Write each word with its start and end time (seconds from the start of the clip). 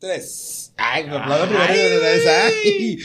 Tres. 0.00 0.72
Ay, 0.76 1.06
me 1.08 1.16
aplaudo 1.16 1.48
primero 1.48 1.90
de 1.90 1.98
vez. 1.98 2.26
Ay. 2.26 2.98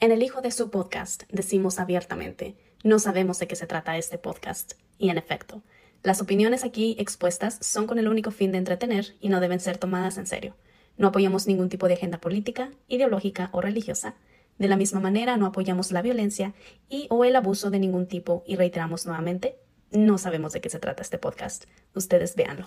En 0.00 0.12
el 0.12 0.22
hijo 0.22 0.40
de 0.40 0.52
su 0.52 0.70
podcast 0.70 1.24
decimos 1.28 1.80
abiertamente, 1.80 2.56
no 2.84 3.00
sabemos 3.00 3.40
de 3.40 3.48
qué 3.48 3.56
se 3.56 3.66
trata 3.66 3.98
este 3.98 4.16
podcast. 4.16 4.74
Y 4.96 5.10
en 5.10 5.18
efecto, 5.18 5.62
las 6.04 6.20
opiniones 6.20 6.62
aquí 6.62 6.94
expuestas 7.00 7.58
son 7.60 7.88
con 7.88 7.98
el 7.98 8.06
único 8.06 8.30
fin 8.30 8.52
de 8.52 8.58
entretener 8.58 9.16
y 9.20 9.28
no 9.28 9.40
deben 9.40 9.58
ser 9.58 9.76
tomadas 9.76 10.18
en 10.18 10.26
serio. 10.28 10.54
No 10.96 11.08
apoyamos 11.08 11.48
ningún 11.48 11.68
tipo 11.68 11.88
de 11.88 11.94
agenda 11.94 12.18
política, 12.18 12.70
ideológica 12.86 13.50
o 13.52 13.60
religiosa. 13.60 14.14
De 14.56 14.68
la 14.68 14.76
misma 14.76 15.00
manera, 15.00 15.36
no 15.36 15.46
apoyamos 15.46 15.90
la 15.90 16.02
violencia 16.02 16.54
y 16.88 17.08
o 17.10 17.24
el 17.24 17.34
abuso 17.34 17.70
de 17.70 17.80
ningún 17.80 18.06
tipo 18.06 18.44
y 18.46 18.54
reiteramos 18.54 19.04
nuevamente, 19.04 19.56
no 19.90 20.16
sabemos 20.18 20.52
de 20.52 20.60
qué 20.60 20.70
se 20.70 20.78
trata 20.78 21.02
este 21.02 21.18
podcast. 21.18 21.64
Ustedes 21.94 22.36
véanlo. 22.36 22.66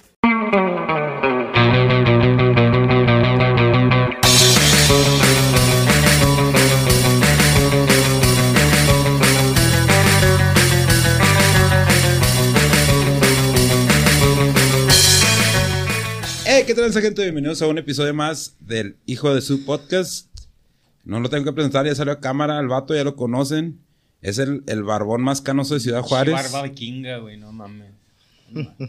¿Qué 16.74 16.76
tal 16.76 17.02
gente? 17.02 17.24
Bienvenidos 17.24 17.62
a 17.62 17.68
un 17.68 17.78
episodio 17.80 18.14
más 18.14 18.56
del 18.62 18.96
Hijo 19.06 19.36
de 19.36 19.42
su 19.42 19.66
Podcast. 19.66 20.30
No 21.04 21.20
lo 21.20 21.30
tengo 21.30 21.44
que 21.44 21.52
presentar, 21.52 21.86
ya 21.86 21.94
salió 21.94 22.14
a 22.14 22.22
cámara, 22.22 22.62
el 22.62 22.70
vato 22.70 22.96
ya 22.96 23.04
lo 23.04 23.18
conocen. 23.18 23.82
Es 24.22 24.38
el, 24.38 24.64
el 24.68 24.82
barbón 24.84 25.22
más 25.22 25.42
canoso 25.42 25.74
de 25.74 25.82
Ciudad 25.82 26.02
Juárez. 26.02 26.34
Barba 26.34 26.64
vikinga, 26.64 27.18
güey, 27.18 27.36
no 27.36 27.52
mames. 27.52 27.92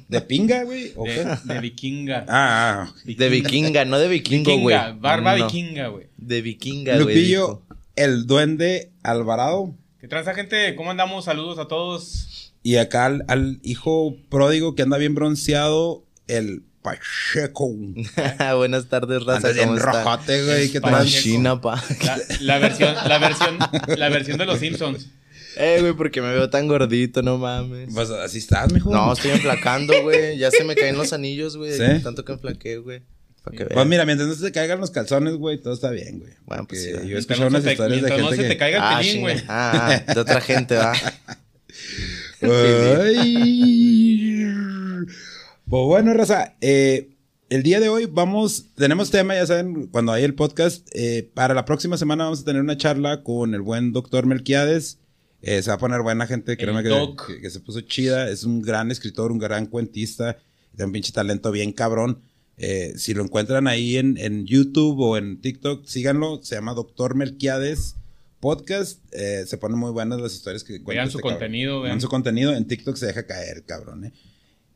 ¿De 0.08 0.20
pinga, 0.20 0.62
güey? 0.62 0.92
¿O 0.94 1.02
qué? 1.02 1.24
De, 1.24 1.54
de 1.54 1.60
vikinga. 1.60 2.24
Ah, 2.28 2.86
ah. 2.88 2.94
De 3.04 3.28
vikinga, 3.28 3.84
no 3.84 3.98
de 3.98 4.06
vikingo, 4.06 4.58
güey. 4.60 4.76
Vikinga, 4.76 4.92
barba 5.00 5.36
No, 5.36 5.46
vikinga, 5.46 5.88
güey. 5.88 6.06
De 6.16 6.40
vikinga, 6.40 6.94
güey. 6.94 7.04
Lupillo, 7.04 7.46
dijo. 7.46 7.76
el 7.96 8.28
duende 8.28 8.92
Alvarado. 9.02 9.74
¿Qué 10.00 10.06
transa, 10.06 10.34
gente? 10.34 10.76
¿Cómo 10.76 10.92
andamos? 10.92 11.24
Saludos 11.24 11.58
a 11.58 11.66
todos. 11.66 12.52
Y 12.62 12.76
acá 12.76 13.06
al, 13.06 13.24
al 13.26 13.58
hijo 13.64 14.14
pródigo 14.28 14.76
que 14.76 14.82
anda 14.82 14.98
bien 14.98 15.16
bronceado, 15.16 16.04
el 16.28 16.62
Pacheco. 16.82 17.70
Buenas 18.56 18.88
tardes, 18.88 19.24
raza. 19.24 19.48
Andas 19.48 19.64
¿Cómo 19.64 19.76
está? 19.76 20.18
güey. 20.44 20.68
¿Qué. 20.70 20.80
Machina, 20.80 21.60
pa. 21.60 21.82
La, 22.04 22.18
la 22.40 22.58
versión, 22.58 22.94
la 23.08 23.18
versión, 23.18 23.58
la 23.96 24.08
versión 24.08 24.38
de 24.38 24.46
los 24.46 24.58
Simpsons. 24.58 25.08
Eh, 25.56 25.78
güey, 25.80 25.92
porque 25.92 26.20
me 26.22 26.32
veo 26.32 26.48
tan 26.50 26.66
gordito, 26.66 27.22
no 27.22 27.38
mames. 27.38 27.90
Pues 27.94 28.10
así 28.10 28.38
estás, 28.38 28.72
mijo. 28.72 28.90
No, 28.92 29.12
estoy 29.12 29.30
enflacando, 29.32 30.02
güey. 30.02 30.38
Ya 30.38 30.50
se 30.50 30.64
me 30.64 30.74
caen 30.74 30.96
los 30.96 31.12
anillos, 31.12 31.56
güey. 31.56 31.72
¿Sí? 31.76 32.02
Tanto 32.02 32.24
que 32.24 32.32
enflaqué, 32.32 32.78
güey. 32.78 33.02
Para 33.44 33.56
que 33.58 33.64
Pues 33.66 33.86
mira, 33.86 34.04
mientras 34.06 34.28
no 34.28 34.34
se 34.34 34.42
te 34.44 34.52
caigan 34.52 34.80
los 34.80 34.90
calzones, 34.90 35.34
güey, 35.34 35.58
todo 35.58 35.74
está 35.74 35.90
bien, 35.90 36.20
güey. 36.20 36.32
Bueno, 36.46 36.66
pues 36.66 36.82
sí, 36.82 36.90
yo 36.90 36.96
he 36.96 37.00
Mientras 37.02 37.20
escuchado 37.20 37.50
no 37.50 37.56
unas 37.58 37.62
se 37.62 37.68
te- 37.68 37.72
historias 37.74 38.02
de 38.02 38.18
no 38.18 38.30
se 38.30 38.36
que... 38.36 38.42
te 38.48 38.56
caiga 38.56 38.78
el 38.78 38.82
Ah, 38.84 38.98
pelín, 38.98 39.20
güey. 39.20 39.42
Ah, 39.48 40.02
de 40.14 40.20
otra 40.20 40.40
gente, 40.40 40.76
va. 40.76 40.92
Ay. 42.42 44.46
Pues 45.72 45.86
bueno, 45.86 46.12
raza, 46.12 46.54
eh, 46.60 47.16
el 47.48 47.62
día 47.62 47.80
de 47.80 47.88
hoy 47.88 48.04
vamos, 48.04 48.66
tenemos 48.74 49.10
tema, 49.10 49.36
ya 49.36 49.46
saben, 49.46 49.86
cuando 49.86 50.12
hay 50.12 50.22
el 50.22 50.34
podcast, 50.34 50.86
eh, 50.92 51.30
para 51.32 51.54
la 51.54 51.64
próxima 51.64 51.96
semana 51.96 52.24
vamos 52.24 52.42
a 52.42 52.44
tener 52.44 52.60
una 52.60 52.76
charla 52.76 53.22
con 53.22 53.54
el 53.54 53.62
buen 53.62 53.94
doctor 53.94 54.26
Melquiades. 54.26 54.98
Eh, 55.40 55.62
se 55.62 55.70
va 55.70 55.76
a 55.76 55.78
poner 55.78 56.02
buena 56.02 56.26
gente, 56.26 56.58
créeme 56.58 56.82
que, 56.82 57.48
se 57.48 57.60
puso 57.60 57.80
chida. 57.80 58.28
Es 58.28 58.44
un 58.44 58.60
gran 58.60 58.90
escritor, 58.90 59.32
un 59.32 59.38
gran 59.38 59.64
cuentista, 59.64 60.36
tiene 60.76 60.88
un 60.88 60.92
pinche 60.92 61.10
talento 61.10 61.50
bien 61.50 61.72
cabrón. 61.72 62.20
Eh, 62.58 62.92
si 62.96 63.14
lo 63.14 63.24
encuentran 63.24 63.66
ahí 63.66 63.96
en, 63.96 64.18
en 64.18 64.44
YouTube 64.44 65.00
o 65.00 65.16
en 65.16 65.40
TikTok, 65.40 65.86
síganlo. 65.86 66.42
Se 66.42 66.54
llama 66.54 66.74
Doctor 66.74 67.14
Melquiades 67.14 67.96
Podcast. 68.40 69.00
Eh, 69.12 69.44
se 69.46 69.56
ponen 69.56 69.78
muy 69.78 69.90
buenas 69.90 70.20
las 70.20 70.34
historias 70.34 70.64
que 70.64 70.82
cuenta 70.82 71.00
Vean 71.00 71.10
su 71.10 71.16
este 71.16 71.22
cabrón. 71.22 71.38
contenido, 71.38 71.80
Vean 71.80 71.92
vean. 71.92 72.00
su 72.02 72.08
contenido. 72.08 72.52
En 72.52 72.66
TikTok 72.66 72.94
se 72.96 73.06
deja 73.06 73.24
caer, 73.24 73.64
cabrón, 73.64 74.04
¿eh? 74.04 74.12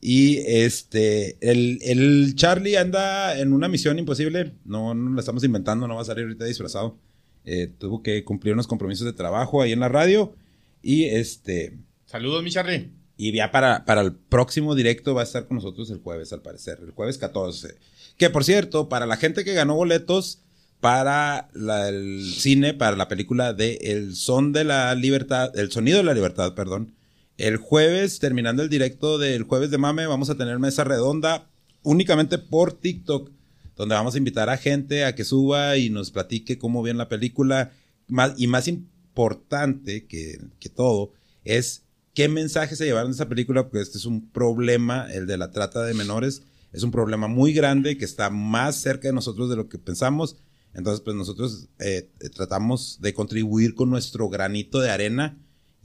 Y 0.01 0.39
este, 0.47 1.37
el, 1.41 1.79
el 1.83 2.34
Charlie 2.37 2.77
anda 2.77 3.39
en 3.39 3.53
una 3.53 3.69
misión 3.69 3.99
imposible. 3.99 4.53
No, 4.65 4.95
no 4.95 5.15
la 5.15 5.21
estamos 5.21 5.43
inventando, 5.45 5.89
no 5.89 5.97
va 5.97 6.03
a 6.03 6.05
salir 6.05 6.25
ahorita 6.25 6.45
disfrazado. 6.45 6.97
Eh, 7.45 7.69
tuvo 7.79 8.03
que 8.03 8.25
cumplir 8.25 8.55
unos 8.55 8.67
compromisos 8.67 9.05
de 9.07 9.12
trabajo 9.12 9.62
ahí 9.62 9.73
en 9.73 9.81
la 9.81 9.89
radio. 9.89 10.34
Y 10.83 11.05
este, 11.07 11.79
Saludos, 12.05 12.43
mi 12.45 12.51
Charlie. 12.51 12.91
y 13.17 13.33
ya 13.33 13.51
para, 13.51 13.84
para 13.84 14.03
el 14.03 14.12
próximo 14.12 14.75
directo 14.75 15.15
va 15.15 15.23
a 15.23 15.25
estar 15.25 15.47
con 15.47 15.57
nosotros 15.57 15.91
el 15.91 15.99
jueves, 15.99 16.33
al 16.33 16.43
parecer. 16.43 16.78
El 16.83 16.91
jueves 16.91 17.19
14. 17.19 17.75
Que 18.17 18.31
por 18.31 18.45
cierto, 18.45 18.89
para 18.89 19.07
la 19.07 19.17
gente 19.17 19.45
que 19.45 19.55
ganó 19.55 19.75
boletos 19.75 20.41
para 20.81 21.49
la- 21.55 21.89
el 21.89 22.23
cine, 22.23 22.75
para 22.75 22.97
la 22.97 23.09
película 23.09 23.55
de 23.55 23.75
El 23.81 24.15
Son 24.15 24.53
de 24.53 24.65
la 24.65 24.95
Libertad, 24.95 25.59
El 25.59 25.73
Sonido 25.73 25.99
de 25.99 26.05
la 26.05 26.15
Libertad, 26.15 26.55
perdón. 26.55 26.93
El 27.37 27.59
jueves, 27.59 28.19
terminando 28.19 28.63
el 28.63 28.71
directo 28.71 29.19
del 29.19 29.43
jueves 29.43 29.71
de 29.71 29.79
mame, 29.79 30.07
vamos 30.07 30.31
a 30.31 30.37
tener 30.37 30.59
mesa 30.59 30.85
redonda 30.85 31.51
únicamente 31.83 32.39
por 32.39 32.73
TikTok, 32.73 33.31
donde 33.77 33.95
vamos 33.95 34.15
a 34.15 34.19
invitar 34.19 34.49
a 34.49 34.57
gente 34.57 35.05
a 35.05 35.15
que 35.15 35.25
suba 35.25 35.77
y 35.77 35.91
nos 35.91 36.11
platique 36.11 36.57
cómo 36.59 36.83
ven 36.83 36.97
la 36.97 37.09
película. 37.09 37.73
Más, 38.09 38.35
y 38.37 38.47
más 38.47 38.69
importante 38.69 40.07
que, 40.07 40.39
que 40.61 40.69
todo 40.69 41.13
es 41.45 41.83
qué 42.15 42.29
mensaje 42.29 42.75
se 42.75 42.87
llevaron 42.87 43.11
de 43.11 43.17
esa 43.17 43.29
película, 43.29 43.65
porque 43.65 43.83
este 43.83 43.99
es 43.99 44.07
un 44.07 44.31
problema, 44.31 45.07
el 45.13 45.27
de 45.27 45.37
la 45.37 45.51
trata 45.51 45.83
de 45.83 45.93
menores, 45.93 46.43
es 46.73 46.83
un 46.83 46.91
problema 46.91 47.29
muy 47.29 47.53
grande 47.53 47.99
que 47.99 48.05
está 48.05 48.31
más 48.31 48.77
cerca 48.77 49.09
de 49.09 49.15
nosotros 49.15 49.51
de 49.51 49.57
lo 49.57 49.69
que 49.69 49.79
pensamos. 49.79 50.37
Entonces, 50.73 51.03
pues 51.03 51.17
nosotros 51.17 51.69
eh, 51.79 52.09
tratamos 52.35 52.99
de 53.01 53.13
contribuir 53.13 53.75
con 53.75 53.91
nuestro 53.91 54.29
granito 54.29 54.81
de 54.81 54.91
arena 54.91 55.39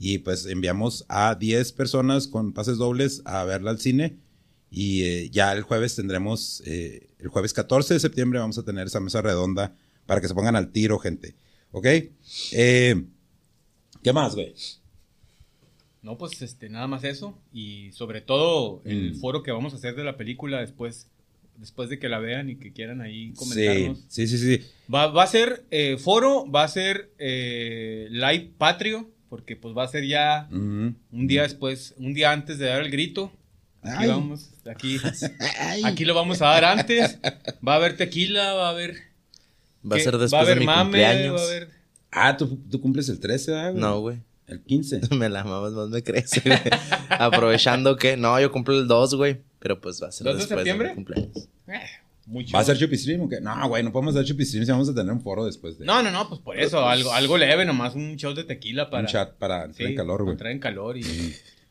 y 0.04 0.18
pues 0.18 0.46
enviamos 0.46 1.04
a 1.08 1.36
10 1.36 1.72
personas 1.74 2.26
con 2.26 2.52
pases 2.52 2.76
dobles 2.76 3.22
a 3.24 3.44
verla 3.44 3.70
al 3.70 3.78
cine. 3.78 4.16
Y 4.68 5.04
eh, 5.04 5.30
ya 5.30 5.52
el 5.52 5.62
jueves 5.62 5.94
tendremos, 5.94 6.60
eh, 6.66 7.06
el 7.20 7.28
jueves 7.28 7.52
14 7.52 7.94
de 7.94 8.00
septiembre 8.00 8.40
vamos 8.40 8.58
a 8.58 8.64
tener 8.64 8.86
esa 8.88 8.98
mesa 8.98 9.22
redonda 9.22 9.76
para 10.06 10.20
que 10.20 10.26
se 10.26 10.34
pongan 10.34 10.56
al 10.56 10.72
tiro, 10.72 10.98
gente. 10.98 11.34
¿Ok? 11.70 11.86
Eh, 12.52 13.04
¿Qué 14.02 14.12
más, 14.12 14.34
güey? 14.34 14.54
No, 16.02 16.18
pues 16.18 16.42
este, 16.42 16.68
nada 16.68 16.88
más 16.88 17.04
eso. 17.04 17.38
Y 17.52 17.92
sobre 17.92 18.20
todo 18.22 18.82
el 18.84 19.12
Mm. 19.12 19.20
foro 19.20 19.42
que 19.44 19.52
vamos 19.52 19.72
a 19.72 19.76
hacer 19.76 19.94
de 19.94 20.02
la 20.04 20.16
película 20.16 20.60
después, 20.60 21.06
después 21.58 21.88
de 21.90 21.98
que 22.00 22.08
la 22.08 22.18
vean 22.18 22.50
y 22.50 22.56
que 22.56 22.72
quieran 22.72 23.00
ahí 23.02 23.28
Sí, 23.28 23.34
comentarnos. 23.36 24.04
sí, 24.08 24.26
sí, 24.26 24.38
sí. 24.38 24.60
Va, 24.92 25.06
va 25.08 25.22
a 25.22 25.26
ser 25.28 25.64
eh, 25.70 25.96
foro, 25.98 26.50
va 26.50 26.64
a 26.64 26.68
ser 26.68 27.12
eh, 27.18 28.08
live 28.10 28.50
patrio, 28.58 29.08
porque 29.32 29.56
pues 29.56 29.74
va 29.74 29.84
a 29.84 29.88
ser 29.88 30.04
ya 30.06 30.46
Ujú. 30.50 30.92
un 31.10 31.26
día 31.26 31.40
después, 31.40 31.94
un 31.96 32.12
día 32.12 32.32
antes 32.32 32.58
de 32.58 32.66
dar 32.66 32.82
el 32.82 32.90
grito. 32.90 33.32
Aquí 33.80 33.94
Ay. 34.04 34.08
vamos, 34.08 34.50
aquí, 34.70 34.98
aquí 35.84 36.04
lo 36.04 36.14
vamos 36.14 36.42
a 36.42 36.48
dar 36.48 36.66
antes. 36.66 37.18
Va 37.66 37.72
a 37.72 37.76
haber 37.76 37.96
tequila, 37.96 38.52
va 38.52 38.66
a 38.66 38.70
haber. 38.72 38.94
Va 39.90 39.96
a 39.96 40.00
ser 40.00 40.12
va 40.12 40.18
a 40.18 40.20
después 40.20 40.42
haber 40.42 40.54
de 40.56 40.60
mi 40.60 40.66
mame, 40.66 40.82
cumpleaños. 40.82 41.34
va 41.34 41.40
a 41.40 41.46
haber. 41.46 41.68
Ah, 42.10 42.36
¿tú, 42.36 42.58
tú 42.70 42.78
cumples 42.78 43.08
el 43.08 43.20
13, 43.20 43.52
¿verdad, 43.52 43.70
güey? 43.70 43.80
No, 43.80 44.00
güey. 44.00 44.18
El 44.48 44.60
15. 44.60 45.00
Me 45.16 45.30
la 45.30 45.44
mamas 45.44 45.72
más 45.72 45.88
me 45.88 46.02
crece, 46.02 46.42
güey. 46.44 46.58
Aprovechando 47.08 47.96
que... 47.96 48.18
No, 48.18 48.38
yo 48.38 48.52
cumplo 48.52 48.78
el 48.78 48.86
2, 48.86 49.14
güey. 49.14 49.40
Pero 49.60 49.80
pues 49.80 50.02
va 50.02 50.08
a 50.08 50.12
ser 50.12 50.26
¿2 50.26 50.30
de 50.32 50.36
después 50.40 50.58
septiembre? 50.58 50.88
mi 50.90 50.94
cumpleaños. 50.96 51.48
Eh, 51.68 51.80
mucho. 52.26 52.52
¿Va 52.54 52.60
a 52.60 52.64
ser 52.64 52.78
Chupistream 52.78 53.22
o 53.22 53.28
qué? 53.28 53.40
No, 53.40 53.68
güey, 53.68 53.82
no 53.82 53.92
podemos 53.92 54.14
hacer 54.14 54.26
Chupistream 54.28 54.64
si 54.64 54.70
vamos 54.72 54.88
a 54.88 54.94
tener 54.94 55.12
un 55.12 55.20
foro 55.22 55.44
después 55.44 55.78
de 55.78 55.84
No, 55.84 56.02
no, 56.02 56.10
no, 56.10 56.28
pues 56.28 56.40
por 56.40 56.58
eso, 56.58 56.86
algo, 56.88 57.12
algo 57.12 57.36
leve, 57.38 57.64
nomás 57.64 57.94
un 57.94 58.16
shot 58.16 58.36
de 58.36 58.44
tequila 58.44 58.90
para. 58.90 59.02
un 59.02 59.08
chat 59.08 59.32
para 59.38 59.64
entrar 59.64 59.88
en 59.90 59.96
calor, 59.96 60.22
güey. 60.22 60.32
Entrar 60.32 60.52
en 60.52 60.58
calor 60.58 60.96
y. 60.98 61.04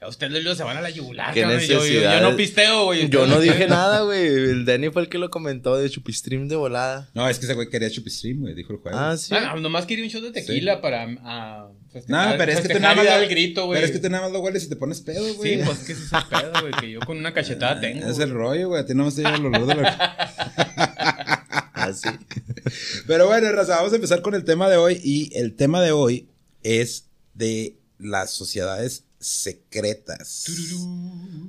A 0.01 0.07
ustedes 0.07 0.31
luego 0.31 0.55
se 0.55 0.63
van 0.63 0.75
a 0.77 0.81
la 0.81 0.89
yugular, 0.89 1.31
Qué 1.31 1.41
cabrón, 1.41 1.59
yo, 1.59 1.67
yo- 1.67 1.73
yo 1.73 1.83
necesidad. 1.83 2.21
no 2.23 2.35
pisteo, 2.35 2.85
güey. 2.85 3.07
Yo 3.07 3.27
no 3.27 3.39
dije 3.39 3.67
nada, 3.67 4.01
güey. 4.03 4.25
El 4.25 4.65
Danny 4.65 4.89
fue 4.89 5.03
el 5.03 5.09
que 5.09 5.19
lo 5.19 5.29
comentó 5.29 5.77
de 5.77 5.87
Chupistream 5.91 6.47
de 6.47 6.55
volada. 6.55 7.07
No, 7.13 7.29
es 7.29 7.37
que 7.37 7.45
ese 7.45 7.53
güey 7.53 7.69
quería 7.69 7.87
Chupistream, 7.91 8.39
güey, 8.39 8.55
dijo 8.55 8.73
el 8.73 8.79
jueves. 8.79 8.99
Ah, 8.99 9.15
sí. 9.15 9.31
Ah, 9.35 9.53
no, 9.53 9.61
nomás 9.61 9.85
quería 9.85 10.03
un 10.03 10.09
shot 10.09 10.23
de 10.23 10.31
tequila 10.31 10.81
para. 10.81 11.05
ah, 11.21 11.69
No, 11.93 11.99
festejar- 11.99 12.37
pero 12.37 12.51
es 12.51 12.57
que 12.57 12.61
tú 12.63 12.67
festejar 12.73 12.95
nada 12.97 13.09
más 13.13 13.21
el 13.23 13.29
grito, 13.29 13.65
güey. 13.65 13.77
Pero 13.77 13.85
es 13.87 13.91
que 13.91 13.99
tú 13.99 14.09
nada 14.09 14.23
más 14.23 14.31
lo 14.31 14.39
hueles 14.39 14.63
y 14.63 14.69
te 14.69 14.75
pones 14.77 15.01
pedo, 15.01 15.33
güey. 15.35 15.57
Sí, 15.57 15.61
pues 15.65 15.79
que 15.79 15.91
ese 15.93 16.03
es 16.05 16.13
el 16.13 16.23
pedo, 16.29 16.51
güey, 16.61 16.73
que 16.79 16.91
yo 16.91 16.99
con 17.01 17.17
una 17.17 17.33
cachetada 17.33 17.79
tengo. 17.81 18.07
Es 18.09 18.19
el 18.19 18.31
rollo, 18.31 18.69
güey. 18.69 18.81
A 18.81 18.85
ti 18.85 18.93
no 18.93 19.05
me 19.05 19.11
llega 19.11 19.35
el 19.35 19.45
olor 19.45 19.65
de 19.65 19.75
la... 19.75 21.37
Ah, 21.73 21.91
sí. 21.93 22.09
Pero 23.07 23.25
bueno, 23.25 23.51
Raza, 23.53 23.77
vamos 23.77 23.91
a 23.91 23.95
empezar 23.95 24.21
con 24.21 24.35
el 24.35 24.43
tema 24.43 24.69
de 24.69 24.77
hoy. 24.77 25.01
Y 25.03 25.35
el 25.35 25.55
tema 25.55 25.81
de 25.81 25.91
hoy 25.91 26.27
es 26.61 27.07
de 27.33 27.75
las 27.97 28.29
sociedades 28.29 29.05
secretas. 29.19 30.43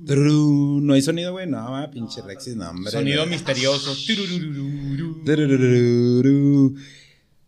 Tururú. 0.07 0.81
No 0.83 0.95
hay 0.95 1.03
sonido, 1.03 1.33
güey. 1.33 1.47
No, 1.47 1.71
va, 1.73 1.91
pinche 1.91 2.23
Rexis, 2.23 2.57
no, 2.57 2.71
hombre. 2.71 2.91
Sonido 2.91 3.21
güey. 3.27 3.31
misterioso. 3.35 3.95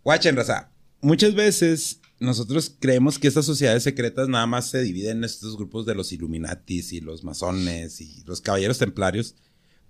Guachen, 0.03 0.37
raza. 0.37 0.71
Muchas 1.01 1.35
veces 1.35 2.01
nosotros 2.25 2.75
creemos 2.79 3.19
que 3.19 3.29
estas 3.29 3.47
sociedades 3.47 3.83
secretas 3.83 4.29
nada 4.29 4.47
más 4.47 4.71
se 4.71 4.83
dividen 4.83 5.19
en 5.19 5.25
estos 5.25 5.57
grupos 5.57 5.87
de 5.87 5.95
los 5.95 6.13
Illuminatis 6.13 6.93
y 6.93 7.01
los 7.01 7.25
masones 7.25 8.01
y 8.01 8.23
los 8.27 8.41
caballeros 8.41 8.79
templarios. 8.79 9.35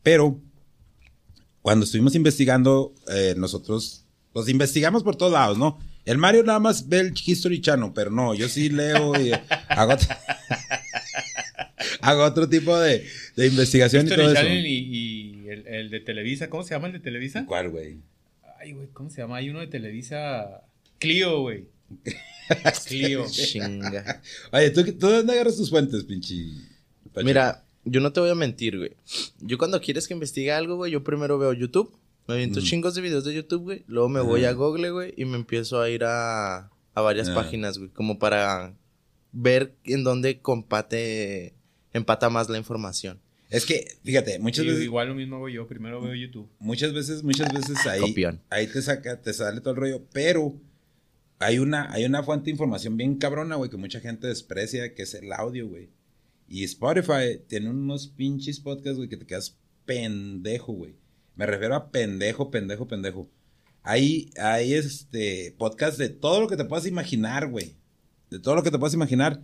Pero 0.02 0.40
cuando 1.62 1.84
estuvimos 1.84 2.14
investigando, 2.14 2.94
eh, 3.08 3.34
nosotros, 3.36 4.04
pues 4.32 4.48
investigamos 4.48 5.02
por 5.02 5.16
todos 5.16 5.32
lados, 5.32 5.56
¿no? 5.56 5.78
El 6.04 6.18
Mario 6.18 6.44
nada 6.44 6.58
más 6.58 6.88
ve 6.88 7.00
el 7.00 7.14
History 7.14 7.60
Channel, 7.62 7.92
pero 7.94 8.10
no, 8.10 8.34
yo 8.34 8.48
sí 8.48 8.68
leo 8.68 9.18
y 9.18 9.32
hago, 9.68 9.94
otro, 9.94 10.08
hago 12.02 12.24
otro 12.24 12.48
tipo 12.48 12.78
de, 12.78 13.06
de 13.36 13.46
investigación 13.46 14.06
y 14.06 14.10
todo 14.10 14.26
eso. 14.30 14.34
Channel 14.34 14.66
y, 14.66 14.78
y 14.78 15.48
el, 15.48 15.66
el 15.66 15.90
de 15.90 16.00
Televisa, 16.00 16.50
¿cómo 16.50 16.62
se 16.62 16.74
llama 16.74 16.88
el 16.88 16.92
de 16.92 17.00
Televisa? 17.00 17.46
¿Cuál, 17.46 17.70
güey? 17.70 18.00
Ay, 18.60 18.72
güey, 18.72 18.88
¿cómo 18.92 19.08
se 19.08 19.22
llama? 19.22 19.36
Hay 19.36 19.48
uno 19.48 19.60
de 19.60 19.66
Televisa. 19.66 20.62
Clio, 20.98 21.40
güey. 21.40 21.66
Clio. 22.86 23.24
Chinga. 23.28 24.22
Oye, 24.52 24.70
¿tú, 24.70 24.84
¿tú 24.84 25.06
de 25.08 25.16
dónde 25.18 25.32
agarras 25.32 25.56
tus 25.56 25.70
fuentes, 25.70 26.04
pinche? 26.04 26.34
Mira, 27.22 27.64
yo 27.84 28.00
no 28.00 28.12
te 28.12 28.20
voy 28.20 28.30
a 28.30 28.34
mentir, 28.34 28.78
güey. 28.78 28.92
Yo 29.40 29.58
cuando 29.58 29.80
quieres 29.80 30.06
que 30.08 30.14
investigue 30.14 30.52
algo, 30.52 30.76
güey, 30.76 30.92
yo 30.92 31.04
primero 31.04 31.38
veo 31.38 31.52
YouTube. 31.52 31.96
Me 32.26 32.34
aviento 32.34 32.60
Mm. 32.60 32.64
chingos 32.64 32.94
de 32.94 33.02
videos 33.02 33.24
de 33.24 33.34
YouTube, 33.34 33.62
güey. 33.62 33.84
Luego 33.86 34.08
me 34.08 34.20
voy 34.20 34.42
Ajá. 34.44 34.50
a 34.50 34.52
Google, 34.54 34.90
güey, 34.90 35.14
y 35.16 35.24
me 35.26 35.36
empiezo 35.36 35.80
a 35.80 35.90
ir 35.90 36.04
a, 36.04 36.70
a 36.94 37.00
varias 37.02 37.28
Ah. 37.28 37.34
páginas, 37.34 37.78
güey. 37.78 37.90
Como 37.90 38.18
para 38.18 38.74
ver 39.32 39.74
en 39.84 40.04
dónde 40.04 40.40
compate, 40.40 41.54
empata 41.92 42.30
más 42.30 42.48
la 42.48 42.56
información. 42.58 43.20
Es 43.50 43.66
que, 43.66 43.86
fíjate, 44.02 44.38
muchas 44.38 44.64
Sí, 44.64 44.70
veces, 44.70 44.84
igual 44.84 45.08
lo 45.08 45.14
mismo 45.14 45.36
hago 45.36 45.48
yo. 45.48 45.66
Primero 45.68 46.00
veo 46.00 46.14
YouTube. 46.14 46.48
muchas 46.58 46.92
veces, 46.94 47.22
muchas 47.22 47.52
veces 47.52 47.86
ahí, 47.86 48.00
Copión. 48.00 48.40
ahí 48.50 48.66
te 48.66 48.80
saca, 48.82 49.20
te 49.20 49.32
sale 49.32 49.60
todo 49.60 49.74
el 49.74 49.80
rollo, 49.80 50.02
pero 50.12 50.54
hay 51.38 51.58
una, 51.58 51.92
hay 51.92 52.04
una 52.04 52.22
fuente 52.22 52.46
de 52.46 52.52
información 52.52 52.96
bien 52.96 53.16
cabrona, 53.16 53.56
güey, 53.56 53.70
que 53.70 53.76
mucha 53.76 54.00
gente 54.00 54.26
desprecia, 54.26 54.94
que 54.94 55.02
es 55.02 55.14
el 55.14 55.32
audio, 55.32 55.68
güey. 55.68 55.90
Y 56.48 56.64
Spotify 56.64 57.40
tiene 57.48 57.70
unos 57.70 58.08
pinches 58.08 58.60
podcasts, 58.60 58.96
güey, 58.96 59.08
que 59.08 59.16
te 59.16 59.26
quedas 59.26 59.56
pendejo, 59.84 60.72
güey. 60.72 60.94
Me 61.36 61.46
refiero 61.46 61.74
a 61.74 61.90
pendejo, 61.90 62.50
pendejo, 62.50 62.86
pendejo. 62.86 63.28
Hay, 63.82 64.30
hay 64.40 64.74
este 64.74 65.54
podcast 65.58 65.98
de 65.98 66.08
todo 66.08 66.40
lo 66.40 66.48
que 66.48 66.56
te 66.56 66.64
puedas 66.64 66.86
imaginar, 66.86 67.48
güey. 67.48 67.76
De 68.30 68.38
todo 68.38 68.54
lo 68.54 68.62
que 68.62 68.70
te 68.70 68.78
puedas 68.78 68.94
imaginar. 68.94 69.42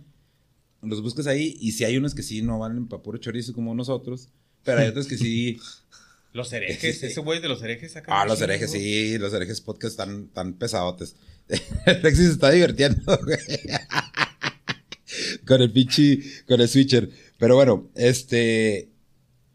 Los 0.81 1.01
buscas 1.01 1.27
ahí 1.27 1.57
y 1.59 1.73
si 1.73 1.83
hay 1.83 1.97
unos 1.97 2.15
que 2.15 2.23
sí 2.23 2.41
no 2.41 2.57
valen 2.57 2.87
para 2.87 3.03
puro 3.03 3.19
chorizo 3.19 3.53
como 3.53 3.75
nosotros, 3.75 4.29
pero 4.63 4.79
hay 4.79 4.87
otros 4.87 5.07
que 5.07 5.17
sí. 5.17 5.59
Los 6.33 6.51
herejes. 6.53 7.03
Ese 7.03 7.21
güey 7.21 7.39
de 7.39 7.49
los 7.49 7.61
herejes 7.61 7.91
saca. 7.91 8.21
Ah, 8.21 8.25
los 8.25 8.41
herejes, 8.41 8.71
sí, 8.71 9.17
los 9.17 9.33
herejes 9.33 9.61
podcast 9.61 9.97
tan, 9.97 10.27
tan 10.29 10.53
pesadotes. 10.53 11.15
Alexis 11.85 12.25
se 12.27 12.31
está 12.33 12.51
divirtiendo, 12.51 13.01
con 15.45 15.61
el 15.61 15.71
pinche, 15.71 16.19
con 16.47 16.61
el 16.61 16.67
switcher. 16.67 17.09
Pero 17.37 17.55
bueno, 17.55 17.89
este. 17.95 18.89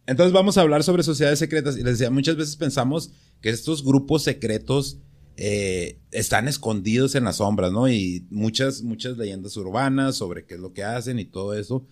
Entonces 0.06 0.32
vamos 0.32 0.56
a 0.56 0.60
hablar 0.60 0.84
sobre 0.84 1.02
sociedades 1.02 1.38
secretas. 1.38 1.76
Y 1.76 1.82
les 1.82 1.98
decía, 1.98 2.10
muchas 2.10 2.36
veces 2.36 2.56
pensamos 2.56 3.10
que 3.40 3.50
estos 3.50 3.84
grupos 3.84 4.22
secretos 4.22 4.98
eh, 5.36 5.98
están 6.12 6.48
escondidos 6.48 7.14
en 7.14 7.24
las 7.24 7.36
sombras, 7.36 7.72
¿no? 7.72 7.88
Y 7.88 8.26
muchas, 8.30 8.82
muchas 8.82 9.18
leyendas 9.18 9.56
urbanas 9.56 10.16
sobre 10.16 10.46
qué 10.46 10.54
es 10.54 10.60
lo 10.60 10.72
que 10.72 10.84
hacen 10.84 11.18
y 11.18 11.24
todo 11.24 11.54
eso. 11.54 11.86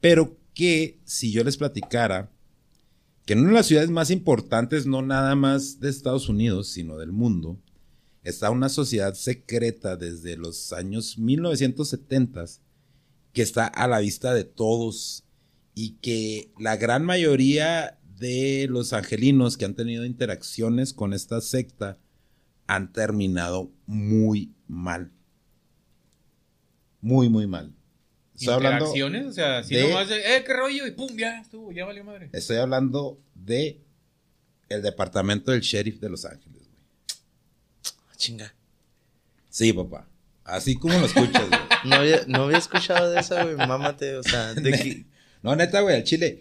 Pero 0.00 0.36
que 0.54 0.98
si 1.04 1.32
yo 1.32 1.44
les 1.44 1.56
platicara 1.56 2.30
que 3.26 3.34
en 3.34 3.40
una 3.40 3.50
de 3.50 3.54
las 3.54 3.66
ciudades 3.66 3.90
más 3.90 4.10
importantes, 4.10 4.86
no 4.86 5.02
nada 5.02 5.36
más 5.36 5.78
de 5.78 5.88
Estados 5.88 6.28
Unidos, 6.28 6.68
sino 6.68 6.96
del 6.96 7.12
mundo, 7.12 7.58
está 8.24 8.50
una 8.50 8.68
sociedad 8.68 9.14
secreta 9.14 9.96
desde 9.96 10.36
los 10.36 10.72
años 10.72 11.18
1970 11.18 12.44
que 13.32 13.42
está 13.42 13.66
a 13.66 13.86
la 13.88 14.00
vista 14.00 14.34
de 14.34 14.44
todos 14.44 15.24
y 15.74 15.92
que 16.02 16.50
la 16.58 16.76
gran 16.76 17.04
mayoría 17.04 17.98
de 18.18 18.66
los 18.68 18.92
angelinos 18.92 19.56
que 19.56 19.64
han 19.64 19.74
tenido 19.74 20.04
interacciones 20.04 20.92
con 20.92 21.12
esta 21.14 21.40
secta 21.40 21.98
han 22.66 22.92
terminado 22.92 23.72
muy 23.86 24.52
mal. 24.66 25.12
Muy, 27.00 27.28
muy 27.28 27.46
mal. 27.46 27.74
Estoy 28.34 28.54
Interacciones, 28.56 29.26
o 29.26 29.32
sea, 29.32 29.62
si 29.62 29.74
de- 29.74 29.88
nomás 29.88 30.08
de, 30.08 30.16
eh, 30.36 30.44
qué 30.44 30.52
rollo, 30.54 30.86
y 30.86 30.90
pum, 30.92 31.08
ya 31.16 31.40
estuvo, 31.40 31.72
ya 31.72 31.84
valió 31.84 32.04
madre. 32.04 32.30
estoy 32.32 32.56
hablando 32.56 33.20
de 33.34 33.80
el 34.68 34.82
departamento 34.82 35.50
del 35.50 35.60
sheriff 35.60 35.98
de 36.00 36.08
Los 36.10 36.24
Ángeles. 36.24 36.59
Chinga. 38.20 38.54
Sí, 39.48 39.72
papá. 39.72 40.06
Así 40.44 40.76
como 40.76 40.96
lo 40.98 41.06
escuchas, 41.06 41.48
güey. 41.48 41.60
No 41.82 41.96
había, 41.96 42.20
no 42.26 42.42
había 42.42 42.58
escuchado 42.58 43.10
de 43.10 43.20
eso, 43.20 43.34
güey. 43.42 43.56
Mámate, 43.56 44.16
o 44.16 44.22
sea, 44.22 44.52
de 44.52 44.70
que... 44.70 45.06
No, 45.42 45.56
neta, 45.56 45.80
güey, 45.80 45.96
al 45.96 46.04
chile. 46.04 46.38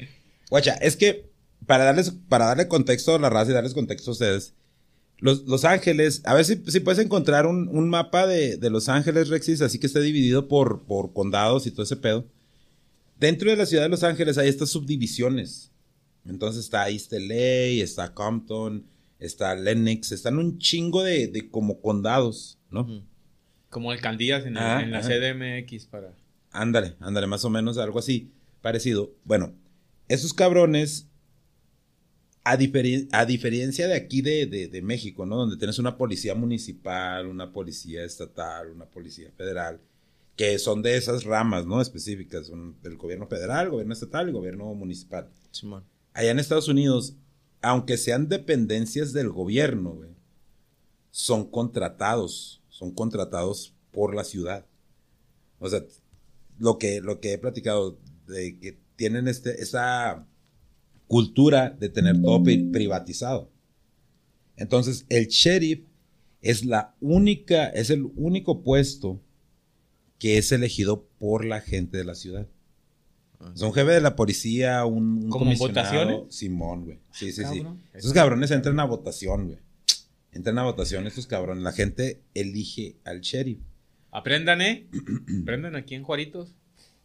Guacha, 0.49 0.73
es 0.73 0.97
que 0.97 1.29
para 1.65 1.85
darles, 1.85 2.11
para 2.27 2.47
darle 2.47 2.67
contexto 2.67 3.15
a 3.15 3.19
la 3.19 3.29
raza 3.29 3.51
y 3.51 3.53
darles 3.53 3.73
contexto 3.73 4.11
a 4.11 4.13
ustedes, 4.13 4.53
los, 5.19 5.43
Los 5.43 5.63
Ángeles, 5.63 6.21
a 6.25 6.33
ver 6.33 6.43
si, 6.43 6.61
si 6.67 6.81
puedes 6.81 6.99
encontrar 6.99 7.45
un, 7.45 7.69
un 7.69 7.89
mapa 7.89 8.27
de, 8.27 8.57
de 8.57 8.69
Los 8.69 8.89
Ángeles, 8.89 9.29
Rexis, 9.29 9.61
así 9.61 9.79
que 9.79 9.87
esté 9.87 10.01
dividido 10.01 10.49
por, 10.49 10.83
por 10.83 11.13
condados 11.13 11.65
y 11.65 11.71
todo 11.71 11.83
ese 11.83 11.95
pedo. 11.95 12.25
Dentro 13.17 13.49
de 13.49 13.55
la 13.55 13.65
ciudad 13.65 13.83
de 13.83 13.89
Los 13.89 14.03
Ángeles 14.03 14.37
hay 14.37 14.49
estas 14.49 14.69
subdivisiones. 14.69 15.71
Entonces 16.25 16.65
está 16.65 16.89
East 16.89 17.13
LA, 17.13 17.81
está 17.83 18.13
Compton, 18.13 18.85
está 19.19 19.53
Lenox, 19.55 20.11
están 20.11 20.37
un 20.37 20.57
chingo 20.59 21.03
de, 21.03 21.27
de 21.27 21.49
como 21.49 21.81
condados, 21.81 22.57
¿no? 22.71 23.03
Como 23.69 23.91
alcaldías 23.91 24.45
en, 24.45 24.57
el- 24.57 24.83
en 24.83 24.91
la. 24.91 25.01
CDMX 25.01 25.85
para... 25.85 26.13
Ándale, 26.51 26.95
ándale, 26.99 27.27
más 27.27 27.45
o 27.45 27.49
menos 27.51 27.77
algo 27.77 27.99
así, 27.99 28.31
parecido. 28.61 29.11
Bueno, 29.23 29.53
esos 30.07 30.33
cabrones, 30.33 31.07
a, 32.43 32.57
diferi- 32.57 33.07
a 33.11 33.25
diferencia 33.25 33.87
de 33.87 33.93
aquí 33.95 34.21
de, 34.21 34.45
de- 34.47 34.67
de 34.67 34.81
México, 34.81 35.25
¿no? 35.25 35.35
Donde 35.37 35.57
tienes 35.57 35.77
una 35.77 35.97
policía 35.97 36.33
municipal, 36.33 37.27
una 37.27 37.51
policía 37.51 38.03
estatal, 38.03 38.71
una 38.71 38.85
policía 38.85 39.31
federal, 39.37 39.79
que 40.35 40.57
son 40.57 40.81
de 40.81 40.95
esas 40.97 41.23
ramas, 41.25 41.65
¿no? 41.67 41.81
Específicas, 41.81 42.47
son 42.47 42.81
del 42.81 42.97
gobierno 42.97 43.27
federal, 43.27 43.69
gobierno 43.69 43.93
estatal 43.93 44.29
y 44.29 44.31
gobierno 44.31 44.73
municipal. 44.73 45.29
Simón. 45.51 45.83
Allá 46.13 46.31
en 46.31 46.39
Estados 46.39 46.67
Unidos, 46.67 47.15
aunque 47.61 47.97
sean 47.97 48.29
dependencias 48.29 49.13
del 49.13 49.29
gobierno, 49.29 49.99
son 51.11 51.49
contratados, 51.49 52.61
son 52.69 52.91
contratados 52.91 53.73
por 53.91 54.15
la 54.15 54.23
ciudad. 54.23 54.65
O 55.59 55.67
sea, 55.69 55.83
lo 56.57 56.77
que, 56.77 57.01
lo 57.01 57.19
que 57.19 57.33
he 57.33 57.37
platicado, 57.37 57.97
de 58.27 58.59
que 58.59 58.79
tienen 58.95 59.27
este, 59.27 59.61
esa 59.61 60.27
cultura 61.07 61.69
de 61.71 61.89
tener 61.89 62.21
todo 62.21 62.43
pri- 62.43 62.69
privatizado. 62.71 63.49
Entonces, 64.55 65.05
el 65.09 65.27
sheriff 65.27 65.81
es 66.41 66.63
la 66.65 66.95
única, 67.01 67.67
es 67.69 67.89
el 67.89 68.09
único 68.15 68.61
puesto 68.63 69.21
que 70.19 70.37
es 70.37 70.51
elegido 70.51 71.07
por 71.17 71.45
la 71.45 71.61
gente 71.61 71.97
de 71.97 72.03
la 72.03 72.15
ciudad. 72.15 72.47
Ah. 73.39 73.51
Es 73.55 73.61
un 73.61 73.73
jefe 73.73 73.91
de 73.91 74.01
la 74.01 74.15
policía, 74.15 74.85
un, 74.85 75.23
un. 75.23 75.29
Simón, 76.29 76.85
güey. 76.85 76.99
Sí, 77.11 77.31
sí, 77.31 77.43
sí. 77.45 77.59
Cabrón. 77.59 77.81
Esos 77.93 78.13
cabrones 78.13 78.51
entran 78.51 78.79
a 78.79 78.85
votación, 78.85 79.47
güey. 79.47 79.59
Entran 80.31 80.57
a 80.59 80.63
votación 80.63 81.07
estos 81.07 81.25
cabrones. 81.25 81.63
La 81.63 81.71
gente 81.71 82.21
elige 82.33 82.97
al 83.05 83.21
sheriff. 83.21 83.59
Aprendan, 84.11 84.61
¿eh? 84.61 84.87
Aprendan 85.43 85.75
aquí 85.75 85.95
en 85.95 86.03
Juaritos. 86.03 86.53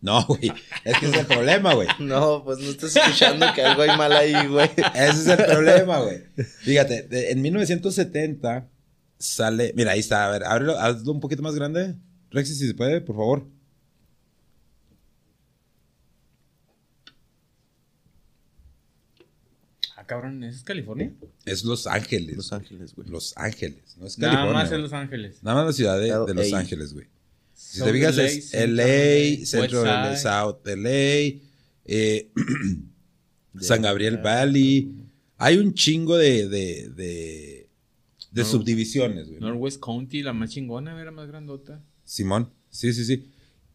No, 0.01 0.25
güey. 0.27 0.53
Es 0.85 0.99
que 0.99 1.07
es 1.07 1.15
el 1.15 1.25
problema, 1.27 1.73
güey. 1.75 1.89
No, 2.01 2.43
pues 2.45 2.59
no 2.59 2.71
estás 2.71 2.95
escuchando 2.95 3.47
que 3.55 3.63
algo 3.63 3.83
hay 3.83 3.97
mal 3.97 4.13
ahí, 4.13 4.47
güey. 4.49 4.69
Ese 4.95 5.11
es 5.11 5.27
el 5.29 5.45
problema, 5.47 6.01
güey. 6.01 6.19
Fíjate, 6.61 7.05
de- 7.05 7.31
en 7.31 7.41
1970 7.41 8.69
sale. 9.19 9.73
Mira, 9.77 9.93
ahí 9.93 10.01
está. 10.01 10.27
A 10.27 10.31
ver, 10.31 10.45
ábrelo, 10.45 10.79
hazlo 10.79 11.13
un 11.13 11.21
poquito 11.21 11.43
más 11.43 11.55
grande. 11.55 11.95
Rexy, 12.31 12.55
si 12.55 12.67
se 12.67 12.75
puede, 12.75 13.01
por 13.01 13.17
favor. 13.17 13.47
Ah, 20.05 20.07
cabrón, 20.07 20.45
¿eso 20.45 20.59
es 20.59 20.65
California? 20.65 21.15
Es 21.47 21.65
Los 21.65 21.87
Ángeles. 21.87 22.37
Los 22.37 22.53
Ángeles, 22.53 22.95
güey. 22.95 23.09
Los 23.09 23.33
Ángeles. 23.39 23.97
No 23.99 24.07
es 24.07 24.19
Nada 24.19 24.35
California. 24.35 24.63
más 24.63 24.71
en 24.71 24.77
güey. 24.77 24.83
Los 24.83 24.93
Ángeles. 24.93 25.43
Nada 25.43 25.57
más 25.57 25.67
la 25.67 25.73
ciudad 25.73 25.99
de, 25.99 26.35
de 26.35 26.35
Los. 26.35 26.53
Ángeles, 26.53 26.93
güey. 26.93 27.07
Si 27.55 27.79
South 27.79 27.87
te 27.87 27.93
fijas, 27.95 28.17
LA, 28.17 28.25
es 28.25 28.51
Central 28.51 28.77
LA, 28.77 29.47
Centro 29.47 29.85
LA. 29.85 30.17
South 30.19 30.67
LA, 30.67 31.41
eh, 31.87 32.31
San 33.61 33.81
Gabriel 33.81 34.19
Valley. 34.19 34.93
Hay 35.39 35.57
un 35.57 35.73
chingo 35.73 36.19
de, 36.19 36.49
de, 36.49 37.67
de, 38.31 38.45
subdivisiones, 38.45 39.29
güey. 39.29 39.41
Northwest 39.41 39.81
County, 39.81 40.23
la 40.23 40.35
más 40.35 40.51
chingona, 40.51 41.01
era 41.01 41.13
más 41.13 41.29
grandota. 41.29 41.83
Simón, 42.05 42.51
sí, 42.69 42.93
sí, 42.93 43.07
sí. 43.07 43.31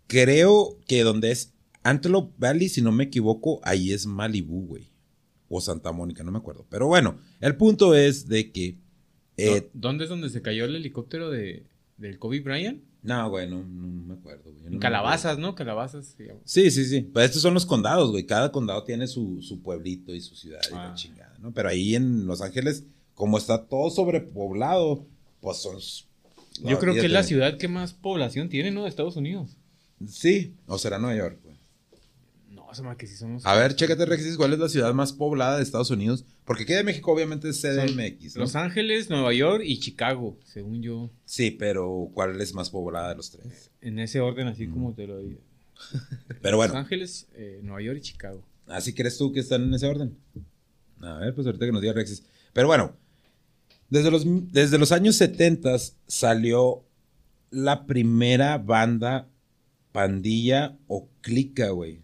Creo 0.05 0.77
que 0.85 1.01
donde 1.01 1.31
es 1.31 1.53
Antelope 1.81 2.35
Valley, 2.37 2.69
si 2.69 2.83
no 2.83 2.91
me 2.91 3.05
equivoco, 3.05 3.61
ahí 3.63 3.93
es 3.93 4.05
Malibu, 4.05 4.67
güey. 4.67 4.89
O 5.49 5.59
Santa 5.61 5.91
Mónica, 5.91 6.23
no 6.23 6.31
me 6.31 6.37
acuerdo. 6.37 6.65
Pero 6.69 6.87
bueno, 6.87 7.17
el 7.41 7.55
punto 7.57 7.95
es 7.95 8.27
de 8.27 8.51
que... 8.51 8.77
eh, 9.37 9.69
¿Dónde 9.73 10.03
es 10.05 10.09
donde 10.09 10.29
se 10.29 10.41
cayó 10.41 10.65
el 10.65 10.75
helicóptero 10.75 11.29
de, 11.31 11.65
del 11.97 12.19
Kobe 12.19 12.39
Bryant? 12.41 12.83
No, 13.01 13.29
güey, 13.29 13.49
no, 13.49 13.63
no 13.63 13.87
me 14.05 14.13
acuerdo, 14.15 14.51
güey. 14.51 14.57
Yo 14.63 14.69
no 14.69 14.75
me 14.75 14.79
Calabazas, 14.79 15.39
¿no? 15.39 15.55
Calabazas. 15.55 16.15
llama. 16.19 16.39
Sí, 16.43 16.69
sí, 16.69 16.83
sí. 16.85 17.01
Pues 17.01 17.27
estos 17.27 17.41
son 17.41 17.53
los 17.53 17.65
condados, 17.65 18.11
güey. 18.11 18.25
Cada 18.25 18.51
condado 18.51 18.83
tiene 18.83 19.07
su, 19.07 19.41
su 19.41 19.61
pueblito 19.61 20.13
y 20.13 20.19
su 20.21 20.35
ciudad 20.35 20.59
y 20.69 20.73
la 20.73 20.91
Ah. 20.91 20.93
chingada, 20.95 21.37
¿no? 21.39 21.53
Pero 21.53 21.69
ahí 21.69 21.95
en 21.95 22.27
Los 22.27 22.41
Ángeles, 22.41 22.83
como 23.15 23.37
está 23.37 23.65
todo 23.65 23.89
sobrepoblado, 23.89 25.05
pues 25.41 25.57
son. 25.57 25.77
Yo 26.61 26.77
creo 26.77 26.93
que 26.93 27.05
es 27.05 27.11
la 27.11 27.23
ciudad 27.23 27.57
que 27.57 27.69
más 27.69 27.93
población 27.93 28.49
tiene, 28.49 28.69
¿no? 28.71 28.83
De 28.83 28.89
Estados 28.89 29.15
Unidos. 29.15 29.55
Sí, 30.05 30.53
o 30.67 30.77
será 30.77 30.99
Nueva 30.99 31.17
York, 31.17 31.39
me 32.83 32.95
que 32.97 33.07
sí 33.07 33.15
somos. 33.15 33.45
A 33.45 33.55
ver, 33.55 33.75
chécate, 33.75 34.05
Rexis, 34.05 34.37
¿cuál 34.37 34.53
es 34.53 34.59
la 34.59 34.69
ciudad 34.69 34.93
más 34.93 35.11
poblada 35.13 35.57
de 35.57 35.63
Estados 35.63 35.89
Unidos? 35.89 36.25
Porque 36.45 36.63
aquí 36.63 36.73
de 36.73 36.83
México, 36.83 37.11
obviamente, 37.11 37.49
es 37.49 37.61
CDMX, 37.61 38.35
¿no? 38.35 38.41
Los 38.43 38.55
Ángeles, 38.55 39.09
Nueva 39.09 39.33
York 39.33 39.63
y 39.65 39.79
Chicago, 39.79 40.37
según 40.45 40.81
yo. 40.81 41.09
Sí, 41.25 41.51
pero 41.51 42.09
¿cuál 42.13 42.39
es 42.39 42.53
más 42.53 42.69
poblada 42.69 43.09
de 43.09 43.15
los 43.15 43.31
tres? 43.31 43.71
En 43.81 43.99
ese 43.99 44.19
orden, 44.19 44.47
así 44.47 44.67
Mm. 44.67 44.73
como 44.73 44.93
te 44.93 45.07
lo 45.07 45.19
digo. 45.19 45.41
Pero 46.41 46.57
bueno, 46.57 46.73
Los 46.73 46.81
Ángeles, 46.83 47.27
eh, 47.35 47.61
Nueva 47.63 47.81
York 47.81 47.97
y 47.99 48.01
Chicago. 48.01 48.43
¿así 48.67 48.93
crees 48.93 49.17
tú 49.17 49.31
que 49.31 49.39
están 49.39 49.63
en 49.63 49.73
ese 49.73 49.87
orden? 49.87 50.15
A 51.01 51.13
ver, 51.19 51.33
pues 51.33 51.47
ahorita 51.47 51.65
que 51.65 51.71
nos 51.71 51.81
diga 51.81 51.93
Rexis. 51.93 52.23
Pero 52.53 52.67
bueno, 52.67 52.93
desde 53.89 54.11
los, 54.11 54.23
desde 54.51 54.77
los 54.77 54.91
años 54.91 55.15
70 55.15 55.75
salió 56.05 56.83
la 57.49 57.85
primera 57.87 58.57
banda, 58.57 59.27
pandilla 59.91 60.77
o 60.87 61.07
clica, 61.21 61.69
güey, 61.69 62.01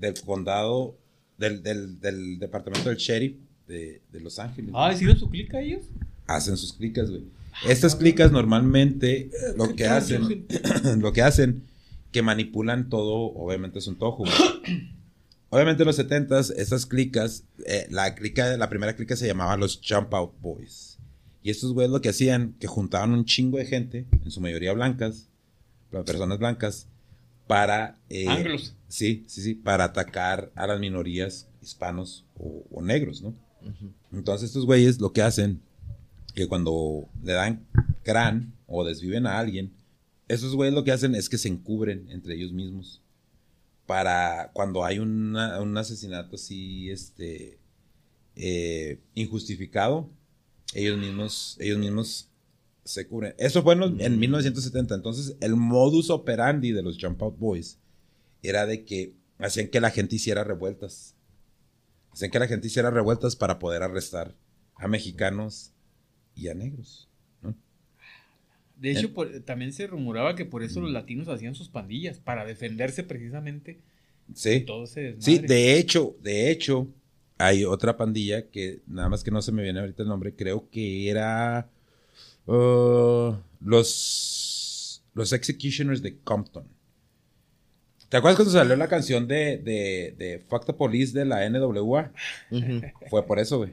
del 0.00 0.14
condado, 0.20 0.96
del, 1.38 1.62
del, 1.62 2.00
del 2.00 2.38
departamento 2.38 2.88
del 2.88 2.98
sheriff 2.98 3.36
de, 3.68 4.00
de 4.10 4.20
Los 4.20 4.38
Ángeles. 4.38 4.72
Ah, 4.74 4.92
¿hicieron 4.92 5.18
su 5.18 5.28
clic 5.30 5.54
a 5.54 5.60
ellos? 5.60 5.82
hacen 6.34 6.56
sus 6.56 6.72
clicas, 6.72 7.10
güey. 7.10 7.24
Estas 7.68 7.96
clicas 7.96 8.32
normalmente 8.32 9.30
lo 9.56 9.74
que 9.74 9.86
hacen, 9.86 10.46
lo 10.98 11.12
que 11.12 11.22
hacen, 11.22 11.64
que 12.12 12.22
manipulan 12.22 12.88
todo, 12.88 13.32
obviamente 13.34 13.78
es 13.80 13.86
un 13.86 13.96
tojo, 13.96 14.24
güey. 14.24 14.90
Obviamente 15.52 15.82
en 15.82 15.88
los 15.88 15.98
70s, 15.98 16.54
estas 16.56 16.86
clicas, 16.86 17.42
eh, 17.66 17.88
la 17.90 18.14
clica, 18.14 18.56
la 18.56 18.68
primera 18.68 18.94
clica 18.94 19.16
se 19.16 19.26
llamaba 19.26 19.56
los 19.56 19.80
Jump 19.84 20.14
Out 20.14 20.40
Boys. 20.40 20.96
Y 21.42 21.50
estos 21.50 21.72
güeyes 21.72 21.90
lo 21.90 22.00
que 22.00 22.10
hacían, 22.10 22.54
que 22.60 22.68
juntaban 22.68 23.10
un 23.10 23.24
chingo 23.24 23.58
de 23.58 23.66
gente, 23.66 24.06
en 24.24 24.30
su 24.30 24.40
mayoría 24.40 24.72
blancas, 24.74 25.26
personas 25.90 26.38
blancas, 26.38 26.86
para... 27.50 27.98
eh, 28.08 28.28
Anglos. 28.28 28.74
Sí, 28.88 29.24
sí, 29.26 29.42
sí, 29.42 29.54
para 29.54 29.84
atacar 29.84 30.50
a 30.54 30.66
las 30.66 30.78
minorías 30.80 31.48
hispanos 31.60 32.24
o, 32.38 32.64
o 32.70 32.80
negros, 32.82 33.22
¿no? 33.22 33.34
Entonces 34.12 34.48
estos 34.50 34.64
güeyes 34.66 35.00
lo 35.00 35.12
que 35.12 35.20
hacen, 35.22 35.60
que 36.34 36.46
cuando 36.48 37.08
le 37.22 37.32
dan 37.34 37.66
crán 38.04 38.54
o 38.66 38.84
desviven 38.84 39.26
a 39.26 39.38
alguien, 39.38 39.72
esos 40.28 40.54
güeyes 40.54 40.74
lo 40.74 40.84
que 40.84 40.92
hacen 40.92 41.14
es 41.14 41.28
que 41.28 41.38
se 41.38 41.48
encubren 41.48 42.08
entre 42.10 42.34
ellos 42.36 42.52
mismos. 42.52 43.02
Para 43.86 44.50
cuando 44.52 44.84
hay 44.84 44.98
una- 45.00 45.60
un 45.60 45.76
asesinato 45.76 46.36
así, 46.36 46.88
este, 46.90 47.58
eh, 48.36 49.00
injustificado, 49.14 50.08
ellos 50.72 50.96
mismos, 50.98 51.56
ellos 51.60 51.78
mismos 51.78 52.28
se 52.84 53.06
cubren. 53.06 53.34
Eso 53.38 53.62
fue 53.62 53.74
en, 53.74 53.80
los- 53.80 54.00
en 54.00 54.18
1970. 54.18 54.94
Entonces, 54.94 55.36
el 55.40 55.56
modus 55.56 56.10
operandi 56.10 56.72
de 56.72 56.82
los 56.82 56.98
Jump 57.00 57.22
Out 57.22 57.38
Boys 57.38 57.78
era 58.42 58.66
de 58.66 58.84
que 58.84 59.14
hacían 59.38 59.68
que 59.68 59.80
la 59.80 59.90
gente 59.90 60.16
hiciera 60.16 60.44
revueltas. 60.44 61.14
Hacían 62.12 62.30
que 62.30 62.38
la 62.38 62.48
gente 62.48 62.66
hiciera 62.66 62.90
revueltas 62.90 63.36
para 63.36 63.58
poder 63.58 63.82
arrestar 63.82 64.34
a 64.76 64.88
mexicanos 64.88 65.72
y 66.34 66.48
a 66.48 66.54
negros. 66.54 67.08
¿no? 67.42 67.54
De 68.76 68.90
hecho, 68.92 69.12
por- 69.12 69.40
también 69.40 69.72
se 69.72 69.86
rumoraba 69.86 70.34
que 70.34 70.44
por 70.46 70.62
eso 70.62 70.80
los 70.80 70.90
latinos 70.90 71.28
hacían 71.28 71.54
sus 71.54 71.68
pandillas, 71.68 72.18
para 72.18 72.44
defenderse 72.46 73.02
precisamente 73.04 73.80
Sí. 74.34 74.60
Sí, 75.18 75.38
de 75.48 75.76
hecho, 75.78 76.16
de 76.22 76.50
hecho, 76.52 76.86
hay 77.36 77.64
otra 77.64 77.96
pandilla 77.96 78.48
que 78.48 78.80
nada 78.86 79.08
más 79.08 79.24
que 79.24 79.30
no 79.32 79.42
se 79.42 79.50
me 79.50 79.62
viene 79.64 79.80
ahorita 79.80 80.04
el 80.04 80.08
nombre, 80.08 80.34
creo 80.36 80.70
que 80.70 81.10
era 81.10 81.68
uh, 82.46 83.34
los 83.60 85.02
los 85.14 85.32
Executioners 85.32 86.02
de 86.02 86.18
Compton. 86.20 86.64
¿Te 88.08 88.16
acuerdas 88.16 88.36
cuando 88.36 88.52
salió 88.52 88.76
la 88.76 88.88
canción 88.88 89.28
de, 89.28 89.58
de, 89.58 90.14
de 90.18 90.44
Fuck 90.48 90.66
the 90.66 90.72
Police 90.72 91.16
de 91.16 91.24
la 91.24 91.48
NWA? 91.48 92.12
Fue 93.08 93.24
por 93.26 93.38
eso, 93.38 93.58
güey. 93.58 93.72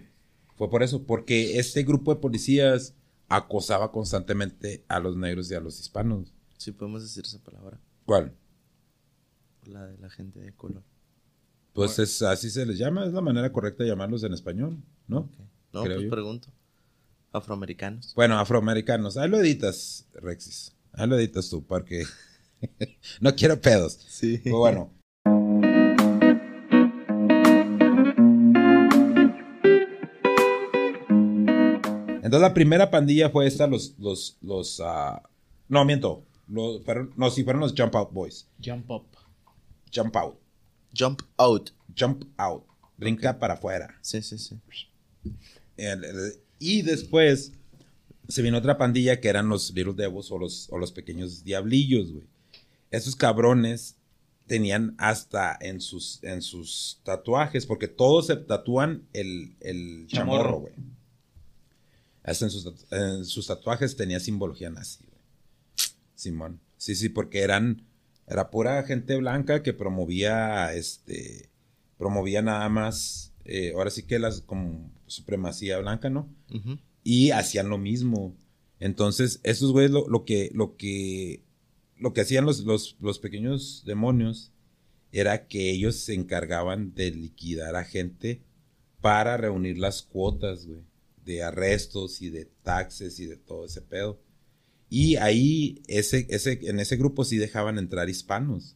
Fue 0.56 0.70
por 0.70 0.84
eso, 0.84 1.04
porque 1.04 1.58
este 1.58 1.84
grupo 1.84 2.14
de 2.14 2.20
policías 2.20 2.96
acosaba 3.30 3.92
constantemente 3.92 4.84
a 4.88 5.00
los 5.00 5.16
negros 5.16 5.50
y 5.52 5.56
a 5.56 5.60
los 5.60 5.80
hispanos. 5.80 6.34
Sí, 6.58 6.72
podemos 6.72 7.02
decir 7.04 7.24
esa 7.26 7.40
palabra. 7.40 7.80
¿Cuál? 8.06 8.34
La 9.66 9.86
de 9.86 9.98
la 9.98 10.10
gente 10.10 10.40
de 10.40 10.54
color. 10.54 10.84
Pues 11.74 12.00
es, 12.00 12.22
así 12.22 12.50
se 12.50 12.66
les 12.66 12.78
llama, 12.78 13.06
es 13.06 13.14
la 13.14 13.22
manera 13.22 13.52
correcta 13.52 13.84
de 13.84 13.90
llamarlos 13.90 14.24
en 14.24 14.34
español, 14.34 14.78
¿no? 15.08 15.30
No, 15.74 15.84
Creo 15.84 15.96
pues 15.96 16.06
yo. 16.06 16.10
pregunto. 16.10 16.50
Afroamericanos. 17.38 18.14
Bueno, 18.16 18.40
afroamericanos. 18.40 19.18
Ahí 19.18 19.30
lo 19.30 19.40
editas, 19.40 20.06
Rexis. 20.16 20.74
Ahí 20.94 21.08
lo 21.08 21.18
editas 21.18 21.50
tú, 21.50 21.66
porque 21.66 22.04
no 23.22 23.36
quiero 23.36 23.60
pedos. 23.62 23.94
Sí. 24.08 24.40
Pero 24.44 24.58
bueno. 24.60 24.94
Entonces 31.10 32.42
la 32.42 32.54
primera 32.54 32.92
pandilla 32.92 33.30
fue 33.30 33.48
esta, 33.48 33.68
los, 33.68 33.96
los, 34.00 34.38
los, 34.42 34.82
ah, 34.84 35.22
no, 35.70 35.86
miento, 35.86 36.26
los, 36.48 36.84
fueron, 36.84 37.14
no, 37.16 37.30
sí, 37.30 37.44
fueron 37.44 37.62
los 37.62 37.74
Jump 37.78 37.96
Out 37.96 38.12
Boys. 38.12 38.48
Jump 38.64 38.90
up. 38.92 39.06
Jump 39.96 40.16
Out, 40.18 40.36
Jump 40.98 41.22
out. 41.38 41.70
Jump 41.98 42.24
Out, 42.38 42.66
brinca 42.98 43.40
para 43.40 43.54
afuera. 43.54 43.96
Sí, 44.02 44.22
sí, 44.22 44.38
sí. 44.38 44.60
El- 45.78 46.04
el- 46.04 46.34
y 46.60 46.82
después 46.82 47.54
se 48.28 48.42
vino 48.42 48.58
otra 48.58 48.78
pandilla 48.78 49.20
que 49.20 49.30
eran 49.30 49.50
los 49.50 49.74
Little 49.74 49.94
Devils 49.94 50.32
o 50.32 50.38
los, 50.38 50.68
o 50.72 50.78
los 50.78 50.92
pequeños 50.92 51.44
diablillos, 51.44 52.12
güey. 52.12 52.26
Esos 52.92 53.16
cabrones 53.16 53.96
tenían 54.48 54.96
hasta 54.98 55.58
en 55.60 55.82
sus, 55.82 56.24
en 56.24 56.42
sus 56.42 57.00
tatuajes, 57.04 57.66
porque 57.66 57.88
todos 57.88 58.28
se 58.28 58.36
tatúan 58.38 59.04
el, 59.14 59.56
el 59.60 60.08
chamorro, 60.08 60.62
güey. 60.62 60.74
Hasta 62.24 62.46
en 62.46 62.52
sus, 62.52 62.74
en 62.92 63.26
sus 63.26 63.48
tatuajes 63.48 63.96
tenía 63.96 64.20
simbología 64.20 64.70
nazi, 64.70 65.04
güey. 65.06 65.22
Simón. 66.16 66.60
Sí, 66.78 66.96
sí, 66.96 67.10
porque 67.10 67.42
eran, 67.42 67.84
era 68.28 68.50
pura 68.50 68.84
gente 68.84 69.16
blanca 69.18 69.64
que 69.64 69.74
promovía, 69.74 70.74
este, 70.74 71.50
promovía 71.98 72.42
nada 72.42 72.68
más, 72.70 73.34
eh, 73.46 73.74
ahora 73.76 73.90
sí 73.90 74.04
que 74.04 74.20
las, 74.20 74.42
como 74.42 74.90
supremacía 75.08 75.80
blanca, 75.80 76.10
¿no? 76.10 76.30
Y 77.04 77.32
hacían 77.32 77.70
lo 77.70 77.78
mismo. 77.78 78.36
Entonces, 78.80 79.40
estos 79.44 79.72
güeyes 79.72 79.92
lo, 79.92 80.08
lo 80.08 80.26
que, 80.26 80.52
lo 80.54 80.78
que, 80.78 81.44
lo 81.98 82.14
que 82.14 82.22
hacían 82.22 82.46
los, 82.46 82.60
los, 82.60 82.98
los 83.00 83.20
pequeños 83.20 83.84
demonios 83.86 84.52
era 85.12 85.48
que 85.48 85.72
ellos 85.72 85.96
se 85.96 86.14
encargaban 86.14 86.94
de 86.94 87.12
liquidar 87.12 87.76
a 87.76 87.84
gente 87.84 88.42
para 89.02 89.38
reunir 89.38 89.78
las 89.78 90.02
cuotas, 90.02 90.66
güey, 90.66 90.82
de 91.26 91.44
arrestos 91.44 92.22
y 92.22 92.30
de 92.30 92.46
taxes 92.64 93.20
y 93.20 93.26
de 93.26 93.38
todo 93.38 93.66
ese 93.66 93.82
pedo. 93.82 94.22
Y 94.90 95.18
ahí, 95.18 95.82
ese, 95.88 96.28
ese, 96.30 96.60
en 96.64 96.80
ese 96.80 96.98
grupo 96.98 97.26
sí 97.26 97.38
dejaban 97.38 97.78
entrar 97.78 98.10
hispanos. 98.10 98.76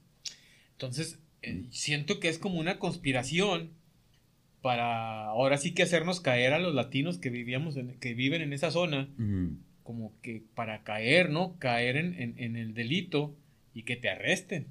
Entonces, 0.73 1.19
eh, 1.41 1.65
siento 1.71 2.19
que 2.19 2.29
es 2.29 2.37
como 2.37 2.59
una 2.59 2.79
conspiración 2.79 3.71
para 4.61 5.25
ahora 5.25 5.57
sí 5.57 5.73
que 5.73 5.83
hacernos 5.83 6.21
caer 6.21 6.53
a 6.53 6.59
los 6.59 6.73
latinos 6.75 7.17
que 7.17 7.29
vivíamos 7.29 7.77
en- 7.77 7.99
que 7.99 8.13
viven 8.13 8.41
en 8.41 8.53
esa 8.53 8.71
zona, 8.71 9.09
como 9.83 10.13
que 10.21 10.43
para 10.55 10.83
caer, 10.83 11.29
¿no? 11.29 11.57
Caer 11.59 11.97
en, 11.97 12.13
en- 12.21 12.35
en 12.37 12.55
el 12.55 12.73
delito 12.73 13.35
y 13.73 13.83
que 13.83 13.95
te 13.95 14.09
arresten. 14.09 14.67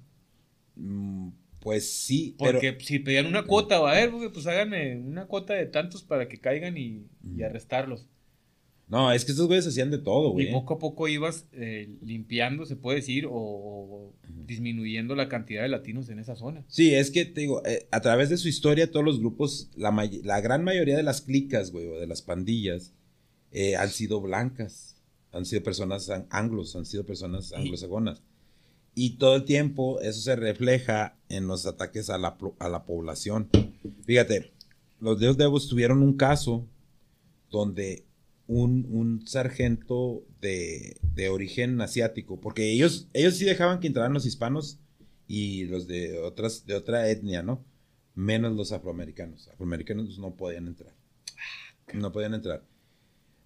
Mm, 0.77 1.31
Pues 1.61 1.93
sí, 1.93 2.35
pero... 2.39 2.53
Porque 2.53 2.79
si 2.81 3.01
pedían 3.01 3.27
una 3.27 3.43
cuota, 3.43 3.77
a 3.77 3.93
ver, 3.93 4.11
pues 4.33 4.47
háganme 4.47 4.97
una 4.97 5.27
cuota 5.27 5.53
de 5.55 5.67
tantos 5.67 6.03
para 6.03 6.27
que 6.29 6.39
caigan 6.39 6.79
y, 6.79 7.05
arrestarlos. 7.43 8.07
No, 8.91 9.13
es 9.13 9.25
que 9.25 9.31
estos 9.31 9.47
güeyes 9.47 9.67
hacían 9.69 9.91
de 9.93 9.99
todo, 9.99 10.31
güey. 10.31 10.49
Y 10.49 10.53
poco 10.53 10.75
a 10.75 10.79
poco 10.81 11.07
ibas 11.07 11.47
eh, 11.53 11.89
limpiando, 12.03 12.67
se 12.67 12.75
puede 12.75 12.97
decir, 12.97 13.25
o, 13.27 13.33
o 13.33 14.13
disminuyendo 14.47 15.15
la 15.15 15.29
cantidad 15.29 15.63
de 15.63 15.69
latinos 15.69 16.09
en 16.09 16.19
esa 16.19 16.35
zona. 16.35 16.65
Sí, 16.67 16.93
es 16.95 17.11
que 17.13 17.25
te 17.25 17.43
digo, 17.43 17.65
eh, 17.65 17.87
a 17.93 18.01
través 18.01 18.31
de 18.31 18.37
su 18.37 18.49
historia, 18.49 18.91
todos 18.91 19.07
los 19.07 19.21
grupos, 19.21 19.71
la, 19.77 19.93
may- 19.93 20.23
la 20.25 20.41
gran 20.41 20.65
mayoría 20.65 20.97
de 20.97 21.05
las 21.05 21.21
clicas, 21.21 21.71
güey, 21.71 21.87
o 21.87 22.01
de 22.01 22.09
las 22.09 22.21
pandillas, 22.21 22.93
eh, 23.53 23.77
han 23.77 23.91
sido 23.91 24.21
blancas, 24.21 24.97
han 25.33 25.47
sido 25.47 25.63
personas 25.63 26.11
an- 26.11 26.27
anglos, 26.31 26.75
han 26.75 26.85
sido 26.85 27.05
personas 27.07 27.53
anglosajonas. 27.53 28.23
Y 28.97 29.11
todo 29.19 29.37
el 29.37 29.45
tiempo 29.45 30.01
eso 30.01 30.21
se 30.21 30.35
refleja 30.35 31.17
en 31.29 31.47
los 31.47 31.65
ataques 31.65 32.11
a 32.11 32.19
la, 32.19 32.37
plo- 32.37 32.55
a 32.59 32.69
la 32.69 32.83
población. 32.85 33.49
Fíjate, 34.05 34.51
los 35.01 35.21
Dios 35.21 35.37
Devos 35.37 35.69
tuvieron 35.69 36.03
un 36.03 36.17
caso 36.17 36.67
donde 37.53 38.05
un, 38.51 38.85
un 38.91 39.29
sargento 39.29 40.25
de, 40.41 40.97
de 41.15 41.29
origen 41.29 41.81
asiático, 41.81 42.41
porque 42.41 42.73
ellos, 42.73 43.09
ellos 43.13 43.37
sí 43.37 43.45
dejaban 43.45 43.79
que 43.79 43.87
entraran 43.87 44.13
los 44.13 44.27
hispanos 44.27 44.81
y 45.29 45.67
los 45.67 45.87
de 45.87 46.19
otras, 46.19 46.67
de 46.67 46.75
otra 46.75 47.09
etnia, 47.09 47.45
¿no? 47.45 47.65
Menos 48.17 48.57
los 48.57 48.73
afroamericanos. 48.73 49.47
Afroamericanos 49.47 50.19
no 50.19 50.35
podían 50.35 50.67
entrar. 50.67 50.93
No 51.95 52.11
podían 52.11 52.35
entrar. 52.35 52.65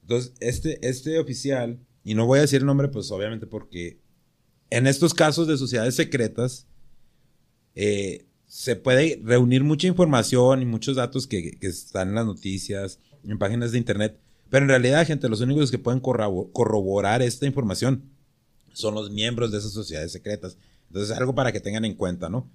Entonces, 0.01 0.33
este, 0.41 0.79
este 0.89 1.19
oficial, 1.19 1.79
y 2.03 2.15
no 2.15 2.25
voy 2.25 2.39
a 2.39 2.43
decir 2.43 2.61
el 2.61 2.67
nombre, 2.67 2.89
pues 2.89 3.11
obviamente 3.11 3.47
porque 3.47 3.99
en 4.71 4.87
estos 4.87 5.13
casos 5.13 5.47
de 5.47 5.59
sociedades 5.59 5.97
secretas, 5.97 6.67
eh, 7.75 8.25
se 8.47 8.77
puede 8.77 9.21
reunir 9.23 9.65
mucha 9.65 9.87
información 9.87 10.63
y 10.63 10.65
muchos 10.65 10.97
datos 10.97 11.27
que, 11.27 11.59
que 11.59 11.67
están 11.67 12.09
en 12.09 12.15
las 12.15 12.25
noticias, 12.25 13.01
en 13.23 13.39
páginas 13.39 13.73
de 13.73 13.79
internet, 13.79 14.19
pero 14.51 14.65
en 14.65 14.69
realidad, 14.71 15.07
gente, 15.07 15.29
los 15.29 15.41
únicos 15.41 15.71
que 15.71 15.79
pueden 15.79 16.01
corroborar 16.01 17.23
esta 17.23 17.47
información 17.47 18.05
son 18.73 18.95
los 18.95 19.11
miembros 19.11 19.53
de 19.53 19.59
esas 19.59 19.73
sociedades 19.73 20.13
secretas. 20.13 20.59
Entonces, 20.89 21.17
algo 21.17 21.35
para 21.35 21.53
que 21.53 21.61
tengan 21.61 21.85
en 21.85 21.95
cuenta, 21.95 22.29
¿no? 22.29 22.51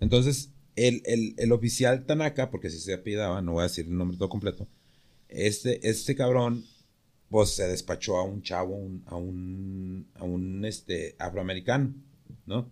Entonces, 0.00 0.52
el, 0.76 1.02
el- 1.06 1.34
el 1.38 1.52
oficial 1.52 2.04
Tanaka, 2.06 2.50
porque 2.50 2.70
si 2.70 2.78
se 2.80 2.94
apellidaba, 2.94 3.42
no 3.42 3.52
voy 3.54 3.60
a 3.62 3.64
decir 3.64 3.86
el 3.86 3.96
nombre 3.96 4.16
todo 4.18 4.28
completo, 4.28 4.68
este, 5.28 5.88
este 5.88 6.16
cabrón, 6.16 6.64
pues 7.30 7.50
se 7.50 7.68
despachó 7.68 8.18
a 8.18 8.24
un 8.24 8.42
chavo, 8.42 8.76
a 9.06 9.16
un, 9.16 10.08
a 10.16 10.24
un 10.24 10.64
este, 10.64 11.16
afroamericano, 11.18 11.94
¿no? 12.46 12.70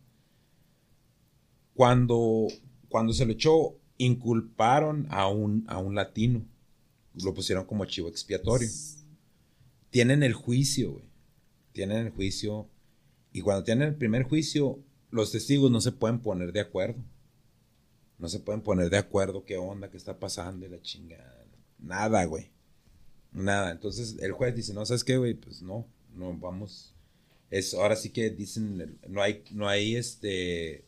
Cuando, 1.74 2.48
cuando 2.88 3.12
se 3.12 3.24
lo 3.26 3.32
echó, 3.32 3.76
inculparon 3.98 5.06
a 5.10 5.28
un, 5.28 5.64
a 5.68 5.78
un 5.78 5.94
latino. 5.94 6.44
Lo 7.22 7.34
pusieron 7.34 7.64
como 7.64 7.84
chivo 7.84 8.08
expiatorio. 8.08 8.68
Tienen 9.90 10.22
el 10.22 10.34
juicio, 10.34 10.92
güey. 10.92 11.10
Tienen 11.72 11.98
el 11.98 12.10
juicio. 12.10 12.68
Y 13.32 13.40
cuando 13.40 13.64
tienen 13.64 13.88
el 13.88 13.94
primer 13.94 14.24
juicio, 14.24 14.80
los 15.10 15.32
testigos 15.32 15.70
no 15.70 15.80
se 15.80 15.92
pueden 15.92 16.20
poner 16.20 16.52
de 16.52 16.60
acuerdo. 16.60 17.02
No 18.18 18.28
se 18.28 18.40
pueden 18.40 18.62
poner 18.62 18.90
de 18.90 18.98
acuerdo 18.98 19.44
qué 19.44 19.56
onda, 19.56 19.90
qué 19.90 19.96
está 19.96 20.18
pasando 20.18 20.66
y 20.66 20.68
la 20.70 20.80
chingada. 20.80 21.44
Nada, 21.78 22.24
güey. 22.24 22.50
Nada. 23.32 23.70
Entonces 23.72 24.16
el 24.20 24.32
juez 24.32 24.54
dice, 24.54 24.72
no, 24.72 24.86
¿sabes 24.86 25.04
qué, 25.04 25.16
güey? 25.16 25.34
Pues 25.34 25.62
no, 25.62 25.86
no, 26.14 26.36
vamos. 26.36 26.94
Es, 27.50 27.74
ahora 27.74 27.96
sí 27.96 28.10
que 28.10 28.30
dicen, 28.30 28.98
no 29.08 29.22
hay, 29.22 29.44
no 29.52 29.68
hay 29.68 29.96
este, 29.96 30.84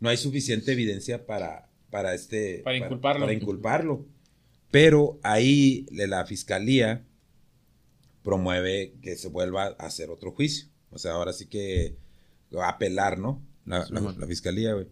no 0.00 0.08
hay 0.08 0.16
suficiente 0.16 0.72
evidencia 0.72 1.26
para, 1.26 1.70
para 1.90 2.14
este, 2.14 2.58
Para 2.64 2.76
inculparlo. 2.76 3.20
para 3.20 3.32
inculparlo. 3.32 4.06
Pero 4.70 5.18
ahí 5.22 5.86
la 5.90 6.24
fiscalía 6.26 7.04
promueve 8.22 8.94
que 9.02 9.16
se 9.16 9.28
vuelva 9.28 9.64
a 9.78 9.86
hacer 9.86 10.10
otro 10.10 10.32
juicio. 10.32 10.68
O 10.90 10.98
sea, 10.98 11.12
ahora 11.12 11.32
sí 11.32 11.46
que 11.46 11.96
va 12.54 12.66
a 12.66 12.70
apelar, 12.72 13.18
¿no? 13.18 13.42
La, 13.64 13.86
la- 13.88 14.26
fiscalía, 14.26 14.74
güey. 14.74 14.86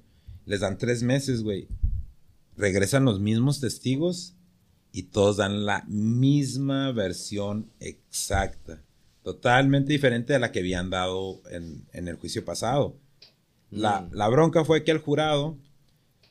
Les 0.47 0.61
dan 0.61 0.78
tres 0.78 1.02
meses, 1.02 1.42
güey. 1.42 1.68
Regresan 2.56 3.04
los 3.04 3.20
mismos 3.20 3.61
testigos 3.61 4.35
y 4.92 5.04
todos 5.04 5.37
dan 5.37 5.64
la 5.66 5.85
misma 5.88 6.92
versión 6.92 7.70
exacta. 7.80 8.82
Totalmente 9.23 9.92
diferente 9.92 10.35
a 10.35 10.38
la 10.38 10.52
que 10.52 10.61
habían 10.61 10.90
dado 10.90 11.42
en, 11.50 11.87
en 11.92 12.08
el 12.08 12.16
juicio 12.16 12.44
pasado. 12.44 12.97
La, 13.70 14.00
Mm. 14.02 14.14
la 14.14 14.28
bronca 14.28 14.64
fue 14.64 14.82
que 14.85 14.90
al 14.92 14.99
jurado 14.99 15.58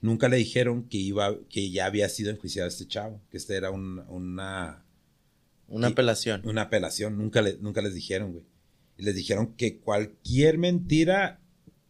nunca 0.01 0.29
le 0.29 0.37
dijeron 0.37 0.83
que 0.87 0.97
iba, 0.97 1.35
que 1.49 1.69
ya 1.71 1.85
había 1.85 2.07
sido 2.09 2.29
enjuiciado 2.31 2.67
este 2.67 2.87
chavo, 2.87 3.21
que 3.29 3.37
este 3.37 3.55
era 3.55 3.71
un- 3.71 3.99
una, 4.07 4.83
Una 5.67 5.87
apelación. 5.87 6.41
una 6.45 6.63
apelación, 6.63 7.17
nunca, 7.17 7.41
le- 7.41 7.57
nunca 7.59 7.81
les 7.81 7.93
dijeron, 7.93 8.31
güey. 8.33 8.45
Y 8.97 9.03
les 9.03 9.15
dijeron 9.15 9.53
que 9.55 9.79
cualquier 9.79 10.57
mentira 10.57 11.39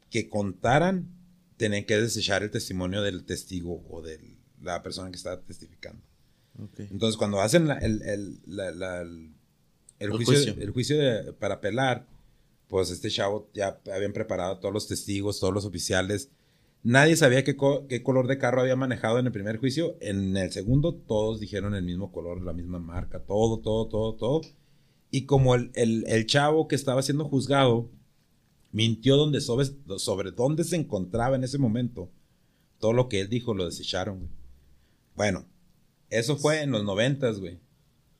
que 0.09 0.29
contaran, 0.29 1.09
tenían 1.57 1.85
que 1.85 1.99
desechar 1.99 2.43
el 2.43 2.51
testimonio 2.51 3.01
del 3.01 3.23
testigo 3.25 3.83
o 3.89 4.01
de 4.01 4.37
la 4.61 4.83
persona 4.83 5.09
que 5.09 5.17
estaba 5.17 5.41
testificando. 5.41 6.01
Ok. 6.59 6.79
Entonces, 6.91 7.17
cuando 7.17 7.39
hacen 7.41 7.67
la- 7.67 7.77
el, 7.79 8.01
el- 8.03 8.39
la- 8.45 8.71
la- 8.71 9.01
el- 9.01 9.31
el 9.99 10.09
El 10.09 10.11
juicio, 10.11 10.33
juicio. 10.33 10.55
el 10.59 10.69
juicio 10.71 10.97
de- 10.97 11.33
para 11.33 11.55
apelar, 11.55 12.05
pues 12.67 12.89
este 12.91 13.09
chavo 13.09 13.49
ya 13.53 13.79
habían 13.93 14.13
preparado 14.13 14.53
a 14.53 14.59
todos 14.59 14.73
los 14.73 14.87
testigos, 14.87 15.39
todos 15.39 15.53
los 15.53 15.65
oficiales. 15.65 16.29
Nadie 16.83 17.15
sabía 17.17 17.43
qué, 17.43 17.55
co- 17.57 17.85
qué 17.87 18.01
color 18.01 18.27
de 18.27 18.37
carro 18.37 18.61
había 18.61 18.75
manejado 18.75 19.19
en 19.19 19.25
el 19.25 19.31
primer 19.31 19.57
juicio. 19.57 19.97
En 19.99 20.37
el 20.37 20.51
segundo, 20.51 20.93
todos 20.93 21.39
dijeron 21.39 21.75
el 21.75 21.83
mismo 21.83 22.11
color, 22.11 22.41
la 22.41 22.53
misma 22.53 22.79
marca, 22.79 23.19
todo, 23.19 23.59
todo, 23.59 23.87
todo, 23.87 24.15
todo. 24.15 24.41
Y 25.11 25.25
como 25.25 25.55
el, 25.55 25.71
el- 25.75 26.25
chavo 26.27 26.67
que 26.67 26.75
estaba 26.75 27.01
siendo 27.01 27.25
juzgado 27.25 27.89
mintió 28.71 29.15
sobre, 29.41 29.67
sobre 29.97 30.31
dónde 30.31 30.63
se 30.63 30.75
encontraba 30.75 31.35
en 31.35 31.43
ese 31.43 31.57
momento, 31.57 32.09
todo 32.79 32.93
lo 32.93 33.09
que 33.09 33.21
él 33.21 33.29
dijo 33.29 33.53
lo 33.53 33.65
desecharon, 33.65 34.19
güey. 34.19 34.29
Bueno, 35.15 35.45
eso 36.09 36.37
fue 36.37 36.61
en 36.61 36.71
los 36.71 36.83
noventas, 36.83 37.39
güey. 37.39 37.59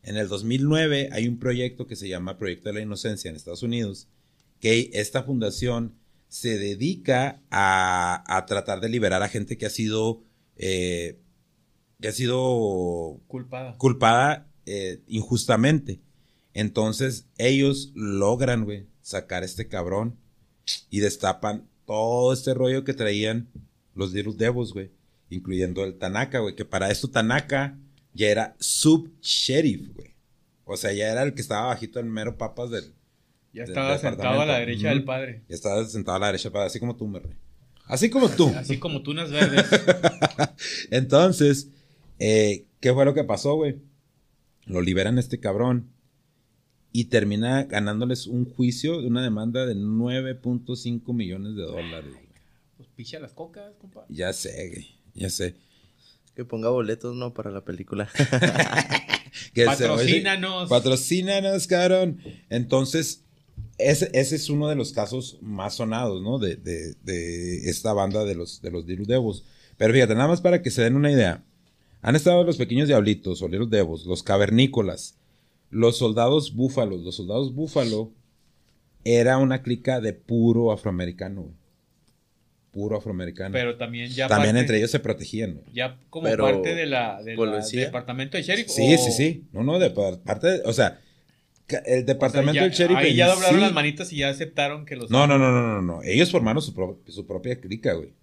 En 0.04 0.18
el 0.18 0.28
2009 0.30 1.10
hay 1.12 1.28
un 1.28 1.38
proyecto 1.38 1.86
que 1.86 1.96
se 1.96 2.08
llama 2.08 2.38
Proyecto 2.38 2.70
de 2.70 2.76
la 2.76 2.82
Inocencia 2.82 3.30
en 3.30 3.36
Estados 3.36 3.62
Unidos, 3.64 4.08
que 4.60 4.90
esta 4.94 5.24
fundación 5.24 5.94
se 6.28 6.58
dedica 6.58 7.42
a, 7.50 8.24
a 8.28 8.46
tratar 8.46 8.82
de 8.82 8.90
liberar 8.90 9.24
a 9.24 9.30
gente 9.30 9.58
que 9.58 9.66
ha 9.66 9.70
sido, 9.70 10.24
eh, 10.56 11.20
que 12.02 12.08
ha 12.10 12.12
sido 12.12 13.20
Culpada. 13.28 13.78
culpada 13.78 14.48
eh, 14.66 15.02
injustamente. 15.08 16.02
Entonces 16.54 17.28
ellos 17.38 17.92
logran, 17.96 18.66
güey, 18.66 18.88
sacar 19.02 19.44
a 19.44 19.46
este 19.46 19.68
cabrón 19.68 20.18
y 20.90 21.00
destapan 21.00 21.68
todo 21.86 22.34
este 22.34 22.54
rollo 22.54 22.84
que 22.84 22.94
traían 22.94 23.48
los 23.96 24.12
Little 24.12 24.34
Devils, 24.36 24.74
güey, 24.74 24.92
incluyendo 25.30 25.84
el 25.84 25.98
Tanaka, 25.98 26.40
güey, 26.40 26.56
que 26.56 26.66
para 26.66 26.92
esto 26.92 27.10
Tanaka 27.10 27.78
ya 28.14 28.28
era 28.28 28.56
sub-sheriff, 28.60 29.94
güey. 29.94 30.16
O 30.66 30.76
sea, 30.76 30.92
ya 30.92 31.12
era 31.12 31.24
el 31.24 31.34
que 31.34 31.42
estaba 31.42 31.68
bajito 31.68 32.00
en 32.00 32.12
mero 32.12 32.38
papas 32.38 32.70
del... 32.70 32.94
Ya 33.58 33.64
del 33.64 33.72
estaba 33.72 33.98
sentado 33.98 34.42
a 34.42 34.46
la 34.46 34.60
derecha 34.60 34.90
del 34.90 35.04
padre. 35.04 35.44
Ya 35.50 35.56
estaba 35.56 35.86
sentado 35.86 36.18
a 36.18 36.20
la 36.20 36.28
derecha, 36.28 36.52
para- 36.52 36.66
así 36.66 36.80
como 36.80 36.96
tú, 36.96 37.08
me 37.08 37.22
Así 37.86 38.10
como 38.10 38.30
tú. 38.30 38.52
Así 38.56 38.78
como 38.80 39.02
tunas 39.02 39.32
verdes. 39.32 39.66
Entonces, 40.92 41.70
eh, 42.20 42.66
¿qué 42.80 42.94
fue 42.94 43.06
lo 43.06 43.14
que 43.14 43.24
pasó, 43.24 43.56
güey? 43.56 43.78
Lo 44.66 44.82
liberan 44.82 45.18
a 45.18 45.22
este 45.22 45.40
cabrón 45.40 45.90
y 46.92 47.06
termina 47.06 47.64
ganándoles 47.64 48.28
un 48.28 48.46
juicio 48.46 49.02
de 49.02 49.08
una 49.08 49.22
demanda 49.24 49.66
de 49.66 49.76
9.5 49.76 51.14
millones 51.14 51.56
de 51.56 51.64
dólares. 51.64 52.12
güey. 52.12 52.28
Pues 52.78 52.90
picha 52.96 53.20
las 53.20 53.32
cocas, 53.34 53.74
compa. 53.80 54.06
Ya 54.10 54.34
sé, 54.34 54.70
güey, 54.70 54.88
ya 55.14 55.30
sé. 55.30 55.56
Que 56.36 56.44
ponga 56.46 56.70
boletos, 56.70 57.16
¿no? 57.16 57.34
Para 57.34 57.52
la 57.52 57.64
película. 57.64 58.10
Que 59.54 59.62
se- 59.62 59.68
Patrocínanos. 59.68 60.70
Patrocínanos, 60.70 61.68
cabrón. 61.68 62.20
Entonces, 62.50 63.24
ese, 63.78 64.10
ese 64.14 64.36
es 64.36 64.50
uno 64.50 64.68
de 64.70 64.76
los 64.76 64.92
casos 64.92 65.38
más 65.42 65.76
sonados, 65.76 66.22
¿no? 66.22 66.40
De, 66.40 66.56
de- 66.56 66.96
de 67.04 67.70
esta 67.70 67.94
banda 67.94 68.24
de 68.26 68.36
los, 68.36 68.62
de 68.62 68.72
los 68.72 68.86
Little 68.86 69.06
Devils. 69.06 69.44
Pero 69.78 69.94
fíjate, 69.94 70.16
nada 70.16 70.28
más 70.28 70.42
para 70.42 70.62
que 70.62 70.72
se 70.72 70.82
den 70.82 70.96
una 70.96 71.12
idea. 71.12 71.44
Han 72.02 72.16
estado 72.16 72.44
los 72.44 72.58
pequeños 72.58 72.88
diablitos 72.88 73.42
o 73.42 73.48
Little 73.48 73.68
Devils, 73.70 74.06
los 74.06 74.24
cavernícolas, 74.24 75.16
los 75.70 75.98
soldados 75.98 76.56
búfalos. 76.56 77.02
Los 77.02 77.16
soldados 77.16 77.54
búfalo 77.54 78.12
era 79.04 79.38
una 79.38 79.62
clica 79.62 80.00
de 80.02 80.14
puro 80.14 80.72
afroamericano. 80.72 81.52
Puro 82.72 82.98
afroamericano. 82.98 83.54
Pero 83.54 83.78
también 83.78 84.10
ya 84.12 84.28
También 84.28 84.50
parte- 84.54 84.60
entre 84.62 84.78
ellos 84.78 84.92
se 84.92 85.00
protegían, 85.00 85.54
güey. 85.56 85.66
Ya 85.74 85.98
como 86.10 86.26
Pero, 86.28 86.44
parte 86.44 86.76
de 86.76 86.86
la, 86.86 87.22
de 87.24 87.32
la- 87.32 87.36
¿policía? 87.38 87.80
del 87.82 87.88
departamento 87.90 88.38
de 88.38 88.44
sheriff. 88.44 88.68
Sí, 88.68 88.94
o- 88.94 88.98
sí, 88.98 89.12
sí. 89.12 89.46
No, 89.52 89.64
no, 89.64 89.80
de 89.80 89.90
par- 89.90 90.20
parte, 90.20 90.48
de- 90.48 90.62
o 90.66 90.74
sea, 90.74 91.00
el 91.86 92.06
departamento 92.06 92.62
del 92.62 92.72
sheriff. 92.72 92.98
Ahí 92.98 93.16
ya 93.16 93.28
doblaron 93.28 93.56
sí- 93.56 93.62
las 93.62 93.74
manitas 93.74 94.12
y 94.14 94.18
ya 94.18 94.30
aceptaron 94.30 94.86
que 94.86 94.96
los. 94.96 95.10
No, 95.12 95.28
no, 95.28 95.38
no, 95.38 95.52
no, 95.52 95.62
no, 95.68 95.82
no. 95.82 96.04
Ellos 96.04 96.32
formaron 96.32 96.62
su, 96.62 96.74
pro- 96.74 97.00
su 97.08 97.26
propia 97.26 97.60
clica, 97.60 97.94
güey. 97.94 98.14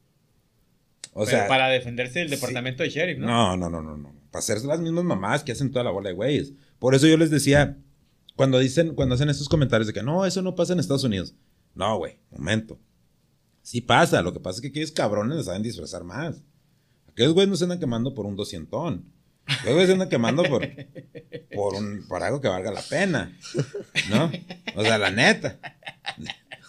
O 1.12 1.26
sea, 1.26 1.46
para 1.46 1.68
defenderse 1.68 2.20
del 2.20 2.30
departamento 2.30 2.82
de 2.82 2.88
sheriff, 2.90 3.18
¿no? 3.18 3.26
no, 3.26 3.56
no, 3.56 3.70
no, 3.70 3.82
no, 3.82 3.96
no. 3.96 4.14
Para 4.32 4.40
hacer 4.40 4.64
las 4.64 4.80
mismas 4.80 5.04
mamás 5.04 5.44
que 5.44 5.52
hacen 5.52 5.70
toda 5.70 5.84
la 5.84 5.90
bola 5.92 6.08
de 6.08 6.14
güeyes. 6.16 6.52
Por 6.80 6.94
eso 6.96 7.06
yo 7.06 7.16
les 7.16 7.30
decía, 7.30 7.78
cuando 8.34 8.58
dicen, 8.58 8.94
cuando 8.96 9.14
hacen 9.14 9.28
estos 9.30 9.48
comentarios 9.48 9.86
de 9.86 9.92
que 9.92 10.02
no, 10.02 10.26
eso 10.26 10.42
no 10.42 10.56
pasa 10.56 10.72
en 10.72 10.80
Estados 10.80 11.04
Unidos. 11.04 11.34
No, 11.74 11.98
güey, 11.98 12.18
momento. 12.30 12.80
Sí 13.62 13.80
pasa, 13.80 14.22
lo 14.22 14.32
que 14.32 14.40
pasa 14.40 14.56
es 14.56 14.60
que 14.62 14.68
aquellos 14.68 14.90
cabrones 14.90 15.36
les 15.36 15.46
saben 15.46 15.62
disfrazar 15.62 16.02
más. 16.02 16.42
Aquellos 17.08 17.32
güeyes 17.32 17.48
no 17.48 17.56
se 17.56 17.64
andan 17.64 17.78
quemando 17.78 18.12
por 18.12 18.26
un 18.26 18.34
doscientón. 18.34 19.04
Güeyes 19.64 19.86
se 19.86 19.92
andan 19.92 20.08
quemando 20.08 20.42
por, 20.44 20.66
por, 21.54 21.74
un, 21.74 22.04
por 22.08 22.22
algo 22.22 22.40
que 22.40 22.48
valga 22.48 22.70
la 22.72 22.82
pena. 22.82 23.36
¿No? 24.10 24.30
O 24.74 24.82
sea, 24.82 24.98
la 24.98 25.10
neta. 25.10 25.58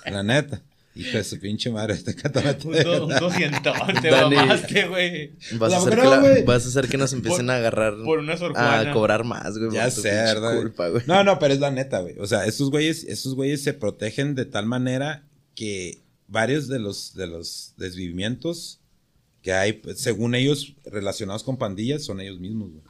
La 0.06 0.24
neta. 0.24 0.62
Hijo 0.98 1.18
de 1.18 1.24
su 1.26 1.38
pinche 1.40 1.70
madre, 1.72 1.94
este 1.94 2.16
catamate. 2.16 2.66
Un, 2.68 2.74
do- 2.84 3.06
un 3.08 3.16
doscientón, 3.20 3.74
te 4.02 4.12
mamaste, 4.12 4.88
güey. 4.88 5.34
Vas 5.58 5.74
a, 5.74 5.78
hacer 5.78 5.96
que 6.00 6.04
la- 6.06 6.44
vas 6.46 6.66
a 6.66 6.70
hacer 6.70 6.88
que 6.88 6.98
nos 6.98 7.12
empiecen 7.12 7.48
Por- 7.48 7.54
a 7.56 7.58
agarrar 7.58 7.94
Por 8.06 8.20
una 8.20 8.38
sorjuana. 8.38 8.80
a 8.92 8.94
cobrar 8.94 9.26
más, 9.26 9.58
güey. 9.58 9.72
Ya 9.72 9.92
sé, 9.92 10.10
¿verdad? 10.10 10.56
culpa, 10.58 10.88
güey. 10.88 11.04
No, 11.06 11.22
no, 11.26 11.38
pero 11.38 11.54
es 11.54 11.60
la 11.60 11.70
neta, 11.72 12.00
güey. 12.00 12.18
O 12.20 12.28
sea, 12.28 12.46
estos 12.46 12.72
güeyes, 12.72 13.04
estos 13.04 13.36
güeyes 13.36 13.62
se 13.62 13.74
protegen 13.74 14.36
de 14.36 14.46
tal 14.46 14.68
manera 14.68 15.24
que 15.54 16.00
varios 16.30 16.70
de 16.70 16.80
los, 16.80 17.14
de 17.14 17.28
los 17.28 17.74
desvivimientos 17.78 18.80
que 19.46 19.54
hay, 19.54 19.74
pues, 19.74 20.00
según 20.00 20.34
ellos, 20.34 20.74
relacionados 20.86 21.44
con 21.44 21.56
pandillas, 21.56 22.04
son 22.04 22.20
ellos 22.20 22.40
mismos, 22.40 22.72
güey. 22.72 22.84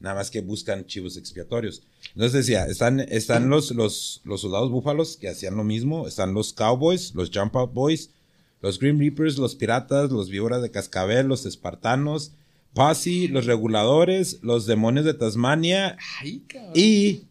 Nada 0.00 0.16
más 0.16 0.28
que 0.28 0.40
buscan 0.40 0.84
chivos 0.86 1.16
expiatorios. 1.16 1.84
Entonces 2.14 2.32
decía, 2.32 2.66
están, 2.66 2.98
están 2.98 3.48
los, 3.48 3.70
los, 3.70 4.20
los 4.24 4.40
soldados 4.40 4.72
búfalos 4.72 5.16
que 5.16 5.28
hacían 5.28 5.56
lo 5.56 5.62
mismo, 5.62 6.08
están 6.08 6.34
los 6.34 6.52
cowboys, 6.52 7.14
los 7.14 7.30
jump 7.32 7.54
out 7.54 7.72
boys, 7.72 8.10
los 8.60 8.80
Grim 8.80 8.98
Reapers, 8.98 9.38
los 9.38 9.54
piratas, 9.54 10.10
los 10.10 10.30
víboras 10.30 10.62
de 10.62 10.72
cascabel, 10.72 11.28
los 11.28 11.46
espartanos, 11.46 12.32
Posse, 12.74 13.28
los 13.28 13.46
reguladores, 13.46 14.40
los 14.42 14.66
demonios 14.66 15.06
de 15.06 15.14
Tasmania 15.14 15.96
Ay, 16.20 16.44
y 16.74 17.22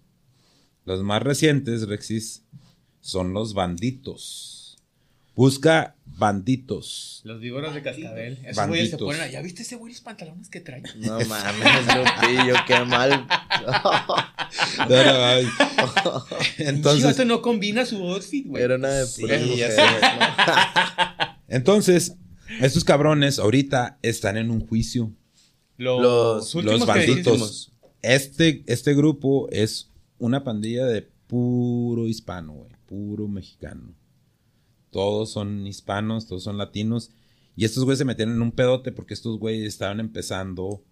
los 0.85 1.03
más 1.03 1.21
recientes, 1.21 1.85
Rexis, 1.85 2.43
son 3.01 3.33
los 3.33 3.53
banditos. 3.53 4.77
Busca 5.35 5.96
banditos. 6.17 7.21
Los 7.23 7.39
víboras 7.39 7.73
de 7.75 7.81
cascabel. 7.81 8.39
Esos 8.45 8.67
güeyes 8.67 8.89
se 8.89 8.97
ponen 8.97 9.21
allá. 9.21 9.41
¿Viste 9.41 9.61
ese 9.61 9.75
güey 9.75 9.93
los 9.93 10.01
pantalones 10.01 10.49
que 10.49 10.59
trae? 10.61 10.81
No 10.97 11.19
mames, 11.21 11.95
Lupillo, 11.95 12.55
qué 12.67 12.79
mal. 12.85 13.27
Entonces. 16.57 16.59
Entonces, 16.59 17.25
no 17.25 17.41
combina 17.41 17.85
su 17.85 17.97
outfit, 18.07 18.47
güey. 18.47 18.63
Era 18.63 18.75
una 18.75 18.89
de 18.89 19.05
Sí, 19.05 19.25
ya 19.57 19.71
sé. 19.71 19.81
¿no? 19.81 21.35
entonces, 21.47 22.15
estos 22.61 22.83
cabrones 22.83 23.39
ahorita 23.39 23.99
están 24.01 24.37
en 24.37 24.51
un 24.51 24.65
juicio. 24.65 25.11
Los, 25.77 26.01
Los- 26.01 26.55
últimos 26.55 26.79
los 26.81 26.89
que 26.89 26.99
dijiste. 27.01 27.29
banditos. 27.29 27.71
Este, 28.01 28.63
este 28.67 28.93
grupo 28.93 29.47
es 29.51 29.91
una 30.17 30.43
pandilla 30.43 30.85
de 30.85 31.07
puro 31.27 32.07
hispano, 32.07 32.53
güey. 32.53 32.71
Puro 32.87 33.27
mexicano. 33.27 33.93
Todos 34.97 35.29
son 35.31 35.67
hispanos, 35.67 36.25
todos 36.25 36.41
son 36.41 36.57
latinos. 36.57 37.11
Y 37.55 37.65
estos 37.65 37.83
güeyes 37.83 37.99
se 37.99 38.05
metieron 38.05 38.33
en 38.33 38.41
un 38.41 38.51
pedote 38.51 38.91
porque 38.91 39.13
estos 39.13 39.37
güeyes 39.37 39.67
estaban 39.67 39.99
empezando 39.99 40.83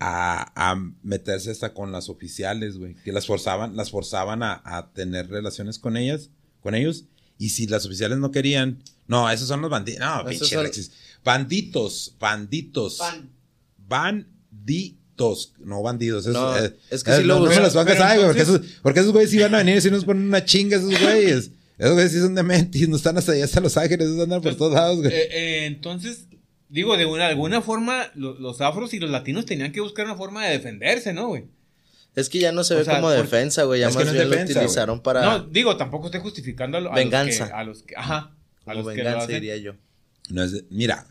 a, 0.00 0.50
a 0.72 0.74
meterse 1.04 1.52
hasta 1.52 1.72
con 1.72 1.92
las 1.92 2.08
oficiales, 2.08 2.78
güey. 2.78 2.96
Que 3.04 3.12
las 3.12 3.26
forzaban, 3.28 3.76
las 3.76 3.92
forzaban 3.92 4.42
a, 4.42 4.60
a 4.64 4.90
tener 4.92 5.28
relaciones 5.28 5.78
con 5.78 5.96
ellas, 5.96 6.30
con 6.62 6.74
ellos. 6.74 7.04
Y 7.38 7.50
si 7.50 7.68
las 7.68 7.86
oficiales 7.86 8.18
no 8.18 8.32
querían, 8.32 8.82
no, 9.06 9.30
esos 9.30 9.46
son 9.46 9.60
los 9.60 9.70
bandidos. 9.70 10.00
No, 10.00 10.24
pinche 10.28 10.46
son- 10.46 10.58
Alexis. 10.58 10.90
Banditos, 11.22 12.16
banditos. 12.18 12.98
Banditos, 13.86 15.52
no 15.60 15.80
bandidos. 15.80 16.26
No, 16.26 16.58
eh, 16.58 16.76
es 16.90 17.04
que 17.04 17.12
eh, 17.12 17.22
lo 17.22 17.34
no, 17.34 17.40
no 17.42 17.46
me 17.46 17.52
usan, 17.52 17.62
las 17.62 18.00
ahí, 18.00 18.16
güey, 18.16 18.26
porque 18.30 18.42
esos, 18.42 18.60
porque 18.82 18.98
esos 18.98 19.12
güeyes 19.12 19.40
van 19.42 19.54
a 19.54 19.58
venir 19.58 19.76
y 19.76 19.80
si 19.80 19.92
nos 19.92 20.04
ponen 20.04 20.24
una 20.26 20.44
chinga 20.44 20.76
esos 20.76 21.00
güeyes. 21.00 21.52
Esos 21.78 21.94
güeyes 21.94 22.12
sí 22.12 22.20
son 22.20 22.34
dementis, 22.34 22.88
no 22.88 22.96
están 22.96 23.18
hasta 23.18 23.32
allá, 23.32 23.44
hasta 23.44 23.60
Los 23.60 23.76
Ángeles, 23.76 24.06
esos 24.08 24.20
andan 24.22 24.40
por 24.42 24.54
todos 24.54 24.74
lados, 24.74 24.98
güey. 24.98 25.12
Eh, 25.12 25.28
eh, 25.32 25.66
entonces, 25.66 26.26
digo, 26.68 26.96
de 26.96 27.06
una, 27.06 27.26
alguna 27.26 27.60
forma, 27.62 28.10
lo- 28.14 28.38
los 28.38 28.60
afros 28.60 28.94
y 28.94 29.00
los 29.00 29.10
latinos 29.10 29.44
tenían 29.46 29.72
que 29.72 29.80
buscar 29.80 30.04
una 30.06 30.16
forma 30.16 30.44
de 30.46 30.52
defenderse, 30.52 31.12
¿no, 31.12 31.28
güey? 31.28 31.44
Es 32.14 32.28
que 32.28 32.38
ya 32.38 32.52
no 32.52 32.62
se 32.62 32.74
O 32.74 32.78
ve 32.78 32.84
sea, 32.84 32.94
como 33.00 33.08
porque- 33.08 33.22
defensa, 33.22 33.64
güey. 33.64 33.80
Ya 33.80 33.88
Es 33.88 33.94
más 33.96 34.06
no 34.06 34.12
bien 34.12 34.30
defensa, 34.30 34.52
lo 34.54 34.60
utilizaron 34.60 35.00
para 35.02 35.22
No, 35.22 35.44
digo, 35.46 35.76
tampoco 35.76 36.06
estoy 36.06 36.20
justificando 36.20 36.78
a, 36.78 36.80
lo- 36.80 36.92
a 36.92 36.94
Venganza. 36.94 37.40
los 37.40 37.48
que, 37.48 37.54
a 37.54 37.64
los 37.64 37.82
que, 37.82 37.94
ajá, 37.96 38.16
a 38.16 38.72
como 38.72 38.74
los 38.76 38.94
que 38.94 38.98
lo 38.98 39.04
venganza, 39.04 39.24
hacen. 39.24 39.34
diría 39.34 39.56
yo. 39.56 39.72
No 40.30 40.44
es 40.44 40.52
de- 40.52 40.64
mira, 40.70 41.08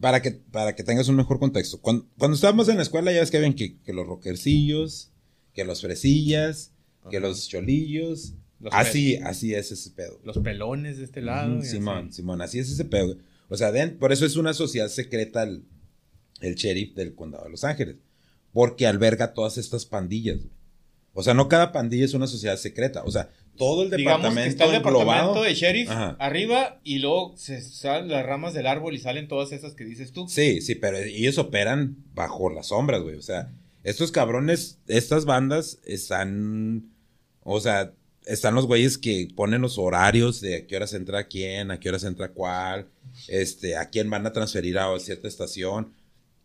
para 0.00 0.20
que, 0.22 0.32
para 0.32 0.74
que 0.74 0.82
tengas 0.82 1.08
un 1.08 1.16
mejor 1.16 1.38
contexto. 1.38 1.80
Cuando, 1.80 2.06
cuando 2.18 2.34
estábamos 2.34 2.68
en 2.68 2.76
la 2.76 2.82
escuela, 2.82 3.12
ya 3.12 3.20
ves 3.20 3.30
que 3.30 3.38
ven 3.38 3.54
que, 3.54 3.78
que 3.80 3.92
los 3.92 4.06
rockercillos, 4.06 5.10
que 5.54 5.64
los 5.64 5.80
fresillas, 5.82 6.72
que 7.10 7.20
los 7.20 7.46
cholillos. 7.48 8.34
Los 8.60 8.72
así, 8.74 9.16
así 9.16 9.54
es 9.54 9.72
ese 9.72 9.90
pedo. 9.90 10.20
Los 10.24 10.38
pelones 10.38 10.98
de 10.98 11.04
este 11.04 11.22
lado. 11.22 11.62
Simón, 11.62 12.06
así. 12.08 12.16
Simón, 12.16 12.42
así 12.42 12.58
es 12.58 12.70
ese 12.70 12.84
pedo. 12.84 13.16
O 13.48 13.56
sea, 13.56 13.72
por 13.98 14.12
eso 14.12 14.26
es 14.26 14.36
una 14.36 14.52
sociedad 14.54 14.88
secreta 14.88 15.42
el, 15.42 15.64
el 16.40 16.54
sheriff 16.54 16.94
del 16.94 17.14
condado 17.14 17.44
de 17.44 17.50
Los 17.50 17.64
Ángeles. 17.64 17.96
Porque 18.52 18.86
alberga 18.86 19.32
todas 19.32 19.58
estas 19.58 19.86
pandillas. 19.86 20.38
güey. 20.38 20.50
O 21.12 21.22
sea, 21.22 21.34
no 21.34 21.48
cada 21.48 21.72
pandilla 21.72 22.04
es 22.04 22.14
una 22.14 22.26
sociedad 22.26 22.56
secreta. 22.56 23.02
O 23.04 23.10
sea, 23.10 23.30
todo 23.56 23.82
el 23.82 23.90
Digamos 23.90 24.20
que 24.20 24.28
departamento 24.28 24.50
está 24.50 24.64
el 24.66 24.72
departamento 24.72 25.42
de 25.42 25.54
sheriff 25.54 25.90
Ajá. 25.90 26.16
arriba 26.18 26.80
y 26.84 26.98
luego 27.00 27.34
se 27.36 27.60
salen 27.60 28.08
las 28.08 28.24
ramas 28.24 28.54
del 28.54 28.66
árbol 28.66 28.94
y 28.94 28.98
salen 28.98 29.28
todas 29.28 29.52
esas 29.52 29.74
que 29.74 29.84
dices 29.84 30.12
tú. 30.12 30.28
Sí, 30.28 30.60
sí, 30.60 30.76
pero 30.76 30.98
ellos 30.98 31.38
operan 31.38 31.96
bajo 32.14 32.48
las 32.50 32.68
sombras, 32.68 33.02
güey. 33.02 33.16
O 33.16 33.22
sea, 33.22 33.52
estos 33.82 34.12
cabrones, 34.12 34.78
estas 34.86 35.24
bandas 35.24 35.78
están, 35.84 36.90
o 37.42 37.60
sea, 37.60 37.92
están 38.30 38.54
los 38.54 38.66
güeyes 38.66 38.96
que 38.96 39.28
ponen 39.34 39.60
los 39.60 39.76
horarios 39.76 40.40
de 40.40 40.56
a 40.56 40.66
qué 40.66 40.76
horas 40.76 40.94
entra 40.94 41.26
quién, 41.26 41.70
a 41.70 41.80
qué 41.80 41.88
horas 41.88 42.04
entra 42.04 42.32
cuál, 42.32 42.88
este, 43.26 43.76
a 43.76 43.90
quién 43.90 44.08
van 44.08 44.24
a 44.24 44.32
transferir 44.32 44.78
a 44.78 44.96
cierta 45.00 45.26
estación. 45.26 45.92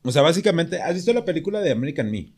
O 0.03 0.11
sea, 0.11 0.23
básicamente, 0.23 0.81
¿has 0.81 0.95
visto 0.95 1.13
la 1.13 1.25
película 1.25 1.61
de 1.61 1.71
American 1.71 2.09
Me? 2.09 2.33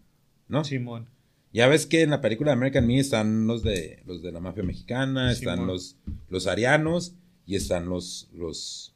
¿No? 0.49 0.63
Simón. 0.65 1.07
Ya 1.53 1.67
ves 1.67 1.85
que 1.85 2.01
en 2.01 2.09
la 2.09 2.19
película 2.19 2.51
de 2.51 2.57
American 2.57 2.85
Me 2.85 2.99
están 2.99 3.47
los 3.47 3.63
de 3.63 4.03
los 4.05 4.21
de 4.21 4.33
la 4.33 4.41
mafia 4.41 4.63
mexicana, 4.63 5.31
están 5.31 5.65
los 5.65 5.95
los 6.29 6.45
arianos 6.45 7.15
y 7.45 7.55
están 7.55 7.87
los 7.87 8.29
los 8.33 8.93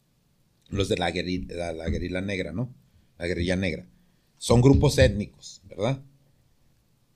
los 0.69 0.89
de 0.89 0.97
la 0.97 1.11
guerrilla, 1.11 1.55
la, 1.55 1.73
la 1.73 1.89
guerrilla 1.89 2.21
negra, 2.21 2.51
¿no? 2.51 2.73
La 3.17 3.27
guerrilla 3.27 3.55
negra. 3.55 3.87
Son 4.37 4.61
grupos 4.61 4.97
étnicos, 4.97 5.61
¿verdad? 5.69 6.01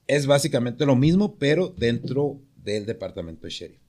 Es 0.08 0.26
básicamente 0.26 0.86
lo 0.86 0.96
mismo, 0.96 1.36
pero 1.36 1.74
dentro 1.78 2.40
del 2.66 2.86
departamento 2.86 3.46
de 3.48 3.52
sheriff. 3.52 3.80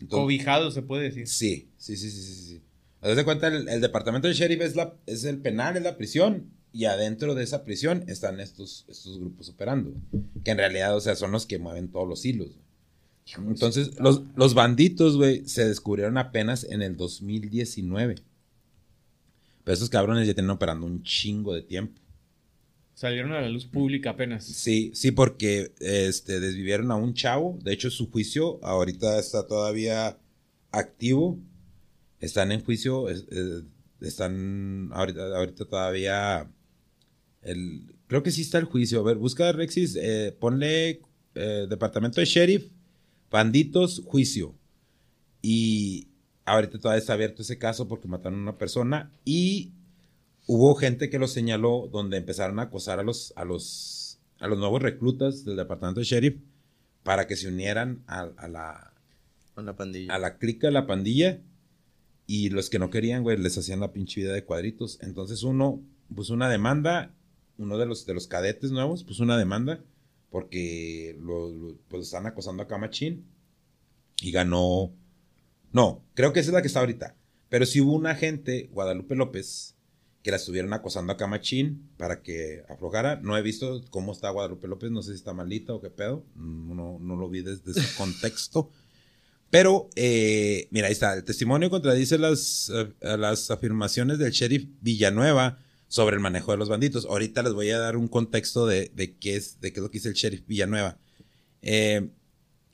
Entonces- 0.00 0.22
Cobijado 0.24 0.70
se 0.70 0.80
puede 0.82 1.04
decir. 1.04 1.26
Sí, 1.28 1.68
sí, 1.76 1.96
sí, 1.96 2.10
sí, 2.10 2.22
sí. 2.22 2.34
sí. 2.46 2.62
Haz 3.00 3.16
de 3.16 3.24
cuenta, 3.24 3.48
el, 3.48 3.68
el 3.68 3.80
departamento 3.80 4.26
del 4.28 4.36
sheriff 4.36 4.60
es, 4.62 4.74
la, 4.76 4.94
es 5.06 5.24
el 5.24 5.38
penal, 5.38 5.76
es 5.76 5.82
la 5.82 5.96
prisión, 5.96 6.50
y 6.72 6.84
adentro 6.86 7.34
de 7.34 7.44
esa 7.44 7.64
prisión 7.64 8.04
están 8.08 8.40
estos, 8.40 8.84
estos 8.88 9.18
grupos 9.18 9.48
operando, 9.48 9.92
que 10.44 10.50
en 10.50 10.58
realidad, 10.58 10.96
o 10.96 11.00
sea, 11.00 11.14
son 11.16 11.30
los 11.32 11.46
que 11.46 11.58
mueven 11.58 11.88
todos 11.88 12.08
los 12.08 12.24
hilos. 12.24 12.48
güey. 12.48 13.48
Entonces, 13.48 13.98
los, 14.00 14.22
los 14.36 14.54
banditos, 14.54 15.16
güey, 15.16 15.46
se 15.46 15.66
descubrieron 15.66 16.16
apenas 16.18 16.64
en 16.64 16.82
el 16.82 16.96
2019. 16.96 18.16
Pero 19.64 19.72
estos 19.74 19.90
cabrones 19.90 20.26
ya 20.26 20.34
tienen 20.34 20.50
operando 20.50 20.86
un 20.86 21.02
chingo 21.02 21.54
de 21.54 21.62
tiempo. 21.62 22.00
Salieron 22.98 23.30
a 23.32 23.40
la 23.40 23.48
luz 23.48 23.64
pública 23.64 24.10
apenas. 24.10 24.44
Sí, 24.44 24.90
sí, 24.92 25.12
porque 25.12 25.72
este, 25.78 26.40
desvivieron 26.40 26.90
a 26.90 26.96
un 26.96 27.14
chavo. 27.14 27.56
De 27.62 27.72
hecho, 27.72 27.90
su 27.92 28.10
juicio 28.10 28.58
ahorita 28.64 29.20
está 29.20 29.46
todavía 29.46 30.18
activo. 30.72 31.38
Están 32.18 32.50
en 32.50 32.64
juicio. 32.64 33.08
es- 33.08 33.24
están 34.00 34.90
ahorita, 34.92 35.36
ahorita 35.36 35.64
todavía. 35.66 36.50
El, 37.42 37.94
creo 38.08 38.24
que 38.24 38.32
sí 38.32 38.40
está 38.40 38.58
el 38.58 38.64
juicio. 38.64 38.98
A 38.98 39.04
ver, 39.04 39.16
busca 39.16 39.52
Rexis. 39.52 39.94
eh, 39.94 40.36
ponle 40.36 41.00
eh, 41.36 41.66
Departamento 41.70 42.20
de 42.20 42.26
Sheriff, 42.26 42.64
Banditos, 43.30 44.02
Juicio. 44.06 44.56
Y 45.40 46.08
ahorita 46.46 46.80
todavía 46.80 46.98
está 46.98 47.12
abierto 47.12 47.42
ese 47.42 47.58
caso 47.58 47.86
porque 47.86 48.08
mataron 48.08 48.40
a 48.40 48.42
una 48.42 48.58
persona. 48.58 49.12
Y 49.24 49.70
hubo 50.48 50.74
gente 50.74 51.10
que 51.10 51.18
lo 51.20 51.28
señaló 51.28 51.88
donde 51.92 52.16
empezaron 52.16 52.58
a 52.58 52.62
acosar 52.62 52.98
a 52.98 53.02
los, 53.04 53.32
a 53.36 53.44
los, 53.44 54.18
a 54.40 54.48
los 54.48 54.58
nuevos 54.58 54.82
reclutas 54.82 55.44
del 55.44 55.56
departamento 55.56 56.00
de 56.00 56.06
sheriff 56.06 56.36
para 57.02 57.26
que 57.26 57.36
se 57.36 57.48
unieran 57.48 58.02
a, 58.06 58.22
a 58.36 58.48
la, 58.48 58.92
Con 59.54 59.66
la 59.66 59.76
pandilla. 59.76 60.14
a 60.14 60.18
la 60.18 60.38
clica 60.38 60.66
de 60.68 60.72
la 60.72 60.86
pandilla 60.86 61.40
y 62.26 62.48
los 62.50 62.70
que 62.70 62.78
no 62.78 62.90
querían, 62.90 63.22
güey, 63.22 63.36
les 63.38 63.56
hacían 63.58 63.80
la 63.80 63.92
pinche 63.92 64.20
vida 64.22 64.32
de 64.32 64.44
cuadritos. 64.44 64.98
Entonces 65.02 65.42
uno 65.42 65.80
puso 66.14 66.32
una 66.34 66.48
demanda, 66.48 67.14
uno 67.58 67.76
de 67.78 67.86
los, 67.86 68.06
de 68.06 68.14
los 68.14 68.26
cadetes 68.26 68.70
nuevos 68.70 69.04
puso 69.04 69.22
una 69.22 69.36
demanda 69.38 69.84
porque 70.30 71.16
lo, 71.20 71.50
lo- 71.50 71.76
pues 71.88 72.04
están 72.06 72.26
acosando 72.26 72.62
a 72.62 72.68
Camachín 72.68 73.24
y 74.22 74.30
ganó, 74.32 74.92
no, 75.72 76.02
creo 76.14 76.32
que 76.32 76.40
esa 76.40 76.50
es 76.50 76.54
la 76.54 76.60
que 76.62 76.68
está 76.68 76.80
ahorita, 76.80 77.14
pero 77.48 77.64
sí 77.66 77.80
hubo 77.80 77.92
una 77.94 78.10
agente, 78.10 78.68
Guadalupe 78.72 79.14
López, 79.14 79.74
que 80.28 80.32
la 80.32 80.36
estuvieron 80.36 80.74
acosando 80.74 81.10
a 81.10 81.16
Camachín 81.16 81.88
para 81.96 82.20
que 82.20 82.62
aflojara. 82.68 83.16
No 83.22 83.34
he 83.38 83.40
visto 83.40 83.82
cómo 83.88 84.12
está 84.12 84.28
Guadalupe 84.28 84.68
López, 84.68 84.90
no 84.90 85.00
sé 85.00 85.12
si 85.12 85.16
está 85.16 85.32
malita 85.32 85.72
o 85.72 85.80
qué 85.80 85.88
pedo, 85.88 86.22
no, 86.36 86.98
no 87.00 87.16
lo 87.16 87.30
vi 87.30 87.40
desde 87.40 87.70
ese 87.70 87.94
contexto. 87.96 88.70
Pero, 89.48 89.88
eh, 89.96 90.68
mira, 90.70 90.88
ahí 90.88 90.92
está. 90.92 91.14
El 91.14 91.24
testimonio 91.24 91.70
contradice 91.70 92.18
las, 92.18 92.70
eh, 92.74 93.16
las 93.16 93.50
afirmaciones 93.50 94.18
del 94.18 94.30
sheriff 94.32 94.66
Villanueva 94.82 95.60
sobre 95.86 96.16
el 96.16 96.20
manejo 96.20 96.52
de 96.52 96.58
los 96.58 96.68
banditos. 96.68 97.06
Ahorita 97.06 97.42
les 97.42 97.54
voy 97.54 97.70
a 97.70 97.78
dar 97.78 97.96
un 97.96 98.08
contexto 98.08 98.66
de, 98.66 98.92
de 98.94 99.16
qué, 99.16 99.36
es, 99.36 99.62
de 99.62 99.72
qué 99.72 99.80
es 99.80 99.82
lo 99.82 99.90
que 99.90 99.96
dice 99.96 100.10
el 100.10 100.14
sheriff 100.14 100.42
Villanueva. 100.46 100.98
Eh, 101.62 102.10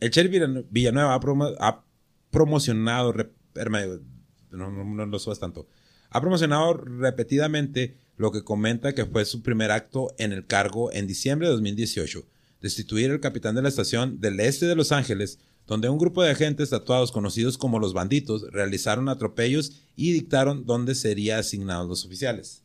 el 0.01 0.11
sheriff 0.11 0.33
Villan- 0.33 0.67
Villanueva 0.71 1.15
ha, 1.15 1.21
promo- 1.21 1.55
ha 1.61 1.85
promocionado, 2.33 3.15
no, 4.51 4.71
no, 4.73 4.85
no 4.85 5.07
lo 5.07 5.19
subas 5.21 5.39
tanto, 5.39 5.69
ha 6.15 6.21
promocionado 6.21 6.75
repetidamente 6.75 7.97
lo 8.17 8.31
que 8.31 8.45
comenta 8.45 8.95
que 8.95 9.05
fue 9.05 9.25
su 9.25 9.43
primer 9.43 9.73
acto 9.73 10.15
en 10.17 10.33
el 10.33 10.47
cargo 10.47 10.93
en 10.93 11.09
diciembre 11.09 11.49
de 11.49 11.55
2018, 11.55 12.25
destituir 12.61 13.11
al 13.11 13.19
capitán 13.19 13.57
de 13.57 13.63
la 13.63 13.69
estación 13.69 14.21
del 14.21 14.39
este 14.39 14.67
de 14.67 14.77
Los 14.77 14.93
Ángeles, 14.93 15.41
donde 15.67 15.89
un 15.89 15.99
grupo 15.99 16.23
de 16.23 16.31
agentes 16.31 16.71
tatuados 16.71 17.11
conocidos 17.11 17.59
como 17.59 17.81
los 17.81 17.95
banditos 17.95 18.49
realizaron 18.53 19.09
atropellos 19.09 19.73
y 19.97 20.13
dictaron 20.13 20.65
dónde 20.67 20.95
serían 20.95 21.41
asignados 21.41 21.89
los 21.89 22.05
oficiales. 22.05 22.63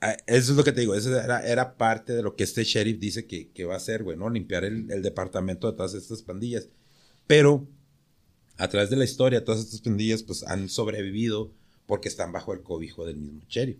Ah, 0.00 0.16
Eso 0.26 0.52
es 0.52 0.56
lo 0.56 0.64
que 0.64 0.72
te 0.72 0.80
digo, 0.80 0.94
eso 0.94 1.14
era, 1.14 1.76
parte 1.76 2.14
de 2.14 2.22
lo 2.22 2.34
que 2.34 2.44
este 2.44 2.64
sheriff 2.64 2.98
dice 2.98 3.26
que, 3.26 3.64
va 3.66 3.74
a 3.74 3.76
hacer, 3.76 4.04
güey. 4.04 4.16
Limpiar 4.32 4.64
el, 4.64 4.90
el 4.90 5.02
departamento 5.02 5.70
de 5.70 5.76
todas 5.76 5.92
estas 5.92 6.22
pandillas. 6.22 6.66
Pero 7.26 7.68
a 8.56 8.68
través 8.68 8.88
de 8.88 8.96
la 8.96 9.04
historia, 9.04 9.44
todas 9.44 9.60
estas 9.60 9.82
pandillas 9.82 10.22
pues 10.22 10.42
han 10.44 10.70
sobrevivido 10.70 11.52
porque 11.92 12.08
están 12.08 12.32
bajo 12.32 12.54
el 12.54 12.62
cobijo 12.62 13.04
del 13.04 13.16
mismo 13.18 13.42
sheriff. 13.50 13.76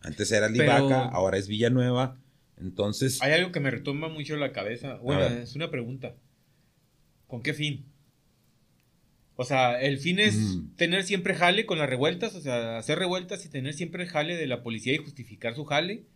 Antes 0.00 0.32
era 0.32 0.48
Pero- 0.48 0.60
Livaca, 0.64 1.04
ahora 1.04 1.38
es 1.38 1.46
Villanueva. 1.46 2.18
Entonces, 2.56 3.22
Hay 3.22 3.30
algo 3.30 3.52
que 3.52 3.60
me 3.60 3.70
retumba 3.70 4.08
mucho 4.08 4.36
la 4.36 4.50
cabeza. 4.50 4.96
Bueno, 4.96 5.22
es 5.24 5.54
una 5.54 5.70
pregunta. 5.70 6.16
¿Con 7.28 7.40
qué 7.44 7.54
fin? 7.54 7.84
O 9.36 9.44
sea, 9.44 9.80
el 9.80 9.98
fin 9.98 10.18
es 10.18 10.34
Mm. 10.34 10.74
tener 10.74 11.04
siempre 11.04 11.32
jale 11.36 11.64
con 11.64 11.78
las 11.78 11.88
revueltas, 11.88 12.34
o 12.34 12.40
sea, 12.40 12.76
hacer 12.76 12.98
revueltas 12.98 13.44
y 13.46 13.48
tener 13.50 13.72
siempre 13.72 14.02
el 14.02 14.08
jale 14.08 14.34
de 14.36 14.48
la 14.48 14.64
policía 14.64 14.94
y 14.94 14.98
justificar 14.98 15.54
su 15.54 15.64
jale. 15.64 16.06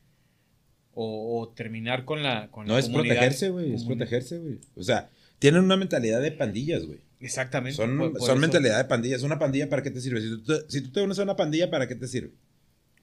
O, 0.93 1.39
o 1.41 1.49
terminar 1.51 2.05
con 2.05 2.25
la, 2.25 2.51
con 2.51 2.67
no 2.67 2.73
la 2.73 2.81
es 2.81 2.87
comunidad- 2.87 3.15
protegerse, 3.15 3.51
güey, 3.51 3.73
es 3.75 3.85
protegerse, 3.85 4.39
güey. 4.41 4.59
O 4.75 4.83
sea, 4.83 5.09
tienen 5.39 5.63
una 5.63 5.77
mentalidad 5.77 6.21
de 6.21 6.33
pandillas, 6.33 6.85
güey. 6.85 6.99
Exactamente. 7.23 7.77
Son, 7.77 7.97
por- 7.97 8.13
por 8.13 8.27
son 8.27 8.39
mentalidad 8.41 8.77
de 8.79 8.85
pandillas. 8.85 9.23
¿Una 9.23 9.39
pandilla 9.39 9.69
para 9.71 9.83
qué 9.83 9.91
te 9.91 10.01
sirve? 10.01 10.21
Si 10.21 10.29
tú, 10.29 10.43
te- 10.45 10.71
si 10.71 10.81
tú 10.83 10.91
te 10.91 11.01
unes 11.03 11.19
a 11.19 11.23
una 11.23 11.37
pandilla, 11.37 11.71
¿para 11.71 11.87
qué 11.89 11.95
te 11.95 12.07
sirve? 12.09 12.33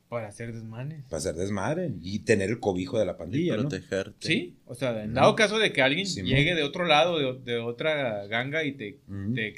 Para 0.09 0.27
hacer 0.27 0.51
desmanes. 0.53 1.03
Para 1.05 1.17
hacer 1.19 1.35
desmadre 1.35 1.91
y 2.01 2.19
tener 2.19 2.49
el 2.49 2.59
cobijo 2.59 2.97
de 2.97 3.05
la 3.05 3.15
pandilla, 3.15 3.55
protegerte. 3.57 4.27
Sí, 4.27 4.57
o 4.65 4.73
sea, 4.73 5.03
en 5.03 5.13
dado 5.13 5.35
caso 5.35 5.59
de 5.59 5.71
que 5.71 5.83
alguien 5.83 6.07
llegue 6.07 6.55
de 6.55 6.63
otro 6.63 6.85
lado, 6.85 7.19
de, 7.19 7.51
de 7.51 7.59
otra 7.59 8.25
ganga 8.25 8.63
y 8.63 8.71
te, 8.71 8.97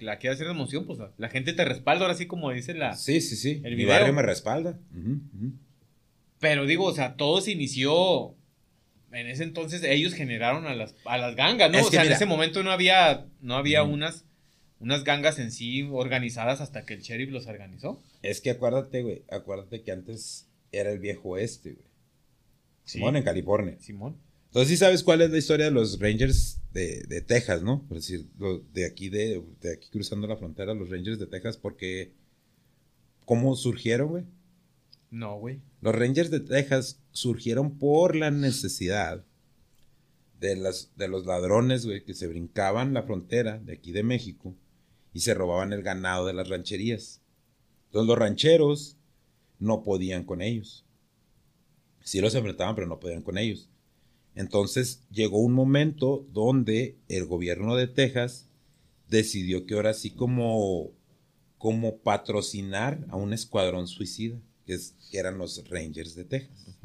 la 0.02 0.18
quiera 0.20 0.34
hacer 0.34 0.48
de 0.48 0.52
emoción, 0.52 0.86
pues 0.86 1.00
la 1.18 1.30
gente 1.30 1.54
te 1.54 1.64
respalda, 1.64 2.04
ahora 2.04 2.16
sí 2.18 2.26
como 2.26 2.52
dice 2.52 2.74
la... 2.74 2.98
Sí, 2.98 3.22
sí, 3.22 3.38
sí. 3.38 3.62
El 3.64 3.72
Mi 3.78 3.84
video. 3.84 3.92
barrio 3.94 4.12
me 4.14 4.24
respalda. 4.24 4.78
Pero 6.40 6.66
digo, 6.66 6.86
o 6.86 6.94
sea, 6.94 7.16
todo 7.16 7.40
se 7.42 7.52
inició. 7.52 8.36
En 9.14 9.28
ese 9.28 9.44
entonces 9.44 9.84
ellos 9.84 10.14
generaron 10.14 10.66
a 10.68 10.76
las, 10.76 10.96
a 11.06 11.18
las 11.18 11.36
gangas, 11.36 11.70
¿no? 11.72 11.78
Es 11.78 11.86
o 11.88 11.92
sea, 11.92 12.02
mira. 12.02 12.12
en 12.12 12.16
ese 12.16 12.26
momento 12.26 12.64
no 12.64 12.72
había, 12.72 13.26
no 13.42 13.56
había 13.56 13.84
unas, 13.84 14.26
unas 14.82 15.04
gangas 15.04 15.40
en 15.40 15.52
sí 15.52 15.84
organizadas 15.84 16.60
hasta 16.62 16.86
que 16.86 16.96
el 16.96 17.02
sheriff 17.02 17.30
los 17.30 17.48
organizó. 17.48 18.02
Es 18.22 18.42
que 18.42 18.50
acuérdate, 18.52 19.02
güey. 19.04 19.24
Acuérdate 19.30 19.82
que 19.84 19.92
antes 19.92 20.48
era 20.72 20.92
el 20.92 21.00
viejo 21.00 21.30
oeste, 21.30 21.74
güey. 21.74 21.86
Sí. 22.84 22.98
Simón, 22.98 23.16
en 23.16 23.24
California. 23.24 23.78
Simón. 23.80 24.18
Entonces, 24.48 24.70
sí 24.70 24.78
sabes 24.78 25.04
cuál 25.04 25.22
es 25.22 25.30
la 25.32 25.38
historia 25.38 25.66
de 25.66 25.72
los 25.72 25.98
Rangers 26.00 26.60
de, 26.74 27.04
de 27.08 27.22
Texas, 27.22 27.62
¿no? 27.62 27.84
Por 27.88 27.98
decir, 27.98 28.26
lo- 28.38 28.60
de 28.60 28.86
aquí, 28.86 29.08
de, 29.10 29.42
de 29.62 29.74
aquí 29.74 29.88
cruzando 29.90 30.28
la 30.28 30.36
frontera, 30.36 30.74
los 30.74 30.90
Rangers 30.90 31.20
de 31.20 31.28
Texas, 31.28 31.56
porque. 31.58 32.12
¿Cómo 33.26 33.56
surgieron, 33.56 34.10
güey? 34.10 34.24
No, 35.10 35.38
güey. 35.38 35.60
Los 35.82 35.96
Rangers 35.96 36.32
de 36.32 36.40
Texas 36.42 37.00
surgieron 37.12 37.78
por 37.78 38.16
la 38.16 38.30
necesidad 38.32 39.24
de, 40.40 40.56
las, 40.58 40.92
de 40.98 41.08
los 41.08 41.26
ladrones, 41.26 41.86
güey, 41.86 42.04
que 42.04 42.14
se 42.14 42.28
brincaban 42.28 42.94
la 42.94 43.04
frontera 43.04 43.60
de 43.60 43.74
aquí 43.74 43.92
de 43.92 44.04
México 44.04 44.56
y 45.14 45.20
se 45.22 45.34
robaban 45.34 45.74
el 45.74 45.84
ganado 45.84 46.26
de 46.26 46.34
las 46.34 46.50
rancherías. 46.50 47.22
Entonces 47.88 48.08
los 48.08 48.18
rancheros 48.18 48.98
no 49.60 49.84
podían 49.84 50.24
con 50.24 50.42
ellos. 50.42 50.86
Sí 52.04 52.22
los 52.22 52.34
enfrentaban, 52.36 52.76
pero 52.76 52.88
no 52.88 53.00
podían 53.00 53.22
con 53.22 53.38
ellos. 53.38 53.70
Entonces 54.36 55.04
llegó 55.12 55.40
un 55.40 55.54
momento 55.54 56.26
donde 56.32 56.98
el 57.10 57.26
gobierno 57.26 57.76
de 57.76 57.88
Texas 57.88 58.48
decidió 59.10 59.66
que 59.66 59.76
ahora 59.76 59.94
sí 59.94 60.10
como, 60.12 60.92
como 61.58 61.98
patrocinar 61.98 63.06
a 63.10 63.18
un 63.18 63.34
escuadrón 63.34 63.88
suicida, 63.88 64.40
que, 64.66 64.80
eran 65.12 65.38
los 65.38 65.68
Rangers 65.70 66.16
de 66.16 66.24
Texas. 66.24 66.78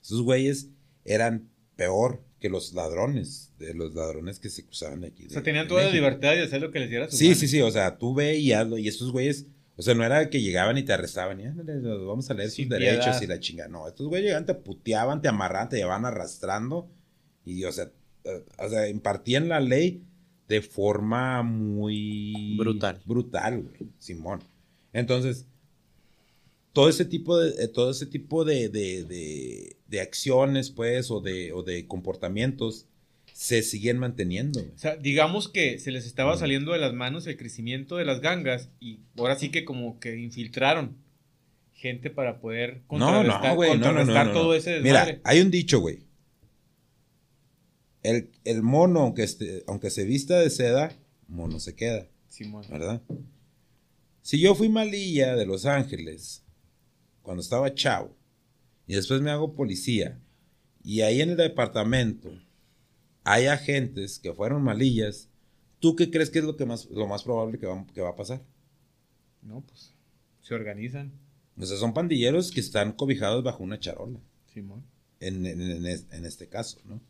Esos 0.00 0.22
güeyes 0.22 0.68
eran 1.04 1.50
peor 1.74 2.22
que 2.40 2.48
los 2.50 2.74
ladrones, 2.74 3.52
de 3.58 3.72
los 3.74 3.94
ladrones 3.94 4.38
que 4.38 4.50
se 4.50 4.64
cruzaban 4.64 5.00
de 5.00 5.08
aquí. 5.08 5.26
O 5.26 5.30
sea, 5.30 5.42
tenían 5.42 5.68
toda 5.68 5.84
la 5.84 5.90
libertad 5.90 6.32
de 6.32 6.42
hacer 6.42 6.60
lo 6.60 6.70
que 6.70 6.80
les 6.80 6.90
diera 6.90 7.10
su 7.10 7.16
Sí, 7.16 7.26
gana. 7.28 7.36
sí, 7.36 7.48
sí, 7.48 7.60
o 7.62 7.70
sea, 7.70 7.96
tú 7.98 8.14
ve 8.14 8.36
y 8.38 8.52
hazlo, 8.52 8.76
y 8.78 8.88
estos 8.88 9.10
güeyes, 9.12 9.46
o 9.76 9.82
sea, 9.82 9.94
no 9.94 10.04
era 10.04 10.28
que 10.28 10.40
llegaban 10.42 10.76
y 10.78 10.82
te 10.82 10.92
arrestaban, 10.92 11.40
y 11.40 11.44
ándale, 11.46 11.78
vamos 12.04 12.30
a 12.30 12.34
leer 12.34 12.50
sus 12.50 12.68
derechos 12.68 13.22
y 13.22 13.26
la 13.26 13.40
chinga, 13.40 13.68
no, 13.68 13.88
estos 13.88 14.06
güeyes 14.08 14.26
llegaban, 14.26 14.46
te 14.46 14.54
puteaban, 14.54 15.22
te 15.22 15.28
amarraban, 15.28 15.68
te 15.70 15.76
llevaban 15.76 16.04
arrastrando, 16.04 16.90
y, 17.44 17.64
o 17.64 17.72
sea, 17.72 17.90
eh, 18.24 18.44
o 18.58 18.68
sea, 18.68 18.88
impartían 18.88 19.48
la 19.48 19.60
ley 19.60 20.02
de 20.48 20.60
forma 20.62 21.42
muy... 21.42 22.56
Brutal. 22.58 23.00
Brutal, 23.04 23.62
güey, 23.62 23.90
Simón. 23.98 24.40
Entonces, 24.92 25.46
todo 26.72 26.88
ese 26.88 27.04
tipo 27.04 27.38
de, 27.38 27.64
eh, 27.64 27.68
todo 27.68 27.90
ese 27.90 28.06
tipo 28.06 28.44
de, 28.44 28.68
de, 28.68 29.04
de- 29.04 29.75
de 29.88 30.00
acciones, 30.00 30.70
pues, 30.70 31.10
o 31.10 31.20
de, 31.20 31.52
o 31.52 31.62
de 31.62 31.86
comportamientos, 31.86 32.86
se 33.32 33.62
siguen 33.62 33.98
manteniendo, 33.98 34.60
güey. 34.60 34.72
O 34.74 34.78
sea, 34.78 34.96
digamos 34.96 35.48
que 35.48 35.78
se 35.78 35.90
les 35.92 36.06
estaba 36.06 36.36
saliendo 36.38 36.72
de 36.72 36.78
las 36.78 36.94
manos 36.94 37.26
el 37.26 37.36
crecimiento 37.36 37.96
de 37.96 38.04
las 38.06 38.20
gangas 38.20 38.70
y 38.80 39.00
ahora 39.16 39.36
sí 39.36 39.50
que 39.50 39.64
como 39.64 40.00
que 40.00 40.16
infiltraron 40.18 40.96
gente 41.74 42.08
para 42.08 42.40
poder 42.40 42.82
No, 42.90 42.98
no, 42.98 43.06
contrarrestar, 43.06 43.54
güey, 43.56 43.70
no, 43.70 43.76
no, 43.76 43.80
no, 43.80 43.88
contrarrestar 43.98 44.26
no, 44.28 44.32
todo 44.32 44.54
ese 44.54 44.70
desmadre. 44.80 45.12
Mira, 45.16 45.20
hay 45.24 45.40
un 45.42 45.50
dicho, 45.50 45.80
güey. 45.80 45.98
El, 48.02 48.30
el 48.44 48.62
mono, 48.62 49.00
aunque, 49.00 49.24
esté- 49.24 49.64
aunque 49.66 49.90
se 49.90 50.04
vista 50.04 50.38
de 50.38 50.48
seda, 50.48 50.96
mono 51.28 51.58
se 51.60 51.74
queda, 51.74 52.08
Simón. 52.28 52.64
¿verdad? 52.70 53.02
Si 54.22 54.40
yo 54.40 54.54
fui 54.54 54.68
malilla 54.68 55.34
de 55.36 55.44
Los 55.44 55.66
Ángeles 55.66 56.42
cuando 57.22 57.42
estaba 57.42 57.74
chavo 57.74 58.15
y 58.86 58.94
después 58.94 59.20
me 59.20 59.30
hago 59.30 59.52
policía 59.54 60.20
y 60.84 61.00
ahí 61.00 61.20
en 61.20 61.30
el 61.30 61.36
departamento 61.36 62.30
hay 63.24 63.46
agentes 63.46 64.18
que 64.20 64.32
fueron 64.32 64.62
malillas, 64.62 65.28
¿tú 65.80 65.96
qué 65.96 66.10
crees 66.10 66.30
que 66.30 66.38
es 66.38 66.44
lo, 66.44 66.56
que 66.56 66.64
más, 66.66 66.86
lo 66.86 67.06
más 67.08 67.24
probable 67.24 67.58
que 67.58 67.66
va, 67.66 67.84
que 67.92 68.00
va 68.00 68.10
a 68.10 68.16
pasar? 68.16 68.42
No, 69.42 69.60
pues 69.62 69.92
se 70.42 70.54
organizan. 70.54 71.12
O 71.58 71.64
sea, 71.66 71.76
son 71.76 71.92
pandilleros 71.94 72.50
que 72.52 72.60
están 72.60 72.92
cobijados 72.92 73.42
bajo 73.42 73.64
una 73.64 73.80
charola. 73.80 74.20
Simón. 74.52 74.84
en, 75.20 75.44
en- 75.46 75.60
en 75.60 75.86
es- 75.86 76.06
en 76.12 76.24
este 76.24 76.48
caso, 76.48 76.78
¿no? 76.84 77.00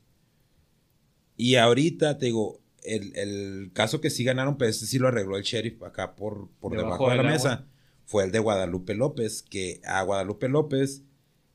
Y 1.36 1.56
ahorita, 1.56 2.18
te 2.18 2.26
digo, 2.26 2.60
el, 2.82 3.14
el 3.16 3.70
caso 3.74 4.00
que 4.00 4.10
sí 4.10 4.24
ganaron, 4.24 4.56
pues 4.56 4.76
este 4.76 4.86
sí 4.86 4.98
lo 4.98 5.08
arregló 5.08 5.36
el 5.36 5.42
sheriff 5.42 5.82
acá 5.82 6.14
por, 6.16 6.48
por 6.60 6.72
Debajo 6.72 7.04
debajo, 7.04 7.10
de 7.10 7.16
la 7.16 7.22
mesa, 7.30 7.66
fue 8.04 8.24
el 8.24 8.32
de 8.32 8.38
Guadalupe 8.38 8.94
López, 8.94 9.42
que 9.42 9.80
a 9.84 10.02
Guadalupe 10.02 10.48
López 10.48 11.02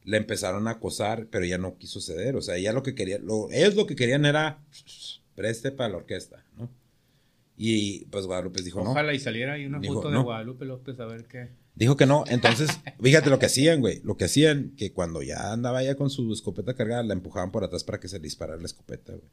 le 0.04 0.18
empezaron 0.18 0.68
a 0.68 0.72
acosar, 0.72 1.28
pero 1.30 1.46
ella 1.46 1.58
no 1.58 1.78
quiso 1.78 2.02
ceder, 2.02 2.36
o 2.36 2.42
sea, 2.42 2.58
ella 2.58 2.74
lo 2.74 2.84
que 2.84 2.96
quería, 2.96 3.20
lo, 3.20 3.50
ellos 3.52 3.76
lo 3.76 3.86
que 3.86 3.96
querían 3.96 4.26
era 4.26 4.64
preste 5.36 5.72
para 5.72 5.90
la 5.90 5.98
orquesta, 5.98 6.44
¿no? 6.58 6.70
Y 7.58 8.06
pues 8.06 8.26
Guadalupe 8.26 8.62
dijo, 8.64 8.84
no, 8.84 8.92
Ojalá 8.92 9.14
y 9.14 9.20
saliera 9.20 9.54
ahí 9.54 9.66
una 9.66 9.80
Dijo, 9.80 9.96
foto 9.96 10.08
de 10.10 10.16
no. 10.16 10.24
Guadalupe 10.24 10.66
López 10.66 11.00
a 11.00 11.06
ver 11.06 11.26
qué. 11.26 11.50
Dijo 11.76 11.96
que 11.96 12.06
no, 12.08 12.24
entonces, 12.28 12.70
fíjate 13.02 13.30
lo 13.30 13.38
que 13.40 13.46
hacían, 13.46 13.80
güey. 13.82 14.02
Lo 14.04 14.18
que 14.18 14.26
hacían, 14.26 14.72
que 14.76 14.92
cuando 14.92 15.22
ya 15.22 15.52
andaba 15.54 15.84
ya 15.84 15.96
con 15.96 16.10
su 16.10 16.32
escopeta 16.34 16.74
cargada, 16.76 17.04
la 17.04 17.14
empujaban 17.14 17.52
por 17.52 17.64
atrás 17.64 17.84
para 17.84 18.00
que 18.00 18.08
se 18.08 18.18
le 18.18 18.24
disparara 18.24 18.60
la 18.60 18.66
escopeta, 18.66 19.14
güey. 19.14 19.30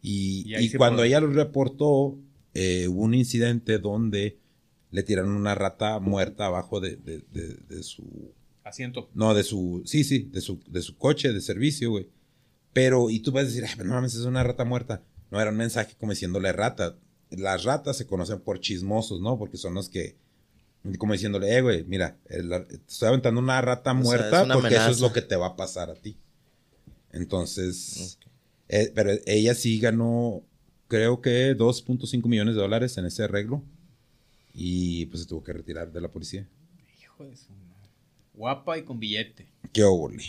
Y, 0.00 0.54
Y 0.56 0.72
cuando 0.72 0.98
puede. 0.98 1.08
ella 1.08 1.20
lo 1.20 1.32
reportó, 1.32 2.16
eh, 2.54 2.86
hubo 2.88 3.02
un 3.02 3.14
incidente 3.14 3.78
donde 3.78 4.38
le 4.90 5.02
tiraron 5.02 5.32
una 5.32 5.54
rata 5.54 5.98
muerta 6.00 6.46
abajo 6.46 6.80
de, 6.80 6.96
de- 6.96 7.22
de- 7.32 7.56
de 7.68 7.82
su... 7.82 8.32
Asiento. 8.72 9.08
No, 9.14 9.34
de 9.34 9.42
su... 9.44 9.82
Sí, 9.86 10.02
sí, 10.04 10.28
de 10.32 10.40
su, 10.40 10.60
de 10.66 10.82
su 10.82 10.96
coche 10.96 11.32
de 11.32 11.40
servicio, 11.40 11.90
güey. 11.90 12.08
Pero, 12.72 13.10
y 13.10 13.20
tú 13.20 13.32
vas 13.32 13.44
a 13.44 13.46
decir, 13.46 13.64
ay, 13.64 13.74
pero 13.76 13.88
no 13.88 13.94
mames, 13.94 14.14
es 14.14 14.24
una 14.24 14.42
rata 14.42 14.64
muerta. 14.64 15.02
No, 15.30 15.40
era 15.40 15.50
un 15.50 15.56
mensaje 15.56 15.94
como 15.98 16.12
diciéndole 16.12 16.52
rata. 16.52 16.96
Las 17.30 17.64
ratas 17.64 17.96
se 17.96 18.06
conocen 18.06 18.40
por 18.40 18.60
chismosos, 18.60 19.20
¿no? 19.20 19.38
Porque 19.38 19.56
son 19.56 19.74
los 19.74 19.88
que 19.88 20.16
como 20.98 21.12
diciéndole, 21.12 21.56
eh, 21.56 21.60
güey, 21.62 21.84
mira, 21.84 22.18
el- 22.28 22.48
te 22.66 22.74
estoy 22.88 23.08
aventando 23.08 23.40
una 23.40 23.60
rata 23.60 23.92
O 23.92 23.94
sea, 23.94 24.02
muerta 24.02 24.38
es 24.40 24.44
una 24.46 24.54
porque 24.54 24.74
eso 24.74 24.90
es 24.90 25.00
lo 25.00 25.12
que 25.12 25.22
te 25.22 25.36
va 25.36 25.46
a 25.48 25.56
pasar 25.56 25.90
a 25.90 25.94
ti. 25.94 26.16
Entonces, 27.12 28.18
eh, 28.68 28.90
pero 28.94 29.10
ella 29.26 29.54
sí 29.54 29.78
ganó, 29.78 30.42
creo 30.88 31.20
que 31.20 31.54
2.5 31.56 32.26
millones 32.28 32.54
de 32.54 32.60
dólares 32.62 32.96
en 32.98 33.04
ese 33.06 33.22
arreglo 33.24 33.62
y 34.54 35.06
pues 35.06 35.22
se 35.22 35.28
tuvo 35.28 35.44
que 35.44 35.52
retirar 35.52 35.92
de 35.92 36.00
la 36.00 36.08
policía. 36.10 36.48
Hijo 37.00 37.24
de 37.24 37.36
su. 37.36 37.52
Guapa 38.34 38.78
y 38.78 38.82
con 38.82 38.98
billete. 38.98 39.46
Qué 39.72 39.84
óvole. 39.84 40.22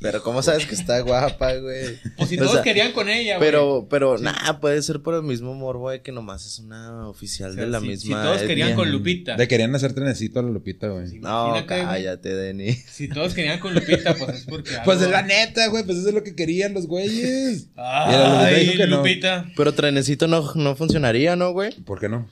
Pero 0.00 0.22
¿cómo 0.24 0.42
sabes 0.42 0.66
que 0.66 0.74
está 0.74 0.98
guapa, 1.00 1.54
güey? 1.54 1.98
Pues 2.16 2.28
si 2.30 2.36
O 2.36 2.40
todos 2.40 2.52
sea, 2.54 2.62
querían 2.62 2.90
con 2.92 3.08
ella, 3.08 3.36
güey. 3.36 3.48
Pero, 3.48 3.86
pero, 3.88 4.18
nada, 4.18 4.58
puede 4.60 4.82
ser 4.82 5.02
por 5.02 5.14
el 5.14 5.22
mismo 5.22 5.54
morbo 5.54 5.90
de 5.90 6.02
que 6.02 6.10
nomás 6.10 6.44
es 6.46 6.58
una 6.58 7.08
oficial 7.08 7.50
O 7.50 7.54
sea, 7.54 7.64
de 7.64 7.70
la 7.70 7.80
si- 7.80 7.86
misma. 7.86 8.22
Si 8.22 8.28
todos 8.28 8.42
querían 8.42 8.74
con 8.74 8.90
Lupita. 8.90 9.36
Le 9.36 9.46
querían 9.46 9.72
hacer 9.76 9.92
trenecito 9.92 10.40
a 10.40 10.42
la 10.42 10.50
Lupita, 10.50 10.88
güey. 10.88 11.06
No, 11.20 11.48
Imagínate, 11.48 11.74
güey. 11.74 11.86
cállate, 11.86 12.34
Denny. 12.34 12.72
Si 12.72 13.08
todos 13.08 13.34
querían 13.34 13.60
con 13.60 13.74
Lupita, 13.74 14.14
pues 14.14 14.36
es 14.38 14.44
porque. 14.46 14.70
Pues 14.84 15.00
es 15.00 15.10
la 15.10 15.22
neta, 15.22 15.68
güey, 15.68 15.84
pues 15.84 15.98
eso 15.98 16.08
es 16.08 16.14
lo 16.14 16.24
que 16.24 16.34
querían 16.34 16.74
los 16.74 16.86
güeyes. 16.88 17.68
Lupita 17.76 18.46
Ay, 18.46 18.60
dijo 18.66 18.76
que 18.78 18.86
no. 18.88 18.96
Lupita. 18.98 19.46
Pero 19.56 19.74
trenecito 19.74 20.26
no, 20.26 20.54
no 20.54 20.74
funcionaría, 20.74 21.36
¿no, 21.36 21.52
güey? 21.52 21.72
¿Por 21.82 22.00
qué 22.00 22.08
no? 22.08 22.28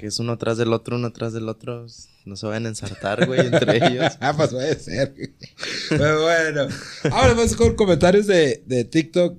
Porque 0.00 0.08
es 0.08 0.18
uno 0.18 0.38
tras 0.38 0.56
del 0.56 0.72
otro, 0.72 0.96
uno 0.96 1.12
tras 1.12 1.34
del 1.34 1.46
otro. 1.46 1.84
No 2.24 2.34
se 2.34 2.46
van 2.46 2.64
a 2.64 2.70
ensartar, 2.70 3.26
güey, 3.26 3.40
entre 3.40 3.86
ellos. 3.86 4.14
Ah, 4.18 4.32
pues 4.34 4.48
puede 4.48 4.78
ser. 4.80 5.12
Pero 5.90 6.22
bueno. 6.22 6.68
Ahora 7.12 7.34
vamos 7.34 7.54
con 7.54 7.76
comentarios 7.76 8.26
de, 8.26 8.62
de 8.64 8.84
TikTok. 8.84 9.36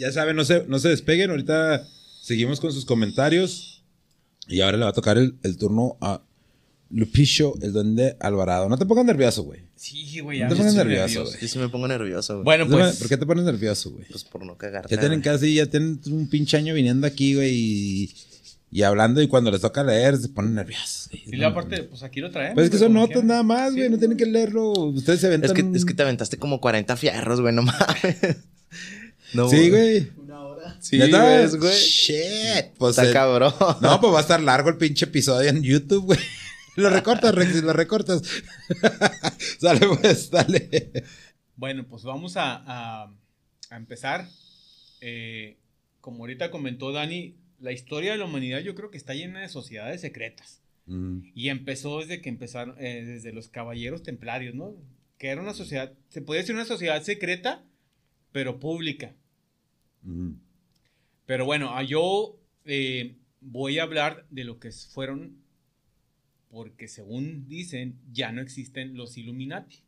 Ya 0.00 0.10
saben, 0.10 0.36
no 0.36 0.44
se, 0.46 0.64
no 0.68 0.78
se 0.78 0.88
despeguen. 0.88 1.28
Ahorita 1.28 1.86
seguimos 2.22 2.58
con 2.58 2.72
sus 2.72 2.86
comentarios. 2.86 3.84
Y 4.48 4.62
ahora 4.62 4.78
le 4.78 4.84
va 4.84 4.90
a 4.90 4.94
tocar 4.94 5.18
el, 5.18 5.38
el 5.42 5.58
turno 5.58 5.98
a 6.00 6.22
Lupicho, 6.94 7.54
el 7.60 7.72
duende 7.72 8.16
Alvarado. 8.20 8.68
No 8.68 8.78
te 8.78 8.86
pongas 8.86 9.04
nervioso, 9.04 9.42
güey. 9.42 9.60
Sí, 9.74 10.20
güey. 10.20 10.38
No 10.38 10.44
ya 10.44 10.48
te 10.48 10.54
me 10.54 10.58
pongas 10.60 10.74
nervioso, 10.76 11.18
nervioso. 11.20 11.38
Yo 11.40 11.48
sí 11.48 11.58
me 11.58 11.68
pongo 11.68 11.88
nervioso, 11.88 12.34
güey. 12.34 12.44
Bueno, 12.44 12.68
pues. 12.68 12.96
¿Por 12.96 13.08
qué 13.08 13.16
te 13.16 13.26
pones 13.26 13.44
nervioso, 13.44 13.90
güey? 13.90 14.04
Pues 14.10 14.24
por 14.24 14.46
no 14.46 14.56
cagar. 14.56 14.86
Ya 14.88 14.98
tienen 15.00 15.20
casi, 15.20 15.54
ya 15.54 15.66
tienen 15.66 16.00
un 16.06 16.28
pinche 16.28 16.56
año 16.56 16.72
viniendo 16.74 17.06
aquí, 17.06 17.34
güey, 17.34 17.52
y, 17.54 18.14
y 18.70 18.82
hablando, 18.82 19.20
y 19.20 19.26
cuando 19.28 19.50
les 19.50 19.60
toca 19.60 19.82
leer, 19.82 20.16
se 20.16 20.28
ponen 20.28 20.54
nerviosos. 20.54 21.08
güey. 21.10 21.22
Sí, 21.26 21.36
la 21.36 21.48
aparte, 21.48 21.82
pues 21.82 22.02
aquí 22.04 22.20
lo 22.20 22.30
traemos. 22.30 22.54
Pues 22.54 22.66
es 22.66 22.70
que 22.70 22.76
güey, 22.78 22.86
son 22.86 22.94
notas 22.94 23.08
quiera. 23.14 23.26
nada 23.26 23.42
más, 23.42 23.72
güey, 23.72 23.86
Sí. 23.86 23.90
no 23.90 23.98
tienen 23.98 24.16
que 24.16 24.26
leerlo. 24.26 24.70
Ustedes 24.72 25.20
se 25.20 25.26
aventan 25.26 25.50
Es 25.50 25.54
que, 25.54 25.62
un- 25.62 25.74
es 25.74 25.84
que 25.84 25.94
te 25.94 26.02
aventaste 26.02 26.38
como 26.38 26.60
40 26.60 26.96
fierros, 26.96 27.40
güey, 27.40 27.52
no 27.54 27.62
mames. 27.62 28.16
No, 29.34 29.48
Sí, 29.48 29.68
güey. 29.70 30.10
Sí, 30.80 30.98
¿Neta? 30.98 31.24
ves, 31.24 31.56
güey. 31.56 31.72
Shit. 31.74 32.74
Pues 32.78 32.90
Está 32.90 33.04
el- 33.04 33.12
cabrón. 33.12 33.52
No, 33.80 34.00
pues 34.00 34.12
va 34.12 34.18
a 34.18 34.22
estar 34.22 34.40
largo 34.40 34.68
el 34.68 34.76
pinche 34.76 35.06
episodio 35.06 35.48
en 35.50 35.62
YouTube, 35.62 36.04
güey. 36.04 36.18
Lo 36.76 36.90
recortas, 36.90 37.34
lo 37.62 37.72
recortas. 37.72 38.22
Sale, 39.60 39.86
pues, 40.00 40.30
dale. 40.30 40.92
Bueno, 41.56 41.86
pues 41.86 42.02
vamos 42.02 42.36
a, 42.36 42.62
a- 42.66 43.12
a 43.70 43.76
empezar. 43.76 44.28
Eh, 45.00 45.56
como 46.00 46.20
ahorita 46.24 46.50
comentó 46.50 46.92
Dani, 46.92 47.36
la 47.60 47.72
historia 47.72 48.12
de 48.12 48.18
la 48.18 48.24
humanidad 48.24 48.60
yo 48.60 48.74
creo 48.74 48.90
que 48.90 48.98
está 48.98 49.14
llena 49.14 49.40
de 49.40 49.48
sociedades 49.48 50.00
secretas. 50.00 50.60
Mm, 50.86 51.20
Y 51.34 51.48
empezó 51.48 52.00
desde 52.00 52.20
que 52.20 52.28
empezaron, 52.28 52.74
eh, 52.78 53.04
desde 53.04 53.32
los 53.32 53.48
caballeros 53.48 54.02
templarios, 54.02 54.54
¿no? 54.54 54.74
Que 55.18 55.28
era 55.28 55.40
una 55.40 55.54
sociedad, 55.54 55.92
se 56.08 56.20
podía 56.22 56.40
decir 56.40 56.54
una 56.54 56.64
sociedad 56.66 57.02
secreta, 57.02 57.64
pero 58.32 58.58
pública. 58.60 59.14
mm. 60.02 60.32
Pero 61.26 61.46
bueno, 61.46 61.74
ah, 61.74 61.82
yo 61.82 62.38
eh, 62.66 63.16
voy 63.40 63.78
a 63.78 63.84
hablar 63.84 64.26
de 64.30 64.44
lo 64.44 64.58
que 64.58 64.70
fueron, 64.72 65.38
porque 66.54 66.88
según 66.88 67.46
dicen, 67.48 67.98
ya 68.12 68.32
no 68.32 68.40
existen 68.40 68.96
los 68.96 69.18
Illuminati. 69.18 69.80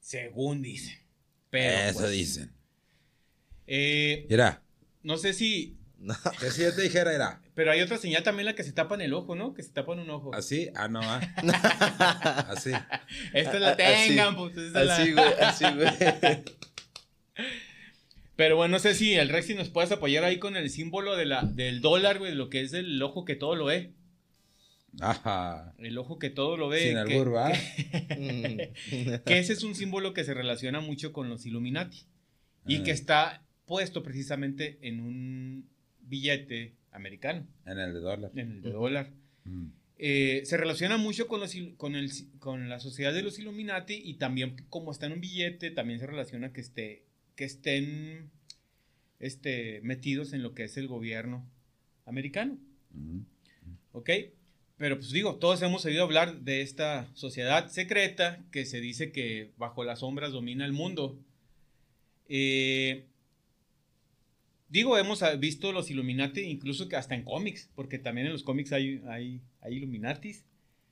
Según 0.00 0.60
dicen. 0.62 0.98
Pero, 1.50 1.90
Eso 1.90 1.98
pues, 2.00 2.10
dicen. 2.12 2.52
eh, 3.66 4.26
Mira, 4.28 4.62
no 5.02 5.16
sé 5.16 5.32
si, 5.32 5.76
No. 5.98 6.14
que 6.40 6.50
si 6.50 6.62
yo 6.62 6.74
te 6.74 6.82
dijera 6.82 7.14
era 7.14 7.42
pero 7.54 7.72
hay 7.72 7.82
otra 7.82 7.98
señal 7.98 8.22
también 8.22 8.46
la 8.46 8.54
que 8.54 8.64
se 8.64 8.72
tapan 8.72 9.02
el 9.02 9.12
ojo, 9.12 9.34
¿no? 9.36 9.52
Que 9.52 9.62
se 9.62 9.68
tapan 9.70 9.98
un 9.98 10.08
ojo. 10.08 10.34
así, 10.34 10.70
ah, 10.74 10.88
no, 10.88 11.00
ah. 11.02 11.20
Así. 12.48 12.70
Esta 13.34 13.58
la 13.58 13.68
A- 13.68 13.72
así. 13.72 14.08
tengan, 14.08 14.34
pues. 14.34 14.56
Así, 14.74 15.12
güey, 15.12 15.34
así, 15.40 15.64
güey. 15.74 16.42
Pero 18.36 18.56
bueno, 18.56 18.72
no 18.72 18.78
sé 18.78 18.94
si 18.94 19.12
el 19.14 19.28
Rexy 19.28 19.54
nos 19.54 19.68
puedes 19.68 19.92
apoyar 19.92 20.24
ahí 20.24 20.38
con 20.38 20.56
el 20.56 20.70
símbolo 20.70 21.16
de 21.16 21.26
la, 21.26 21.42
del 21.42 21.82
dólar, 21.82 22.18
güey, 22.18 22.34
lo 22.34 22.48
que 22.48 22.62
es 22.62 22.72
el 22.72 23.02
ojo 23.02 23.26
que 23.26 23.36
todo 23.36 23.54
lo 23.54 23.66
ve. 23.66 23.92
Ajá. 24.98 25.72
El 25.78 25.96
ojo 25.98 26.18
que 26.18 26.30
todo 26.30 26.56
lo 26.56 26.68
ve. 26.68 26.88
Sin 26.88 26.96
albur, 26.96 27.34
¿va? 27.34 27.52
que- 27.52 28.72
que 29.24 29.38
ese 29.38 29.52
es 29.52 29.62
un 29.62 29.74
símbolo 29.74 30.12
que 30.14 30.24
se 30.24 30.34
relaciona 30.34 30.80
mucho 30.80 31.12
con 31.12 31.28
los 31.28 31.46
Illuminati. 31.46 31.98
Y 32.66 32.76
Ah. 32.78 32.82
que 32.84 32.90
está 32.90 33.42
puesto 33.66 34.02
precisamente 34.02 34.78
en 34.82 35.00
un 35.00 35.68
billete 36.02 36.74
americano, 36.92 37.46
En 37.66 37.78
el 37.78 37.94
de 37.94 38.00
dólar. 38.00 38.30
en 38.34 38.50
el 38.50 38.62
de 38.62 38.70
dólar. 38.70 39.10
Mm. 39.44 39.66
Eh, 40.02 40.42
se 40.44 40.56
relaciona 40.56 40.96
mucho 40.96 41.28
con, 41.28 41.40
los, 41.40 41.54
con, 41.76 41.94
el, 41.94 42.10
con 42.38 42.68
la 42.68 42.80
sociedad 42.80 43.12
de 43.14 43.22
los 43.22 43.38
Illuminati 43.38 43.94
y 43.94 44.14
también 44.14 44.56
como 44.70 44.90
está 44.92 45.06
en 45.06 45.12
un 45.12 45.20
billete, 45.20 45.70
también 45.70 46.00
se 46.00 46.06
relaciona 46.06 46.52
que, 46.52 46.60
esté, 46.62 47.04
que 47.36 47.44
estén 47.44 48.30
este, 49.20 49.80
metidos 49.82 50.32
en 50.32 50.42
lo 50.42 50.54
que 50.54 50.64
es 50.64 50.76
el 50.76 50.88
gobierno 50.88 51.46
americano. 52.06 52.58
Mm. 52.92 53.20
¿Ok? 53.92 54.10
Pero 54.80 54.96
pues 54.96 55.10
digo, 55.10 55.36
todos 55.36 55.60
hemos 55.60 55.84
oído 55.84 56.02
hablar 56.02 56.40
de 56.40 56.62
esta 56.62 57.06
sociedad 57.12 57.68
secreta 57.68 58.42
que 58.50 58.64
se 58.64 58.80
dice 58.80 59.12
que 59.12 59.50
bajo 59.58 59.84
las 59.84 59.98
sombras 59.98 60.32
domina 60.32 60.64
el 60.64 60.72
mundo. 60.72 61.18
Eh, 62.30 63.04
digo, 64.70 64.96
hemos 64.96 65.22
visto 65.38 65.72
los 65.72 65.90
Illuminati 65.90 66.40
incluso 66.40 66.88
que 66.88 66.96
hasta 66.96 67.14
en 67.14 67.24
cómics, 67.24 67.68
porque 67.74 67.98
también 67.98 68.28
en 68.28 68.32
los 68.32 68.42
cómics 68.42 68.72
hay, 68.72 69.02
hay, 69.06 69.42
hay 69.60 69.76
Illuminatis. 69.76 70.46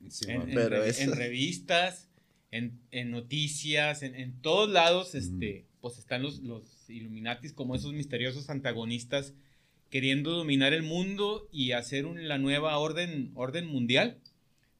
Sí, 0.07 0.27
en, 0.29 1.15
revistas, 1.15 2.09
en, 2.51 2.79
en 2.91 3.09
noticias, 3.09 4.03
en, 4.03 4.13
en 4.13 4.39
todos 4.39 4.69
lados, 4.69 5.15
este, 5.15 5.65
pues 5.81 5.97
están 5.97 6.21
los, 6.21 6.41
los 6.41 6.87
Illuminatis 6.91 7.53
como 7.53 7.73
esos 7.73 7.93
misteriosos 7.93 8.51
antagonistas 8.51 9.33
queriendo 9.89 10.31
dominar 10.31 10.73
el 10.73 10.83
mundo 10.83 11.47
y 11.51 11.71
hacer 11.71 12.05
la 12.05 12.37
nueva 12.37 12.77
orden, 12.77 13.31
orden 13.35 13.67
mundial 13.67 14.19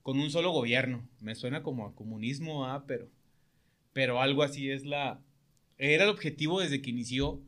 con 0.04 0.20
un 0.20 0.32
solo 0.32 0.52
gobierno. 0.52 1.08
Me 1.20 1.36
suena 1.36 1.64
como 1.64 1.86
a 1.86 1.96
comunismo, 1.96 2.66
ah, 2.66 2.86
pero, 2.88 3.10
pero 3.94 4.22
algo 4.22 4.44
así 4.44 4.70
es 4.70 4.86
la... 4.86 5.20
Era 5.78 6.04
el 6.04 6.10
objetivo 6.10 6.60
desde 6.62 6.82
que 6.82 6.90
inició 6.90 7.42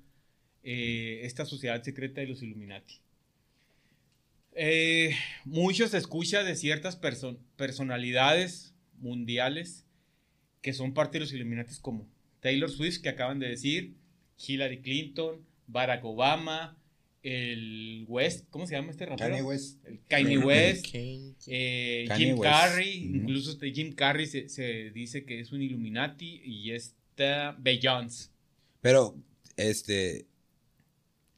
eh, 0.64 1.22
esta 1.24 1.46
sociedad 1.46 1.84
secreta 1.84 2.22
de 2.22 2.28
los 2.28 2.42
Illuminati. 2.42 2.96
Eh, 4.54 5.16
mucho 5.46 5.88
se 5.88 5.98
escucha 5.98 6.44
de 6.44 6.56
ciertas 6.56 7.00
perso- 7.00 7.38
personalidades 7.56 8.74
mundiales 8.98 9.86
que 10.62 10.74
son 10.74 10.94
parte 10.94 11.18
de 11.18 11.22
los 11.22 11.34
Illuminati 11.34 11.74
como 11.82 12.08
Taylor 12.42 12.70
Swift, 12.70 13.02
que 13.02 13.10
acaban 13.10 13.40
de 13.40 13.48
decir, 13.48 13.96
Hillary 14.46 14.82
Clinton, 14.82 15.46
Barack 15.68 16.04
Obama, 16.04 16.78
el 17.24 18.06
West, 18.08 18.46
¿cómo 18.50 18.66
se 18.66 18.74
llama 18.76 18.92
este 18.92 19.06
rapero? 19.06 19.30
Kanye 19.36 19.44
West. 19.44 19.86
El 19.86 20.00
Kanye 20.08 20.38
West, 20.40 20.86
Kanye- 20.88 21.36
eh, 21.48 22.06
Kanye 22.08 22.26
Jim 22.26 22.40
West. 22.40 22.52
Carrey, 22.52 22.94
incluso 23.16 23.52
este 23.52 23.72
Jim 23.72 23.94
Carrey 23.94 24.26
se, 24.28 24.50
se 24.50 24.92
dice 24.92 25.24
que 25.26 25.40
es 25.40 25.52
un 25.52 25.62
Illuminati 25.62 26.42
y 26.44 26.72
está 26.72 27.56
Beyoncé. 27.60 28.30
Pero, 28.82 29.16
este. 29.58 30.26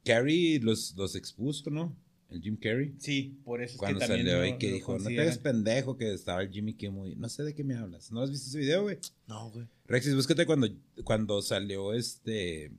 Carrie 0.05 0.59
los, 0.59 0.93
los 0.97 1.15
expuso, 1.15 1.69
¿no? 1.69 1.95
El 2.29 2.41
Jim 2.41 2.57
Carrey. 2.57 2.93
Sí, 2.97 3.37
por 3.45 3.61
eso 3.61 3.77
Cuando 3.77 3.99
es 3.99 4.03
que 4.03 4.07
también 4.07 4.27
salió 4.27 4.37
lo- 4.39 4.43
ahí 4.43 4.57
que 4.57 4.71
dijo, 4.73 4.93
no 4.93 4.97
te 4.97 5.03
consideran". 5.03 5.27
hagas 5.27 5.37
pendejo 5.39 5.97
que 5.97 6.13
estaba 6.13 6.41
el 6.41 6.49
Jimmy 6.51 6.73
Kimmel. 6.73 7.17
No 7.19 7.29
sé 7.29 7.43
de 7.43 7.53
qué 7.53 7.63
me 7.63 7.75
hablas. 7.75 8.11
¿No 8.11 8.21
has 8.21 8.31
visto 8.31 8.49
ese 8.49 8.57
video, 8.59 8.83
güey? 8.83 8.97
No, 9.27 9.49
güey. 9.51 9.67
Rexis, 9.87 10.15
búscate 10.15 10.45
cuando, 10.45 10.67
cuando 11.03 11.41
salió 11.41 11.93
este 11.93 12.71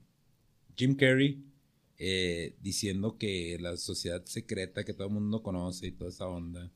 Jim 0.75 0.95
Carrey 0.95 1.41
eh, 1.97 2.55
diciendo 2.61 3.17
que 3.17 3.57
la 3.59 3.77
sociedad 3.77 4.23
secreta 4.25 4.83
que 4.83 4.93
todo 4.93 5.07
el 5.07 5.13
mundo 5.13 5.41
conoce 5.43 5.87
y 5.87 5.91
toda 5.91 6.09
esa 6.09 6.27
onda. 6.27 6.71